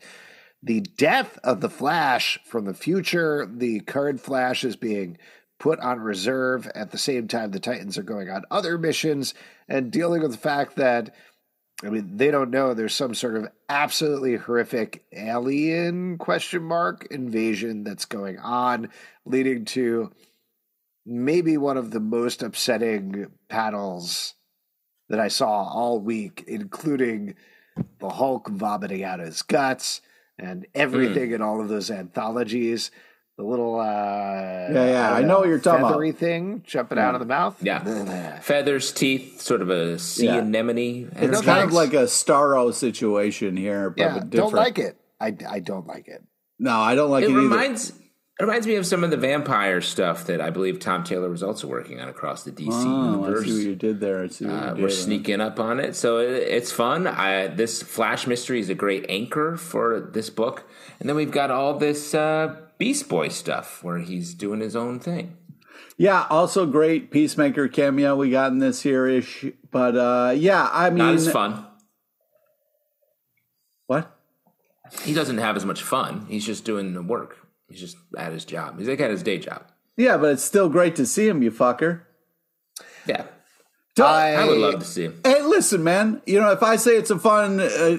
the 0.63 0.81
death 0.81 1.39
of 1.43 1.61
the 1.61 1.69
Flash 1.69 2.39
from 2.45 2.65
the 2.65 2.73
future. 2.73 3.47
The 3.51 3.79
current 3.81 4.21
Flash 4.21 4.63
is 4.63 4.75
being 4.75 5.17
put 5.59 5.79
on 5.79 5.99
reserve. 5.99 6.69
At 6.75 6.91
the 6.91 6.97
same 6.97 7.27
time, 7.27 7.51
the 7.51 7.59
Titans 7.59 7.97
are 7.97 8.03
going 8.03 8.29
on 8.29 8.45
other 8.51 8.77
missions 8.77 9.33
and 9.67 9.91
dealing 9.91 10.21
with 10.21 10.31
the 10.31 10.37
fact 10.37 10.75
that 10.75 11.13
I 11.83 11.89
mean, 11.89 12.17
they 12.17 12.29
don't 12.29 12.51
know 12.51 12.73
there's 12.73 12.93
some 12.93 13.15
sort 13.15 13.35
of 13.35 13.47
absolutely 13.67 14.35
horrific 14.35 15.03
alien 15.11 16.19
question 16.19 16.61
mark 16.61 17.07
invasion 17.09 17.83
that's 17.83 18.05
going 18.05 18.37
on, 18.37 18.89
leading 19.25 19.65
to 19.65 20.11
maybe 21.05 21.57
one 21.57 21.77
of 21.77 21.89
the 21.89 21.99
most 21.99 22.43
upsetting 22.43 23.31
panels 23.49 24.35
that 25.09 25.19
I 25.19 25.27
saw 25.27 25.63
all 25.63 25.99
week, 25.99 26.43
including 26.47 27.33
the 27.97 28.09
Hulk 28.09 28.47
vomiting 28.49 29.03
out 29.03 29.19
his 29.19 29.41
guts 29.41 30.01
and 30.41 30.65
everything 30.75 31.29
Hmm. 31.29 31.35
in 31.35 31.41
all 31.41 31.61
of 31.61 31.69
those 31.69 31.89
anthologies. 31.91 32.91
The 33.37 33.43
little 33.43 33.79
uh 33.79 33.83
Yeah, 33.85 34.89
yeah, 34.89 35.13
I 35.13 35.21
know 35.21 35.39
what 35.39 35.47
you're 35.47 35.57
talking 35.59 35.79
about. 35.79 35.91
feathery 35.93 36.11
thing 36.11 36.63
jumping 36.65 36.97
out 36.99 37.15
of 37.15 37.19
the 37.21 37.25
mouth. 37.25 37.57
Yeah. 37.63 38.39
Feathers, 38.41 38.91
teeth, 38.91 39.39
sort 39.41 39.61
of 39.61 39.69
a 39.69 39.97
sea 39.97 40.25
Yeah. 40.25 40.37
anemone. 40.39 41.11
It's 41.15 41.41
kind 41.41 41.63
of 41.63 41.71
like 41.73 41.93
a 41.93 42.03
Starro 42.03 42.73
situation 42.73 43.55
here, 43.57 43.89
but 43.89 43.99
Yeah, 43.99 44.07
different. 44.15 44.31
don't 44.31 44.53
like 44.53 44.77
it. 44.79 44.97
I, 45.19 45.35
I 45.49 45.59
don't 45.59 45.87
like 45.87 46.07
it. 46.07 46.21
No, 46.59 46.77
I 46.77 46.93
don't 46.95 47.09
like 47.09 47.23
It 47.23 47.31
it, 47.31 47.37
either. 47.37 47.91
It 48.39 48.43
reminds 48.43 48.65
me 48.65 48.75
of 48.75 48.87
some 48.87 49.03
of 49.03 49.11
the 49.11 49.17
vampire 49.17 49.81
stuff 49.81 50.25
that 50.25 50.41
I 50.41 50.49
believe 50.49 50.79
Tom 50.79 51.03
Taylor 51.03 51.29
was 51.29 51.43
also 51.43 51.67
working 51.67 51.99
on 51.99 52.07
across 52.09 52.43
the 52.43 52.51
DC 52.51 52.69
Oh, 52.71 53.23
I 53.23 53.27
universe. 53.27 53.45
see 53.45 53.53
what 53.53 53.63
you 53.63 53.75
did 53.75 53.99
there. 53.99 54.21
I 54.21 54.23
Uh, 54.25 54.73
did. 54.73 54.81
we're 54.81 54.89
sneaking 54.89 55.41
up 55.41 55.59
on 55.59 55.79
it, 55.79 55.95
so 55.95 56.17
it, 56.17 56.29
it's 56.31 56.71
fun. 56.71 57.05
I, 57.07 57.47
this 57.47 57.83
Flash 57.83 58.25
mystery 58.25 58.59
is 58.59 58.69
a 58.69 58.73
great 58.75 59.05
anchor 59.09 59.57
for 59.57 59.99
this 59.99 60.29
book, 60.31 60.63
and 60.99 61.07
then 61.07 61.15
we've 61.15 61.29
got 61.31 61.51
all 61.51 61.77
this 61.77 62.15
uh, 62.15 62.55
Beast 62.79 63.07
Boy 63.09 63.27
stuff 63.27 63.83
where 63.83 63.99
he's 63.99 64.33
doing 64.33 64.59
his 64.59 64.75
own 64.75 64.99
thing. 64.99 65.37
Yeah, 65.97 66.25
also 66.31 66.65
great 66.65 67.11
Peacemaker 67.11 67.67
cameo 67.67 68.15
we 68.15 68.31
got 68.31 68.51
in 68.51 68.57
this 68.57 68.81
here 68.81 69.05
ish. 69.05 69.45
But 69.69 69.95
uh, 69.95 70.33
yeah, 70.35 70.67
I 70.71 70.89
mean, 70.89 70.97
Not 70.97 71.13
as 71.13 71.29
fun. 71.31 71.63
what? 73.85 74.17
He 75.03 75.13
doesn't 75.13 75.37
have 75.37 75.55
as 75.55 75.65
much 75.65 75.83
fun. 75.83 76.25
He's 76.27 76.45
just 76.45 76.65
doing 76.65 76.93
the 76.93 77.03
work. 77.03 77.37
He's 77.71 77.79
just 77.79 77.97
at 78.17 78.31
his 78.31 78.45
job. 78.45 78.77
He's 78.77 78.87
like 78.87 78.99
at 78.99 79.09
his 79.11 79.23
day 79.23 79.37
job. 79.39 79.63
Yeah, 79.97 80.17
but 80.17 80.31
it's 80.31 80.43
still 80.43 80.69
great 80.69 80.95
to 80.97 81.05
see 81.05 81.27
him, 81.27 81.41
you 81.43 81.51
fucker. 81.51 82.01
Yeah, 83.05 83.25
Don't- 83.95 84.07
I 84.09 84.45
would 84.45 84.57
love 84.57 84.79
to 84.79 84.85
see 84.85 85.03
him. 85.05 85.19
Hey, 85.23 85.41
listen, 85.41 85.83
man. 85.83 86.21
You 86.25 86.39
know, 86.39 86.51
if 86.51 86.63
I 86.63 86.75
say 86.75 86.91
it's 86.97 87.09
a 87.11 87.19
fun 87.19 87.59
uh, 87.59 87.97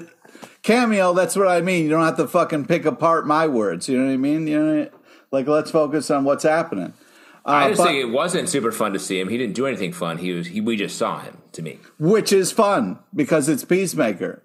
cameo, 0.63 1.13
that's 1.13 1.35
what 1.35 1.47
I 1.47 1.61
mean. 1.61 1.83
You 1.85 1.89
don't 1.91 2.03
have 2.05 2.17
to 2.17 2.27
fucking 2.27 2.65
pick 2.65 2.85
apart 2.85 3.27
my 3.27 3.47
words. 3.47 3.87
You 3.89 3.97
know 3.99 4.05
what 4.05 4.13
I 4.13 4.17
mean? 4.17 4.47
You 4.47 4.59
know, 4.63 4.89
like 5.31 5.47
let's 5.47 5.71
focus 5.71 6.09
on 6.11 6.23
what's 6.23 6.43
happening. 6.43 6.93
I 7.45 7.65
Uh, 7.65 7.69
just 7.69 7.77
but- 7.79 7.87
think 7.87 7.99
it 8.01 8.11
wasn't 8.11 8.47
super 8.49 8.71
fun 8.71 8.93
to 8.93 8.99
see 8.99 9.19
him. 9.19 9.27
He 9.29 9.37
didn't 9.37 9.55
do 9.55 9.65
anything 9.67 9.91
fun. 9.93 10.17
He 10.17 10.31
was. 10.31 10.47
He, 10.47 10.61
we 10.61 10.75
just 10.77 10.97
saw 10.97 11.19
him. 11.19 11.37
To 11.53 11.61
me, 11.61 11.79
which 11.99 12.33
is 12.33 12.51
fun 12.51 12.97
because 13.13 13.47
it's 13.49 13.63
Peacemaker. 13.63 14.41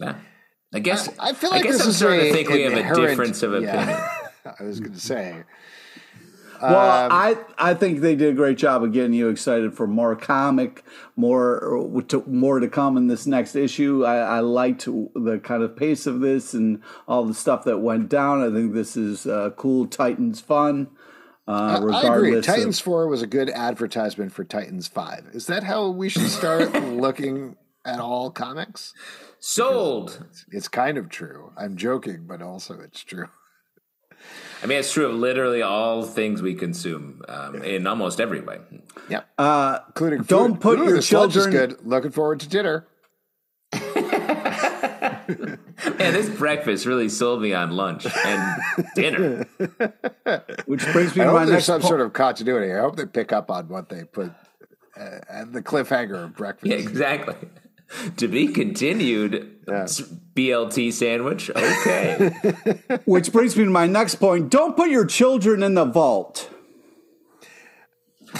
yeah. 0.00 0.16
I 0.72 0.78
guess. 0.78 1.08
I 1.18 1.32
feel 1.32 1.50
like 1.50 1.62
guess 1.64 1.74
this 1.74 1.82
I'm 1.82 1.88
is 1.90 1.96
starting 1.96 2.20
a 2.20 2.24
to 2.28 2.32
think 2.32 2.48
we 2.48 2.62
have 2.62 2.72
a 2.72 2.94
difference 3.00 3.42
of 3.42 3.52
opinion. 3.52 3.88
Yeah. 3.88 4.08
I 4.60 4.62
was 4.64 4.80
going 4.80 4.92
to 4.94 5.00
say. 5.00 5.44
Well, 6.60 7.06
Um, 7.06 7.12
I 7.12 7.36
I 7.58 7.74
think 7.74 8.00
they 8.00 8.14
did 8.14 8.30
a 8.30 8.36
great 8.36 8.56
job 8.56 8.84
of 8.84 8.92
getting 8.92 9.12
you 9.14 9.28
excited 9.28 9.74
for 9.74 9.86
more 9.88 10.14
comic, 10.14 10.84
more 11.16 12.02
to, 12.08 12.22
more 12.26 12.60
to 12.60 12.68
come 12.68 12.96
in 12.96 13.08
this 13.08 13.26
next 13.26 13.56
issue. 13.56 14.04
I, 14.04 14.18
I 14.18 14.40
liked 14.40 14.84
the 14.84 15.40
kind 15.42 15.64
of 15.64 15.74
pace 15.76 16.06
of 16.06 16.20
this 16.20 16.54
and 16.54 16.80
all 17.08 17.24
the 17.24 17.34
stuff 17.34 17.64
that 17.64 17.78
went 17.78 18.08
down. 18.08 18.42
I 18.42 18.54
think 18.54 18.74
this 18.74 18.96
is 18.96 19.26
uh, 19.26 19.50
cool. 19.56 19.86
Titans 19.86 20.40
fun. 20.40 20.88
Uh, 21.48 21.50
I 21.52 21.76
agree. 21.78 21.86
regardless 21.96 22.38
of- 22.48 22.54
Titans 22.54 22.78
4 22.80 23.08
was 23.08 23.22
a 23.22 23.26
good 23.26 23.50
advertisement 23.50 24.32
for 24.32 24.44
Titans 24.44 24.86
5. 24.86 25.30
Is 25.32 25.48
that 25.48 25.64
how 25.64 25.88
we 25.90 26.08
should 26.08 26.28
start 26.28 26.72
looking 26.92 27.56
at 27.84 27.98
all 27.98 28.30
comics? 28.30 28.94
Sold. 29.44 30.24
It's 30.52 30.68
kind 30.68 30.96
of 30.98 31.08
true. 31.08 31.52
I'm 31.56 31.76
joking, 31.76 32.26
but 32.28 32.40
also 32.42 32.78
it's 32.80 33.02
true. 33.02 33.26
I 34.62 34.66
mean, 34.66 34.78
it's 34.78 34.92
true 34.92 35.06
of 35.06 35.16
literally 35.16 35.62
all 35.62 36.04
things 36.04 36.40
we 36.40 36.54
consume 36.54 37.22
um, 37.28 37.56
in 37.64 37.88
almost 37.88 38.20
every 38.20 38.40
way. 38.40 38.58
Yeah, 39.08 39.22
Uh, 39.36 39.80
Including 39.88 40.22
don't 40.22 40.60
put 40.60 40.78
Ooh, 40.78 40.84
your 40.84 40.92
this 40.96 41.10
lunch 41.12 41.34
is 41.36 41.44
children- 41.44 41.68
good. 41.70 41.84
Looking 41.86 42.12
forward 42.12 42.38
to 42.40 42.48
dinner. 42.48 42.86
Man, 45.32 45.58
this 46.12 46.28
breakfast 46.28 46.86
really 46.86 47.08
sold 47.08 47.42
me 47.42 47.52
on 47.52 47.72
lunch 47.72 48.06
and 48.24 48.62
dinner. 48.94 49.44
which 50.66 50.84
brings 50.92 51.16
me 51.16 51.22
I 51.22 51.26
to 51.26 51.32
my 51.32 51.38
hope 51.40 51.48
there's 51.48 51.50
next 51.50 51.64
some 51.66 51.80
po- 51.80 51.88
sort 51.88 52.00
of 52.00 52.12
continuity. 52.12 52.72
I 52.72 52.80
hope 52.80 52.94
they 52.96 53.06
pick 53.06 53.32
up 53.32 53.50
on 53.50 53.68
what 53.68 53.88
they 53.88 54.04
put 54.04 54.30
uh, 54.96 55.18
at 55.28 55.52
the 55.52 55.62
cliffhanger 55.62 56.22
of 56.24 56.36
breakfast. 56.36 56.66
Yeah, 56.70 56.76
exactly. 56.76 57.34
To 58.16 58.28
be 58.28 58.48
continued. 58.48 59.60
Yeah. 59.68 59.86
BLT 60.34 60.92
sandwich. 60.92 61.50
Okay. 61.50 62.30
which 63.04 63.32
brings 63.32 63.56
me 63.56 63.64
to 63.64 63.70
my 63.70 63.86
next 63.86 64.16
point. 64.16 64.50
Don't 64.50 64.76
put 64.76 64.90
your 64.90 65.04
children 65.04 65.62
in 65.62 65.74
the 65.74 65.84
vault. 65.84 66.50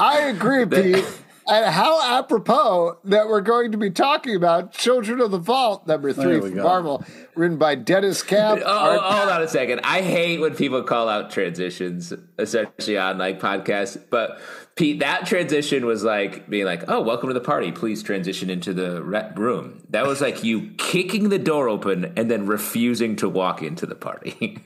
I 0.00 0.20
agree, 0.20 0.66
Pete. 0.66 1.04
And 1.48 1.74
how 1.74 2.18
apropos 2.18 2.98
that 3.04 3.28
we're 3.28 3.40
going 3.40 3.72
to 3.72 3.78
be 3.78 3.90
talking 3.90 4.36
about 4.36 4.72
Children 4.72 5.20
of 5.20 5.30
the 5.30 5.38
Vault, 5.38 5.86
number 5.86 6.10
oh, 6.10 6.12
three 6.12 6.40
from 6.40 6.54
go. 6.54 6.62
Marvel, 6.62 7.04
written 7.34 7.58
by 7.58 7.74
Deniz 7.74 8.22
Camp. 8.22 8.62
Oh, 8.64 8.70
Art- 8.70 9.00
oh, 9.02 9.16
hold 9.16 9.28
on 9.28 9.42
a 9.42 9.48
second. 9.48 9.80
I 9.82 10.02
hate 10.02 10.40
when 10.40 10.54
people 10.54 10.82
call 10.82 11.08
out 11.08 11.30
transitions, 11.30 12.12
especially 12.38 12.96
on 12.96 13.18
like 13.18 13.40
podcasts. 13.40 14.00
But 14.08 14.40
Pete, 14.76 15.00
that 15.00 15.26
transition 15.26 15.84
was 15.84 16.04
like 16.04 16.48
being 16.48 16.64
like, 16.64 16.84
"Oh, 16.88 17.00
welcome 17.00 17.28
to 17.28 17.34
the 17.34 17.40
party. 17.40 17.72
Please 17.72 18.02
transition 18.02 18.48
into 18.48 18.72
the 18.72 19.02
room." 19.02 19.82
That 19.90 20.06
was 20.06 20.20
like 20.20 20.44
you 20.44 20.70
kicking 20.78 21.28
the 21.28 21.38
door 21.38 21.68
open 21.68 22.12
and 22.16 22.30
then 22.30 22.46
refusing 22.46 23.16
to 23.16 23.28
walk 23.28 23.62
into 23.62 23.86
the 23.86 23.96
party. 23.96 24.58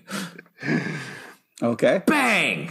Okay. 1.62 2.02
Bang! 2.06 2.70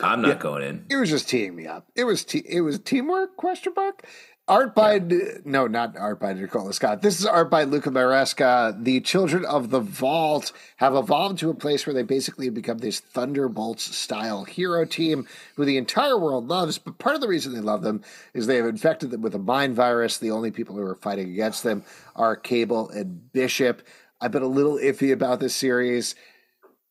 I'm 0.00 0.22
not 0.22 0.40
going 0.40 0.62
in. 0.62 0.86
It 0.90 0.96
was 0.96 1.10
just 1.10 1.28
teeing 1.28 1.54
me 1.54 1.66
up. 1.66 1.86
It 1.94 2.04
was 2.04 2.24
te- 2.24 2.44
it 2.46 2.60
was 2.60 2.78
teamwork? 2.78 3.36
Question 3.36 3.72
mark. 3.76 4.06
Art 4.48 4.76
by 4.76 5.00
no, 5.44 5.66
not 5.66 5.96
art 5.96 6.20
by 6.20 6.32
Nicola 6.32 6.72
Scott. 6.72 7.02
This 7.02 7.18
is 7.18 7.26
art 7.26 7.50
by 7.50 7.64
Luca 7.64 7.90
Maresca. 7.90 8.80
The 8.80 9.00
children 9.00 9.44
of 9.44 9.70
the 9.70 9.80
Vault 9.80 10.52
have 10.76 10.94
evolved 10.94 11.38
to 11.40 11.50
a 11.50 11.54
place 11.54 11.84
where 11.84 11.94
they 11.94 12.04
basically 12.04 12.48
become 12.48 12.78
this 12.78 13.00
Thunderbolts 13.00 13.96
style 13.96 14.44
hero 14.44 14.84
team 14.84 15.26
who 15.56 15.64
the 15.64 15.76
entire 15.76 16.16
world 16.16 16.46
loves. 16.46 16.78
But 16.78 16.98
part 16.98 17.16
of 17.16 17.20
the 17.20 17.26
reason 17.26 17.54
they 17.54 17.60
love 17.60 17.82
them 17.82 18.02
is 18.34 18.46
they 18.46 18.58
have 18.58 18.66
infected 18.66 19.10
them 19.10 19.20
with 19.20 19.34
a 19.34 19.40
mind 19.40 19.74
virus. 19.74 20.18
The 20.18 20.30
only 20.30 20.52
people 20.52 20.76
who 20.76 20.82
are 20.82 20.94
fighting 20.94 21.28
against 21.30 21.64
them 21.64 21.82
are 22.14 22.36
Cable 22.36 22.88
and 22.90 23.32
Bishop. 23.32 23.82
I've 24.20 24.30
been 24.30 24.44
a 24.44 24.46
little 24.46 24.76
iffy 24.76 25.12
about 25.12 25.40
this 25.40 25.56
series 25.56 26.14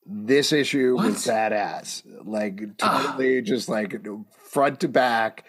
this 0.06 0.52
issue 0.52 0.96
was 0.96 1.26
badass. 1.26 2.04
Like 2.24 2.62
ah. 2.82 3.04
totally 3.08 3.42
just 3.42 3.70
like 3.70 3.96
front 4.44 4.80
to 4.82 4.88
back, 4.88 5.46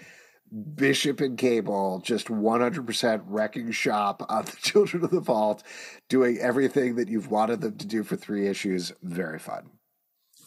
Bishop 0.74 1.20
and 1.20 1.36
Cable 1.36 2.00
just 2.04 2.28
100% 2.28 3.22
wrecking 3.26 3.70
shop 3.72 4.24
on 4.28 4.44
the 4.44 4.56
Children 4.62 5.04
of 5.04 5.10
the 5.10 5.20
Vault, 5.20 5.62
doing 6.08 6.38
everything 6.38 6.96
that 6.96 7.08
you've 7.08 7.30
wanted 7.30 7.60
them 7.60 7.76
to 7.76 7.86
do 7.86 8.02
for 8.02 8.16
three 8.16 8.46
issues. 8.46 8.92
Very 9.02 9.38
fun. 9.38 9.70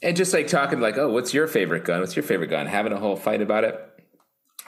And 0.01 0.15
just 0.15 0.33
like 0.33 0.47
talking 0.47 0.79
like, 0.79 0.97
oh, 0.97 1.11
what's 1.11 1.33
your 1.33 1.47
favorite 1.47 1.83
gun? 1.83 1.99
What's 1.99 2.15
your 2.15 2.23
favorite 2.23 2.49
gun? 2.49 2.67
Having 2.67 2.93
a 2.93 2.97
whole 2.99 3.17
fight 3.17 3.41
about 3.41 3.65
it. 3.65 3.79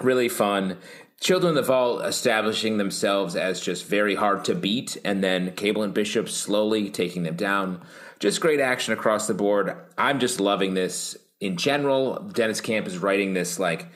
Really 0.02 0.28
fun. 0.28 0.78
Children 1.22 1.52
of 1.52 1.56
the 1.56 1.62
Vault 1.62 2.04
establishing 2.04 2.78
themselves 2.78 3.36
as 3.36 3.62
just 3.62 3.86
very 3.86 4.16
hard 4.16 4.44
to 4.46 4.56
beat, 4.56 4.98
and 5.06 5.24
then 5.24 5.52
Cable 5.54 5.84
and 5.84 5.94
Bishop 5.94 6.28
slowly 6.28 6.90
taking 6.90 7.24
them 7.24 7.36
down. 7.36 7.82
Just 8.22 8.40
great 8.40 8.60
action 8.60 8.94
across 8.94 9.26
the 9.26 9.34
board. 9.34 9.76
I'm 9.98 10.20
just 10.20 10.40
loving 10.40 10.76
this 10.76 11.18
in 11.40 11.58
general. 11.58 12.20
Deniz 12.32 12.62
Camp 12.62 12.86
is 12.86 13.00
writing 13.00 13.34
this 13.34 13.58
like 13.58 13.88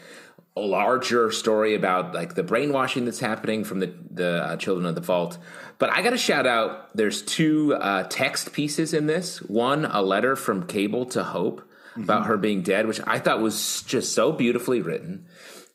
larger 0.55 1.31
story 1.31 1.75
about 1.75 2.15
like 2.15 2.33
the 2.33 2.41
brainwashing 2.41 3.05
that's 3.05 3.19
happening 3.19 3.63
from 3.63 3.81
the 3.81 3.93
the 4.09 4.43
uh, 4.43 4.57
children 4.57 4.87
of 4.87 4.95
the 4.95 5.01
vault. 5.01 5.37
But 5.77 5.91
I 5.91 6.01
got 6.01 6.09
to 6.09 6.17
shout 6.17 6.47
out. 6.47 6.97
There's 6.97 7.21
two 7.21 7.75
uh, 7.75 8.07
text 8.09 8.51
pieces 8.51 8.95
in 8.95 9.05
this. 9.05 9.43
One, 9.43 9.85
a 9.85 10.01
letter 10.01 10.35
from 10.35 10.65
Cable 10.65 11.05
to 11.07 11.23
Hope 11.23 11.61
about 11.95 12.25
her 12.25 12.35
being 12.35 12.63
dead, 12.63 12.87
which 12.87 13.01
I 13.05 13.19
thought 13.19 13.41
was 13.41 13.83
just 13.83 14.15
so 14.15 14.31
beautifully 14.31 14.81
written. 14.81 15.27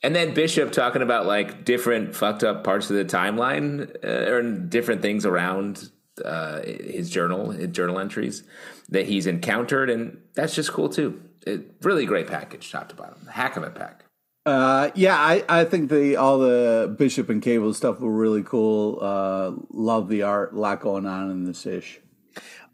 And 0.02 0.16
then 0.16 0.34
Bishop 0.34 0.72
talking 0.72 1.02
about 1.02 1.24
like 1.24 1.64
different 1.64 2.16
fucked 2.16 2.42
up 2.42 2.64
parts 2.64 2.90
of 2.90 2.96
the 2.96 3.04
timeline 3.04 3.94
uh, 4.04 4.32
or 4.32 4.42
different 4.42 5.02
things 5.02 5.24
around 5.24 5.88
uh, 6.24 6.62
his 6.62 7.10
journal, 7.10 7.50
his 7.50 7.70
journal 7.70 7.98
entries 7.98 8.42
that 8.88 9.06
he's 9.06 9.26
encountered, 9.26 9.90
and 9.90 10.20
that's 10.34 10.54
just 10.54 10.72
cool 10.72 10.88
too. 10.88 11.22
It, 11.46 11.74
really 11.82 12.06
great 12.06 12.26
package, 12.26 12.70
top 12.70 12.88
to 12.90 12.94
bottom. 12.94 13.26
Hack 13.26 13.56
of 13.56 13.62
a 13.62 13.70
pack. 13.70 14.04
Uh, 14.46 14.90
yeah, 14.94 15.16
I, 15.16 15.44
I 15.48 15.64
think 15.64 15.90
the 15.90 16.16
all 16.16 16.38
the 16.38 16.94
Bishop 16.98 17.28
and 17.28 17.42
Cable 17.42 17.74
stuff 17.74 18.00
were 18.00 18.10
really 18.10 18.42
cool. 18.42 18.98
Uh, 19.00 19.52
love 19.70 20.08
the 20.08 20.22
art, 20.22 20.52
a 20.52 20.58
lot 20.58 20.80
going 20.80 21.06
on 21.06 21.30
in 21.30 21.44
this 21.44 21.66
ish. 21.66 22.00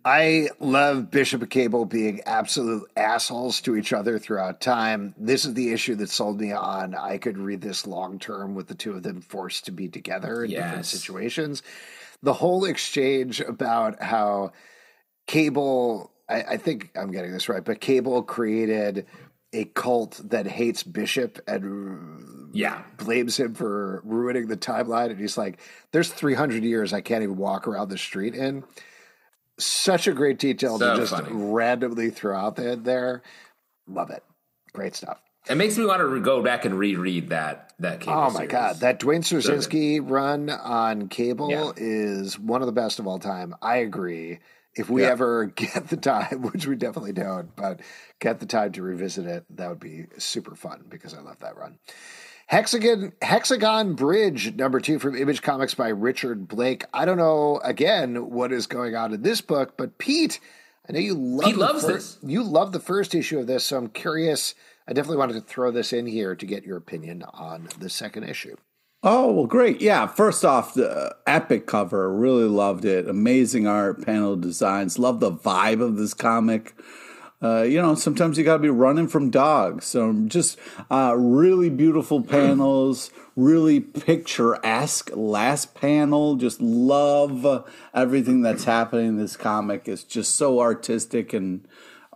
I 0.06 0.50
love 0.60 1.10
Bishop 1.10 1.42
and 1.42 1.50
Cable 1.50 1.84
being 1.84 2.20
absolute 2.26 2.88
assholes 2.96 3.60
to 3.62 3.74
each 3.74 3.92
other 3.92 4.20
throughout 4.20 4.60
time. 4.60 5.16
This 5.18 5.44
is 5.44 5.54
the 5.54 5.72
issue 5.72 5.96
that 5.96 6.10
sold 6.10 6.40
me 6.40 6.52
on. 6.52 6.94
I 6.94 7.18
could 7.18 7.36
read 7.36 7.60
this 7.60 7.88
long 7.88 8.20
term 8.20 8.54
with 8.54 8.68
the 8.68 8.76
two 8.76 8.92
of 8.92 9.02
them 9.02 9.20
forced 9.20 9.64
to 9.64 9.72
be 9.72 9.88
together 9.88 10.44
in 10.44 10.52
different 10.52 10.86
situations. 10.86 11.64
The 12.22 12.32
whole 12.32 12.64
exchange 12.64 13.40
about 13.40 14.02
how 14.02 14.52
Cable, 15.26 16.12
I, 16.28 16.42
I 16.42 16.56
think 16.56 16.90
I'm 16.96 17.10
getting 17.12 17.32
this 17.32 17.48
right, 17.48 17.64
but 17.64 17.80
Cable 17.80 18.22
created 18.22 19.06
a 19.52 19.64
cult 19.64 20.20
that 20.30 20.46
hates 20.46 20.82
Bishop 20.82 21.38
and 21.46 22.50
Yeah. 22.54 22.82
blames 22.98 23.38
him 23.38 23.54
for 23.54 24.02
ruining 24.04 24.48
the 24.48 24.56
timeline. 24.56 25.10
And 25.10 25.18
he's 25.20 25.38
like, 25.38 25.60
"There's 25.92 26.12
300 26.12 26.62
years 26.64 26.92
I 26.92 27.00
can't 27.00 27.22
even 27.22 27.36
walk 27.36 27.66
around 27.68 27.88
the 27.88 27.98
street 27.98 28.34
in." 28.34 28.64
Such 29.58 30.06
a 30.06 30.12
great 30.12 30.38
detail 30.38 30.78
So 30.78 30.94
to 30.94 31.00
just 31.00 31.12
funny. 31.14 31.28
randomly 31.32 32.10
throw 32.10 32.36
out 32.36 32.56
there. 32.56 32.76
there. 32.76 33.22
Love 33.86 34.10
it. 34.10 34.22
Great 34.74 34.94
stuff. 34.94 35.18
It 35.48 35.54
makes 35.56 35.78
me 35.78 35.84
want 35.86 36.00
to 36.00 36.20
go 36.20 36.42
back 36.42 36.64
and 36.64 36.78
reread 36.78 37.28
that 37.30 37.72
that 37.78 38.00
cable 38.00 38.14
Oh 38.18 38.30
my 38.30 38.40
series. 38.40 38.50
god, 38.52 38.76
that 38.80 38.98
Duane. 38.98 39.22
Swierczynski 39.22 40.00
run 40.02 40.48
on 40.50 41.08
cable 41.08 41.50
Yeah. 41.50 41.72
is 41.76 42.38
one 42.38 42.62
of 42.62 42.66
the 42.66 42.72
best 42.72 42.98
of 42.98 43.06
all 43.06 43.18
time. 43.18 43.54
I 43.60 43.76
agree. 43.76 44.38
If 44.74 44.88
we 44.90 45.02
Yeah. 45.02 45.10
ever 45.10 45.44
get 45.56 45.88
the 45.88 45.96
time, 45.96 46.42
which 46.42 46.66
we 46.66 46.74
definitely 46.74 47.12
don't, 47.12 47.54
but 47.54 47.80
get 48.18 48.40
the 48.40 48.46
time 48.46 48.72
to 48.72 48.82
revisit 48.82 49.26
it, 49.26 49.44
that 49.56 49.68
would 49.68 49.80
be 49.80 50.06
super 50.18 50.54
fun 50.54 50.84
because 50.88 51.14
I 51.14 51.20
love 51.20 51.38
that 51.40 51.56
run. 51.56 51.78
Hexagon 52.46 53.12
Hexagon 53.22 53.94
Bridge 53.94 54.54
number 54.54 54.80
two 54.80 54.98
from 54.98 55.16
Image 55.16 55.42
Comics 55.42 55.74
by 55.74 55.88
Richard 55.88 56.46
Blake. 56.48 56.84
I 56.94 57.04
don't 57.04 57.16
know 57.18 57.60
again 57.64 58.30
what 58.30 58.52
is 58.52 58.66
going 58.66 58.94
on 58.94 59.12
in 59.12 59.22
this 59.22 59.40
book, 59.40 59.76
but 59.76 59.98
Pete, 59.98 60.38
I 60.88 60.92
know 60.92 61.00
you 61.00 61.14
love 61.14 61.56
loves 61.56 61.84
fir- 61.84 61.92
this. 61.94 62.18
You 62.22 62.42
love 62.44 62.72
the 62.72 62.80
first 62.80 63.14
issue 63.14 63.38
of 63.40 63.46
this, 63.46 63.64
so 63.64 63.76
I'm 63.78 63.88
curious. 63.88 64.54
I 64.88 64.92
definitely 64.92 65.18
wanted 65.18 65.34
to 65.34 65.40
throw 65.40 65.70
this 65.70 65.92
in 65.92 66.06
here 66.06 66.34
to 66.34 66.46
get 66.46 66.64
your 66.64 66.76
opinion 66.76 67.24
on 67.32 67.68
the 67.78 67.90
second 67.90 68.24
issue. 68.24 68.56
Oh, 69.02 69.32
well, 69.32 69.46
great. 69.46 69.80
Yeah, 69.80 70.06
first 70.06 70.44
off, 70.44 70.74
the 70.74 71.14
epic 71.26 71.66
cover. 71.66 72.12
Really 72.12 72.48
loved 72.48 72.84
it. 72.84 73.08
Amazing 73.08 73.66
art, 73.66 74.04
panel 74.04 74.36
designs. 74.36 74.98
Love 74.98 75.20
the 75.20 75.30
vibe 75.30 75.80
of 75.80 75.96
this 75.96 76.14
comic. 76.14 76.74
Uh, 77.42 77.62
you 77.62 77.80
know, 77.80 77.94
sometimes 77.94 78.38
you 78.38 78.44
got 78.44 78.54
to 78.54 78.62
be 78.62 78.70
running 78.70 79.06
from 79.06 79.30
dogs. 79.30 79.84
So 79.84 80.12
just 80.26 80.58
uh, 80.90 81.14
really 81.16 81.68
beautiful 81.68 82.22
panels, 82.22 83.10
really 83.36 83.80
picturesque 83.80 85.10
last 85.14 85.74
panel. 85.74 86.36
Just 86.36 86.60
love 86.60 87.68
everything 87.92 88.42
that's 88.42 88.64
happening 88.64 89.08
in 89.08 89.16
this 89.18 89.36
comic. 89.36 89.86
It's 89.86 90.04
just 90.04 90.34
so 90.36 90.60
artistic 90.60 91.32
and 91.32 91.66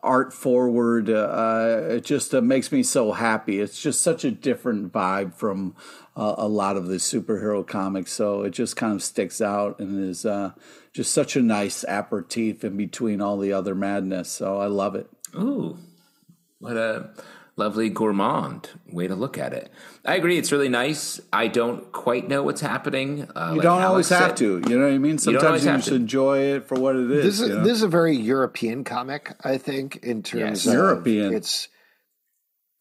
art 0.03 0.33
forward. 0.33 1.11
Uh, 1.11 1.81
it 1.89 2.05
just 2.05 2.35
uh, 2.35 2.41
makes 2.41 2.73
me 2.73 2.83
so 2.83 3.13
happy. 3.13 3.61
It's 3.61 3.81
just 3.81 4.03
such 4.03 4.25
a 4.25 4.31
different 4.31 4.93
vibe 4.93 5.35
from 5.35 5.75
uh, 6.17 6.35
a 6.39 6.49
lot 6.49 6.77
of 6.77 6.87
the 6.87 6.97
superhero 6.97 7.67
comics. 7.67 8.13
So 8.13 8.43
it 8.43 8.51
just 8.51 8.77
kind 8.77 8.93
of 8.93 9.03
sticks 9.03 9.41
out 9.41 9.79
and 9.79 10.03
is 10.03 10.27
uh, 10.27 10.53
just 10.93 11.13
such 11.13 11.37
a 11.37 11.43
nice 11.43 11.85
aperitif 11.85 12.65
in 12.65 12.77
between 12.77 13.21
all 13.21 13.39
the 13.39 13.53
other 13.53 13.75
madness. 13.75 14.31
So 14.31 14.59
I 14.59 14.67
love 14.67 14.95
it. 14.95 15.09
Ooh, 15.35 15.79
what 16.59 16.77
a 16.77 17.11
lovely 17.57 17.89
gourmand 17.91 18.71
way 18.91 19.07
to 19.07 19.15
look 19.15 19.37
at 19.39 19.53
it. 19.53 19.71
I 20.05 20.17
agree. 20.17 20.39
It's 20.39 20.51
really 20.53 20.69
nice. 20.69 21.21
I 21.33 21.49
don't 21.49 21.91
quite 21.93 22.29
know 22.29 22.43
what's 22.43 22.61
happening. 22.61 23.29
Uh, 23.37 23.51
You 23.51 23.57
like 23.57 23.63
don't 23.63 23.81
Alex 23.83 23.85
always 23.85 24.09
have 24.11 24.35
to. 24.37 24.63
You 24.69 24.79
know 24.79 24.87
what 24.87 24.95
I 24.95 24.99
mean? 24.99 25.13
don't 25.13 25.19
Sometimes 25.19 25.45
always 25.45 25.65
you 25.65 25.71
have 25.71 25.81
just 25.81 25.89
to. 25.91 25.95
enjoy 25.97 26.39
it 26.39 26.67
for 26.69 26.77
what 26.81 26.97
it 26.97 27.11
is. 27.11 27.25
This 27.25 27.41
is 27.41 27.49
you 27.49 27.55
know? 27.57 27.65
this 27.65 27.73
is 27.73 27.83
a 27.83 27.89
very 27.89 28.17
European 28.17 28.85
comic, 28.85 29.35
I 29.45 29.59
think, 29.59 29.97
in 30.03 30.23
terms 30.23 30.65
Yes. 30.65 30.67
of 30.67 30.73
European. 30.75 31.35
It's 31.35 31.69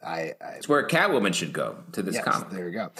I, 0.01 0.33
I 0.41 0.51
It's 0.57 0.69
where 0.69 0.87
Catwoman 0.87 1.33
should 1.33 1.51
go 1.51 1.75
to 1.91 2.01
this 2.01 2.15
yes, 2.15 2.23
comic. 2.23 2.49
there 2.51 2.67
you 2.69 2.73
go. 2.73 2.91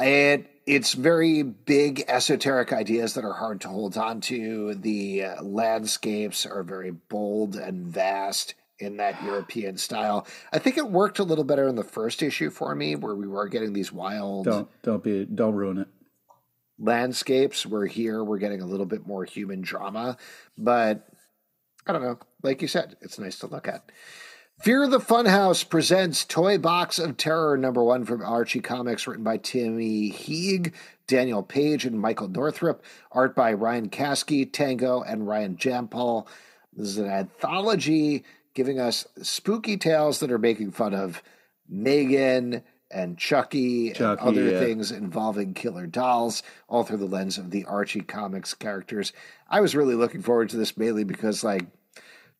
It 0.00 0.46
it's 0.66 0.92
very 0.92 1.42
big 1.42 2.04
esoteric 2.08 2.72
ideas 2.74 3.14
that 3.14 3.24
are 3.24 3.32
hard 3.32 3.60
to 3.62 3.68
hold 3.68 3.96
on 3.96 4.20
to. 4.22 4.74
The 4.74 5.24
uh, 5.24 5.42
landscapes 5.42 6.44
are 6.44 6.62
very 6.62 6.90
bold 6.90 7.54
and 7.56 7.86
vast 7.86 8.54
in 8.78 8.96
that 8.98 9.22
European 9.24 9.76
style. 9.76 10.26
I 10.52 10.58
think 10.58 10.76
it 10.76 10.88
worked 10.88 11.18
a 11.18 11.24
little 11.24 11.44
better 11.44 11.66
in 11.68 11.74
the 11.74 11.84
first 11.84 12.22
issue 12.22 12.50
for 12.50 12.74
me, 12.74 12.94
where 12.96 13.14
we 13.14 13.26
were 13.26 13.48
getting 13.48 13.72
these 13.72 13.92
wild 13.92 14.44
don't 14.44 14.68
don't 14.82 15.02
be 15.02 15.24
don't 15.24 15.54
ruin 15.54 15.78
it. 15.78 15.88
landscapes. 16.78 17.66
We're 17.66 17.86
here 17.86 18.22
we're 18.22 18.38
getting 18.38 18.60
a 18.62 18.66
little 18.66 18.86
bit 18.86 19.06
more 19.06 19.24
human 19.24 19.60
drama, 19.62 20.16
but 20.56 21.08
I 21.86 21.92
don't 21.92 22.02
know. 22.02 22.18
Like 22.42 22.62
you 22.62 22.68
said, 22.68 22.96
it's 23.00 23.18
nice 23.18 23.38
to 23.40 23.46
look 23.46 23.66
at. 23.66 23.90
Fear 24.60 24.88
the 24.88 24.98
Funhouse 24.98 25.68
presents 25.68 26.24
Toy 26.24 26.58
Box 26.58 26.98
of 26.98 27.16
Terror 27.16 27.56
number 27.56 27.82
one 27.82 28.04
from 28.04 28.22
Archie 28.24 28.60
Comics, 28.60 29.06
written 29.06 29.22
by 29.22 29.36
Timmy 29.36 30.10
Heeg, 30.10 30.72
Daniel 31.06 31.44
Page, 31.44 31.84
and 31.84 32.00
Michael 32.00 32.26
Northrup. 32.26 32.82
Art 33.12 33.36
by 33.36 33.52
Ryan 33.52 33.88
Caskey, 33.88 34.52
Tango, 34.52 35.00
and 35.00 35.28
Ryan 35.28 35.56
Jampol. 35.56 36.26
This 36.76 36.88
is 36.88 36.98
an 36.98 37.08
anthology 37.08 38.24
giving 38.58 38.80
us 38.80 39.06
spooky 39.22 39.76
tales 39.76 40.18
that 40.18 40.32
are 40.32 40.38
making 40.38 40.72
fun 40.72 40.92
of 40.92 41.22
Megan 41.68 42.64
and 42.90 43.16
Chucky, 43.16 43.90
and 43.90 44.18
other 44.18 44.50
yeah. 44.50 44.58
things 44.58 44.90
involving 44.90 45.54
killer 45.54 45.86
dolls, 45.86 46.42
all 46.66 46.82
through 46.82 46.96
the 46.96 47.06
lens 47.06 47.38
of 47.38 47.52
the 47.52 47.64
Archie 47.66 48.00
Comics 48.00 48.54
characters. 48.54 49.12
I 49.48 49.60
was 49.60 49.76
really 49.76 49.94
looking 49.94 50.22
forward 50.22 50.48
to 50.48 50.56
this 50.56 50.76
mainly 50.76 51.04
because, 51.04 51.44
like, 51.44 51.66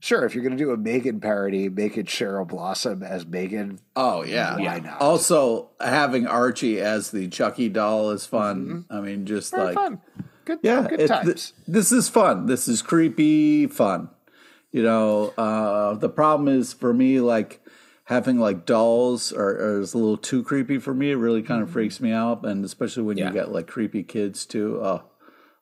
Sure, 0.00 0.24
if 0.24 0.34
you're 0.34 0.42
going 0.42 0.56
to 0.56 0.64
do 0.64 0.72
a 0.72 0.76
Megan 0.76 1.20
parody, 1.20 1.68
make 1.68 1.96
it 1.96 2.06
Cheryl 2.06 2.46
Blossom 2.46 3.04
as 3.04 3.24
Megan. 3.26 3.78
Oh 3.94 4.24
yeah. 4.24 4.56
Why 4.56 4.80
not? 4.80 5.00
Also, 5.00 5.70
having 5.80 6.26
Archie 6.26 6.80
as 6.80 7.10
the 7.12 7.28
Chucky 7.28 7.68
doll 7.68 8.10
is 8.10 8.24
fun. 8.24 8.86
Mm-hmm. 8.88 8.96
I 8.96 9.00
mean, 9.00 9.26
just 9.26 9.52
Very 9.52 9.66
like 9.66 9.74
fun. 9.74 10.00
Good, 10.44 10.60
yeah, 10.62 10.86
good 10.88 11.08
times. 11.08 11.26
th- 11.26 11.52
this 11.66 11.90
is 11.90 12.08
fun. 12.08 12.46
This 12.46 12.68
is 12.68 12.80
creepy 12.80 13.66
fun. 13.66 14.08
You 14.70 14.82
know, 14.82 15.28
uh, 15.38 15.94
the 15.94 16.08
problem 16.10 16.48
is 16.48 16.72
for 16.72 16.92
me, 16.92 17.20
like 17.20 17.60
having 18.04 18.38
like 18.38 18.66
dolls 18.66 19.32
are, 19.32 19.48
are 19.48 19.80
is 19.80 19.94
a 19.94 19.98
little 19.98 20.16
too 20.18 20.42
creepy 20.42 20.78
for 20.78 20.92
me. 20.94 21.10
It 21.10 21.16
really 21.16 21.42
kind 21.42 21.62
of 21.62 21.70
freaks 21.70 22.00
me 22.00 22.12
out, 22.12 22.44
and 22.44 22.64
especially 22.64 23.04
when 23.04 23.16
Yeah. 23.16 23.28
you 23.28 23.32
get 23.34 23.50
like 23.52 23.66
creepy 23.66 24.02
kids 24.02 24.44
too. 24.46 24.78
Oh, 24.82 25.02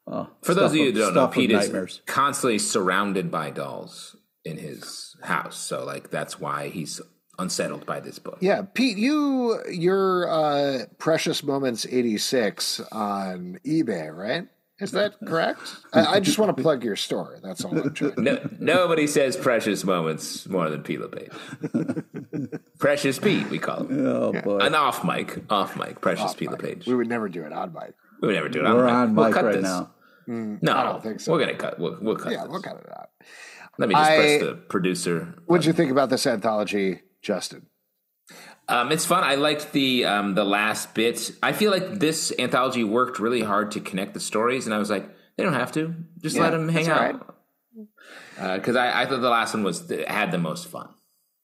oh 0.08 0.30
For 0.42 0.54
those 0.54 0.70
of 0.72 0.76
you 0.76 0.86
with- 0.86 0.94
who 0.94 1.00
don't 1.00 1.14
know, 1.14 1.20
stuff 1.22 1.30
with 1.36 1.48
Pete 1.48 1.50
is 1.52 1.64
nightmares. 1.66 2.02
constantly 2.06 2.58
surrounded 2.58 3.30
by 3.30 3.50
dolls 3.50 4.16
in 4.44 4.58
his 4.58 5.16
house. 5.22 5.56
So, 5.56 5.84
like, 5.84 6.10
that's 6.10 6.38
why 6.40 6.68
he's 6.68 7.00
unsettled 7.38 7.84
by 7.86 8.00
this 8.00 8.18
book. 8.18 8.38
yeah, 8.40 8.62
Pete, 8.62 8.96
you 8.96 9.60
your 9.70 10.28
uh, 10.28 10.86
Precious 10.98 11.42
Moments 11.44 11.86
eighty 11.88 12.18
six 12.18 12.80
on 12.90 13.58
eBay, 13.64 14.12
right? 14.16 14.48
Is 14.78 14.90
that 14.92 15.14
correct? 15.26 15.60
I, 15.92 16.04
I 16.16 16.20
just 16.20 16.38
want 16.38 16.54
to 16.56 16.62
plug 16.62 16.84
your 16.84 16.96
store. 16.96 17.38
That's 17.42 17.64
all 17.64 17.76
I'm 17.78 17.94
trying. 17.94 18.14
No, 18.18 18.38
nobody 18.58 19.06
says 19.06 19.36
precious 19.36 19.84
moments 19.84 20.46
more 20.48 20.68
than 20.68 20.82
Pete 20.82 21.00
LePage. 21.00 21.30
precious 22.78 23.18
Pete, 23.18 23.48
we 23.48 23.58
call 23.58 23.84
him. 23.86 24.06
Oh 24.06 24.32
boy, 24.32 24.58
An 24.58 24.74
off 24.74 25.04
mic, 25.04 25.42
off 25.50 25.76
mic, 25.76 26.00
precious 26.00 26.34
Pete 26.34 26.50
LePage. 26.50 26.86
We 26.86 26.94
would 26.94 27.08
never 27.08 27.28
do 27.28 27.44
it 27.44 27.52
on 27.52 27.72
mic. 27.72 27.94
We 28.20 28.28
would 28.28 28.34
never 28.34 28.48
do 28.48 28.60
it. 28.60 28.64
we're 28.64 28.84
mic. 28.84 28.92
on 28.92 29.14
We'll 29.14 29.26
mic 29.26 29.34
cut 29.34 29.44
right 29.44 29.54
this. 29.54 29.62
now. 29.62 29.90
Mm, 30.28 30.62
no, 30.62 30.76
I 30.76 30.82
don't 30.82 31.02
think 31.02 31.20
so. 31.20 31.32
We're 31.32 31.40
gonna 31.40 31.54
cut. 31.54 31.78
We'll, 31.78 31.96
we'll 32.00 32.16
cut. 32.16 32.32
Yeah, 32.32 32.42
this. 32.42 32.48
we'll 32.50 32.62
cut 32.62 32.76
it 32.76 32.90
out. 32.90 33.10
Let 33.78 33.88
me 33.88 33.94
just 33.94 34.10
I- 34.10 34.16
press 34.16 34.40
the 34.42 34.54
producer. 34.54 35.34
What'd 35.46 35.64
you 35.66 35.72
think 35.72 35.90
about 35.90 36.10
this 36.10 36.26
anthology, 36.26 37.00
Justin? 37.22 37.66
Um, 38.68 38.90
it's 38.90 39.04
fun. 39.06 39.22
I 39.22 39.36
liked 39.36 39.72
the 39.72 40.04
um, 40.04 40.34
the 40.34 40.44
last 40.44 40.94
bit. 40.94 41.30
I 41.42 41.52
feel 41.52 41.70
like 41.70 42.00
this 42.00 42.32
anthology 42.38 42.82
worked 42.84 43.18
really 43.18 43.42
hard 43.42 43.70
to 43.72 43.80
connect 43.80 44.14
the 44.14 44.20
stories, 44.20 44.66
and 44.66 44.74
I 44.74 44.78
was 44.78 44.90
like, 44.90 45.08
they 45.36 45.44
don't 45.44 45.52
have 45.54 45.72
to. 45.72 45.94
Just 46.20 46.36
Yeah, 46.36 46.42
let 46.42 46.50
them 46.50 46.68
hang 46.68 46.88
out. 46.88 47.36
Because 48.34 48.76
I, 48.76 49.02
I 49.02 49.06
thought 49.06 49.20
the 49.20 49.30
last 49.30 49.54
one 49.54 49.62
was 49.62 49.90
had 50.08 50.30
the 50.30 50.38
most 50.38 50.66
fun. 50.66 50.88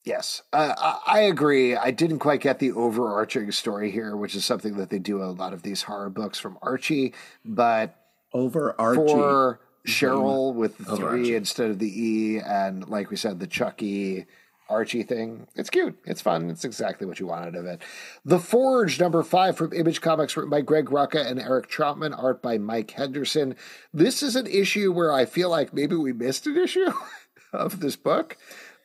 Yes, 0.04 0.42
uh, 0.52 0.74
I 0.76 1.18
I 1.18 1.20
agree. 1.20 1.76
I 1.76 1.92
didn't 1.92 2.18
quite 2.18 2.40
get 2.40 2.58
the 2.58 2.72
overarching 2.72 3.52
story 3.52 3.92
here, 3.92 4.16
which 4.16 4.34
is 4.34 4.44
something 4.44 4.76
that 4.78 4.90
they 4.90 4.98
do 4.98 5.22
a 5.22 5.26
lot 5.30 5.52
of 5.52 5.62
these 5.62 5.82
horror 5.82 6.10
books 6.10 6.40
from 6.40 6.58
Archie. 6.60 7.14
But 7.44 7.94
Over 8.32 8.74
Archie. 8.80 9.12
for 9.12 9.60
Cheryl 9.86 10.54
with 10.54 10.76
the 10.78 10.96
three 10.96 11.36
instead 11.36 11.70
of 11.70 11.78
the 11.78 11.86
E, 11.88 12.40
and 12.40 12.88
like 12.88 13.10
we 13.10 13.16
said, 13.16 13.38
the 13.38 13.46
Chucky 13.46 14.26
Archie 14.72 15.02
thing. 15.02 15.46
It's 15.54 15.70
cute. 15.70 15.98
It's 16.04 16.20
fun. 16.20 16.50
It's 16.50 16.64
exactly 16.64 17.06
what 17.06 17.20
you 17.20 17.26
wanted 17.26 17.54
of 17.54 17.66
it. 17.66 17.80
The 18.24 18.38
Forge, 18.38 18.98
number 18.98 19.22
five 19.22 19.56
from 19.56 19.72
Image 19.72 20.00
Comics, 20.00 20.36
written 20.36 20.50
by 20.50 20.62
Greg 20.62 20.86
Rucka 20.86 21.24
and 21.24 21.38
Eric 21.38 21.70
Trautmann, 21.70 22.18
art 22.20 22.42
by 22.42 22.58
Mike 22.58 22.90
Henderson. 22.90 23.54
This 23.92 24.22
is 24.22 24.34
an 24.34 24.46
issue 24.46 24.92
where 24.92 25.12
I 25.12 25.26
feel 25.26 25.50
like 25.50 25.72
maybe 25.74 25.94
we 25.94 26.12
missed 26.12 26.46
an 26.46 26.56
issue 26.56 26.90
of 27.52 27.80
this 27.80 27.96
book. 27.96 28.36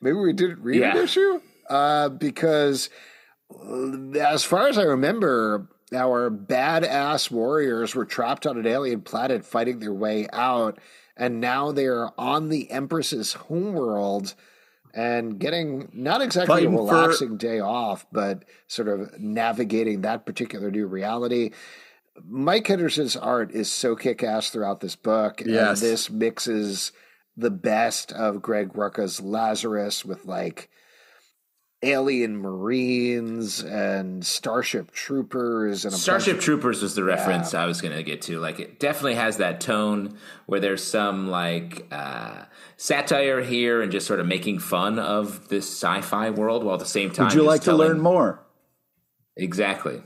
Maybe 0.01 0.17
we 0.17 0.33
didn't 0.33 0.61
read 0.61 0.83
an 0.83 0.97
issue 0.97 1.41
uh, 1.69 2.09
because 2.09 2.89
as 4.19 4.43
far 4.43 4.67
as 4.67 4.77
I 4.77 4.83
remember, 4.83 5.67
our 5.95 6.29
badass 6.29 7.31
warriors 7.31 7.95
were 7.95 8.05
trapped 8.05 8.45
on 8.45 8.57
an 8.57 8.67
alien 8.67 9.01
planet 9.01 9.45
fighting 9.45 9.79
their 9.79 9.93
way 9.93 10.27
out, 10.33 10.79
and 11.15 11.39
now 11.39 11.71
they're 11.71 12.09
on 12.19 12.49
the 12.49 12.69
Empress's 12.69 13.33
homeworld 13.33 14.35
and 14.93 15.39
getting 15.39 15.89
not 15.93 16.21
exactly 16.21 16.55
Fighting 16.55 16.73
a 16.73 16.77
for- 16.77 16.83
relaxing 16.85 17.37
day 17.37 17.59
off, 17.59 18.05
but 18.11 18.43
sort 18.67 18.87
of 18.87 19.19
navigating 19.19 20.01
that 20.01 20.25
particular 20.25 20.71
new 20.71 20.87
reality. 20.87 21.51
Mike 22.25 22.65
Henderson's 22.65 23.15
art 23.15 23.51
is 23.51 23.71
so 23.71 23.95
kick 23.95 24.23
ass 24.23 24.49
throughout 24.49 24.79
this 24.79 24.95
book, 24.95 25.41
Yes. 25.45 25.81
and 25.81 25.91
this 25.91 26.09
mixes 26.09 26.91
the 27.35 27.51
best 27.51 28.11
of 28.11 28.41
Greg 28.41 28.73
Rucka's 28.73 29.21
Lazarus 29.21 30.03
with 30.03 30.25
like 30.25 30.69
alien 31.83 32.35
marines 32.37 33.61
and 33.63 34.25
starship 34.25 34.89
troopers 34.89 35.85
and 35.85 35.93
starship 35.93 36.37
of- 36.37 36.43
troopers 36.43 36.81
was 36.81 36.95
the 36.95 37.03
reference 37.03 37.53
yeah. 37.53 37.61
i 37.61 37.65
was 37.67 37.81
going 37.81 37.95
to 37.95 38.01
get 38.01 38.19
to 38.23 38.39
like 38.39 38.59
it 38.59 38.79
definitely 38.79 39.13
has 39.13 39.37
that 39.37 39.61
tone 39.61 40.17
where 40.47 40.59
there's 40.59 40.83
some 40.83 41.27
like 41.29 41.85
uh, 41.91 42.43
satire 42.77 43.43
here 43.43 43.83
and 43.83 43.91
just 43.91 44.07
sort 44.07 44.19
of 44.19 44.25
making 44.25 44.57
fun 44.57 44.97
of 44.97 45.49
this 45.49 45.67
sci-fi 45.67 46.31
world 46.31 46.63
while 46.63 46.73
at 46.73 46.79
the 46.79 46.85
same 46.85 47.11
time 47.11 47.27
would 47.27 47.35
you 47.35 47.43
like 47.43 47.61
telling- 47.61 47.87
to 47.87 47.93
learn 47.93 48.01
more 48.01 48.43
exactly 49.35 50.01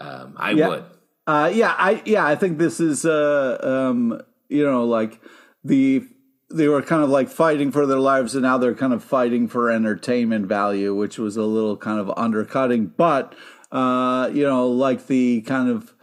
um, 0.00 0.34
i 0.38 0.52
yeah. 0.52 0.68
would 0.68 0.84
uh, 1.26 1.50
yeah 1.52 1.74
i 1.76 2.00
yeah 2.06 2.24
i 2.24 2.34
think 2.34 2.56
this 2.56 2.80
is 2.80 3.04
uh, 3.04 3.58
um, 3.62 4.18
you 4.48 4.64
know 4.64 4.84
like 4.84 5.20
the 5.64 6.02
they 6.50 6.66
were 6.68 6.82
kind 6.82 7.02
of 7.02 7.10
like 7.10 7.28
fighting 7.28 7.70
for 7.70 7.86
their 7.86 7.98
lives 7.98 8.34
and 8.34 8.42
now 8.42 8.58
they're 8.58 8.74
kind 8.74 8.92
of 8.92 9.04
fighting 9.04 9.46
for 9.46 9.70
entertainment 9.70 10.46
value 10.46 10.94
which 10.94 11.18
was 11.18 11.36
a 11.36 11.44
little 11.44 11.76
kind 11.76 12.00
of 12.00 12.12
undercutting. 12.16 12.86
But 12.86 13.34
uh, 13.70 14.30
you 14.32 14.44
know 14.44 14.68
like 14.68 15.06
the 15.06 15.42
kind 15.42 15.68
of 15.68 15.94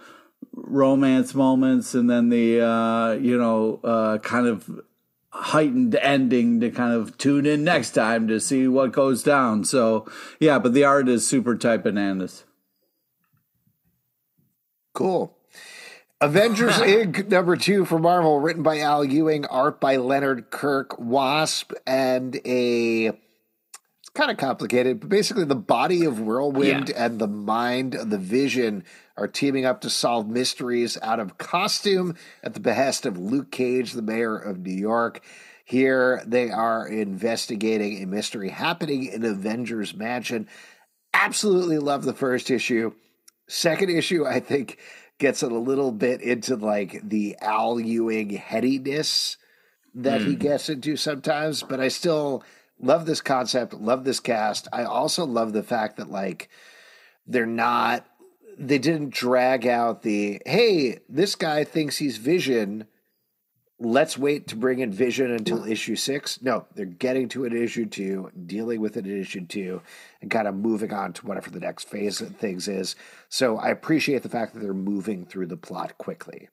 romance 0.53 1.35
moments 1.35 1.93
and 1.93 2.09
then 2.09 2.29
the 2.29 2.61
uh, 2.61 3.11
you 3.13 3.37
know 3.37 3.79
uh, 3.83 4.17
kind 4.19 4.47
of 4.47 4.81
heightened 5.31 5.93
ending 5.95 6.59
to 6.61 6.71
kind 6.71 6.93
of 6.93 7.17
tune 7.17 7.45
in 7.45 7.63
next 7.63 7.91
time 7.91 8.27
to 8.27 8.39
see 8.39 8.67
what 8.67 8.91
goes 8.91 9.23
down. 9.23 9.65
So 9.65 10.09
yeah 10.39 10.59
but 10.59 10.73
the 10.73 10.85
art 10.85 11.09
is 11.09 11.27
super 11.27 11.55
type 11.55 11.83
bananas. 11.83 12.45
Cool 14.93 15.36
Avengers 16.19 16.73
Inc. 16.77 17.29
number 17.29 17.55
two 17.55 17.85
for 17.85 17.99
Marvel, 17.99 18.39
written 18.39 18.63
by 18.63 18.79
Al 18.79 19.05
Ewing, 19.05 19.45
art 19.45 19.79
by 19.79 19.97
Leonard 19.97 20.49
Kirk, 20.49 20.97
Wasp, 20.99 21.73
and 21.85 22.39
a 22.45 23.07
it's 23.07 24.09
kind 24.13 24.31
of 24.31 24.37
complicated, 24.37 24.99
but 24.99 25.09
basically 25.09 25.43
the 25.43 25.55
body 25.55 26.05
of 26.05 26.19
Whirlwind 26.19 26.89
yeah. 26.89 27.05
and 27.05 27.19
the 27.19 27.27
mind 27.27 27.93
of 27.93 28.09
the 28.09 28.17
Vision 28.17 28.83
are 29.15 29.27
teaming 29.27 29.65
up 29.65 29.81
to 29.81 29.89
solve 29.89 30.27
mysteries 30.27 30.97
out 31.01 31.19
of 31.19 31.37
costume 31.37 32.15
at 32.43 32.53
the 32.53 32.59
behest 32.59 33.05
of 33.05 33.17
Luke 33.17 33.51
Cage, 33.51 33.91
the 33.91 34.01
mayor 34.01 34.37
of 34.37 34.59
New 34.59 34.73
York. 34.73 35.21
Here 35.65 36.23
they 36.25 36.49
are 36.49 36.87
investigating 36.87 38.01
a 38.01 38.07
mystery 38.07 38.49
happening 38.49 39.05
in 39.05 39.25
Avengers 39.25 39.93
Mansion. 39.93 40.47
Absolutely 41.13 41.77
love 41.77 42.05
the 42.05 42.13
first 42.13 42.49
issue. 42.49 42.93
Second 43.49 43.89
issue, 43.89 44.25
I 44.25 44.39
think 44.39 44.77
gets 45.17 45.43
it 45.43 45.51
a 45.51 45.57
little 45.57 45.91
bit 45.91 46.21
into 46.21 46.55
like 46.55 47.01
the 47.03 47.35
Al 47.41 47.79
Ewing 47.79 48.29
headiness 48.31 49.37
that 49.95 50.21
mm. 50.21 50.25
he 50.27 50.33
hmm. 50.33 50.39
gets 50.39 50.69
into 50.69 50.95
sometimes, 50.95 51.63
but 51.63 51.79
I 51.79 51.87
still 51.87 52.43
love 52.79 53.05
this 53.05 53.21
concept, 53.21 53.73
love 53.73 54.03
this 54.03 54.19
cast. 54.19 54.67
I 54.71 54.83
also 54.83 55.25
love 55.25 55.53
the 55.53 55.63
fact 55.63 55.97
that 55.97 56.09
like 56.09 56.49
they're 57.25 57.45
not 57.45 58.05
they 58.59 58.79
didn't 58.79 59.11
drag 59.11 59.67
out 59.67 60.03
the 60.03 60.41
hey, 60.45 60.99
this 61.09 61.35
guy 61.35 61.63
thinks 61.63 61.97
he's 61.97 62.17
Vision 62.17 62.85
let's 63.79 64.17
wait 64.17 64.47
to 64.47 64.55
bring 64.55 64.79
in 64.79 64.91
Vision 64.91 65.31
until 65.31 65.63
issue 65.65 65.95
six. 65.95 66.41
No, 66.41 66.65
they're 66.75 66.85
getting 66.85 67.29
to 67.29 67.45
it 67.45 67.53
issue 67.53 67.85
two, 67.85 68.31
dealing 68.45 68.81
with 68.81 68.97
it 68.97 69.05
in 69.05 69.21
issue 69.21 69.45
two, 69.45 69.81
and 70.21 70.31
kind 70.31 70.47
of 70.47 70.55
moving 70.55 70.93
on 70.93 71.13
to 71.13 71.27
whatever 71.27 71.49
the 71.49 71.59
next 71.59 71.87
phase 71.87 72.21
of 72.21 72.35
things 72.35 72.67
is. 72.67 72.95
So 73.29 73.57
I 73.57 73.69
appreciate 73.69 74.23
the 74.23 74.29
fact 74.29 74.53
that 74.53 74.61
they're 74.61 74.73
moving 74.73 75.25
through 75.25 75.47
the 75.47 75.57
plot 75.57 75.97
quickly. 75.97 76.49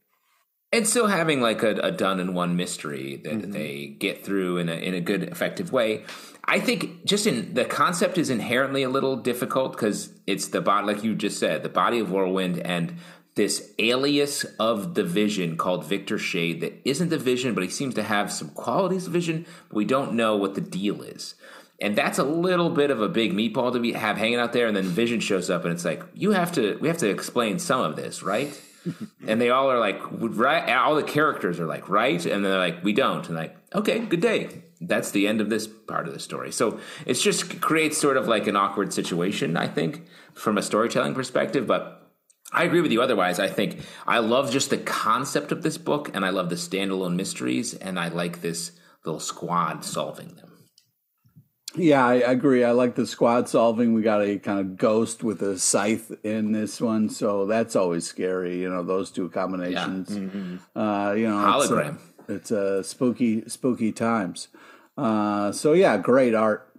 And 0.72 0.88
still 0.88 1.06
having 1.06 1.40
like 1.40 1.62
a, 1.62 1.76
a 1.76 1.92
done 1.92 2.18
in 2.18 2.34
one 2.34 2.56
mystery 2.56 3.20
that 3.22 3.32
mm-hmm. 3.32 3.52
they 3.52 3.86
get 3.86 4.24
through 4.24 4.58
in 4.58 4.68
a 4.68 4.74
in 4.74 4.94
a 4.94 5.00
good, 5.00 5.22
effective 5.22 5.72
way. 5.72 6.04
I 6.46 6.58
think 6.58 7.04
just 7.04 7.26
in 7.26 7.54
the 7.54 7.64
concept 7.64 8.18
is 8.18 8.28
inherently 8.28 8.82
a 8.82 8.88
little 8.88 9.16
difficult 9.16 9.72
because 9.72 10.12
it's 10.26 10.48
the 10.48 10.60
body, 10.60 10.86
like 10.86 11.04
you 11.04 11.14
just 11.14 11.38
said, 11.38 11.62
the 11.62 11.68
body 11.68 12.00
of 12.00 12.10
whirlwind 12.10 12.58
and 12.58 12.96
this 13.34 13.72
alias 13.78 14.44
of 14.60 14.94
the 14.94 15.02
vision 15.02 15.56
called 15.56 15.84
Victor 15.84 16.18
Shade 16.18 16.60
that 16.60 16.80
isn't 16.84 17.08
the 17.08 17.18
vision, 17.18 17.54
but 17.54 17.64
he 17.64 17.70
seems 17.70 17.94
to 17.94 18.02
have 18.02 18.32
some 18.32 18.50
qualities 18.50 19.06
of 19.06 19.12
vision, 19.12 19.44
but 19.68 19.76
we 19.76 19.84
don't 19.84 20.14
know 20.14 20.36
what 20.36 20.54
the 20.54 20.60
deal 20.60 21.02
is. 21.02 21.34
And 21.80 21.96
that's 21.96 22.18
a 22.18 22.24
little 22.24 22.70
bit 22.70 22.90
of 22.90 23.02
a 23.02 23.08
big 23.08 23.32
meatball 23.32 23.72
to 23.72 23.80
be 23.80 23.92
have 23.92 24.16
hanging 24.16 24.38
out 24.38 24.52
there, 24.52 24.68
and 24.68 24.76
then 24.76 24.84
Vision 24.84 25.18
shows 25.18 25.50
up, 25.50 25.64
and 25.64 25.72
it's 25.72 25.84
like 25.84 26.04
you 26.14 26.30
have 26.30 26.52
to 26.52 26.78
we 26.80 26.86
have 26.86 26.98
to 26.98 27.10
explain 27.10 27.58
some 27.58 27.80
of 27.80 27.96
this, 27.96 28.22
right? 28.22 28.58
and 29.26 29.40
they 29.40 29.50
all 29.50 29.70
are 29.70 29.80
like 29.80 30.00
right. 30.10 30.72
All 30.76 30.94
the 30.94 31.02
characters 31.02 31.58
are 31.58 31.66
like 31.66 31.88
right, 31.88 32.24
and 32.24 32.44
they're 32.44 32.58
like 32.58 32.84
we 32.84 32.92
don't, 32.92 33.26
and 33.26 33.36
like 33.36 33.56
okay, 33.74 33.98
good 33.98 34.20
day. 34.20 34.62
That's 34.80 35.10
the 35.10 35.26
end 35.26 35.40
of 35.40 35.50
this 35.50 35.66
part 35.66 36.06
of 36.06 36.14
the 36.14 36.20
story. 36.20 36.52
So 36.52 36.78
it's 37.06 37.22
just 37.22 37.60
creates 37.60 37.98
sort 37.98 38.16
of 38.16 38.28
like 38.28 38.46
an 38.46 38.54
awkward 38.54 38.92
situation, 38.92 39.56
I 39.56 39.66
think, 39.66 40.06
from 40.32 40.58
a 40.58 40.62
storytelling 40.62 41.14
perspective, 41.14 41.66
but 41.66 42.03
I 42.54 42.64
agree 42.64 42.80
with 42.80 42.92
you. 42.92 43.02
Otherwise, 43.02 43.38
I 43.38 43.48
think 43.48 43.80
I 44.06 44.18
love 44.20 44.50
just 44.50 44.70
the 44.70 44.78
concept 44.78 45.52
of 45.52 45.62
this 45.62 45.76
book, 45.76 46.10
and 46.14 46.24
I 46.24 46.30
love 46.30 46.48
the 46.48 46.56
standalone 46.56 47.16
mysteries, 47.16 47.74
and 47.74 47.98
I 47.98 48.08
like 48.08 48.40
this 48.40 48.72
little 49.04 49.20
squad 49.20 49.84
solving 49.84 50.28
them. 50.36 50.50
Yeah, 51.76 52.06
I 52.06 52.14
agree. 52.14 52.62
I 52.62 52.70
like 52.70 52.94
the 52.94 53.06
squad 53.06 53.48
solving. 53.48 53.94
We 53.94 54.02
got 54.02 54.22
a 54.22 54.38
kind 54.38 54.60
of 54.60 54.76
ghost 54.76 55.24
with 55.24 55.42
a 55.42 55.58
scythe 55.58 56.12
in 56.22 56.52
this 56.52 56.80
one, 56.80 57.08
so 57.08 57.46
that's 57.46 57.74
always 57.74 58.06
scary. 58.06 58.60
You 58.60 58.70
know, 58.70 58.84
those 58.84 59.10
two 59.10 59.28
combinations. 59.30 60.10
Yeah. 60.10 60.18
Mm-hmm. 60.22 60.78
Uh, 60.78 61.12
you 61.14 61.28
know, 61.28 61.34
hologram. 61.34 61.98
It's 62.28 62.28
a, 62.28 62.34
it's 62.34 62.50
a 62.52 62.84
spooky, 62.84 63.48
spooky 63.48 63.90
times. 63.90 64.48
Uh, 64.96 65.50
so 65.50 65.72
yeah, 65.72 65.96
great 65.96 66.34
art 66.34 66.70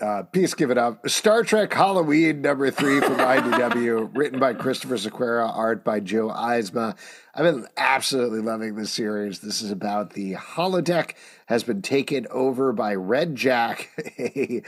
uh, 0.00 0.22
peace, 0.24 0.54
give 0.54 0.70
it 0.70 0.78
up. 0.78 1.08
Star 1.08 1.42
Trek 1.42 1.72
Halloween 1.72 2.40
number 2.40 2.70
three 2.70 3.00
from 3.00 3.16
IDW, 3.18 4.10
written 4.16 4.40
by 4.40 4.54
Christopher 4.54 4.96
Sequeira, 4.96 5.48
art 5.54 5.84
by 5.84 6.00
Joe 6.00 6.28
Eisma. 6.28 6.96
I've 7.34 7.44
been 7.44 7.66
absolutely 7.76 8.40
loving 8.40 8.74
this 8.74 8.90
series. 8.90 9.40
This 9.40 9.62
is 9.62 9.70
about 9.70 10.14
the 10.14 10.34
holodeck 10.34 11.14
has 11.46 11.64
been 11.64 11.82
taken 11.82 12.26
over 12.30 12.72
by 12.72 12.94
Red 12.94 13.36
Jack, 13.36 13.90
a 14.18 14.62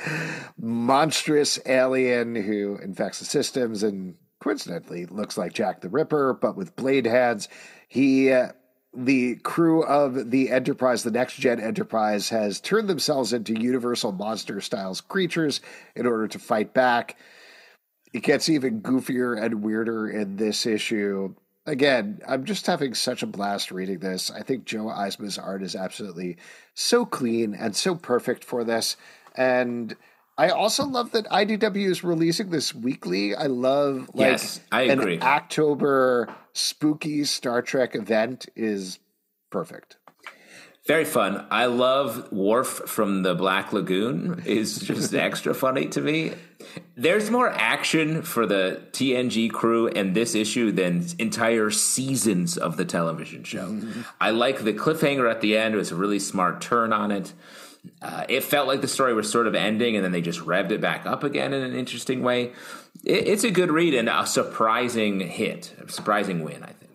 monstrous 0.58 1.58
alien 1.66 2.34
who 2.34 2.78
infects 2.82 3.18
the 3.18 3.24
systems 3.24 3.82
and 3.82 4.16
coincidentally 4.40 5.06
looks 5.06 5.38
like 5.38 5.54
Jack 5.54 5.80
the 5.80 5.88
Ripper, 5.88 6.34
but 6.34 6.56
with 6.56 6.76
blade 6.76 7.06
hands. 7.06 7.48
He 7.88 8.32
uh, 8.32 8.48
the 8.94 9.36
crew 9.36 9.82
of 9.84 10.30
the 10.30 10.50
Enterprise, 10.50 11.02
the 11.02 11.10
next 11.10 11.36
gen 11.36 11.60
Enterprise, 11.60 12.28
has 12.28 12.60
turned 12.60 12.88
themselves 12.88 13.32
into 13.32 13.58
universal 13.58 14.12
monster 14.12 14.60
styles 14.60 15.00
creatures 15.00 15.60
in 15.96 16.06
order 16.06 16.28
to 16.28 16.38
fight 16.38 16.74
back. 16.74 17.16
It 18.12 18.22
gets 18.22 18.48
even 18.48 18.82
goofier 18.82 19.42
and 19.42 19.62
weirder 19.62 20.08
in 20.08 20.36
this 20.36 20.66
issue. 20.66 21.34
Again, 21.64 22.20
I'm 22.28 22.44
just 22.44 22.66
having 22.66 22.92
such 22.92 23.22
a 23.22 23.26
blast 23.26 23.70
reading 23.70 24.00
this. 24.00 24.30
I 24.30 24.42
think 24.42 24.66
Joe 24.66 24.86
Eisma's 24.86 25.38
art 25.38 25.62
is 25.62 25.74
absolutely 25.74 26.36
so 26.74 27.06
clean 27.06 27.54
and 27.54 27.74
so 27.74 27.94
perfect 27.94 28.44
for 28.44 28.64
this. 28.64 28.96
And 29.34 29.96
I 30.36 30.50
also 30.50 30.84
love 30.84 31.12
that 31.12 31.26
IDW 31.26 31.88
is 31.88 32.04
releasing 32.04 32.50
this 32.50 32.74
weekly. 32.74 33.34
I 33.34 33.46
love 33.46 34.10
like 34.12 34.32
yes, 34.32 34.60
I 34.70 34.82
agree. 34.82 35.16
an 35.16 35.22
October 35.22 36.34
spooky 36.52 37.24
Star 37.24 37.62
Trek 37.62 37.94
event 37.94 38.46
is 38.56 38.98
perfect. 39.50 39.96
Very 40.84 41.04
fun. 41.04 41.46
I 41.48 41.66
love 41.66 42.32
Worf 42.32 42.66
from 42.66 43.22
the 43.22 43.36
Black 43.36 43.72
Lagoon 43.72 44.42
is 44.44 44.80
just 44.80 45.14
extra 45.14 45.54
funny 45.54 45.86
to 45.86 46.00
me. 46.00 46.32
There's 46.96 47.30
more 47.30 47.48
action 47.50 48.22
for 48.22 48.46
the 48.46 48.82
TNG 48.90 49.52
crew 49.52 49.86
in 49.86 50.12
this 50.12 50.34
issue 50.34 50.72
than 50.72 51.06
entire 51.20 51.70
seasons 51.70 52.58
of 52.58 52.76
the 52.76 52.84
television 52.84 53.44
show. 53.44 53.68
Mm-hmm. 53.68 54.00
I 54.20 54.30
like 54.30 54.64
the 54.64 54.72
cliffhanger 54.72 55.30
at 55.30 55.40
the 55.40 55.56
end. 55.56 55.74
It 55.74 55.78
was 55.78 55.92
a 55.92 55.96
really 55.96 56.18
smart 56.18 56.60
turn 56.60 56.92
on 56.92 57.12
it. 57.12 57.32
Uh, 58.00 58.24
it 58.28 58.42
felt 58.42 58.68
like 58.68 58.80
the 58.80 58.88
story 58.88 59.14
was 59.14 59.30
sort 59.30 59.46
of 59.46 59.54
ending, 59.54 59.96
and 59.96 60.04
then 60.04 60.12
they 60.12 60.20
just 60.20 60.40
revved 60.40 60.70
it 60.70 60.80
back 60.80 61.06
up 61.06 61.24
again 61.24 61.52
in 61.52 61.62
an 61.62 61.74
interesting 61.74 62.22
way. 62.22 62.52
It, 63.04 63.28
it's 63.28 63.44
a 63.44 63.50
good 63.50 63.70
read 63.70 63.94
and 63.94 64.08
a 64.08 64.26
surprising 64.26 65.20
hit, 65.20 65.74
a 65.84 65.90
surprising 65.90 66.42
win, 66.44 66.62
I 66.62 66.72
think. 66.72 66.92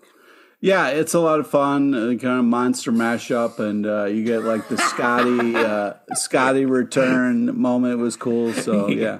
Yeah, 0.60 0.88
it's 0.88 1.14
a 1.14 1.20
lot 1.20 1.40
of 1.40 1.48
fun, 1.48 1.94
uh, 1.94 2.18
kind 2.18 2.40
of 2.40 2.46
monster 2.46 2.92
mashup, 2.92 3.60
and 3.60 3.86
uh, 3.86 4.06
you 4.06 4.24
get 4.24 4.44
like 4.44 4.68
the 4.70 4.78
Scotty 4.78 5.56
uh, 5.56 5.94
Scotty 6.14 6.66
return 6.66 7.60
moment 7.60 7.94
it 7.94 7.98
was 7.98 8.16
cool. 8.16 8.54
So 8.54 8.88
yeah. 8.88 9.20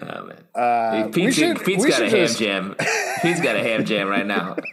Oh 0.00 0.24
man, 0.24 0.44
uh, 0.54 1.08
Pete's, 1.12 1.36
should, 1.36 1.64
Pete's 1.64 1.86
got 1.86 2.02
a 2.02 2.10
just... 2.10 2.38
ham 2.38 2.74
jam. 2.74 2.88
Pete's 3.22 3.40
got 3.40 3.56
a 3.56 3.62
ham 3.62 3.84
jam 3.84 4.08
right 4.08 4.26
now. 4.26 4.56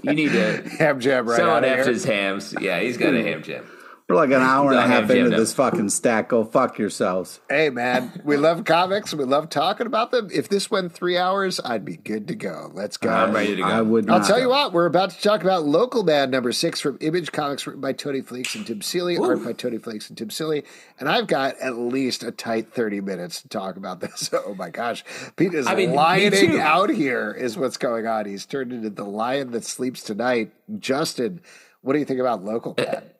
You 0.00 0.14
need 0.14 0.30
to 0.30 0.62
ham 0.78 1.00
jam 1.00 1.28
right. 1.28 1.36
Someone 1.36 1.64
after 1.64 1.92
his 1.92 2.04
hams. 2.04 2.54
Yeah, 2.60 2.80
he's 2.80 2.96
got 2.96 3.14
a 3.14 3.22
ham 3.22 3.42
jam. 3.42 3.66
We're 4.08 4.16
like 4.16 4.30
an 4.30 4.40
hour 4.40 4.70
and 4.70 4.78
a 4.78 4.86
half 4.86 5.10
into 5.10 5.36
this 5.36 5.52
fucking 5.52 5.90
stack. 5.90 6.30
Go 6.30 6.42
fuck 6.42 6.78
yourselves. 6.78 7.40
Hey, 7.50 7.68
man, 7.68 8.22
we 8.24 8.38
love 8.38 8.64
comics. 8.64 9.12
We 9.12 9.24
love 9.24 9.50
talking 9.50 9.86
about 9.86 10.12
them. 10.12 10.30
If 10.32 10.48
this 10.48 10.70
went 10.70 10.92
three 10.92 11.18
hours, 11.18 11.60
I'd 11.62 11.84
be 11.84 11.98
good 11.98 12.26
to 12.28 12.34
go. 12.34 12.70
Let's 12.72 12.96
go. 12.96 13.10
I'm 13.10 13.34
ready 13.34 13.56
to 13.56 13.60
go. 13.60 13.68
I 13.68 13.82
would. 13.82 14.08
I'll 14.08 14.20
not. 14.20 14.26
tell 14.26 14.40
you 14.40 14.48
what, 14.48 14.72
we're 14.72 14.86
about 14.86 15.10
to 15.10 15.20
talk 15.20 15.42
about 15.42 15.66
Local 15.66 16.04
Man 16.04 16.30
number 16.30 16.52
six 16.52 16.80
from 16.80 16.96
Image 17.02 17.32
Comics, 17.32 17.66
written 17.66 17.82
by 17.82 17.92
Tony 17.92 18.22
Fleecs 18.22 18.54
and 18.54 18.66
Tim 18.66 18.80
Seeley, 18.80 19.18
art 19.18 19.44
by 19.44 19.52
Tony 19.52 19.76
Fleecs 19.76 20.08
and 20.08 20.16
Tim 20.16 20.30
Seeley. 20.30 20.64
And 20.98 21.06
I've 21.06 21.26
got 21.26 21.58
at 21.58 21.76
least 21.76 22.22
a 22.22 22.30
tight 22.30 22.72
30 22.72 23.02
minutes 23.02 23.42
to 23.42 23.48
talk 23.48 23.76
about 23.76 24.00
this. 24.00 24.30
Oh 24.48 24.54
my 24.54 24.70
gosh. 24.70 25.04
Pete 25.36 25.52
is 25.52 25.66
I 25.66 25.74
mean, 25.74 25.90
lioning 25.90 26.58
out 26.58 26.88
here, 26.88 27.32
is 27.32 27.58
what's 27.58 27.76
going 27.76 28.06
on. 28.06 28.24
He's 28.24 28.46
turned 28.46 28.72
into 28.72 28.88
the 28.88 29.04
lion 29.04 29.50
that 29.50 29.64
sleeps 29.64 30.02
tonight. 30.02 30.52
Justin, 30.78 31.40
what 31.82 31.92
do 31.92 31.98
you 31.98 32.04
think 32.06 32.20
about 32.20 32.44
Local 32.44 32.74
Man? 32.78 33.02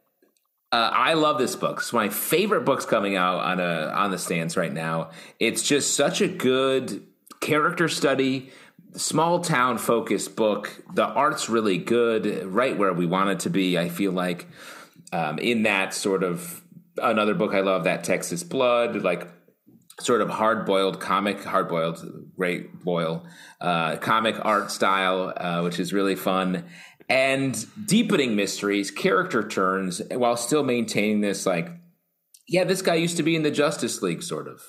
Uh, 0.70 0.90
I 0.92 1.14
love 1.14 1.38
this 1.38 1.56
book. 1.56 1.78
It's 1.78 1.92
my 1.94 2.10
favorite 2.10 2.64
books 2.66 2.84
coming 2.84 3.16
out 3.16 3.38
on 3.38 3.58
a 3.58 3.86
on 3.94 4.10
the 4.10 4.18
stands 4.18 4.56
right 4.56 4.72
now. 4.72 5.10
It's 5.40 5.62
just 5.62 5.94
such 5.94 6.20
a 6.20 6.28
good 6.28 7.06
character 7.40 7.88
study, 7.88 8.50
small 8.94 9.40
town 9.40 9.78
focused 9.78 10.36
book. 10.36 10.82
The 10.92 11.06
art's 11.06 11.48
really 11.48 11.78
good, 11.78 12.44
right 12.44 12.76
where 12.76 12.92
we 12.92 13.06
want 13.06 13.30
it 13.30 13.40
to 13.40 13.50
be. 13.50 13.78
I 13.78 13.88
feel 13.88 14.12
like 14.12 14.46
um, 15.10 15.38
in 15.38 15.62
that 15.62 15.94
sort 15.94 16.22
of 16.22 16.62
another 17.02 17.32
book 17.32 17.54
I 17.54 17.60
love, 17.60 17.84
that 17.84 18.04
Texas 18.04 18.42
Blood, 18.42 18.96
like 18.96 19.26
sort 20.00 20.20
of 20.20 20.28
hard 20.28 20.66
boiled 20.66 21.00
comic, 21.00 21.42
hard 21.44 21.68
boiled, 21.68 22.04
great 22.36 22.84
boil 22.84 23.26
uh, 23.60 23.96
comic 23.96 24.36
art 24.44 24.70
style, 24.70 25.32
uh, 25.36 25.62
which 25.62 25.80
is 25.80 25.92
really 25.92 26.14
fun. 26.14 26.64
And 27.08 27.66
deepening 27.86 28.36
mysteries, 28.36 28.90
character 28.90 29.46
turns, 29.46 30.02
while 30.10 30.36
still 30.36 30.62
maintaining 30.62 31.22
this, 31.22 31.46
like, 31.46 31.70
yeah, 32.46 32.64
this 32.64 32.82
guy 32.82 32.96
used 32.96 33.16
to 33.16 33.22
be 33.22 33.34
in 33.34 33.42
the 33.42 33.50
Justice 33.50 34.02
League, 34.02 34.22
sort 34.22 34.46
of, 34.46 34.62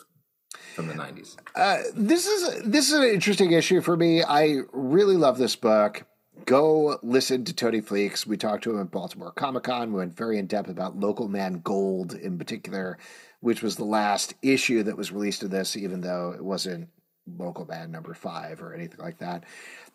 from 0.73 0.87
the 0.87 0.93
90s. 0.93 1.35
Uh, 1.55 1.79
this 1.95 2.27
is 2.27 2.63
this 2.63 2.89
is 2.89 2.93
an 2.93 3.09
interesting 3.09 3.51
issue 3.51 3.81
for 3.81 3.97
me. 3.97 4.23
I 4.23 4.59
really 4.71 5.17
love 5.17 5.37
this 5.37 5.55
book. 5.55 6.05
Go 6.45 6.97
listen 7.03 7.43
to 7.45 7.53
Tony 7.53 7.81
Fleecs. 7.81 8.25
We 8.25 8.37
talked 8.37 8.63
to 8.63 8.71
him 8.71 8.81
at 8.81 8.91
Baltimore 8.91 9.31
Comic 9.31 9.63
Con. 9.63 9.91
We 9.91 9.99
went 9.99 10.15
very 10.15 10.37
in 10.37 10.47
depth 10.47 10.69
about 10.69 10.97
Local 10.97 11.27
Man 11.27 11.59
Gold 11.63 12.13
in 12.13 12.37
particular, 12.37 12.97
which 13.41 13.61
was 13.61 13.75
the 13.75 13.83
last 13.83 14.33
issue 14.41 14.83
that 14.83 14.97
was 14.97 15.11
released 15.11 15.43
of 15.43 15.51
this, 15.51 15.75
even 15.75 16.01
though 16.01 16.31
it 16.31 16.43
wasn't 16.43 16.89
Local 17.37 17.65
Man 17.65 17.91
number 17.91 18.13
five 18.13 18.61
or 18.61 18.73
anything 18.73 18.99
like 18.99 19.19
that. 19.19 19.43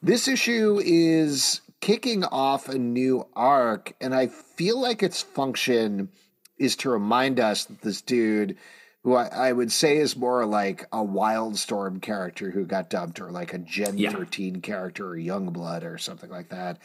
This 0.03 0.29
issue 0.29 0.81
is 0.85 1.61
kicking 1.81 2.25
off 2.25 2.69
a 2.69 2.79
new 2.79 3.27
arc, 3.35 3.95
and 4.01 4.15
I 4.15 4.29
feel 4.29 4.81
like 4.81 5.03
its 5.03 5.23
function 5.23 6.09
is 6.59 6.77
to 6.77 6.91
remind 6.91 7.41
us 7.41 7.65
that 7.65 7.83
this 7.83 8.01
dude 8.01 8.57
who 9.03 9.15
I, 9.15 9.27
I 9.27 9.53
would 9.53 9.71
say 9.71 9.99
is 9.99 10.17
more 10.17 10.47
like 10.47 10.85
a 10.91 11.05
Wildstorm 11.05 12.01
character 12.01 12.51
who 12.51 12.65
got 12.65 12.89
dubbed, 12.89 13.21
or 13.21 13.31
like 13.31 13.53
a 13.53 13.59
Gen 13.59 13.99
Yeah. 13.99 14.11
13 14.11 14.63
character, 14.63 15.11
or 15.11 15.17
Youngblood, 15.17 15.85
or 15.85 15.99
something 15.99 16.31
like 16.31 16.49
that, 16.49 16.79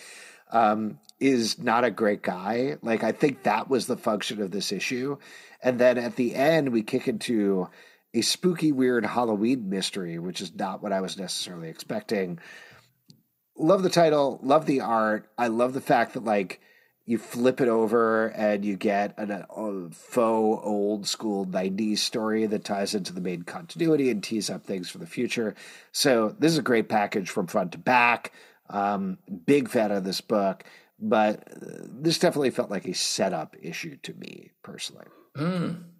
um, 0.52 1.00
is 1.20 1.60
not 1.60 1.86
a 1.86 1.92
great 1.92 2.22
guy. 2.22 2.76
Like, 2.82 3.06
I 3.06 3.14
think 3.14 3.44
that 3.44 3.70
was 3.70 3.88
the 3.88 3.96
function 3.96 4.42
of 4.42 4.52
this 4.52 4.74
issue. 4.74 5.18
And 5.64 5.80
then 5.80 5.98
at 5.98 6.18
the 6.18 6.36
end, 6.36 6.70
we 6.74 6.84
kick 6.84 7.08
into 7.08 7.70
a 8.14 8.22
spooky, 8.22 8.74
weird 8.74 9.06
Halloween 9.06 9.70
mystery, 9.70 10.20
which 10.20 10.42
is 10.42 10.54
not 10.54 10.82
what 10.84 10.92
I 10.92 11.00
was 11.00 11.18
necessarily 11.18 11.70
expecting. 11.70 12.40
Love 13.62 13.84
the 13.84 13.90
title, 13.90 14.40
love 14.42 14.66
the 14.66 14.80
art. 14.80 15.30
I 15.38 15.48
love 15.48 15.74
the 15.74 15.82
fact 15.82 16.14
that, 16.14 16.24
like, 16.24 16.62
you 17.06 17.18
flip 17.18 17.60
it 17.60 17.68
over 17.68 18.28
and 18.28 18.64
you 18.64 18.78
get 18.78 19.14
an, 19.18 19.32
a 19.32 19.90
faux 19.92 20.62
old 20.66 21.06
school 21.06 21.46
90s 21.46 21.98
story 21.98 22.46
that 22.46 22.64
ties 22.64 22.96
into 22.96 23.12
the 23.12 23.20
main 23.20 23.42
continuity 23.42 24.10
and 24.10 24.24
tees 24.24 24.50
up 24.50 24.66
things 24.66 24.90
for 24.90 24.98
the 24.98 25.06
future. 25.06 25.56
So, 25.92 26.36
this 26.40 26.54
is 26.54 26.58
a 26.58 26.64
great 26.64 26.88
package 26.88 27.30
from 27.30 27.48
front 27.48 27.74
to 27.74 27.78
back. 27.78 28.32
Um, 28.70 29.18
big 29.46 29.68
fan 29.68 29.92
of 29.92 30.06
this 30.06 30.22
book, 30.22 30.64
but 30.98 31.44
uh, 31.52 31.88
this 31.90 32.18
definitely 32.18 32.52
felt 32.52 32.72
like 32.72 32.88
a 32.88 32.94
setup 32.94 33.58
issue 33.62 33.98
to 34.04 34.14
me 34.14 34.52
personally. 34.64 35.08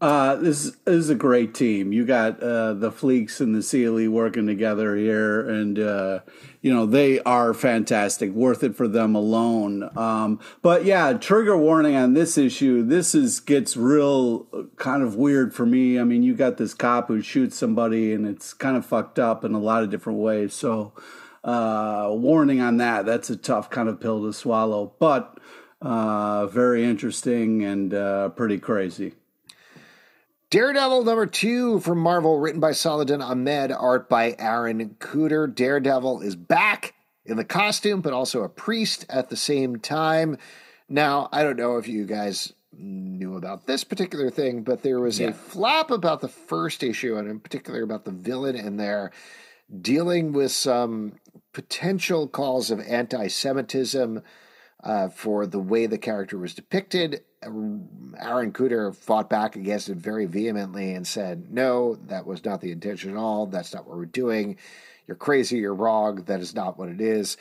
Uh, 0.02 0.36
this, 0.36 0.64
this 0.86 0.96
is 0.96 1.10
a 1.10 1.16
great 1.16 1.54
team. 1.54 1.92
You 1.92 2.06
got 2.06 2.42
uh, 2.42 2.74
the 2.74 2.92
Fleecs 2.92 3.42
and 3.42 3.54
the 3.54 3.62
Seeley 3.62 4.08
working 4.08 4.48
together 4.48 4.96
here, 4.96 5.48
and 5.48 5.78
uh, 5.78 6.20
you 6.62 6.74
know 6.74 6.86
they 6.86 7.20
are 7.22 7.54
fantastic. 7.54 8.32
Worth 8.32 8.64
it 8.64 8.76
for 8.76 8.88
them 8.88 9.14
alone. 9.14 9.90
Um, 9.98 10.40
but 10.62 10.86
yeah, 10.86 11.12
trigger 11.14 11.58
warning 11.58 11.98
on 11.98 12.14
this 12.14 12.38
issue. 12.38 12.82
This 12.82 13.14
is 13.14 13.42
gets 13.42 13.76
real 13.76 14.48
kind 14.78 15.04
of 15.04 15.16
weird 15.16 15.54
for 15.54 15.66
me. 15.66 16.00
I 16.00 16.06
mean, 16.06 16.24
you 16.24 16.34
got 16.34 16.56
this 16.56 16.74
cop 16.74 17.10
who 17.10 17.22
shoots 17.22 17.58
somebody, 17.58 18.14
and 18.14 18.26
it's 18.26 18.54
kind 18.54 18.78
of 18.78 18.86
fucked 18.86 19.20
up 19.20 19.44
in 19.44 19.54
a 19.54 19.60
lot 19.60 19.84
of 19.84 19.90
different 19.90 20.20
ways. 20.20 20.54
So, 20.54 20.94
uh, 21.44 22.08
warning 22.12 22.62
on 22.62 22.78
that. 22.78 23.06
That's 23.06 23.30
a 23.30 23.36
tough 23.36 23.70
kind 23.70 23.90
of 23.90 24.00
pill 24.00 24.24
to 24.24 24.32
swallow, 24.32 24.94
but 24.98 25.38
uh, 25.82 26.48
very 26.48 26.86
interesting 26.86 27.66
and 27.66 27.94
uh, 27.94 28.30
pretty 28.30 28.60
crazy. 28.60 29.16
Daredevil 30.50 31.04
number 31.04 31.28
two 31.28 31.80
from 31.80 32.00
Marvel, 32.00 32.40
written 32.40 32.60
by 32.60 32.72
Saladin 32.72 33.22
Ahmed, 33.22 33.72
art 33.72 34.10
by 34.10 34.36
Aaron 34.40 34.96
Kuder. 35.00 35.54
Daredevil 35.54 36.22
is 36.22 36.36
back 36.36 36.96
in 37.24 37.38
the 37.38 37.46
costume, 37.46 38.02
but 38.02 38.14
also 38.14 38.42
a 38.42 38.50
priest 38.50 39.06
at 39.10 39.30
the 39.30 39.36
same 39.36 39.78
time. 39.78 40.38
Now, 40.88 41.30
I 41.32 41.44
don't 41.44 41.58
know 41.58 41.78
if 41.78 41.88
you 41.88 42.04
guys 42.06 42.52
knew 42.74 43.36
about 43.36 43.68
this 43.68 43.84
particular 43.84 44.32
thing, 44.32 44.64
but 44.64 44.82
there 44.82 45.00
was 45.00 45.20
Yeah. 45.20 45.28
a 45.28 45.34
flap 45.34 45.92
about 45.92 46.22
the 46.22 46.28
first 46.28 46.82
issue, 46.82 47.16
and 47.16 47.30
in 47.30 47.40
particular 47.40 47.84
about 47.84 48.06
the 48.06 48.12
villain 48.12 48.56
in 48.56 48.78
there, 48.78 49.12
dealing 49.82 50.34
with 50.34 50.52
some 50.52 51.20
potential 51.54 52.28
calls 52.28 52.72
of 52.72 52.80
anti 52.80 53.28
Semitism 53.28 54.24
uh, 54.84 55.10
for 55.10 55.46
the 55.46 55.60
way 55.60 55.86
the 55.86 55.98
character 56.00 56.40
was 56.40 56.56
depicted. 56.56 57.22
Aaron 57.42 58.52
Kuder 58.52 58.96
fought 58.96 59.30
back 59.30 59.56
against 59.56 59.90
it 59.90 59.98
very 59.98 60.26
vehemently 60.26 60.94
and 60.94 61.08
said, 61.08 61.52
No, 61.52 61.96
that 62.08 62.26
was 62.26 62.44
not 62.44 62.62
the 62.62 62.72
intention 62.72 63.12
at 63.12 63.18
all. 63.18 63.46
That's 63.46 63.74
not 63.74 63.88
what 63.88 63.98
we're 63.98 64.06
doing. 64.06 64.58
You're 65.08 65.16
crazy. 65.16 65.58
You're 65.58 65.74
wrong. 65.74 66.24
That 66.24 66.40
is 66.40 66.54
not 66.54 66.78
what 66.78 66.90
it 66.90 67.02
is. 67.02 67.38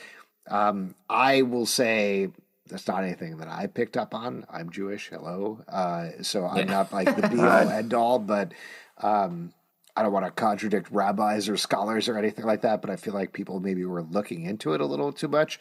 Um, 0.47 0.95
I 1.11 1.43
will 1.43 1.67
say 1.67 2.31
that's 2.67 2.87
not 2.87 3.03
anything 3.03 3.39
that 3.39 3.49
I 3.49 3.67
picked 3.67 3.97
up 3.97 4.15
on. 4.15 4.47
I'm 4.51 4.71
Jewish. 4.71 5.09
Hello. 5.09 5.61
Uh, 5.69 6.11
so 6.23 6.47
I'm 6.47 6.67
not 6.67 6.93
like 6.93 7.15
the 7.15 7.29
be 7.35 7.41
all 7.41 7.69
end 7.69 7.93
all, 7.93 8.19
but 8.19 8.53
um, 8.99 9.53
I 9.99 10.03
don't 10.03 10.13
want 10.13 10.27
to 10.27 10.31
contradict 10.31 10.93
rabbis 10.93 11.49
or 11.49 11.57
scholars 11.57 12.09
or 12.09 12.17
anything 12.17 12.45
like 12.45 12.63
that, 12.63 12.81
but 12.81 12.89
I 12.89 12.95
feel 12.95 13.15
like 13.15 13.33
people 13.33 13.59
maybe 13.59 13.85
were 13.85 14.03
looking 14.05 14.45
into 14.45 14.73
it 14.73 14.81
a 14.81 14.87
little 14.87 15.13
too 15.13 15.27
much. 15.27 15.59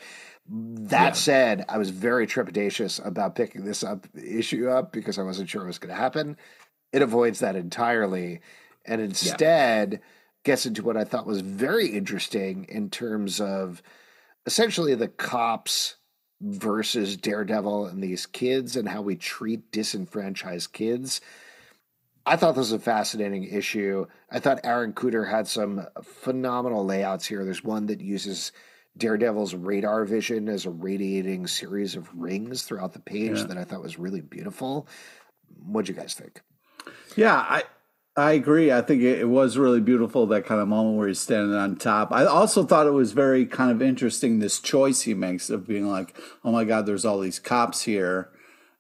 That 0.48 1.08
Yeah. 1.08 1.12
said, 1.14 1.66
I 1.68 1.80
was 1.80 1.90
very 1.90 2.28
trepidatious 2.28 3.04
about 3.04 3.34
picking 3.36 3.66
this 3.66 3.84
up 3.84 4.06
issue 4.16 4.70
up 4.70 4.92
because 4.92 5.18
I 5.18 5.24
wasn't 5.24 5.50
sure 5.50 5.64
it 5.64 5.68
was 5.68 5.80
going 5.80 5.90
to 5.94 6.00
happen. 6.00 6.38
It 6.94 7.02
avoids 7.02 7.40
that 7.40 7.56
entirely 7.56 8.42
and 8.86 9.02
instead 9.02 10.02
gets 10.44 10.68
into 10.68 10.84
what 10.84 10.98
I 10.98 11.04
thought 11.04 11.26
was 11.26 11.42
very 11.42 11.88
interesting 11.88 12.68
in 12.70 12.92
terms 12.92 13.42
of 13.42 13.82
essentially 14.46 14.94
the 14.94 15.08
cops 15.08 15.96
versus 16.40 17.18
Daredevil 17.18 17.88
and 17.88 18.04
these 18.04 18.28
kids 18.28 18.76
and 18.76 18.88
how 18.88 19.02
we 19.02 19.16
treat 19.16 19.72
disenfranchised 19.72 20.72
kids. 20.74 21.22
I 22.28 22.36
thought 22.36 22.56
this 22.56 22.72
was 22.72 22.74
a 22.74 22.80
fascinating 22.80 23.46
issue. 23.46 24.06
I 24.30 24.40
thought 24.40 24.60
Aaron 24.64 24.94
Kuder 24.94 25.30
had 25.30 25.48
some 25.48 25.88
phenomenal 26.04 26.86
layouts 26.86 27.26
here. 27.26 27.46
There's 27.46 27.64
one 27.64 27.86
that 27.88 28.02
uses 28.02 28.52
Daredevil's 28.98 29.56
radar 29.56 30.04
vision 30.06 30.50
as 30.50 30.66
a 30.66 30.70
radiating 30.70 31.48
series 31.48 31.96
of 31.96 32.10
rings 32.14 32.64
throughout 32.64 32.94
the 32.94 33.00
page 33.00 33.38
Yeah. 33.38 33.44
that 33.46 33.58
I 33.58 33.64
thought 33.64 33.82
was 33.82 33.98
really 33.98 34.22
beautiful. 34.22 34.88
What'd 35.66 35.88
you 35.88 35.96
guys 35.96 36.14
think? 36.16 36.42
Yeah, 37.16 37.36
I 37.36 37.64
I 38.18 38.32
agree. 38.32 38.72
I 38.72 38.82
think 38.82 39.04
it, 39.04 39.20
it 39.20 39.30
was 39.30 39.58
really 39.60 39.80
beautiful 39.80 40.26
that 40.28 40.46
kind 40.48 40.60
of 40.60 40.68
moment 40.68 40.98
where 40.98 41.08
he's 41.08 41.20
standing 41.20 41.54
on 41.56 41.76
top. 41.76 42.12
I 42.12 42.26
also 42.26 42.64
thought 42.64 42.88
it 42.88 42.92
was 42.92 43.12
very 43.12 43.46
kind 43.46 43.70
of 43.70 43.80
interesting 43.82 44.40
this 44.40 44.60
choice 44.60 45.02
he 45.02 45.14
makes 45.14 45.50
of 45.52 45.68
being 45.68 45.88
like, 45.88 46.18
"Oh 46.44 46.52
my 46.52 46.64
God, 46.64 46.86
there's 46.88 47.06
all 47.06 47.20
these 47.20 47.38
cops 47.40 47.84
here. 47.84 48.30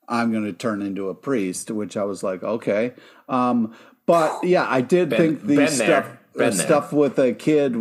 I'm 0.07 0.31
going 0.31 0.45
to 0.45 0.53
turn 0.53 0.81
into 0.81 1.09
a 1.09 1.15
priest," 1.15 1.71
which 1.71 1.97
I 1.97 2.03
was 2.03 2.23
like, 2.23 2.43
"Okay." 2.43 2.93
Um, 3.27 3.73
but 4.05 4.43
yeah, 4.43 4.65
I 4.69 4.81
did 4.81 5.09
Been- 5.09 5.37
think 5.37 5.45
the 5.47 5.67
stuff 5.67 6.17
the 6.37 6.51
stuff 6.51 6.93
with 6.93 7.15
the 7.15 7.33
kid, 7.33 7.73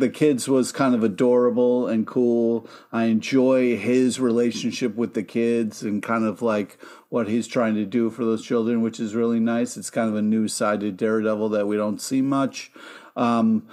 the 0.00 0.08
kids 0.08 0.48
was 0.48 0.72
kind 0.72 0.94
of 0.94 1.04
adorable 1.04 1.86
and 1.86 2.06
cool. 2.06 2.66
I 2.90 3.04
enjoy 3.04 3.76
his 3.76 4.18
relationship 4.18 4.96
with 4.96 5.12
the 5.12 5.22
kids 5.22 5.82
and 5.82 6.02
kind 6.02 6.24
of 6.24 6.40
like 6.40 6.78
what 7.10 7.28
he's 7.28 7.46
trying 7.46 7.74
to 7.74 7.84
do 7.84 8.08
for 8.08 8.24
those 8.24 8.42
children, 8.44 8.80
which 8.80 8.98
is 8.98 9.14
really 9.14 9.40
nice. 9.40 9.76
It's 9.76 9.90
kind 9.90 10.08
of 10.08 10.16
a 10.16 10.22
new 10.22 10.48
side 10.48 10.80
to 10.80 10.90
Daredevil 10.90 11.50
that 11.50 11.66
we 11.66 11.76
don't 11.76 12.00
see 12.00 12.22
much. 12.22 12.72
Um, 13.14 13.66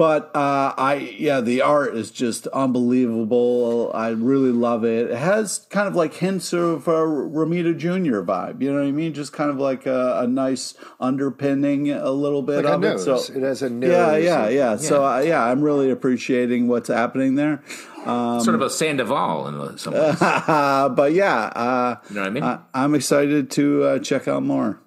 But 0.00 0.34
uh, 0.34 0.72
I, 0.78 1.14
yeah, 1.18 1.42
the 1.42 1.60
art 1.60 1.94
is 1.94 2.10
just 2.10 2.46
unbelievable. 2.46 3.90
I 3.92 4.08
really 4.08 4.50
love 4.50 4.82
it. 4.82 5.10
It 5.10 5.16
has 5.18 5.66
kind 5.68 5.86
of 5.86 5.94
like 5.94 6.14
hints 6.14 6.54
of 6.54 6.88
a 6.88 6.92
Romita 7.02 7.76
Jr. 7.76 8.22
vibe. 8.22 8.62
You 8.62 8.72
know 8.72 8.78
what 8.80 8.86
I 8.88 8.92
mean? 8.92 9.12
Just 9.12 9.34
kind 9.34 9.50
of 9.50 9.58
like 9.58 9.84
a, 9.84 10.20
a 10.20 10.26
nice 10.26 10.72
underpinning 11.00 11.90
a 11.90 12.12
little 12.12 12.40
bit 12.40 12.64
Like 12.64 12.72
a 12.72 12.74
of 12.76 12.80
nose. 12.80 13.06
it. 13.06 13.18
So 13.26 13.32
it 13.34 13.42
has 13.42 13.60
a 13.60 13.68
nose. 13.68 13.90
yeah, 13.90 14.16
yeah, 14.16 14.48
yeah. 14.48 14.76
So 14.76 15.04
uh, 15.04 15.18
yeah, 15.18 15.44
I'm 15.44 15.60
really 15.60 15.90
appreciating 15.90 16.66
what's 16.66 16.88
happening 16.88 17.34
there. 17.34 17.62
Um, 18.06 18.40
sort 18.40 18.54
of 18.54 18.62
a 18.62 18.70
Sandoval 18.70 19.48
in 19.48 19.76
some 19.76 19.92
ways. 19.92 20.16
but 20.18 21.12
yeah, 21.12 21.52
uh, 21.54 21.96
you 22.08 22.14
know 22.14 22.22
what 22.22 22.26
I 22.26 22.30
mean? 22.30 22.42
I, 22.42 22.60
I'm 22.72 22.94
excited 22.94 23.50
to 23.50 23.84
uh, 23.84 23.98
check 23.98 24.28
out 24.28 24.42
more. 24.42 24.80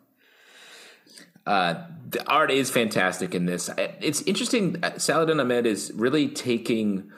Uh, 1.45 1.76
the 2.14 2.27
art 2.30 2.52
is 2.52 2.69
fantastic 2.69 3.35
in 3.35 3.45
this. 3.45 3.69
It's 3.77 4.22
interesting. 4.22 4.84
uh, 4.84 4.98
Saladin 4.98 5.40
Ahmed 5.40 5.65
is 5.65 5.91
really 5.94 6.30
taking 6.30 7.11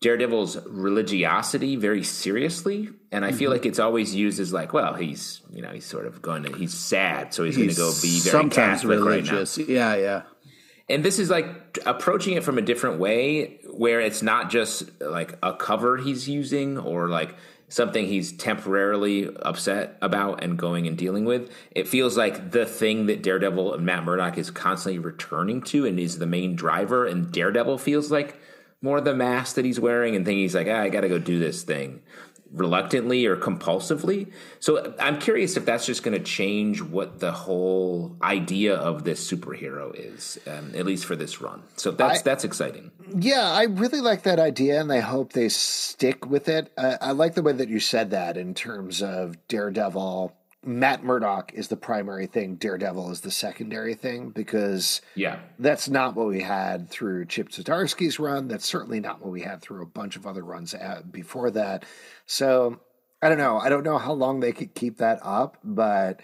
Daredevil's 0.00 0.58
religiosity 0.66 1.76
very 1.76 2.02
seriously, 2.02 2.88
and 3.10 3.24
I 3.24 3.32
feel 3.32 3.50
like 3.50 3.66
it's 3.66 3.78
always 3.78 4.14
used 4.14 4.40
as 4.40 4.52
like, 4.52 4.72
well, 4.72 4.94
he's 4.94 5.40
you 5.50 5.62
know 5.62 5.70
he's 5.70 5.86
sort 5.86 6.06
of 6.06 6.22
going 6.22 6.44
to 6.44 6.52
he's 6.56 6.74
sad, 6.74 7.34
so 7.34 7.44
he's, 7.44 7.56
going 7.56 7.70
to 7.70 7.74
go 7.74 7.92
be 8.02 8.20
very 8.20 8.32
sometimes 8.32 8.82
Catholic 8.82 8.98
religious. 8.98 9.58
right 9.58 9.68
now. 9.68 9.74
Yeah, 9.74 9.96
yeah. 9.96 10.22
And 10.88 11.04
this 11.04 11.18
is 11.18 11.30
like 11.30 11.78
approaching 11.84 12.36
it 12.36 12.44
from 12.44 12.58
a 12.58 12.62
different 12.62 13.00
way, 13.00 13.58
where 13.70 14.00
it's 14.00 14.22
not 14.22 14.50
just 14.50 15.00
like 15.00 15.38
a 15.42 15.52
cover 15.54 15.96
he's 15.96 16.28
using 16.28 16.78
or 16.78 17.08
like 17.08 17.34
something 17.68 18.06
he's 18.06 18.32
temporarily 18.32 19.28
upset 19.42 19.98
about 20.00 20.42
and 20.42 20.58
going 20.58 20.86
and 20.86 20.96
dealing 20.96 21.24
with. 21.24 21.50
It 21.72 21.88
feels 21.88 22.16
like 22.16 22.52
the 22.52 22.66
thing 22.66 23.06
that 23.06 23.22
Daredevil 23.22 23.74
and 23.74 23.84
Matt 23.84 24.04
Murdock 24.04 24.38
is 24.38 24.50
constantly 24.50 24.98
returning 24.98 25.62
to 25.62 25.84
and 25.84 25.98
is 25.98 26.18
the 26.18 26.26
main 26.26 26.54
driver. 26.54 27.06
And 27.06 27.32
Daredevil 27.32 27.78
feels 27.78 28.10
like 28.10 28.40
more 28.80 29.00
the 29.00 29.14
mask 29.14 29.56
that 29.56 29.64
he's 29.64 29.80
wearing 29.80 30.14
and 30.14 30.24
thinking 30.24 30.42
he's 30.42 30.54
like, 30.54 30.68
ah, 30.68 30.80
I 30.80 30.88
got 30.90 31.00
to 31.00 31.08
go 31.08 31.18
do 31.18 31.38
this 31.38 31.62
thing 31.62 32.02
reluctantly 32.52 33.26
or 33.26 33.36
compulsively. 33.36 34.30
So 34.60 34.94
I'm 35.00 35.18
curious 35.18 35.56
if 35.56 35.64
that's 35.64 35.86
just 35.86 36.02
going 36.02 36.16
to 36.16 36.22
change 36.22 36.80
what 36.80 37.20
the 37.20 37.32
whole 37.32 38.16
idea 38.22 38.74
of 38.76 39.04
this 39.04 39.30
superhero 39.30 39.92
is, 39.94 40.38
um, 40.46 40.72
at 40.74 40.86
least 40.86 41.04
for 41.04 41.16
this 41.16 41.40
run. 41.40 41.62
So 41.76 41.90
that's 41.90 42.20
I- 42.20 42.22
that's 42.22 42.44
exciting. 42.44 42.90
Yeah, 43.18 43.50
I 43.52 43.64
really 43.64 44.00
like 44.00 44.22
that 44.24 44.40
idea, 44.40 44.80
and 44.80 44.92
I 44.92 44.98
hope 45.00 45.32
they 45.32 45.48
stick 45.48 46.26
with 46.28 46.48
it. 46.48 46.72
I, 46.76 46.98
I 47.00 47.10
like 47.12 47.34
the 47.34 47.42
way 47.42 47.52
that 47.52 47.68
you 47.68 47.78
said 47.78 48.10
that 48.10 48.36
in 48.36 48.54
terms 48.54 49.02
of 49.02 49.36
Daredevil. 49.48 50.34
Matt 50.64 51.04
Murdock 51.04 51.52
is 51.54 51.68
the 51.68 51.76
primary 51.76 52.26
thing, 52.26 52.56
Daredevil 52.56 53.12
is 53.12 53.20
the 53.20 53.30
secondary 53.30 53.94
thing, 53.94 54.30
because 54.30 55.00
Yeah. 55.14 55.38
that's 55.60 55.88
not 55.88 56.16
what 56.16 56.26
we 56.26 56.40
had 56.40 56.90
through 56.90 57.26
Chip 57.26 57.50
Zdarsky's 57.50 58.18
run. 58.18 58.48
That's 58.48 58.66
certainly 58.66 58.98
not 58.98 59.22
what 59.22 59.30
we 59.30 59.42
had 59.42 59.62
through 59.62 59.82
a 59.82 59.86
bunch 59.86 60.16
of 60.16 60.26
other 60.26 60.42
runs 60.42 60.74
uh, 60.74 61.02
before 61.08 61.52
that. 61.52 61.84
So 62.26 62.80
I 63.22 63.28
don't 63.28 63.38
know. 63.38 63.58
I 63.58 63.68
don't 63.68 63.84
know 63.84 63.98
how 63.98 64.12
long 64.12 64.40
they 64.40 64.52
could 64.52 64.74
keep 64.74 64.98
that 64.98 65.20
up, 65.22 65.58
but 65.64 66.20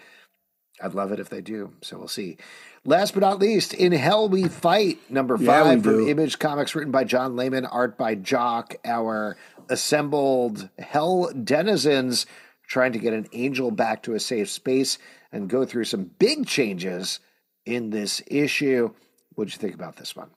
I'd 0.81 0.93
love 0.93 1.11
it 1.11 1.19
if 1.19 1.29
they 1.29 1.41
do. 1.41 1.73
So 1.81 1.97
we'll 1.97 2.07
see. 2.07 2.37
Last 2.85 3.13
but 3.13 3.21
not 3.21 3.39
least, 3.39 3.73
In 3.73 3.93
Hell 3.93 4.27
We 4.27 4.47
Fight, 4.47 4.99
number 5.09 5.37
Yeah, 5.39 5.63
five 5.63 5.83
from 5.83 5.99
do. 5.99 6.09
Image 6.09 6.37
Comics, 6.37 6.75
written 6.75 6.91
by 6.91 7.05
John 7.05 7.35
Layman, 7.35 7.65
art 7.65 7.97
by 7.97 8.15
Jock, 8.15 8.75
our 8.83 9.37
assembled 9.69 10.69
Hell 10.77 11.31
denizens 11.43 12.25
trying 12.67 12.91
to 12.91 12.99
get 12.99 13.13
an 13.13 13.27
angel 13.33 13.71
back 13.71 14.03
to 14.03 14.15
a 14.15 14.19
safe 14.19 14.49
space 14.49 14.97
and 15.31 15.49
go 15.49 15.65
through 15.65 15.85
some 15.85 16.11
big 16.19 16.45
changes 16.45 17.19
in 17.65 17.89
this 17.89 18.21
issue. 18.27 18.93
What'd 19.35 19.53
you 19.53 19.59
think 19.59 19.75
about 19.75 19.95
this 19.95 20.15
one? 20.15 20.31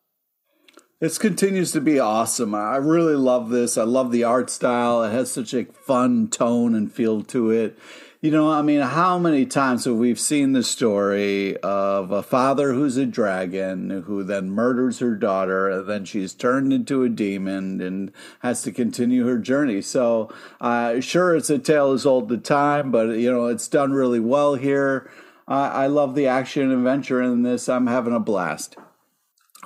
This 0.98 1.18
continues 1.18 1.73
to 1.73 1.82
be 1.82 1.98
awesome. 1.98 2.55
I 2.55 2.77
really 2.77 3.16
love 3.16 3.51
this. 3.51 3.77
I 3.77 3.82
love 3.82 4.10
the 4.10 4.24
art 4.24 4.48
style. 4.48 5.05
It 5.05 5.12
has 5.12 5.31
such 5.31 5.52
a 5.52 5.66
fun 5.66 6.28
tone 6.28 6.74
and 6.74 6.90
feel 6.90 7.23
to 7.24 7.51
it. 7.51 7.78
You 8.23 8.31
know, 8.31 8.51
I 8.51 8.62
mean, 8.62 8.81
how 8.81 9.18
many 9.18 9.44
times 9.44 9.85
have 9.85 9.97
we 9.97 10.14
seen 10.14 10.55
the 10.55 10.62
story 10.62 11.59
of 11.59 12.10
a 12.12 12.23
father 12.23 12.73
who's 12.73 12.97
a 12.97 13.05
dragon 13.05 14.05
who 14.06 14.24
then 14.24 14.48
murders 14.48 15.01
her 15.01 15.14
daughter 15.14 15.68
and 15.68 15.86
then 15.86 16.06
she's 16.06 16.32
turned 16.32 16.73
into 16.73 17.02
a 17.02 17.10
demon 17.10 17.82
and 17.82 18.10
has 18.39 18.62
to 18.62 18.73
continue 18.73 19.27
her 19.27 19.36
journey? 19.36 19.82
So, 19.82 20.32
uh, 20.62 21.01
sure, 21.01 21.36
it's 21.36 21.51
a 21.51 21.59
tale 21.59 21.93
as 21.93 22.06
old 22.06 22.32
as 22.32 22.40
time, 22.40 22.90
but, 22.90 23.18
you 23.18 23.31
know, 23.31 23.48
it's 23.48 23.68
done 23.68 23.93
really 23.93 24.20
well 24.20 24.55
here. 24.55 25.10
Uh, 25.47 25.70
I 25.74 25.89
love 25.89 26.14
the 26.14 26.27
action 26.27 26.62
and 26.62 26.73
adventure 26.73 27.20
in 27.20 27.43
this. 27.43 27.68
I'm 27.68 27.86
having 27.86 28.14
a 28.14 28.18
blast. 28.18 28.77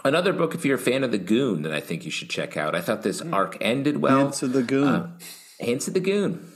Another 0.04 0.32
book, 0.32 0.54
if 0.54 0.64
you're 0.64 0.76
a 0.76 0.78
fan 0.78 1.04
of 1.04 1.10
the 1.10 1.18
Goon, 1.18 1.62
that 1.62 1.72
I 1.72 1.80
think 1.80 2.04
you 2.04 2.10
should 2.10 2.30
check 2.30 2.56
out. 2.56 2.74
I 2.74 2.80
thought 2.80 3.02
this 3.02 3.20
arc 3.20 3.58
ended 3.60 3.98
well. 3.98 4.18
Hints 4.18 4.42
of 4.42 4.52
the 4.52 4.62
goon. 4.62 5.12
Hints 5.58 5.88
of 5.88 5.94
the 5.94 6.00
Goon. 6.00 6.50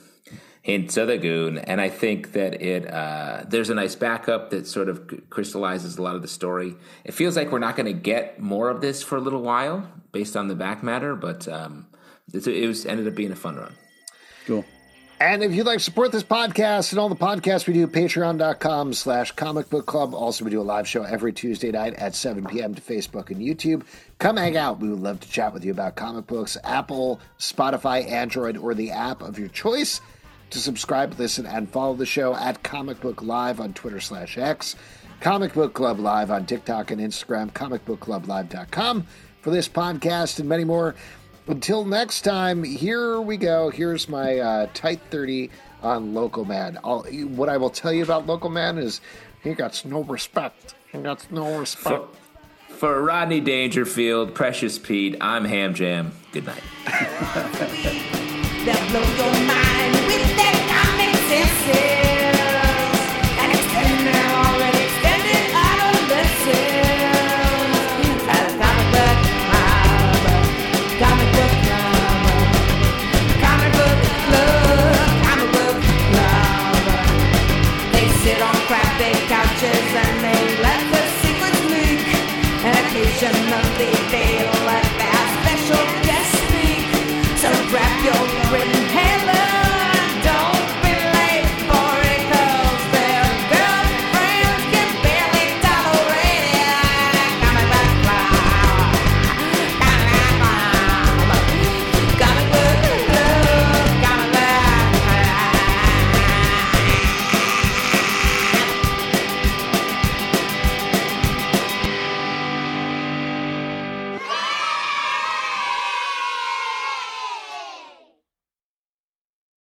Hints 0.62 0.96
of 0.96 1.08
the 1.08 1.18
Goon. 1.18 1.58
And 1.58 1.78
I 1.78 1.90
think 1.90 2.32
that 2.32 2.62
it 2.62 2.90
uh, 2.90 3.44
there's 3.46 3.68
a 3.68 3.74
nice 3.74 3.94
backup 3.94 4.48
that 4.50 4.66
sort 4.66 4.88
of 4.88 5.28
crystallizes 5.28 5.98
a 5.98 6.02
lot 6.02 6.16
of 6.16 6.22
the 6.22 6.28
story. 6.28 6.74
It 7.04 7.12
feels 7.12 7.36
like 7.36 7.52
we're 7.52 7.58
not 7.58 7.76
going 7.76 7.86
to 7.86 7.92
get 7.92 8.40
more 8.40 8.70
of 8.70 8.80
this 8.80 9.02
for 9.02 9.16
a 9.16 9.20
little 9.20 9.42
while 9.42 9.86
based 10.10 10.36
on 10.36 10.48
the 10.48 10.54
back 10.54 10.82
matter, 10.82 11.14
but 11.14 11.46
um, 11.48 11.86
it 12.32 12.66
was 12.66 12.86
ended 12.86 13.06
up 13.06 13.14
being 13.14 13.32
a 13.32 13.36
fun 13.36 13.56
run. 13.56 13.74
cool. 14.46 14.64
And 15.20 15.43
if 15.43 15.55
you'd 15.55 15.66
like 15.66 15.78
to 15.78 15.85
support 15.85 16.11
this 16.12 16.24
podcast 16.24 16.91
and 16.91 16.99
all 16.99 17.09
the 17.09 17.15
podcasts 17.15 17.66
we 17.66 17.73
do, 17.73 17.86
patreon.com 17.86 18.93
slash 18.95 19.31
comic 19.32 19.70
book 19.70 19.86
club. 19.86 20.12
Also, 20.12 20.45
we 20.45 20.51
do 20.51 20.61
a 20.61 20.62
live 20.62 20.89
show 20.89 21.05
every 21.05 21.32
Tuesday 21.32 21.70
night 21.70 21.95
at 21.95 22.15
7 22.15 22.45
p.m. 22.47 22.74
to 22.74 22.82
Facebook 22.82 23.31
and 23.31 23.41
YouTube. 23.41 23.85
Come 24.19 24.36
hang 24.36 24.57
out. 24.57 24.81
We 24.81 24.89
would 24.89 25.01
love 25.01 25.20
to 25.20 25.31
chat 25.31 25.55
with 25.55 25.65
you 25.65 25.70
about 25.70 25.95
comic 25.95 26.27
books, 26.27 26.57
Apple, 26.65 27.20
Spotify, 27.39 28.11
Android, 28.11 28.57
or 28.57 28.74
the 28.74 28.91
app 28.91 29.23
of 29.23 29.39
your 29.39 29.49
choice. 29.49 30.01
To 30.51 30.59
subscribe, 30.59 31.19
listen, 31.19 31.47
and 31.47 31.70
follow 31.70 31.95
the 31.95 32.07
show 32.07 32.35
at 32.35 32.62
Comic 32.62 33.01
Book 33.01 33.23
Live 33.23 33.61
on 33.61 33.73
Twitter 33.73 34.01
slash 34.01 34.36
X, 34.36 34.77
Comic 35.20 35.55
Book 35.55 35.74
Club 35.74 35.99
Live 35.99 36.31
on 36.31 36.45
TikTok 36.45 36.91
and 36.91 37.01
Instagram, 37.01 37.51
comicbookclublive.com 37.53 39.07
for 39.41 39.51
this 39.51 39.69
podcast 39.69 40.39
and 40.39 40.49
many 40.49 40.65
more. 40.65 40.95
Until 41.46 41.84
next 41.84 42.22
time, 42.22 42.64
here 42.64 43.20
we 43.20 43.36
go. 43.36 43.68
Here's 43.68 44.08
my 44.08 44.38
uh, 44.38 44.66
tight 44.72 45.00
30 45.10 45.50
on 45.82 46.14
Local 46.14 46.46
Man. 46.46 46.78
I'll, 46.82 47.02
what 47.02 47.50
I 47.50 47.58
will 47.58 47.68
tell 47.68 47.92
you 47.92 48.02
about 48.02 48.26
Local 48.26 48.48
Man 48.48 48.78
is 48.78 49.02
he 49.42 49.52
got 49.52 49.84
no 49.84 50.02
respect. 50.04 50.74
He 50.90 50.98
got 50.98 51.30
no 51.30 51.58
respect. 51.58 52.06
For 52.68 53.02
Rodney 53.02 53.40
Dangerfield, 53.40 54.34
Precious 54.34 54.78
Pete, 54.78 55.16
I'm 55.20 55.44
Ham 55.44 55.74
Jam. 55.74 56.12
Good 56.32 56.46
night. 56.46 56.62